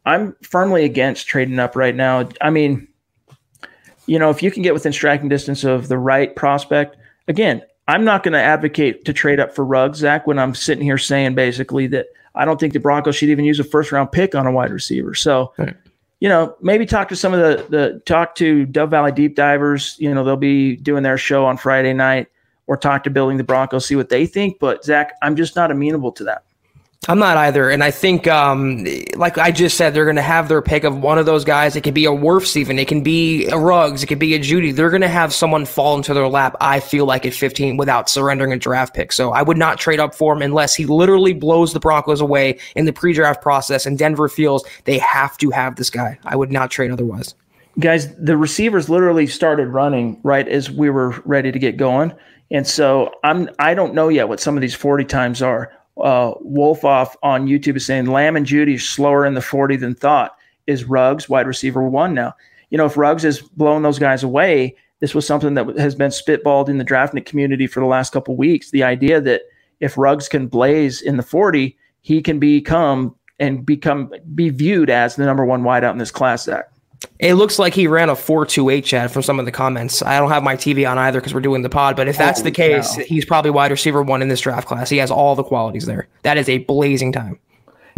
I'm 0.05 0.35
firmly 0.41 0.85
against 0.85 1.27
trading 1.27 1.59
up 1.59 1.75
right 1.75 1.95
now. 1.95 2.29
I 2.41 2.49
mean, 2.49 2.87
you 4.05 4.19
know, 4.19 4.29
if 4.29 4.43
you 4.43 4.51
can 4.51 4.61
get 4.61 4.73
within 4.73 4.91
striking 4.93 5.29
distance 5.29 5.63
of 5.63 5.87
the 5.87 5.97
right 5.97 6.35
prospect, 6.35 6.97
again, 7.27 7.63
I'm 7.87 8.03
not 8.03 8.23
going 8.23 8.33
to 8.33 8.39
advocate 8.39 9.05
to 9.05 9.13
trade 9.13 9.39
up 9.39 9.55
for 9.55 9.65
Ruggs, 9.65 9.99
Zach, 9.99 10.27
when 10.27 10.39
I'm 10.39 10.55
sitting 10.55 10.83
here 10.83 10.97
saying 10.97 11.35
basically 11.35 11.87
that 11.87 12.07
I 12.35 12.45
don't 12.45 12.59
think 12.59 12.73
the 12.73 12.79
Broncos 12.79 13.15
should 13.15 13.29
even 13.29 13.45
use 13.45 13.59
a 13.59 13.63
first 13.63 13.91
round 13.91 14.11
pick 14.11 14.35
on 14.35 14.45
a 14.47 14.51
wide 14.51 14.71
receiver. 14.71 15.13
So, 15.13 15.53
Right. 15.57 15.75
You 16.24 16.30
know, 16.30 16.55
maybe 16.61 16.86
talk 16.86 17.09
to 17.09 17.17
some 17.17 17.34
of 17.34 17.41
the 17.41 17.65
the 17.67 18.01
talk 18.05 18.34
to 18.36 18.65
Dove 18.65 18.91
Valley 18.91 19.11
Deep 19.11 19.36
Divers. 19.36 19.97
You 19.99 20.13
know, 20.13 20.24
they'll 20.24 20.38
be 20.38 20.78
doing 20.78 21.03
their 21.03 21.17
show 21.17 21.45
on 21.45 21.57
Friday 21.57 21.91
night, 21.91 22.28
or 22.65 22.78
talk 22.78 23.03
to 23.03 23.09
Building 23.09 23.36
the 23.36 23.43
Broncos, 23.43 23.86
see 23.86 23.97
what 23.97 24.07
they 24.07 24.26
think. 24.26 24.57
But 24.57 24.86
Zach, 24.86 25.15
I'm 25.21 25.36
just 25.36 25.57
not 25.57 25.69
amenable 25.69 26.13
to 26.13 26.24
that. 26.24 26.45
I'm 27.09 27.19
not 27.19 27.35
either, 27.35 27.69
and 27.69 27.83
I 27.83 27.91
think, 27.91 28.27
um, 28.27 28.85
like 29.15 29.37
I 29.37 29.51
just 29.51 29.75
said, 29.75 29.93
they're 29.93 30.05
going 30.05 30.15
to 30.15 30.21
have 30.21 30.47
their 30.47 30.61
pick 30.61 30.85
of 30.85 30.99
one 30.99 31.17
of 31.17 31.25
those 31.25 31.43
guys. 31.43 31.75
It 31.75 31.81
could 31.81 31.93
be 31.93 32.05
a 32.05 32.11
Wirfs, 32.11 32.55
even 32.55 32.79
it 32.79 32.87
can 32.87 33.03
be 33.03 33.45
a 33.47 33.57
Ruggs, 33.57 34.03
it 34.03 34.07
could 34.07 34.19
be 34.19 34.35
a 34.35 34.39
Judy. 34.39 34.71
They're 34.71 34.89
going 34.89 35.01
to 35.01 35.09
have 35.09 35.33
someone 35.33 35.65
fall 35.65 35.97
into 35.97 36.13
their 36.13 36.29
lap. 36.29 36.55
I 36.61 36.79
feel 36.79 37.05
like 37.05 37.25
at 37.25 37.33
15 37.33 37.75
without 37.75 38.09
surrendering 38.09 38.53
a 38.53 38.57
draft 38.57 38.95
pick. 38.95 39.11
So 39.11 39.31
I 39.31 39.41
would 39.41 39.57
not 39.57 39.79
trade 39.79 39.99
up 39.99 40.15
for 40.15 40.33
him 40.33 40.41
unless 40.41 40.75
he 40.75 40.85
literally 40.85 41.33
blows 41.33 41.73
the 41.73 41.79
Broncos 41.81 42.21
away 42.21 42.57
in 42.75 42.85
the 42.85 42.93
pre-draft 42.93 43.41
process, 43.41 43.85
and 43.85 43.97
Denver 43.97 44.29
feels 44.29 44.63
they 44.85 44.97
have 44.99 45.37
to 45.39 45.49
have 45.49 45.75
this 45.75 45.89
guy. 45.89 46.17
I 46.23 46.37
would 46.37 46.53
not 46.53 46.71
trade 46.71 46.91
otherwise. 46.91 47.35
guys, 47.79 48.15
the 48.15 48.37
receivers 48.37 48.87
literally 48.87 49.27
started 49.27 49.67
running 49.67 50.21
right 50.23 50.47
as 50.47 50.71
we 50.71 50.89
were 50.89 51.21
ready 51.25 51.51
to 51.51 51.59
get 51.59 51.75
going. 51.75 52.13
And 52.49 52.65
so 52.65 53.11
I'm 53.25 53.49
I 53.59 53.73
don't 53.73 53.93
know 53.93 54.07
yet 54.07 54.29
what 54.29 54.39
some 54.39 54.55
of 54.55 54.61
these 54.61 54.75
40 54.75 55.03
times 55.05 55.41
are. 55.41 55.71
Uh, 55.97 56.33
Wolfoff 56.35 57.15
on 57.21 57.47
YouTube 57.47 57.75
is 57.75 57.85
saying 57.85 58.07
Lamb 58.07 58.35
and 58.35 58.45
Judy 58.45 58.77
slower 58.77 59.25
in 59.25 59.33
the 59.33 59.41
40 59.41 59.75
than 59.77 59.95
thought. 59.95 60.35
Is 60.65 60.85
Ruggs 60.85 61.29
wide 61.29 61.47
receiver 61.47 61.83
one 61.83 62.13
now? 62.13 62.33
You 62.69 62.77
know, 62.77 62.85
if 62.85 62.97
Ruggs 62.97 63.25
is 63.25 63.41
blowing 63.41 63.83
those 63.83 63.99
guys 63.99 64.23
away, 64.23 64.75
this 64.99 65.13
was 65.13 65.27
something 65.27 65.53
that 65.55 65.77
has 65.77 65.95
been 65.95 66.11
spitballed 66.11 66.69
in 66.69 66.77
the 66.77 66.85
draftnik 66.85 67.25
community 67.25 67.67
for 67.67 67.81
the 67.81 67.85
last 67.85 68.13
couple 68.13 68.35
weeks. 68.35 68.71
The 68.71 68.83
idea 68.83 69.19
that 69.21 69.41
if 69.79 69.97
Ruggs 69.97 70.29
can 70.29 70.47
blaze 70.47 71.01
in 71.01 71.17
the 71.17 71.23
40, 71.23 71.77
he 72.01 72.21
can 72.21 72.39
become 72.39 73.15
and 73.39 73.65
become 73.65 74.13
be 74.33 74.49
viewed 74.49 74.89
as 74.89 75.15
the 75.15 75.25
number 75.25 75.45
one 75.45 75.63
wideout 75.63 75.91
in 75.91 75.97
this 75.97 76.11
class. 76.11 76.45
Zach. 76.45 76.72
It 77.19 77.35
looks 77.35 77.59
like 77.59 77.73
he 77.73 77.87
ran 77.87 78.09
a 78.09 78.13
4.28 78.13 78.83
Chad 78.83 79.11
from 79.11 79.23
some 79.23 79.39
of 79.39 79.45
the 79.45 79.51
comments. 79.51 80.01
I 80.01 80.19
don't 80.19 80.29
have 80.29 80.43
my 80.43 80.55
TV 80.55 80.89
on 80.89 80.97
either 80.97 81.19
because 81.19 81.33
we're 81.33 81.41
doing 81.41 81.61
the 81.61 81.69
pod, 81.69 81.95
but 81.95 82.07
if 82.07 82.17
that's 82.17 82.41
the 82.41 82.51
case, 82.51 82.95
he's 82.95 83.25
probably 83.25 83.51
wide 83.51 83.71
receiver 83.71 84.01
one 84.01 84.21
in 84.21 84.27
this 84.27 84.41
draft 84.41 84.67
class. 84.67 84.89
He 84.89 84.97
has 84.97 85.11
all 85.11 85.35
the 85.35 85.43
qualities 85.43 85.85
there. 85.85 86.07
That 86.23 86.37
is 86.37 86.49
a 86.49 86.59
blazing 86.59 87.11
time. 87.11 87.39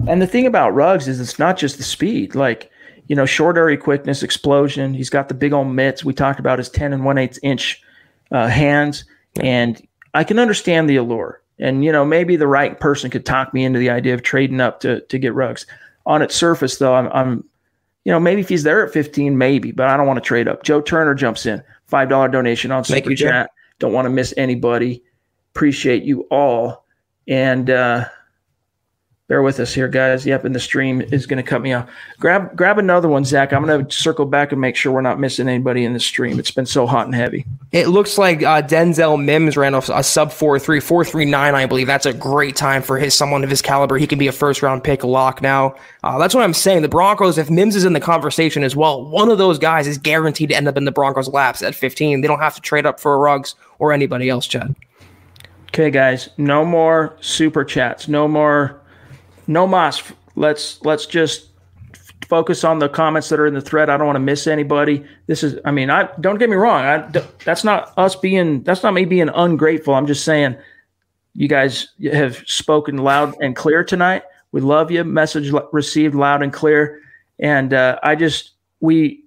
And 0.07 0.21
the 0.21 0.27
thing 0.27 0.45
about 0.45 0.75
Ruggs 0.75 1.07
is 1.07 1.19
it's 1.19 1.39
not 1.39 1.57
just 1.57 1.77
the 1.77 1.83
speed. 1.83 2.35
Like, 2.35 2.69
you 3.07 3.15
know, 3.15 3.25
short 3.25 3.57
area 3.57 3.77
quickness, 3.77 4.23
explosion. 4.23 4.93
He's 4.93 5.09
got 5.09 5.27
the 5.27 5.33
big 5.33 5.53
old 5.53 5.67
mitts. 5.67 6.03
We 6.03 6.13
talked 6.13 6.39
about 6.39 6.59
his 6.59 6.69
10 6.69 6.93
and 6.93 7.05
1 7.05 7.17
8 7.17 7.39
inch 7.43 7.81
uh, 8.31 8.47
hands. 8.47 9.05
And 9.39 9.81
I 10.13 10.23
can 10.23 10.39
understand 10.39 10.89
the 10.89 10.97
allure. 10.97 11.41
And, 11.59 11.85
you 11.85 11.91
know, 11.91 12.03
maybe 12.03 12.35
the 12.35 12.47
right 12.47 12.79
person 12.79 13.09
could 13.09 13.25
talk 13.25 13.53
me 13.53 13.63
into 13.63 13.79
the 13.79 13.89
idea 13.89 14.13
of 14.13 14.23
trading 14.23 14.59
up 14.59 14.81
to, 14.81 15.01
to 15.01 15.17
get 15.17 15.33
Ruggs. 15.33 15.65
On 16.05 16.21
its 16.21 16.35
surface, 16.35 16.77
though, 16.77 16.93
I'm, 16.93 17.07
I'm, 17.13 17.43
you 18.05 18.11
know, 18.11 18.19
maybe 18.19 18.41
if 18.41 18.47
he's 18.47 18.63
there 18.63 18.85
at 18.85 18.93
15, 18.93 19.37
maybe, 19.37 19.71
but 19.71 19.87
I 19.89 19.97
don't 19.97 20.07
want 20.07 20.17
to 20.17 20.27
trade 20.27 20.47
up. 20.47 20.63
Joe 20.63 20.79
Turner 20.79 21.15
jumps 21.15 21.45
in, 21.45 21.61
$5 21.91 22.31
donation 22.31 22.71
on 22.71 22.83
Super 22.83 23.09
you, 23.09 23.15
Joe. 23.15 23.29
Chat. 23.29 23.49
Don't 23.79 23.93
want 23.93 24.05
to 24.05 24.11
miss 24.11 24.33
anybody. 24.37 25.03
Appreciate 25.53 26.03
you 26.03 26.21
all. 26.31 26.85
And, 27.27 27.69
uh, 27.69 28.05
bear 29.27 29.41
with 29.41 29.59
us 29.59 29.73
here, 29.73 29.87
guys. 29.87 30.25
Yep, 30.25 30.45
and 30.45 30.53
the 30.53 30.59
stream 30.59 31.01
is 31.01 31.25
going 31.25 31.43
to 31.43 31.49
cut 31.49 31.61
me 31.61 31.73
off. 31.73 31.89
Grab 32.19 32.55
grab 32.55 32.77
another 32.77 33.07
one, 33.07 33.25
Zach. 33.25 33.53
I'm 33.53 33.65
going 33.65 33.85
to 33.85 33.95
circle 33.95 34.25
back 34.25 34.51
and 34.51 34.61
make 34.61 34.75
sure 34.75 34.91
we're 34.91 35.01
not 35.01 35.19
missing 35.19 35.47
anybody 35.47 35.83
in 35.83 35.93
the 35.93 35.99
stream. 35.99 36.39
It's 36.39 36.51
been 36.51 36.65
so 36.65 36.85
hot 36.85 37.05
and 37.05 37.15
heavy. 37.15 37.45
It 37.71 37.87
looks 37.87 38.17
like 38.17 38.43
uh, 38.43 38.61
Denzel 38.61 39.23
Mims 39.23 39.57
ran 39.57 39.73
a, 39.73 39.79
a 39.79 40.03
sub 40.03 40.29
4.3, 40.29 40.77
4.39, 40.77 41.53
I 41.53 41.65
believe. 41.65 41.87
That's 41.87 42.05
a 42.05 42.13
great 42.13 42.55
time 42.55 42.81
for 42.81 42.97
his 42.97 43.13
someone 43.13 43.43
of 43.43 43.49
his 43.49 43.61
caliber. 43.61 43.97
He 43.97 44.07
can 44.07 44.19
be 44.19 44.27
a 44.27 44.31
first 44.31 44.61
round 44.61 44.83
pick 44.83 45.03
lock 45.03 45.41
now. 45.41 45.75
Uh, 46.03 46.17
that's 46.19 46.35
what 46.35 46.43
I'm 46.43 46.53
saying. 46.53 46.83
The 46.83 46.89
Broncos, 46.89 47.37
if 47.37 47.49
Mims 47.49 47.75
is 47.75 47.85
in 47.85 47.93
the 47.93 47.99
conversation 47.99 48.63
as 48.63 48.75
well, 48.75 49.03
one 49.03 49.29
of 49.29 49.37
those 49.37 49.57
guys 49.57 49.87
is 49.87 49.97
guaranteed 49.97 50.49
to 50.49 50.55
end 50.55 50.67
up 50.67 50.77
in 50.77 50.85
the 50.85 50.91
Broncos' 50.91 51.27
laps 51.29 51.61
at 51.61 51.73
15. 51.73 52.21
They 52.21 52.27
don't 52.27 52.39
have 52.39 52.55
to 52.55 52.61
trade 52.61 52.85
up 52.85 52.99
for 52.99 53.17
Ruggs 53.17 53.55
or 53.79 53.91
anybody 53.91 54.29
else, 54.29 54.45
Chad. 54.45 54.75
Okay, 55.69 55.89
guys. 55.89 56.29
No 56.37 56.63
more 56.63 57.17
super 57.19 57.65
chats. 57.65 58.07
No 58.07 58.27
more. 58.29 58.79
No 59.47 59.67
mas. 59.67 60.03
Let's 60.35 60.81
let's 60.83 61.05
just 61.05 61.47
focus 62.27 62.63
on 62.63 62.79
the 62.79 62.89
comments 62.89 63.29
that 63.29 63.39
are 63.39 63.47
in 63.47 63.53
the 63.53 63.61
thread. 63.61 63.89
I 63.89 63.97
don't 63.97 64.07
want 64.07 64.15
to 64.17 64.21
miss 64.21 64.47
anybody. 64.47 65.05
This 65.27 65.43
is. 65.43 65.59
I 65.65 65.71
mean, 65.71 65.89
I 65.89 66.09
don't 66.19 66.37
get 66.37 66.49
me 66.49 66.55
wrong. 66.55 66.83
I 66.83 66.97
that's 67.43 67.63
not 67.63 67.93
us 67.97 68.15
being. 68.15 68.63
That's 68.63 68.83
not 68.83 68.93
me 68.93 69.05
being 69.05 69.29
ungrateful. 69.29 69.93
I'm 69.93 70.07
just 70.07 70.23
saying. 70.25 70.55
You 71.37 71.49
guys 71.49 71.89
have 72.13 72.37
spoken 72.47 72.97
loud 72.97 73.35
and 73.41 73.57
clear 73.57 73.83
tonight. 73.83 74.23
We 74.53 74.61
love 74.61 74.89
you. 74.89 75.03
Message 75.03 75.51
received 75.73 76.15
loud 76.15 76.41
and 76.41 76.53
clear. 76.53 77.01
And 77.39 77.73
uh, 77.73 77.99
I 78.03 78.15
just 78.15 78.51
we 78.79 79.25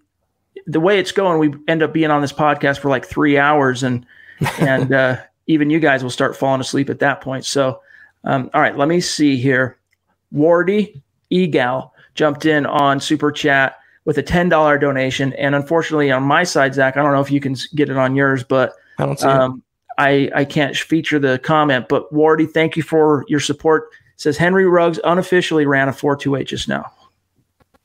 the 0.67 0.81
way 0.81 0.99
it's 0.99 1.13
going, 1.13 1.39
we 1.39 1.59
end 1.67 1.83
up 1.83 1.93
being 1.93 2.11
on 2.11 2.21
this 2.21 2.33
podcast 2.33 2.79
for 2.79 2.89
like 2.89 3.07
three 3.07 3.39
hours, 3.39 3.83
and 3.83 4.07
and 4.59 4.93
uh, 4.93 5.17
even 5.47 5.71
you 5.71 5.81
guys 5.81 6.03
will 6.03 6.11
start 6.11 6.37
falling 6.37 6.61
asleep 6.61 6.91
at 6.91 7.01
that 7.01 7.21
point. 7.21 7.45
So, 7.45 7.81
um, 8.25 8.51
all 8.55 8.61
right, 8.61 8.77
let 8.77 8.89
me 8.89 9.01
see 9.01 9.37
here. 9.37 9.77
Wardy 10.35 11.01
Egal 11.31 11.93
jumped 12.15 12.47
in 12.47 12.67
on 12.67 13.01
Super 13.01 13.31
Chat 13.33 13.79
with 14.05 14.19
a 14.19 14.23
ten 14.23 14.49
dollar 14.49 14.79
donation, 14.79 15.33
and 15.35 15.55
unfortunately, 15.55 16.11
on 16.11 16.23
my 16.23 16.45
side, 16.45 16.75
Zach, 16.75 16.97
I 16.97 17.03
don't 17.03 17.13
know 17.13 17.21
if 17.21 17.31
you 17.31 17.41
can 17.41 17.57
get 17.75 17.91
it 17.91 17.97
on 17.97 18.17
yours, 18.17 18.43
but 18.43 18.73
I 18.99 19.07
don't 19.07 19.19
see 19.19 19.27
um, 19.27 19.63
I 19.99 20.31
I 20.35 20.45
can't 20.45 20.77
feature 20.77 21.19
the 21.19 21.39
comment. 21.39 21.89
But 21.89 22.13
Wardy, 22.13 22.51
thank 22.51 22.77
you 22.77 22.83
for 22.83 23.25
your 23.29 23.41
support. 23.41 23.89
Says 24.17 24.37
Henry 24.37 24.67
Ruggs 24.67 24.99
unofficially 25.05 25.67
ran 25.67 25.89
a 25.89 25.93
four 25.93 26.17
two 26.17 26.37
eight 26.37 26.49
just 26.49 26.69
now. 26.69 26.91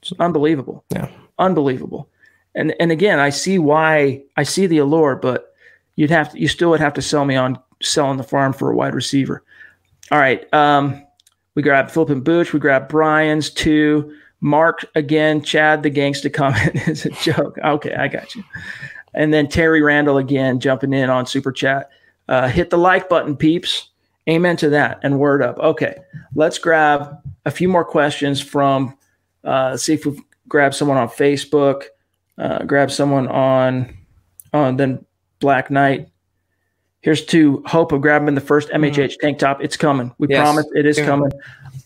It's 0.02 0.14
unbelievable. 0.20 0.84
Yeah. 0.90 1.10
Unbelievable. 1.40 2.10
And 2.56 2.74
and 2.80 2.91
again, 2.91 3.20
I 3.20 3.30
see 3.30 3.60
why 3.60 4.24
I 4.38 4.44
see 4.44 4.68
the 4.68 4.78
allure, 4.80 5.15
but 5.15 5.53
you'd 5.95 6.10
have 6.10 6.32
to, 6.32 6.40
you 6.40 6.48
still 6.48 6.70
would 6.70 6.80
have 6.80 6.94
to 6.94 7.02
sell 7.02 7.26
me 7.26 7.36
on 7.36 7.60
selling 7.82 8.18
the 8.18 8.24
farm 8.24 8.53
for 8.53 8.72
a 8.72 8.76
wide 8.76 8.95
receiver. 8.95 9.44
All 10.11 10.20
right. 10.20 10.52
Um, 10.53 11.03
we 11.56 11.62
grab 11.62 11.90
Philip 11.90 12.10
and 12.10 12.24
Booch. 12.24 12.54
We 12.54 12.60
grab 12.60 12.90
Brian's 12.90 13.50
two. 13.50 14.16
Mark 14.42 14.86
again. 14.96 15.42
Chad 15.42 15.84
the 15.84 15.90
gangster 15.90 16.30
comment 16.30 16.76
is 16.88 17.06
a 17.06 17.12
joke. 17.12 17.58
Okay, 17.64 17.94
I 17.94 18.08
got 18.08 18.36
you. 18.36 18.44
And 19.14 19.34
then 19.34 19.48
Terry 19.48 19.82
Randall 19.82 20.18
again 20.18 20.60
jumping 20.60 20.94
in 20.94 21.10
on 21.10 21.26
super 21.26 21.52
chat. 21.52 21.90
Uh, 22.28 22.48
hit 22.48 22.70
the 22.70 22.78
like 22.78 23.10
button, 23.10 23.38
peeps. 23.38 23.90
Amen 24.30 24.56
to 24.58 24.70
that 24.70 25.00
and 25.04 25.20
word 25.20 25.42
up. 25.42 25.60
Okay, 25.60 25.96
let's 26.34 26.58
grab 26.58 27.18
a 27.46 27.52
few 27.52 27.68
more 27.68 27.86
questions 27.86 28.42
from. 28.42 28.98
Uh, 29.44 29.76
see 29.76 29.94
if 29.94 30.06
we 30.06 30.20
grab 30.48 30.74
someone 30.74 30.98
on 30.98 31.10
Facebook. 31.10 31.84
Uh, 32.38 32.64
grab 32.64 32.90
someone 32.90 33.28
on 33.28 33.96
on 34.54 34.78
then 34.78 35.06
Black 35.40 35.70
Knight. 35.70 36.10
Here's 37.04 37.24
to 37.28 37.62
hope 37.66 37.92
of 37.92 38.00
grabbing 38.02 38.34
the 38.34 38.42
first 38.42 38.70
MHH 38.70 39.18
tank 39.20 39.38
top. 39.38 39.62
It's 39.62 39.76
coming. 39.76 40.14
We 40.20 40.28
Yes. 40.30 40.42
promise 40.42 40.66
it 40.74 40.86
is 40.86 40.98
Yeah. 40.98 41.06
coming. 41.06 41.32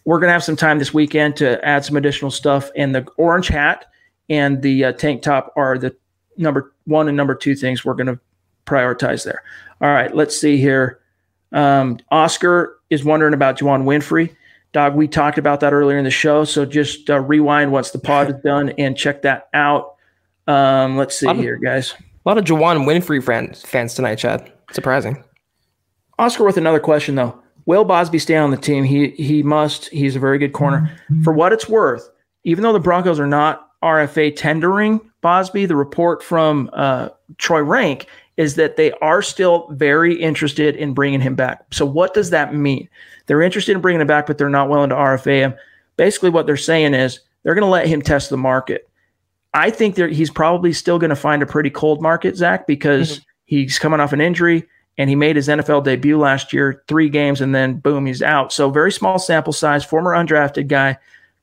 We're 0.06 0.19
gonna 0.19 0.31
have 0.31 0.44
some 0.44 0.56
time 0.56 0.77
this 0.77 0.94
weekend 0.94 1.35
to 1.38 1.64
add 1.65 1.84
some 1.84 1.98
additional 1.98 2.30
stuff. 2.31 2.69
And 2.76 2.94
the 2.94 3.06
orange 3.18 3.48
hat 3.48 3.85
and 4.30 4.61
the 4.61 4.85
uh, 4.85 4.91
tank 4.94 5.23
top 5.23 5.52
are 5.56 5.77
the 5.80 5.95
number 6.38 6.72
one 6.85 7.07
and 7.07 7.18
number 7.18 7.34
two 7.34 7.56
things 7.56 7.84
we're 7.84 7.95
gonna 7.95 8.19
prioritize 8.68 9.26
there. 9.26 9.41
All 9.81 9.89
right, 9.89 10.15
let's 10.15 10.39
see 10.39 10.57
here. 10.57 10.99
Um, 11.52 11.98
Oscar 12.11 12.77
is 12.91 13.03
wondering 13.03 13.34
about 13.34 13.57
Juwann 13.57 13.85
Winfree. 13.85 14.35
Dog, 14.72 14.94
we 14.95 15.07
talked 15.07 15.39
about 15.39 15.61
that 15.61 15.73
earlier 15.73 15.98
in 15.98 16.03
the 16.03 16.11
show. 16.11 16.44
So 16.44 16.64
just 16.64 17.10
uh, 17.10 17.19
rewind 17.22 17.72
once 17.72 17.89
the 17.89 17.99
pod 17.99 18.30
is 18.35 18.35
done 18.44 18.69
and 18.77 18.95
check 18.95 19.23
that 19.23 19.48
out. 19.53 19.95
Um, 20.45 20.95
let's 20.95 21.18
see 21.18 21.34
here, 21.34 21.57
guys. 21.57 21.95
A 22.26 22.30
lot 22.30 22.38
of 22.38 22.44
Juwann 22.45 22.85
Winfree 22.85 23.23
fans 23.23 23.64
fans 23.64 23.95
tonight, 23.95 24.15
Chad. 24.19 24.52
Surprising. 24.72 25.23
Oscar 26.19 26.44
with 26.44 26.57
another 26.57 26.80
question 26.80 27.15
though. 27.15 27.41
Will 27.65 27.85
Bausby 27.85 28.19
stay 28.19 28.38
on 28.38 28.52
the 28.52 28.57
team? 28.57 28.84
He 28.84 29.10
he 29.11 29.44
must. 29.44 29.89
He's 29.89 30.15
a 30.15 30.19
very 30.19 30.38
good 30.38 30.53
corner. 30.53 30.98
For 31.23 31.34
what 31.34 31.52
it's 31.52 31.68
worth, 31.68 32.10
even 32.44 32.64
though 32.64 32.73
the 32.73 32.80
Broncos 32.80 33.19
are 33.19 33.27
not 33.27 33.69
RFA 33.84 34.35
tendering 34.35 35.02
Bausby, 35.22 35.68
the 35.68 35.76
report 35.76 36.23
from 36.23 36.69
uh, 36.73 37.10
Troy 37.38 37.61
Renck 37.61 38.07
is 38.38 38.56
that 38.56 38.77
they 38.77 38.91
are 38.94 39.22
still 39.22 39.68
very 39.72 40.14
interested 40.14 40.76
in 40.76 40.94
bringing 40.94 41.19
him 41.19 41.35
back. 41.35 41.65
So 41.73 41.85
what 41.85 42.14
does 42.14 42.30
that 42.30 42.53
mean? 42.53 42.88
They're 43.26 43.41
interested 43.41 43.76
in 43.76 43.81
bringing 43.81 43.99
him 43.99 44.07
back, 44.07 44.27
but 44.27 44.38
they're 44.38 44.48
not 44.48 44.69
willing 44.69 44.89
to 44.89 44.95
RFA 44.95 45.39
him. 45.39 45.53
Basically, 45.98 46.30
what 46.30 46.45
they're 46.45 46.56
saying 46.56 46.94
is 46.94 47.19
they're 47.44 47.56
going 47.56 47.64
to 47.64 47.69
let 47.69 47.88
him 47.88 48.02
test 48.02 48.30
the 48.30 48.38
market. 48.38 48.88
I 49.53 49.72
think 49.72 49.95
there, 49.95 50.07
he's 50.07 50.30
probably 50.30 50.72
still 50.72 50.99
going 50.99 51.10
to 51.10 51.15
find 51.15 51.41
a 51.41 51.48
pretty 51.48 51.72
cold 51.72 52.02
market, 52.02 52.35
Zach, 52.35 52.68
because 52.68 53.26
he's 53.48 53.80
coming 53.80 53.99
off 53.99 54.14
an 54.14 54.22
injury 54.22 54.68
and 54.99 55.10
he 55.10 55.15
made 55.15 55.36
his 55.36 55.48
NFL 55.48 55.84
debut 55.84 56.18
last 56.18 56.53
year, 56.53 56.84
three 56.88 57.10
games, 57.10 57.41
and 57.41 57.53
then 57.53 57.80
boom, 57.80 58.06
he's 58.06 58.22
out. 58.22 58.53
So 58.53 58.69
very 58.69 58.91
small 58.91 59.18
sample 59.18 59.53
size, 59.53 59.84
former 59.84 60.11
undrafted 60.11 60.68
guy. 60.68 60.98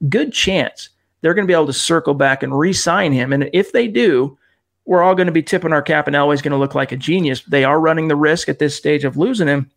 Good 0.08 0.32
chance 0.32 0.90
they're 1.24 1.32
going 1.32 1.46
to 1.46 1.50
be 1.50 1.54
able 1.54 1.66
to 1.66 1.72
circle 1.72 2.12
back 2.12 2.42
and 2.42 2.58
re-sign 2.58 3.10
him. 3.10 3.32
And 3.32 3.48
if 3.54 3.72
they 3.72 3.88
do, 3.88 4.36
we're 4.84 5.02
all 5.02 5.14
going 5.14 5.26
to 5.26 5.32
be 5.32 5.42
tipping 5.42 5.72
our 5.72 5.80
cap, 5.80 6.06
and 6.06 6.14
Elway's 6.14 6.42
going 6.42 6.52
to 6.52 6.58
look 6.58 6.74
like 6.74 6.92
a 6.92 6.98
genius. 6.98 7.40
They 7.44 7.64
are 7.64 7.80
running 7.80 8.08
the 8.08 8.14
risk 8.14 8.50
at 8.50 8.58
this 8.58 8.76
stage 8.76 9.04
of 9.04 9.16
losing 9.16 9.48
him. 9.48 9.70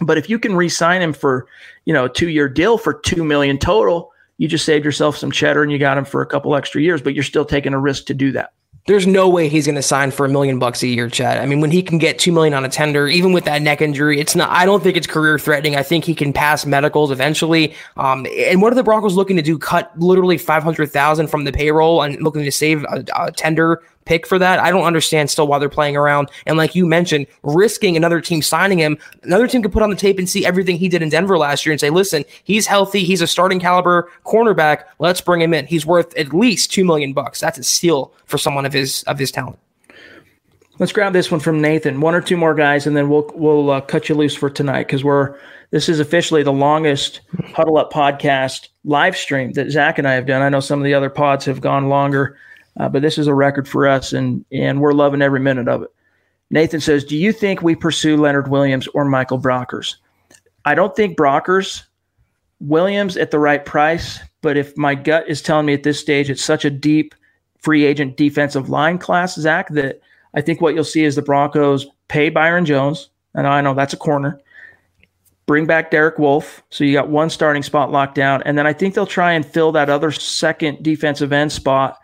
But 0.00 0.16
if 0.16 0.30
you 0.30 0.38
can 0.38 0.54
re-sign 0.54 1.02
him 1.02 1.12
for, 1.12 1.48
you 1.86 1.92
know, 1.92 2.04
a 2.04 2.08
two-year 2.08 2.48
deal 2.48 2.78
for 2.78 2.94
two 2.94 3.24
million 3.24 3.58
total, 3.58 4.12
you 4.38 4.46
just 4.46 4.64
saved 4.64 4.84
yourself 4.84 5.16
some 5.16 5.32
cheddar 5.32 5.64
and 5.64 5.72
you 5.72 5.78
got 5.78 5.98
him 5.98 6.04
for 6.04 6.22
a 6.22 6.26
couple 6.26 6.54
extra 6.54 6.80
years. 6.80 7.02
But 7.02 7.14
you're 7.14 7.24
still 7.24 7.44
taking 7.44 7.74
a 7.74 7.80
risk 7.80 8.04
to 8.06 8.14
do 8.14 8.30
that. 8.32 8.52
There's 8.86 9.06
no 9.06 9.28
way 9.28 9.48
he's 9.48 9.66
going 9.66 9.74
to 9.74 9.82
sign 9.82 10.12
for 10.12 10.24
a 10.26 10.28
million 10.28 10.60
bucks 10.60 10.80
a 10.84 10.86
year, 10.86 11.08
Chad. 11.10 11.38
I 11.38 11.46
mean, 11.46 11.60
when 11.60 11.72
he 11.72 11.82
can 11.82 11.98
get 11.98 12.20
two 12.20 12.30
million 12.30 12.54
on 12.54 12.64
a 12.64 12.68
tender, 12.68 13.08
even 13.08 13.32
with 13.32 13.44
that 13.44 13.60
neck 13.60 13.82
injury, 13.82 14.20
it's 14.20 14.36
not. 14.36 14.48
I 14.50 14.64
don't 14.64 14.80
think 14.80 14.96
it's 14.96 15.08
career 15.08 15.40
threatening. 15.40 15.74
I 15.74 15.82
think 15.82 16.04
he 16.04 16.14
can 16.14 16.32
pass 16.32 16.64
medicals 16.64 17.10
eventually. 17.10 17.74
Um, 17.96 18.26
and 18.36 18.62
what 18.62 18.72
are 18.72 18.76
the 18.76 18.84
Broncos 18.84 19.14
looking 19.14 19.36
to 19.36 19.42
do? 19.42 19.58
Cut 19.58 19.90
literally 19.98 20.38
five 20.38 20.62
hundred 20.62 20.92
thousand 20.92 21.26
from 21.28 21.42
the 21.42 21.52
payroll 21.52 22.02
and 22.02 22.22
looking 22.22 22.44
to 22.44 22.52
save 22.52 22.84
a, 22.84 23.04
a 23.16 23.32
tender 23.32 23.82
pick 24.06 24.26
for 24.26 24.38
that. 24.38 24.58
I 24.58 24.70
don't 24.70 24.84
understand 24.84 25.28
still 25.28 25.46
why 25.46 25.58
they're 25.58 25.68
playing 25.68 25.96
around. 25.96 26.30
And 26.46 26.56
like 26.56 26.74
you 26.74 26.86
mentioned, 26.86 27.26
risking 27.42 27.96
another 27.96 28.22
team 28.22 28.40
signing 28.40 28.78
him, 28.78 28.96
another 29.22 29.46
team 29.46 29.62
could 29.62 29.72
put 29.72 29.82
on 29.82 29.90
the 29.90 29.96
tape 29.96 30.18
and 30.18 30.28
see 30.28 30.46
everything 30.46 30.78
he 30.78 30.88
did 30.88 31.02
in 31.02 31.10
Denver 31.10 31.36
last 31.36 31.66
year 31.66 31.72
and 31.72 31.80
say, 31.80 31.90
listen, 31.90 32.24
he's 32.44 32.66
healthy, 32.66 33.04
he's 33.04 33.20
a 33.20 33.26
starting 33.26 33.60
caliber 33.60 34.10
cornerback. 34.24 34.84
Let's 34.98 35.20
bring 35.20 35.42
him 35.42 35.52
in. 35.52 35.66
He's 35.66 35.84
worth 35.84 36.16
at 36.16 36.32
least 36.32 36.72
two 36.72 36.84
million 36.84 37.12
bucks. 37.12 37.40
That's 37.40 37.58
a 37.58 37.62
steal 37.62 38.12
for 38.24 38.38
someone 38.38 38.64
of 38.64 38.72
his 38.72 39.02
of 39.04 39.18
his 39.18 39.30
talent. 39.30 39.58
Let's 40.78 40.92
grab 40.92 41.14
this 41.14 41.30
one 41.30 41.40
from 41.40 41.62
Nathan. 41.62 42.02
One 42.02 42.14
or 42.14 42.20
two 42.20 42.36
more 42.36 42.54
guys, 42.54 42.86
and 42.86 42.96
then 42.96 43.08
we'll 43.08 43.30
we'll 43.34 43.70
uh, 43.70 43.80
cut 43.80 44.08
you 44.08 44.14
loose 44.14 44.34
for 44.34 44.50
tonight 44.50 44.86
because 44.86 45.02
we're 45.02 45.38
this 45.70 45.88
is 45.88 46.00
officially 46.00 46.42
the 46.42 46.52
longest 46.52 47.22
Huddle 47.54 47.78
Up 47.78 47.92
podcast 47.92 48.68
live 48.84 49.16
stream 49.16 49.52
that 49.52 49.70
Zach 49.70 49.98
and 49.98 50.06
I 50.06 50.12
have 50.12 50.26
done. 50.26 50.42
I 50.42 50.48
know 50.48 50.60
some 50.60 50.78
of 50.78 50.84
the 50.84 50.94
other 50.94 51.10
pods 51.10 51.44
have 51.46 51.60
gone 51.60 51.88
longer, 51.88 52.38
uh, 52.78 52.88
but 52.88 53.02
this 53.02 53.18
is 53.18 53.26
a 53.26 53.34
record 53.34 53.68
for 53.68 53.86
us, 53.86 54.12
and 54.12 54.44
and 54.52 54.80
we're 54.80 54.92
loving 54.92 55.22
every 55.22 55.40
minute 55.40 55.68
of 55.68 55.82
it. 55.82 55.90
Nathan 56.50 56.80
says, 56.80 57.04
"Do 57.04 57.16
you 57.16 57.32
think 57.32 57.62
we 57.62 57.74
pursue 57.74 58.16
Leonard 58.16 58.48
Williams 58.48 58.86
or 58.88 59.04
Michael 59.04 59.40
Brockers?" 59.40 59.96
I 60.64 60.74
don't 60.74 60.96
think 60.96 61.16
Brockers, 61.16 61.84
Williams 62.60 63.16
at 63.16 63.30
the 63.30 63.38
right 63.38 63.64
price, 63.64 64.18
but 64.42 64.56
if 64.56 64.76
my 64.76 64.94
gut 64.94 65.28
is 65.28 65.40
telling 65.42 65.66
me 65.66 65.74
at 65.74 65.84
this 65.84 66.00
stage 66.00 66.28
it's 66.28 66.44
such 66.44 66.64
a 66.64 66.70
deep 66.70 67.14
free 67.58 67.84
agent 67.84 68.16
defensive 68.16 68.68
line 68.68 68.98
class, 68.98 69.36
Zach, 69.36 69.68
that 69.70 70.00
I 70.34 70.40
think 70.40 70.60
what 70.60 70.74
you'll 70.74 70.84
see 70.84 71.04
is 71.04 71.16
the 71.16 71.22
Broncos 71.22 71.86
pay 72.08 72.30
Byron 72.30 72.64
Jones, 72.64 73.10
and 73.34 73.46
I 73.46 73.60
know 73.60 73.74
that's 73.74 73.94
a 73.94 73.98
corner. 73.98 74.40
Bring 75.46 75.66
back 75.66 75.92
Derek 75.92 76.18
Wolfe, 76.18 76.62
so 76.70 76.82
you 76.82 76.92
got 76.92 77.08
one 77.08 77.30
starting 77.30 77.62
spot 77.62 77.92
locked 77.92 78.16
down, 78.16 78.42
and 78.42 78.58
then 78.58 78.66
I 78.66 78.72
think 78.72 78.94
they'll 78.94 79.06
try 79.06 79.32
and 79.32 79.46
fill 79.46 79.72
that 79.72 79.88
other 79.88 80.10
second 80.10 80.82
defensive 80.82 81.32
end 81.32 81.52
spot 81.52 81.98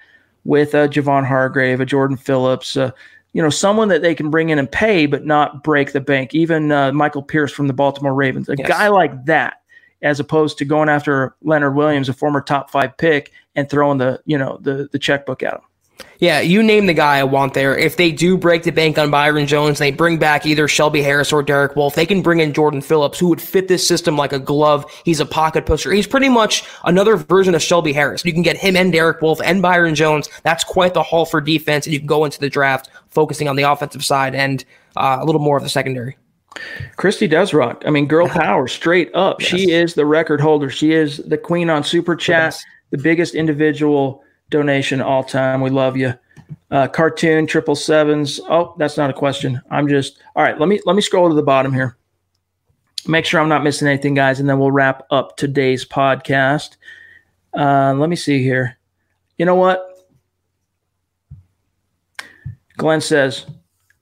with 0.44 0.74
a 0.74 0.88
Javon 0.88 1.26
Hargrave, 1.26 1.80
a 1.80 1.86
Jordan 1.86 2.16
Phillips, 2.16 2.76
uh, 2.76 2.90
you 3.32 3.42
know, 3.42 3.50
someone 3.50 3.88
that 3.88 4.02
they 4.02 4.14
can 4.14 4.30
bring 4.30 4.50
in 4.50 4.58
and 4.58 4.70
pay, 4.70 5.06
but 5.06 5.24
not 5.24 5.62
break 5.64 5.92
the 5.92 6.00
bank. 6.00 6.34
Even 6.34 6.70
uh, 6.70 6.92
Michael 6.92 7.22
Pierce 7.22 7.52
from 7.52 7.66
the 7.66 7.72
Baltimore 7.72 8.14
Ravens, 8.14 8.48
a 8.48 8.56
Yes. 8.58 8.68
guy 8.68 8.88
like 8.88 9.24
that, 9.24 9.62
as 10.02 10.20
opposed 10.20 10.58
to 10.58 10.64
going 10.64 10.88
after 10.88 11.34
Leonard 11.42 11.74
Williams, 11.74 12.08
a 12.08 12.12
former 12.12 12.40
top 12.40 12.70
five 12.70 12.96
pick, 12.98 13.32
and 13.54 13.70
throwing 13.70 13.98
the 13.98 14.20
you 14.26 14.36
know 14.36 14.58
the 14.60 14.88
the 14.92 14.98
checkbook 14.98 15.42
at 15.42 15.54
him. 15.54 15.60
Yeah, 16.18 16.40
you 16.40 16.62
name 16.62 16.86
the 16.86 16.94
guy 16.94 17.18
I 17.18 17.24
want 17.24 17.54
there. 17.54 17.76
If 17.76 17.96
they 17.96 18.12
do 18.12 18.36
break 18.38 18.62
the 18.62 18.70
bank 18.70 18.96
on 18.96 19.10
Byron 19.10 19.46
Jones, 19.46 19.78
they 19.78 19.90
bring 19.90 20.18
back 20.18 20.46
either 20.46 20.68
Shelby 20.68 21.02
Harris 21.02 21.32
or 21.32 21.42
Derek 21.42 21.74
Wolfe. 21.74 21.96
They 21.96 22.06
can 22.06 22.22
bring 22.22 22.38
in 22.38 22.52
Jordan 22.52 22.80
Phillips, 22.80 23.18
who 23.18 23.28
would 23.28 23.40
fit 23.40 23.66
this 23.66 23.86
system 23.86 24.16
like 24.16 24.32
a 24.32 24.38
glove. 24.38 24.84
He's 25.04 25.18
a 25.18 25.26
pocket 25.26 25.66
pusher. 25.66 25.90
He's 25.92 26.06
pretty 26.06 26.28
much 26.28 26.64
another 26.84 27.16
version 27.16 27.54
of 27.56 27.62
Shelby 27.62 27.92
Harris. 27.92 28.24
You 28.24 28.32
can 28.32 28.42
get 28.42 28.56
him 28.56 28.76
and 28.76 28.92
Derek 28.92 29.20
Wolfe 29.20 29.40
and 29.44 29.60
Byron 29.62 29.96
Jones. 29.96 30.28
That's 30.44 30.62
quite 30.62 30.94
the 30.94 31.02
haul 31.02 31.26
for 31.26 31.40
defense, 31.40 31.86
and 31.86 31.92
you 31.92 31.98
can 31.98 32.06
go 32.06 32.24
into 32.24 32.38
the 32.38 32.48
draft 32.48 32.88
focusing 33.08 33.48
on 33.48 33.56
the 33.56 33.64
offensive 33.64 34.04
side 34.04 34.34
and 34.36 34.64
uh, 34.96 35.18
a 35.20 35.24
little 35.24 35.40
more 35.40 35.56
of 35.56 35.62
the 35.64 35.68
secondary. 35.68 36.16
Christy 36.96 37.26
does 37.26 37.52
rock. 37.52 37.82
I 37.86 37.90
mean, 37.90 38.06
girl 38.06 38.28
power 38.28 38.68
straight 38.68 39.10
up. 39.14 39.40
She 39.40 39.72
is 39.72 39.94
the 39.94 40.06
record 40.06 40.40
holder. 40.40 40.70
She 40.70 40.92
is 40.92 41.16
the 41.18 41.38
queen 41.38 41.68
on 41.70 41.82
Super 41.82 42.14
Chat, 42.14 42.52
Yes. 42.54 42.64
the 42.90 42.98
biggest 42.98 43.34
individual 43.34 44.22
donation 44.52 45.00
all 45.00 45.24
time. 45.24 45.60
We 45.60 45.70
love 45.70 45.96
you. 45.96 46.14
Uh, 46.70 46.86
cartoon 46.86 47.46
triple 47.46 47.74
sevens. 47.74 48.40
Oh, 48.48 48.74
that's 48.78 48.96
not 48.96 49.10
a 49.10 49.12
question. 49.12 49.60
I'm 49.70 49.88
just 49.88 50.22
all 50.36 50.44
right. 50.44 50.58
Let 50.58 50.68
me 50.68 50.80
let 50.86 50.94
me 50.94 51.02
scroll 51.02 51.28
to 51.28 51.34
the 51.34 51.42
bottom 51.42 51.72
here. 51.72 51.96
Make 53.08 53.24
sure 53.24 53.40
I'm 53.40 53.48
not 53.48 53.64
missing 53.64 53.88
anything, 53.88 54.14
guys, 54.14 54.38
and 54.38 54.48
then 54.48 54.60
we'll 54.60 54.70
wrap 54.70 55.04
up 55.10 55.36
today's 55.36 55.84
podcast. 55.84 56.76
Uh, 57.52 57.94
let 57.94 58.08
me 58.08 58.16
see 58.16 58.42
here. 58.42 58.78
You 59.38 59.44
know 59.44 59.56
what? 59.56 59.82
Glenn 62.76 63.00
says, 63.00 63.46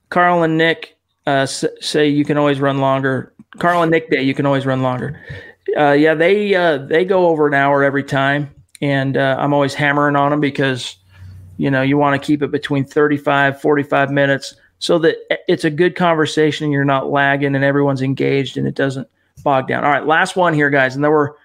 Carl 0.09 0.43
and 0.43 0.57
Nick 0.57 0.97
uh, 1.25 1.45
say 1.45 2.07
you 2.07 2.25
can 2.25 2.37
always 2.37 2.59
run 2.59 2.79
longer. 2.79 3.33
Carl 3.57 3.81
and 3.81 3.91
Nick 3.91 4.09
Day, 4.09 4.21
you 4.21 4.33
can 4.33 4.45
always 4.45 4.65
run 4.65 4.81
longer. 4.81 5.19
Uh, 5.77 5.91
yeah, 5.91 6.13
they 6.13 6.53
uh, 6.53 6.77
they 6.77 7.05
go 7.05 7.27
over 7.27 7.47
an 7.47 7.53
hour 7.53 7.83
every 7.83 8.03
time, 8.03 8.53
and 8.81 9.17
uh, 9.17 9.37
I'm 9.39 9.53
always 9.53 9.73
hammering 9.73 10.15
on 10.15 10.31
them 10.31 10.39
because 10.39 10.97
you 11.57 11.69
know 11.69 11.81
you 11.81 11.97
want 11.97 12.21
to 12.21 12.25
keep 12.25 12.41
it 12.41 12.51
between 12.51 12.85
35, 12.85 13.61
45 13.61 14.11
minutes 14.11 14.55
so 14.79 14.97
that 14.99 15.17
it's 15.47 15.63
a 15.63 15.69
good 15.69 15.95
conversation 15.95 16.65
and 16.65 16.73
you're 16.73 16.83
not 16.83 17.11
lagging 17.11 17.55
and 17.55 17.63
everyone's 17.63 18.01
engaged 18.01 18.57
and 18.57 18.67
it 18.67 18.73
doesn't 18.73 19.07
bog 19.43 19.67
down. 19.67 19.83
All 19.83 19.91
right, 19.91 20.05
last 20.05 20.35
one 20.35 20.53
here, 20.53 20.71
guys, 20.71 20.95
and 20.95 21.03
there 21.03 21.11
were 21.11 21.37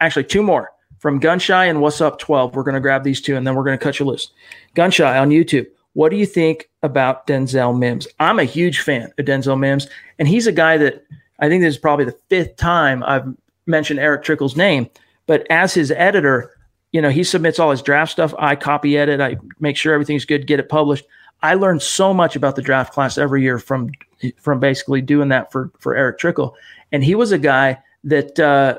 actually 0.00 0.24
two 0.24 0.42
more 0.42 0.70
from 1.00 1.20
Gunshy 1.20 1.68
and 1.68 1.80
What's 1.80 2.00
Up 2.00 2.18
12. 2.18 2.54
We're 2.54 2.62
going 2.62 2.76
to 2.76 2.80
grab 2.80 3.02
these 3.02 3.20
two 3.20 3.36
and 3.36 3.46
then 3.46 3.56
we're 3.56 3.64
going 3.64 3.76
to 3.76 3.82
cut 3.82 3.98
you 3.98 4.06
loose. 4.06 4.30
Gunshy 4.76 5.04
on 5.20 5.30
YouTube. 5.30 5.66
What 5.94 6.10
do 6.10 6.16
you 6.16 6.26
think 6.26 6.68
about 6.82 7.26
Denzel 7.26 7.76
Mims? 7.76 8.06
I'm 8.20 8.38
a 8.38 8.44
huge 8.44 8.80
fan 8.80 9.12
of 9.18 9.24
Denzel 9.24 9.58
Mims, 9.58 9.88
and 10.18 10.26
he's 10.28 10.46
a 10.46 10.52
guy 10.52 10.76
that 10.76 11.04
I 11.40 11.48
think 11.48 11.62
this 11.62 11.74
is 11.74 11.80
probably 11.80 12.04
the 12.04 12.18
fifth 12.28 12.56
time 12.56 13.02
I've 13.04 13.26
mentioned 13.66 14.00
Erick 14.00 14.22
Trickel's 14.22 14.56
name. 14.56 14.88
But 15.26 15.46
as 15.50 15.74
his 15.74 15.90
editor, 15.92 16.53
you 16.94 17.02
know, 17.02 17.10
he 17.10 17.24
submits 17.24 17.58
all 17.58 17.72
his 17.72 17.82
draft 17.82 18.12
stuff. 18.12 18.32
I 18.38 18.54
copy 18.54 18.96
edit. 18.96 19.20
I 19.20 19.36
make 19.58 19.76
sure 19.76 19.92
everything's 19.92 20.24
good, 20.24 20.46
get 20.46 20.60
it 20.60 20.68
published. 20.68 21.04
I 21.42 21.54
learned 21.54 21.82
so 21.82 22.14
much 22.14 22.36
about 22.36 22.54
the 22.54 22.62
draft 22.62 22.92
class 22.92 23.18
every 23.18 23.42
year 23.42 23.58
from 23.58 23.90
from 24.36 24.60
basically 24.60 25.02
doing 25.02 25.30
that 25.30 25.50
for 25.50 25.72
for 25.80 25.96
Erick 25.96 26.18
Trickel. 26.18 26.54
And 26.92 27.02
he 27.02 27.16
was 27.16 27.32
a 27.32 27.38
guy 27.38 27.82
that 28.04 28.38
uh, 28.38 28.78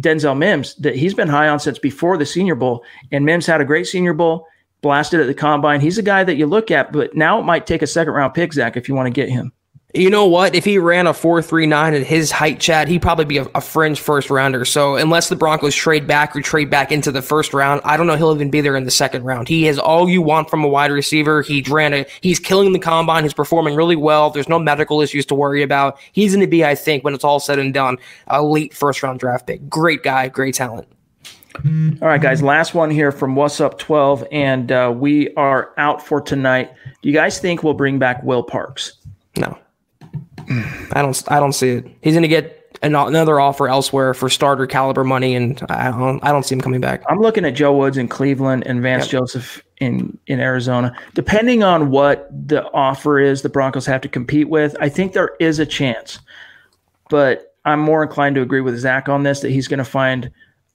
Denzel 0.00 0.38
Mims 0.38 0.74
that 0.76 0.96
he's 0.96 1.12
been 1.12 1.28
high 1.28 1.48
on 1.48 1.60
since 1.60 1.78
before 1.78 2.16
the 2.16 2.24
Senior 2.24 2.54
Bowl. 2.54 2.82
And 3.12 3.26
Mims 3.26 3.44
had 3.44 3.60
a 3.60 3.66
great 3.66 3.86
Senior 3.86 4.14
Bowl, 4.14 4.46
blasted 4.80 5.20
at 5.20 5.26
the 5.26 5.34
combine. 5.34 5.82
He's 5.82 5.98
a 5.98 6.02
guy 6.02 6.24
that 6.24 6.36
you 6.36 6.46
look 6.46 6.70
at, 6.70 6.92
but 6.92 7.14
now 7.14 7.38
it 7.40 7.42
might 7.42 7.66
take 7.66 7.82
a 7.82 7.86
second 7.86 8.14
round 8.14 8.32
pick, 8.32 8.54
Zach, 8.54 8.78
if 8.78 8.88
you 8.88 8.94
want 8.94 9.06
to 9.06 9.12
get 9.12 9.28
him. 9.28 9.52
You 9.96 10.10
know 10.10 10.26
what? 10.26 10.56
If 10.56 10.64
he 10.64 10.76
ran 10.76 11.06
a 11.06 11.12
4.39 11.12 12.00
at 12.00 12.04
his 12.04 12.32
height, 12.32 12.58
Chad, 12.58 12.88
he'd 12.88 13.00
probably 13.00 13.26
be 13.26 13.38
a, 13.38 13.46
a, 13.54 13.60
fringe 13.60 14.00
first 14.00 14.28
rounder. 14.28 14.64
So 14.64 14.96
unless 14.96 15.28
the 15.28 15.36
Broncos 15.36 15.72
trade 15.72 16.08
back 16.08 16.34
or 16.34 16.40
trade 16.40 16.68
back 16.68 16.90
into 16.90 17.12
the 17.12 17.22
first 17.22 17.54
round, 17.54 17.80
I 17.84 17.96
don't 17.96 18.08
know 18.08 18.16
he'll 18.16 18.34
even 18.34 18.50
be 18.50 18.60
there 18.60 18.74
in 18.74 18.82
the 18.82 18.90
second 18.90 19.22
round. 19.22 19.46
He 19.46 19.62
has 19.64 19.78
all 19.78 20.08
you 20.08 20.20
want 20.20 20.50
from 20.50 20.64
a 20.64 20.68
wide 20.68 20.90
receiver. 20.90 21.42
He 21.42 21.62
ran 21.68 21.94
a, 21.94 22.06
he's 22.22 22.40
killing 22.40 22.72
the 22.72 22.80
combine. 22.80 23.22
He's 23.22 23.32
performing 23.32 23.76
really 23.76 23.94
well. 23.94 24.30
There's 24.30 24.48
no 24.48 24.58
medical 24.58 25.00
issues 25.00 25.26
to 25.26 25.36
worry 25.36 25.62
about. 25.62 25.96
He's 26.10 26.32
going 26.32 26.40
to 26.40 26.48
be, 26.48 26.64
I 26.64 26.74
think, 26.74 27.04
when 27.04 27.14
it's 27.14 27.22
all 27.22 27.38
said 27.38 27.60
and 27.60 27.72
done, 27.72 27.98
a 28.26 28.42
late 28.42 28.74
first 28.74 29.00
round 29.00 29.20
draft 29.20 29.46
pick. 29.46 29.68
Great 29.68 30.02
guy, 30.02 30.26
great 30.26 30.56
talent. 30.56 30.88
All 31.54 32.08
right, 32.08 32.20
guys. 32.20 32.42
Last 32.42 32.74
one 32.74 32.90
here 32.90 33.12
from 33.12 33.36
What's 33.36 33.60
Up 33.60 33.78
12, 33.78 34.26
and 34.32 34.72
uh, 34.72 34.92
we 34.92 35.32
are 35.34 35.72
out 35.76 36.04
for 36.04 36.20
tonight. 36.20 36.72
Do 37.00 37.08
you 37.08 37.14
guys 37.14 37.38
think 37.38 37.62
we'll 37.62 37.74
bring 37.74 38.00
back 38.00 38.24
Will 38.24 38.42
Parks? 38.42 38.94
No. 39.36 39.56
I 40.92 41.02
don't. 41.02 41.22
I 41.30 41.40
don't 41.40 41.52
see 41.52 41.70
it. 41.70 41.86
He's 42.02 42.14
going 42.14 42.22
to 42.22 42.28
get 42.28 42.60
another 42.82 43.40
offer 43.40 43.68
elsewhere 43.68 44.14
for 44.14 44.28
starter 44.28 44.66
caliber 44.66 45.04
money, 45.04 45.34
and 45.34 45.62
I 45.68 45.90
don't. 45.90 46.22
I 46.24 46.32
don't 46.32 46.44
see 46.44 46.54
him 46.54 46.60
coming 46.60 46.80
back. 46.80 47.02
I'm 47.08 47.20
looking 47.20 47.44
at 47.44 47.54
Joe 47.54 47.76
Woods 47.76 47.96
in 47.96 48.08
Cleveland 48.08 48.64
and 48.66 48.82
Vance 48.82 49.04
yep. 49.04 49.22
Joseph 49.22 49.62
in 49.78 50.16
in 50.26 50.40
Arizona. 50.40 50.96
Depending 51.14 51.62
on 51.62 51.90
what 51.90 52.28
the 52.48 52.64
offer 52.72 53.18
is, 53.18 53.42
the 53.42 53.48
Broncos 53.48 53.86
have 53.86 54.00
to 54.02 54.08
compete 54.08 54.48
with. 54.48 54.76
I 54.80 54.88
think 54.88 55.12
there 55.12 55.36
is 55.40 55.58
a 55.58 55.66
chance, 55.66 56.18
but 57.10 57.54
I'm 57.64 57.80
more 57.80 58.02
inclined 58.02 58.34
to 58.36 58.42
agree 58.42 58.60
with 58.60 58.78
Zach 58.78 59.08
on 59.08 59.22
this 59.22 59.40
that 59.40 59.50
he's 59.50 59.68
going 59.68 59.78
to 59.78 59.84
find 59.84 60.30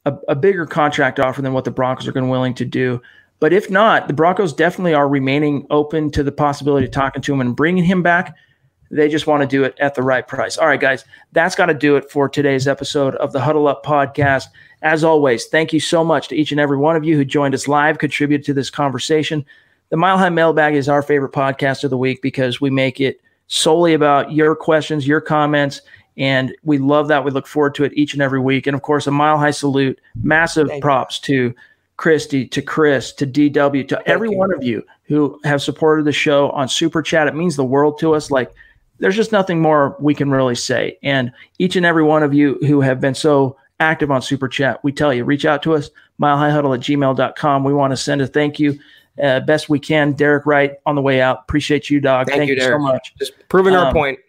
a, 0.06 0.14
a 0.28 0.36
bigger 0.36 0.66
contract 0.66 1.20
offer 1.20 1.42
than 1.42 1.54
what 1.54 1.66
the 1.66 1.72
Broncos 1.72 2.08
are 2.08 2.12
going 2.12 2.26
to 2.26 2.32
willing 2.32 2.56
to 2.56 2.66
do. 2.66 3.02
But 3.40 3.54
if 3.54 3.70
not, 3.70 4.08
the 4.08 4.14
Broncos 4.14 4.54
definitely 4.54 4.94
are 4.94 5.08
remaining 5.08 5.66
open 5.70 6.12
to 6.12 6.24
the 6.24 6.32
possibility 6.32 6.88
of 6.88 6.92
talking 6.92 7.22
to 7.22 7.34
him 7.34 7.42
and 7.42 7.56
bringing 7.56 7.86
him 7.86 8.04
back 8.04 8.36
they 8.92 9.08
just 9.08 9.28
want 9.28 9.42
to 9.42 9.48
do 9.48 9.64
it 9.64 9.76
at 9.80 9.96
the 9.96 10.02
right 10.02 10.28
price. 10.28 10.58
All 10.58 10.68
right, 10.68 10.80
guys, 10.80 11.06
that's 11.32 11.56
got 11.56 11.68
to 11.68 11.74
do 11.74 11.96
it 11.96 12.10
for 12.10 12.28
today's 12.28 12.68
episode 12.68 13.16
of 13.16 13.32
the 13.32 13.40
Huddle 13.42 13.68
Up 13.68 13.86
podcast. 13.86 14.46
As 14.82 15.04
always, 15.04 15.46
thank 15.46 15.74
you 15.74 15.80
so 15.80 16.04
much 16.04 16.28
to 16.30 16.36
each 16.36 16.52
and 16.52 16.60
every 16.60 16.78
one 16.78 16.96
of 16.96 17.04
you 17.04 17.16
who 17.16 17.26
joined 17.26 17.54
us 17.54 17.68
live, 17.68 18.00
contributed 18.00 18.46
to 18.46 18.54
this 18.54 18.70
conversation. 18.70 19.46
The 19.90 19.98
Mile 19.98 20.18
High 20.18 20.30
Mailbag 20.30 20.76
is 20.76 20.90
our 20.90 21.02
favorite 21.02 21.34
podcast 21.34 21.84
of 21.84 21.90
the 21.90 21.98
week 21.98 22.22
because 22.22 22.62
we 22.62 22.70
make 22.70 23.00
it 23.00 23.22
solely 23.48 23.94
about 23.94 24.32
your 24.32 24.56
questions, 24.56 25.08
your 25.08 25.22
comments, 25.22 25.82
and 26.18 26.56
we 26.64 26.78
love 26.78 27.08
that. 27.08 27.24
We 27.24 27.32
look 27.32 27.48
forward 27.48 27.76
to 27.76 27.84
it 27.84 27.94
each 27.96 28.14
and 28.14 28.22
every 28.22 28.40
week. 28.40 28.68
And 28.68 28.76
of 28.76 28.82
course, 28.82 29.08
a 29.08 29.12
Mile 29.12 29.38
High 29.38 29.52
salute, 29.52 30.00
massive 30.22 30.68
thank 30.68 30.82
props 30.84 31.20
you. 31.28 31.50
to 31.50 31.56
Christy, 31.98 32.48
to 32.48 32.62
Chris, 32.62 33.12
to 33.14 33.28
DW, 33.28 33.88
to 33.90 33.96
Thank 33.96 34.08
every 34.08 34.32
you. 34.32 34.38
one 34.38 34.54
of 34.54 34.64
you 34.64 34.86
who 35.04 35.38
have 35.44 35.62
supported 35.62 36.06
the 36.06 36.14
show 36.14 36.50
on 36.52 36.70
Super 36.70 37.02
Chat. 37.02 37.28
It 37.28 37.36
means 37.36 37.58
the 37.58 37.66
world 37.66 38.00
to 38.00 38.14
us. 38.16 38.32
Like 38.32 38.54
there's 39.00 39.16
just 39.16 39.32
nothing 39.32 39.62
more 39.62 39.96
we 40.00 40.14
can 40.14 40.30
really 40.32 40.56
say. 40.56 40.98
And 41.04 41.32
each 41.58 41.76
and 41.76 41.86
every 41.86 42.04
one 42.04 42.24
of 42.24 42.34
you 42.34 42.60
who 42.62 42.82
have 42.82 43.00
been 43.00 43.16
so 43.16 43.58
active 43.80 44.12
on 44.12 44.22
Super 44.22 44.48
Chat, 44.48 44.84
we 44.84 44.92
tell 44.92 45.14
you, 45.14 45.24
reach 45.24 45.46
out 45.46 45.64
to 45.64 45.74
us, 45.74 45.90
milehighhuddle 46.22 46.76
at 46.76 46.82
gmail.com. 46.82 47.64
We 47.64 47.74
want 47.74 47.92
to 47.92 47.98
send 47.98 48.22
a 48.22 48.28
thank 48.28 48.60
you 48.60 48.78
uh, 49.22 49.42
best 49.42 49.70
we 49.70 49.80
can. 49.80 50.14
Derek 50.14 50.46
Wright 50.46 50.74
on 50.86 50.96
the 50.96 51.02
way 51.02 51.22
out. 51.22 51.40
Appreciate 51.42 51.90
you, 51.90 52.00
dog. 52.00 52.28
Thank, 52.28 52.40
thank 52.40 52.50
you, 52.50 52.56
you 52.56 52.62
so 52.62 52.80
much. 52.80 53.14
Just 53.18 53.34
proving 53.50 53.76
um, 53.76 53.88
our 53.88 53.94
point. 53.94 54.20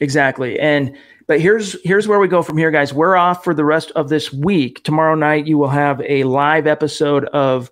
Exactly. 0.00 0.58
And 0.58 0.96
but 1.26 1.40
here's 1.40 1.80
here's 1.84 2.08
where 2.08 2.18
we 2.18 2.28
go 2.28 2.42
from 2.42 2.56
here, 2.56 2.70
guys. 2.70 2.92
We're 2.92 3.16
off 3.16 3.44
for 3.44 3.54
the 3.54 3.64
rest 3.64 3.92
of 3.92 4.08
this 4.08 4.32
week. 4.32 4.82
Tomorrow 4.82 5.14
night 5.14 5.46
you 5.46 5.58
will 5.58 5.68
have 5.68 6.00
a 6.02 6.24
live 6.24 6.66
episode 6.66 7.26
of 7.26 7.70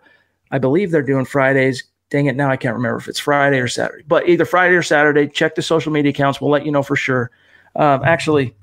I 0.50 0.58
believe 0.58 0.90
they're 0.90 1.02
doing 1.02 1.24
Fridays 1.24 1.84
dang 2.10 2.26
it, 2.26 2.36
now 2.36 2.50
I 2.50 2.56
can't 2.56 2.74
remember 2.74 2.98
if 2.98 3.08
it's 3.08 3.18
Friday 3.18 3.58
or 3.58 3.68
Saturday, 3.68 4.04
but 4.06 4.28
either 4.28 4.44
Friday 4.44 4.74
or 4.74 4.82
Saturday. 4.82 5.28
Check 5.28 5.54
the 5.54 5.62
social 5.62 5.92
media 5.92 6.10
accounts. 6.10 6.40
We'll 6.40 6.50
let 6.50 6.64
you 6.64 6.72
know 6.72 6.82
for 6.82 6.96
sure. 6.96 7.30
Um, 7.76 8.02
actually, 8.04 8.54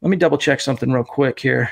let 0.00 0.10
me 0.10 0.16
double 0.16 0.38
check 0.38 0.60
something 0.60 0.90
real 0.90 1.04
quick 1.04 1.38
here. 1.38 1.70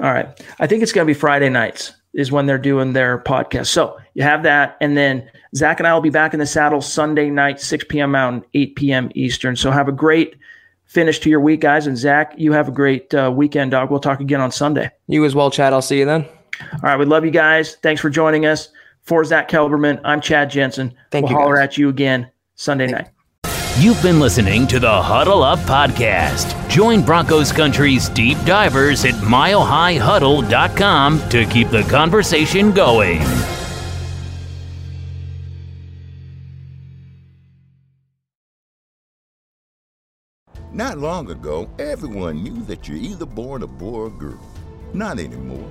All 0.00 0.12
right. 0.12 0.26
I 0.58 0.66
think 0.66 0.82
it's 0.82 0.92
going 0.92 1.06
to 1.06 1.10
be 1.10 1.18
Friday 1.18 1.48
nights 1.48 1.92
is 2.14 2.30
when 2.30 2.46
they're 2.46 2.58
doing 2.58 2.92
their 2.92 3.18
podcast. 3.18 3.66
So 3.66 3.98
you 4.14 4.22
have 4.22 4.42
that. 4.42 4.76
And 4.80 4.96
then 4.96 5.28
Zach 5.54 5.80
and 5.80 5.86
I 5.86 5.94
will 5.94 6.00
be 6.00 6.10
back 6.10 6.34
in 6.34 6.40
the 6.40 6.46
saddle 6.46 6.80
Sunday 6.80 7.30
night, 7.30 7.60
6 7.60 7.84
p.m. 7.88 8.12
Mountain, 8.12 8.44
8 8.54 8.76
p.m. 8.76 9.10
Eastern. 9.14 9.56
So 9.56 9.70
have 9.70 9.88
a 9.88 9.92
great 9.92 10.36
finish 10.84 11.20
to 11.20 11.30
your 11.30 11.40
week, 11.40 11.60
guys. 11.60 11.86
And 11.86 11.96
Zach, 11.96 12.34
you 12.36 12.52
have 12.52 12.68
a 12.68 12.72
great 12.72 13.14
uh, 13.14 13.32
weekend, 13.34 13.70
dog. 13.70 13.90
We'll 13.90 14.00
talk 14.00 14.20
again 14.20 14.40
on 14.40 14.50
Sunday. 14.50 14.90
You 15.08 15.24
as 15.24 15.34
well, 15.34 15.50
Chad. 15.50 15.72
I'll 15.72 15.82
see 15.82 15.98
you 15.98 16.04
then. 16.04 16.26
All 16.60 16.80
right. 16.82 16.98
We 16.98 17.06
love 17.06 17.24
you 17.24 17.30
guys. 17.30 17.76
Thanks 17.76 18.00
for 18.00 18.10
joining 18.10 18.44
us. 18.46 18.68
For 19.02 19.24
Zach 19.24 19.48
Kelberman, 19.48 20.00
I'm 20.04 20.20
Chad 20.20 20.50
Jensen. 20.50 20.94
Thank 21.10 21.24
we'll 21.24 21.32
you. 21.32 21.38
holler 21.38 21.60
at 21.60 21.76
you 21.76 21.88
again 21.88 22.30
Sunday 22.54 22.86
night. 22.86 23.08
You've 23.78 24.00
been 24.02 24.20
listening 24.20 24.66
to 24.68 24.78
the 24.78 25.02
Huddle 25.02 25.42
Up 25.42 25.58
Podcast. 25.60 26.68
Join 26.68 27.02
Broncos 27.02 27.50
Country's 27.50 28.10
deep 28.10 28.38
divers 28.44 29.04
at 29.04 29.14
milehighhuddle.com 29.14 31.28
to 31.30 31.46
keep 31.46 31.70
the 31.70 31.82
conversation 31.84 32.72
going. 32.72 33.22
Not 40.72 40.98
long 40.98 41.30
ago, 41.30 41.70
everyone 41.78 42.42
knew 42.42 42.62
that 42.64 42.88
you're 42.88 42.98
either 42.98 43.26
born 43.26 43.62
a 43.62 43.66
boy 43.66 44.00
or 44.00 44.10
girl. 44.10 44.40
Not 44.94 45.18
anymore. 45.18 45.70